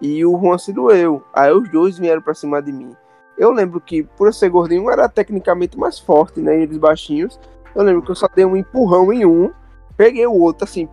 e 0.00 0.24
o 0.24 0.38
Juan 0.38 0.58
se 0.58 0.72
doeu. 0.72 1.22
Aí 1.34 1.52
os 1.52 1.68
dois 1.70 1.98
vieram 1.98 2.22
pra 2.22 2.34
cima 2.34 2.62
de 2.62 2.72
mim. 2.72 2.94
Eu 3.36 3.50
lembro 3.50 3.80
que, 3.80 4.02
por 4.02 4.28
eu 4.28 4.32
ser 4.32 4.48
gordinho, 4.48 4.84
eu 4.84 4.90
era 4.90 5.08
tecnicamente 5.08 5.78
mais 5.78 5.98
forte, 5.98 6.40
né? 6.40 6.58
e 6.58 6.62
Eles 6.62 6.78
baixinhos. 6.78 7.38
Eu 7.74 7.82
lembro 7.82 8.02
que 8.02 8.10
eu 8.10 8.14
só 8.14 8.28
dei 8.34 8.44
um 8.44 8.56
empurrão 8.56 9.12
em 9.12 9.24
um, 9.24 9.52
peguei 9.96 10.26
o 10.26 10.34
outro, 10.34 10.64
assim, 10.64 10.88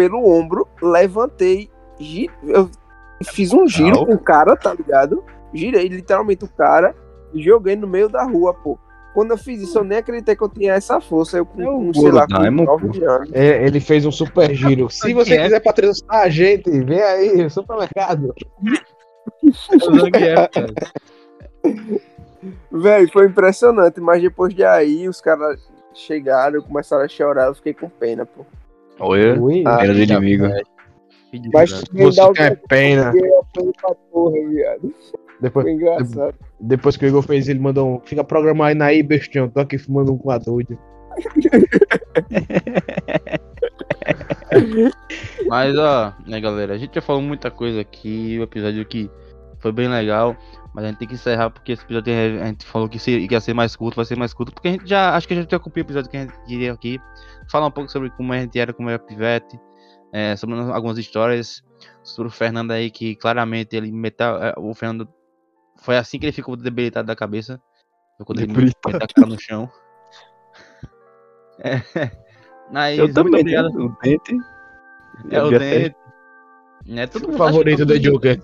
pelo 0.00 0.26
ombro, 0.26 0.66
levantei, 0.80 1.68
gi- 1.98 2.30
eu 2.46 2.70
fiz 3.22 3.52
um 3.52 3.68
giro 3.68 4.06
com 4.06 4.14
o 4.14 4.18
cara, 4.18 4.56
tá 4.56 4.72
ligado? 4.72 5.22
Girei 5.52 5.88
literalmente 5.88 6.42
o 6.42 6.48
cara 6.48 6.96
e 7.34 7.42
joguei 7.42 7.76
no 7.76 7.86
meio 7.86 8.08
da 8.08 8.22
rua, 8.22 8.54
pô. 8.54 8.78
Quando 9.12 9.32
eu 9.32 9.36
fiz 9.36 9.60
isso, 9.60 9.76
eu 9.76 9.84
nem 9.84 9.98
acreditei 9.98 10.34
que 10.34 10.42
eu 10.42 10.48
tinha 10.48 10.72
essa 10.72 11.02
força. 11.02 11.36
Eu 11.36 11.44
com, 11.44 11.60
É 11.60 11.66
com 11.66 11.92
sei 11.92 12.10
lá, 12.10 12.22
com 12.26 12.32
Gorodaimon, 12.32 12.64
9 12.64 13.04
anos. 13.04 13.30
É, 13.34 13.62
ele 13.66 13.78
fez 13.78 14.06
um 14.06 14.10
super 14.12 14.48
giro. 14.56 14.88
Se 14.88 15.12
você 15.12 15.34
é? 15.34 15.42
quiser 15.42 15.60
patrocinar 15.60 16.22
a 16.22 16.28
gente, 16.30 16.70
vem 16.70 17.02
aí, 17.02 17.50
supermercado. 17.50 18.32
Velho, 22.72 23.12
foi 23.12 23.26
impressionante, 23.26 24.00
mas 24.00 24.22
depois 24.22 24.54
de 24.54 24.64
aí, 24.64 25.06
os 25.06 25.20
caras 25.20 25.60
chegaram, 25.92 26.62
começaram 26.62 27.04
a 27.04 27.08
chorar, 27.08 27.48
eu 27.48 27.54
fiquei 27.54 27.74
com 27.74 27.88
pena, 27.90 28.24
pô. 28.24 28.46
Olha, 29.00 29.40
Ui, 29.40 29.62
Ah, 29.66 29.78
pena 29.78 29.94
do 29.94 30.02
inimigo. 30.02 30.46
Que 31.30 31.40
Mas 31.52 31.70
você 31.70 31.84
tem 31.86 32.56
pena. 32.68 33.12
Depois, 35.40 35.64
Foi 35.64 35.72
engraçado. 35.72 36.34
depois 36.60 36.96
que 36.96 37.06
o 37.06 37.08
Igor 37.08 37.22
fez, 37.22 37.48
ele 37.48 37.60
mandou 37.60 37.96
um. 37.96 38.00
Fica 38.00 38.22
programado 38.22 38.82
aí, 38.82 39.02
bestião. 39.02 39.48
Tô 39.48 39.60
aqui 39.60 39.78
fumando 39.78 40.12
um 40.12 40.18
com 40.18 40.30
a 40.30 40.38
doida. 40.38 40.76
Mas 45.48 45.78
ó, 45.78 46.12
né 46.26 46.40
galera, 46.40 46.74
a 46.74 46.78
gente 46.78 46.94
já 46.94 47.00
falou 47.00 47.22
muita 47.22 47.50
coisa 47.50 47.80
aqui, 47.80 48.36
o 48.38 48.42
episódio 48.42 48.82
aqui 48.82 49.10
foi 49.58 49.72
bem 49.72 49.88
legal, 49.88 50.36
mas 50.74 50.84
a 50.84 50.88
gente 50.88 50.98
tem 50.98 51.08
que 51.08 51.14
encerrar 51.14 51.50
porque 51.50 51.72
esse 51.72 51.82
episódio 51.82 52.04
tem- 52.04 52.40
a 52.42 52.46
gente 52.46 52.64
falou 52.64 52.88
que, 52.88 52.98
que 52.98 53.28
ia 53.34 53.40
ser 53.40 53.54
mais 53.54 53.74
curto, 53.76 53.96
vai 53.96 54.04
ser 54.04 54.16
mais 54.16 54.32
curto, 54.32 54.52
porque 54.52 54.68
a 54.68 54.72
gente 54.72 54.86
já, 54.86 55.14
acho 55.16 55.26
que 55.28 55.34
a 55.34 55.36
gente 55.36 55.50
já 55.50 55.58
cumpriu 55.58 55.82
o 55.82 55.86
episódio 55.86 56.10
que 56.10 56.16
a 56.16 56.20
gente 56.22 56.32
queria 56.46 56.72
aqui, 56.72 56.98
falar 57.50 57.66
um 57.66 57.70
pouco 57.70 57.90
sobre 57.90 58.10
como 58.10 58.32
a 58.32 58.38
gente 58.38 58.58
era, 58.58 58.72
como 58.72 58.88
era 58.88 58.98
pivete, 58.98 59.58
é, 60.12 60.34
sobre 60.36 60.54
algumas 60.58 60.98
histórias, 60.98 61.62
sobre 62.02 62.28
o 62.28 62.32
Fernando 62.32 62.70
aí, 62.72 62.90
que 62.90 63.14
claramente 63.16 63.74
ele 63.76 63.90
meteu, 63.92 64.36
é, 64.42 64.54
o 64.56 64.74
Fernando, 64.74 65.08
foi 65.82 65.96
assim 65.96 66.18
que 66.18 66.26
ele 66.26 66.32
ficou 66.32 66.56
debilitado 66.56 67.06
da 67.06 67.16
cabeça, 67.16 67.60
quando 68.26 68.38
ele 68.40 68.48
Debilitado. 68.48 68.92
meteu 68.92 69.06
a 69.10 69.14
cara 69.14 69.26
no 69.28 69.40
chão. 69.40 69.70
É, 71.58 71.72
mas 72.72 72.98
Eu 72.98 73.12
também, 73.12 73.40
obrigado. 73.40 73.68
O 73.68 73.96
dente. 74.02 74.36
É 75.30 75.42
o 75.42 75.50
dente. 75.50 75.96
É 76.88 77.06
todo 77.06 77.28
mundo 77.28 77.38
Favorito 77.38 77.84
do 77.84 77.94
mundo- 77.94 78.02
Joker. 78.02 78.42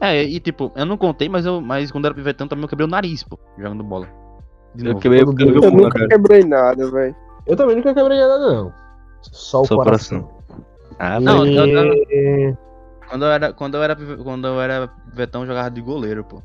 É, 0.00 0.22
e 0.22 0.38
tipo, 0.40 0.72
eu 0.76 0.84
não 0.86 0.96
contei, 0.96 1.28
mas 1.28 1.44
eu 1.46 1.60
mas 1.60 1.90
quando 1.90 2.04
eu 2.04 2.08
era 2.08 2.14
pivetão 2.14 2.46
também 2.48 2.64
eu 2.64 2.68
quebrei 2.68 2.86
o 2.86 2.90
nariz, 2.90 3.22
pô, 3.22 3.38
jogando 3.58 3.82
bola. 3.82 4.08
De 4.74 4.84
Eu 4.84 4.88
novo. 4.90 5.00
quebrei 5.00 5.24
porque 5.24 5.42
eu 5.42 5.48
Eu 5.54 5.62
o 5.62 5.70
nunca 5.70 5.90
cara. 5.90 6.08
quebrei 6.08 6.44
nada, 6.44 6.90
velho. 6.90 7.14
Eu 7.46 7.56
também 7.56 7.76
nunca 7.76 7.94
quebrei 7.94 8.18
nada, 8.18 8.38
não. 8.38 8.72
Só 9.22 9.62
o 9.62 9.66
Só 9.66 9.74
o 9.74 9.78
coração. 9.78 10.30
Ah, 10.98 11.18
Não, 11.20 11.42
velho. 11.42 11.58
eu- 11.58 11.94
eu- 12.10 12.58
Quando 13.08 13.24
eu 13.24 13.30
era 13.30 13.52
quando 13.52 13.74
eu 13.76 13.82
era 13.82 13.96
quando 13.96 14.46
eu 14.48 14.60
era 14.60 14.88
pivetão 15.10 15.42
eu 15.42 15.46
jogava 15.46 15.70
de 15.70 15.80
goleiro, 15.80 16.24
pô. 16.24 16.42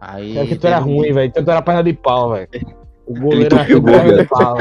Aí 0.00 0.36
É 0.38 0.46
que 0.46 0.56
tu 0.56 0.66
era 0.66 0.80
um 0.80 0.84
ruim, 0.96 1.12
velho. 1.12 1.28
Então 1.28 1.44
tu 1.44 1.50
era 1.50 1.62
perna 1.62 1.82
de 1.82 1.92
pau, 1.94 2.32
velho. 2.32 2.48
O 3.06 3.14
goleiro 3.20 3.56
era 3.56 3.78
o 3.78 3.82
perna 3.82 4.12
de 4.22 4.28
pau, 4.28 4.56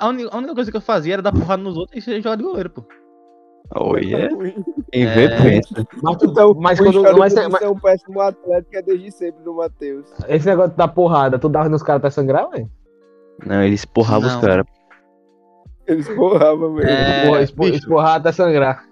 a 0.00 0.08
única 0.38 0.54
coisa 0.54 0.70
que 0.70 0.76
eu 0.76 0.80
fazia 0.80 1.14
era 1.14 1.22
dar 1.22 1.32
porrada 1.32 1.62
nos 1.62 1.76
outros 1.76 2.06
e 2.06 2.20
jogar 2.22 2.36
de 2.36 2.42
goleiro, 2.42 2.70
pô. 2.70 2.84
Olha, 3.72 4.28
Ruim. 4.28 4.64
inveja. 4.92 5.62
Mas, 6.02 6.16
tu, 6.18 6.26
Então, 6.30 6.54
mas 6.54 6.78
o 6.78 6.82
quando. 6.84 6.94
histórico 6.96 7.18
Mas, 7.18 7.34
mas 7.34 7.58
ser 7.58 7.68
um 7.68 7.78
péssimo 7.78 8.20
atleta 8.20 8.66
é 8.72 8.82
desde 8.82 9.10
sempre 9.10 9.42
do 9.42 9.54
Matheus. 9.54 10.06
esse 10.28 10.46
negócio 10.46 10.76
da 10.76 10.86
porrada, 10.86 11.38
tu 11.38 11.48
dava 11.48 11.68
nos 11.68 11.82
caras 11.82 12.00
até 12.00 12.10
sangrar, 12.10 12.48
velho? 12.50 12.70
Não, 13.44 13.62
eles 13.62 13.84
porravam 13.84 14.28
os 14.28 14.36
caras. 14.36 14.66
Eles 15.86 16.08
porravam 16.08 16.72
mesmo. 16.72 16.90
É, 16.90 17.26
Porra, 17.26 17.40
bicho. 17.40 17.74
Esporrar 17.74 18.16
até 18.16 18.32
sangrar. 18.32 18.84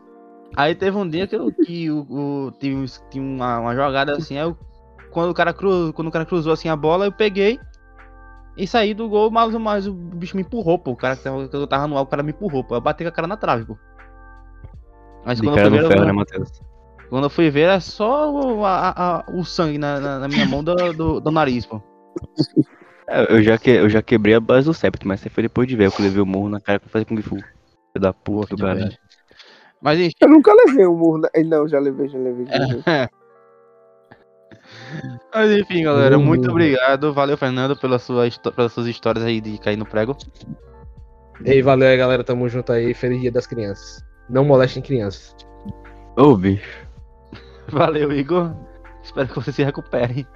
Aí 0.56 0.74
teve 0.74 0.96
um 0.96 1.08
dia 1.08 1.26
que, 1.26 1.36
eu, 1.36 1.50
que 1.52 1.90
o, 1.90 2.06
o- 2.10 2.52
tinha, 2.58 2.84
uma, 3.16 3.58
uma 3.60 3.74
jogada 3.74 4.12
assim, 4.16 4.36
aí 4.36 4.44
eu, 4.44 4.56
quando, 5.10 5.30
o 5.30 5.34
cara 5.34 5.54
cruzou, 5.54 5.92
quando 5.92 6.08
o 6.08 6.10
cara 6.10 6.26
cruzou 6.26 6.52
assim 6.52 6.68
a 6.68 6.76
bola, 6.76 7.06
eu 7.06 7.12
peguei 7.12 7.58
e 8.56 8.66
saí 8.66 8.92
do 8.92 9.08
gol, 9.08 9.30
mas, 9.30 9.54
mas 9.54 9.86
o 9.86 9.94
bicho 9.94 10.36
me 10.36 10.42
empurrou, 10.42 10.78
pô. 10.78 10.90
O 10.90 10.96
cara 10.96 11.16
que 11.16 11.26
eu 11.26 11.66
tava 11.66 11.86
no 11.86 11.96
alto, 11.96 12.08
o 12.08 12.10
cara 12.10 12.22
me 12.22 12.32
empurrou, 12.32 12.62
pô. 12.62 12.74
Eu 12.74 12.80
bati 12.82 13.02
com 13.02 13.08
a 13.08 13.12
cara 13.12 13.26
na 13.26 13.36
trave, 13.36 13.64
pô. 13.64 13.78
Mas 15.24 15.40
De 15.40 15.46
quando 15.46 15.58
eu, 15.58 15.70
fui 15.70 15.78
ver, 15.78 15.88
ferro, 15.88 16.04
né, 16.04 16.22
eu, 16.34 16.44
quando 17.08 17.24
eu 17.24 17.30
fui 17.30 17.50
ver, 17.50 17.60
era 17.62 17.80
só 17.80 18.30
o, 18.32 18.64
a- 18.64 18.94
a- 18.96 19.24
o 19.32 19.44
sangue 19.44 19.78
na, 19.78 20.00
na- 20.00 20.18
na 20.20 20.28
minha 20.28 20.44
mão 20.46 20.62
do, 20.64 20.92
do, 20.92 21.20
do 21.20 21.30
nariz, 21.30 21.64
pô. 21.66 21.80
É, 23.08 23.34
Eu 23.34 23.42
já, 23.42 23.58
que, 23.58 23.70
eu 23.70 23.88
já 23.88 24.00
quebrei 24.02 24.34
a 24.34 24.40
base 24.40 24.66
do 24.66 24.74
septo, 24.74 25.06
mas 25.06 25.20
você 25.20 25.28
foi 25.28 25.42
depois 25.42 25.68
de 25.68 25.76
ver, 25.76 25.86
eu 25.86 25.92
levei 26.00 26.20
o 26.22 26.26
morro 26.26 26.48
na 26.48 26.60
cara 26.60 26.80
pra 26.80 26.88
fazer 26.88 27.04
Kung 27.04 27.20
Fu. 27.20 27.36
Da 27.98 28.12
puta 28.12 28.56
do 28.56 28.62
cara. 28.62 28.88
Mas 29.82 29.98
enfim, 29.98 30.14
Eu 30.20 30.28
nunca 30.28 30.52
levei 30.54 30.86
um 30.86 30.96
murro. 30.96 31.18
Na... 31.18 31.28
Não, 31.44 31.68
já 31.68 31.78
levei, 31.78 32.08
já 32.08 32.18
levei. 32.18 32.46
Já 32.46 32.56
levei. 32.58 32.82
mas 35.34 35.50
enfim, 35.50 35.82
galera, 35.82 36.16
Uhum. 36.16 36.24
muito 36.24 36.50
obrigado. 36.50 37.12
Valeu, 37.12 37.36
Fernando, 37.36 37.76
pela 37.76 37.98
sua, 37.98 38.24
pelas 38.54 38.72
suas 38.72 38.86
histórias 38.86 39.24
aí 39.24 39.40
de 39.40 39.58
cair 39.58 39.76
no 39.76 39.84
prego. 39.84 40.16
Ei, 41.44 41.60
valeu 41.60 41.88
aí, 41.88 41.96
galera. 41.96 42.24
Tamo 42.24 42.48
junto 42.48 42.72
aí. 42.72 42.94
Feliz 42.94 43.20
dia 43.20 43.32
das 43.32 43.46
crianças. 43.46 44.02
Não 44.28 44.44
molestem 44.44 44.82
crianças. 44.82 45.34
Ô, 46.16 46.36
bicho. 46.36 46.86
Valeu, 47.68 48.12
Igor. 48.12 48.54
Espero 49.02 49.28
que 49.28 49.34
você 49.34 49.52
se 49.52 49.64
recupere. 49.64 50.26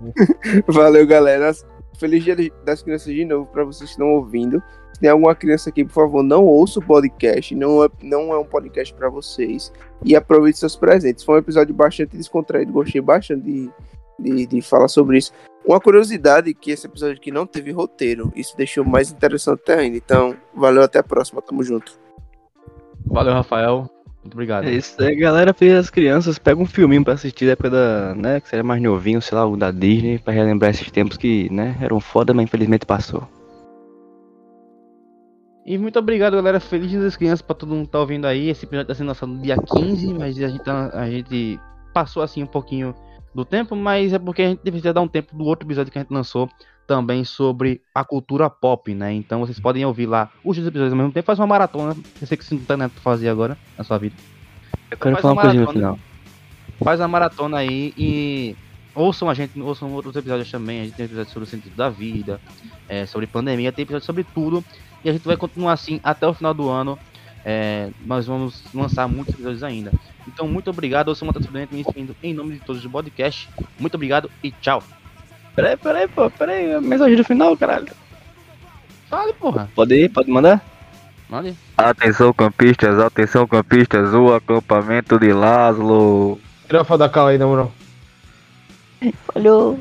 Valeu, 0.66 1.06
galera. 1.06 1.52
Feliz 1.98 2.22
dia 2.22 2.36
das 2.64 2.82
crianças 2.82 3.12
de 3.12 3.24
novo 3.24 3.46
pra 3.46 3.64
vocês 3.64 3.90
que 3.90 3.94
estão 3.94 4.14
ouvindo. 4.14 4.62
Se 4.92 5.00
tem 5.00 5.10
alguma 5.10 5.34
criança 5.34 5.70
aqui, 5.70 5.84
por 5.84 5.92
favor, 5.92 6.22
não 6.22 6.44
ouça 6.44 6.78
o 6.78 6.84
podcast. 6.84 7.54
Não 7.54 7.84
é, 7.84 7.88
não 8.02 8.32
é 8.32 8.38
um 8.38 8.44
podcast 8.44 8.94
pra 8.94 9.08
vocês. 9.08 9.72
E 10.04 10.14
aproveite 10.14 10.58
seus 10.58 10.76
presentes. 10.76 11.24
Foi 11.24 11.36
um 11.36 11.38
episódio 11.38 11.74
bastante 11.74 12.16
descontraído. 12.16 12.72
Gostei 12.72 13.00
bastante 13.00 13.42
de, 13.42 13.70
de, 14.18 14.46
de 14.46 14.62
falar 14.62 14.88
sobre 14.88 15.18
isso. 15.18 15.32
Uma 15.66 15.80
curiosidade 15.80 16.54
que 16.54 16.70
esse 16.70 16.86
episódio 16.86 17.16
aqui 17.16 17.30
não 17.30 17.46
teve 17.46 17.72
roteiro. 17.72 18.32
Isso 18.34 18.56
deixou 18.56 18.84
mais 18.84 19.10
interessante 19.10 19.70
ainda. 19.72 19.96
Então, 19.96 20.36
valeu, 20.54 20.82
até 20.82 21.00
a 21.00 21.02
próxima. 21.02 21.42
Tamo 21.42 21.62
junto. 21.62 22.07
Valeu, 23.08 23.32
Rafael. 23.34 23.90
Muito 24.22 24.34
obrigado. 24.34 24.64
É 24.66 24.72
isso 24.72 25.00
aí, 25.02 25.14
galera. 25.16 25.54
Fez 25.54 25.74
as 25.74 25.90
crianças, 25.90 26.38
pega 26.38 26.60
um 26.60 26.66
filminho 26.66 27.02
pra 27.04 27.14
assistir 27.14 27.46
da 27.46 27.52
época 27.52 27.70
da, 27.70 28.14
né, 28.14 28.40
que 28.40 28.54
era 28.54 28.62
mais 28.62 28.82
novinho, 28.82 29.22
sei 29.22 29.36
lá, 29.36 29.46
o 29.46 29.56
da 29.56 29.70
Disney, 29.70 30.18
pra 30.18 30.32
relembrar 30.34 30.70
esses 30.70 30.90
tempos 30.90 31.16
que, 31.16 31.48
né, 31.52 31.76
eram 31.80 31.98
foda, 32.00 32.34
mas 32.34 32.44
infelizmente 32.44 32.84
passou. 32.84 33.26
E 35.64 35.76
muito 35.76 35.98
obrigado, 35.98 36.34
galera. 36.34 36.60
Feliz 36.60 36.90
Dia 36.90 37.00
das 37.00 37.16
Crianças 37.16 37.42
pra 37.42 37.54
todo 37.54 37.74
mundo 37.74 37.86
que 37.86 37.92
tá 37.92 38.00
ouvindo 38.00 38.26
aí. 38.26 38.48
Esse 38.48 38.64
episódio 38.64 38.88
tá 38.88 38.94
sendo 38.94 39.08
lançado 39.08 39.32
no 39.32 39.42
dia 39.42 39.56
15, 39.56 40.14
mas 40.14 40.38
a 40.42 40.48
gente, 40.48 40.64
tá- 40.64 40.90
a 40.94 41.10
gente 41.10 41.60
passou 41.92 42.22
assim 42.22 42.42
um 42.42 42.46
pouquinho 42.46 42.94
do 43.34 43.44
tempo, 43.44 43.76
mas 43.76 44.12
é 44.14 44.18
porque 44.18 44.42
a 44.42 44.48
gente 44.48 44.62
deveria 44.64 44.92
dar 44.94 45.02
um 45.02 45.08
tempo 45.08 45.36
do 45.36 45.44
outro 45.44 45.66
episódio 45.66 45.92
que 45.92 45.98
a 45.98 46.02
gente 46.02 46.10
lançou 46.12 46.48
também 46.88 47.22
sobre 47.22 47.82
a 47.94 48.02
cultura 48.02 48.48
pop, 48.48 48.94
né? 48.94 49.12
Então 49.12 49.40
vocês 49.40 49.60
podem 49.60 49.84
ouvir 49.84 50.06
lá 50.06 50.30
os 50.42 50.56
dois 50.56 50.66
episódios 50.66 50.94
ao 50.94 50.98
mesmo 50.98 51.12
tempo, 51.12 51.26
faz 51.26 51.38
uma 51.38 51.46
maratona. 51.46 51.94
Eu 52.20 52.26
sei 52.26 52.36
que 52.36 52.44
você 52.44 52.54
não 52.54 52.62
tá 52.62 52.76
pra 52.76 52.88
fazer 52.88 53.28
agora 53.28 53.56
na 53.76 53.84
sua 53.84 53.98
vida. 53.98 54.16
Eu 54.90 54.96
quero 54.96 55.14
Faz 55.16 55.22
falar 55.22 55.34
uma 55.34 55.42
coisinha 55.42 55.64
no 55.64 55.72
final. 55.72 55.98
Faz 56.82 57.00
a 57.00 57.06
maratona 57.06 57.58
aí 57.58 57.92
e 57.96 58.56
ouçam 58.94 59.28
a 59.28 59.34
gente, 59.34 59.60
ouçam 59.60 59.92
outros 59.92 60.16
episódios 60.16 60.50
também. 60.50 60.80
A 60.80 60.84
gente 60.84 60.94
tem 60.94 61.04
episódios 61.04 61.32
sobre 61.32 61.46
o 61.46 61.50
sentido 61.50 61.76
da 61.76 61.90
vida, 61.90 62.40
é, 62.88 63.04
sobre 63.04 63.26
pandemia, 63.26 63.70
tem 63.70 63.82
episódios 63.82 64.06
sobre 64.06 64.24
tudo. 64.24 64.64
E 65.04 65.10
a 65.10 65.12
gente 65.12 65.26
vai 65.26 65.36
continuar 65.36 65.74
assim 65.74 66.00
até 66.02 66.26
o 66.26 66.32
final 66.32 66.54
do 66.54 66.70
ano. 66.70 66.98
É, 67.44 67.90
nós 68.04 68.26
vamos 68.26 68.64
lançar 68.74 69.06
muitos 69.06 69.34
episódios 69.34 69.62
ainda. 69.62 69.92
Então, 70.26 70.48
muito 70.48 70.70
obrigado. 70.70 71.10
Eu 71.10 71.14
sou 71.14 71.26
o 71.26 71.28
Matheus 71.28 71.46
Prudente, 71.46 71.74
me 71.74 71.82
despedindo 71.82 72.16
em 72.22 72.32
nome 72.34 72.54
de 72.54 72.60
todos 72.60 72.82
do 72.82 72.90
podcast. 72.90 73.48
Muito 73.78 73.94
obrigado 73.94 74.30
e 74.42 74.50
tchau. 74.50 74.82
Peraí, 75.58 75.76
peraí, 75.76 76.06
pô, 76.06 76.30
peraí. 76.30 76.80
Mensagem 76.80 77.16
do 77.16 77.24
final, 77.24 77.56
caralho. 77.56 77.88
Fale, 79.10 79.32
porra. 79.32 79.68
Pode 79.74 79.92
ir? 79.92 80.08
Pode 80.08 80.30
mandar? 80.30 80.64
Mande. 81.28 81.52
Atenção, 81.76 82.32
campistas, 82.32 82.96
atenção, 83.00 83.44
campistas. 83.44 84.14
O 84.14 84.32
acampamento 84.32 85.18
de 85.18 85.32
Laszlo. 85.32 86.38
Tira 86.64 86.82
a 86.82 86.84
foto 86.84 87.00
da 87.00 87.08
cal 87.08 87.26
aí, 87.26 87.38
na 87.38 87.48
moral. 87.48 87.72
Falhou. 89.34 89.80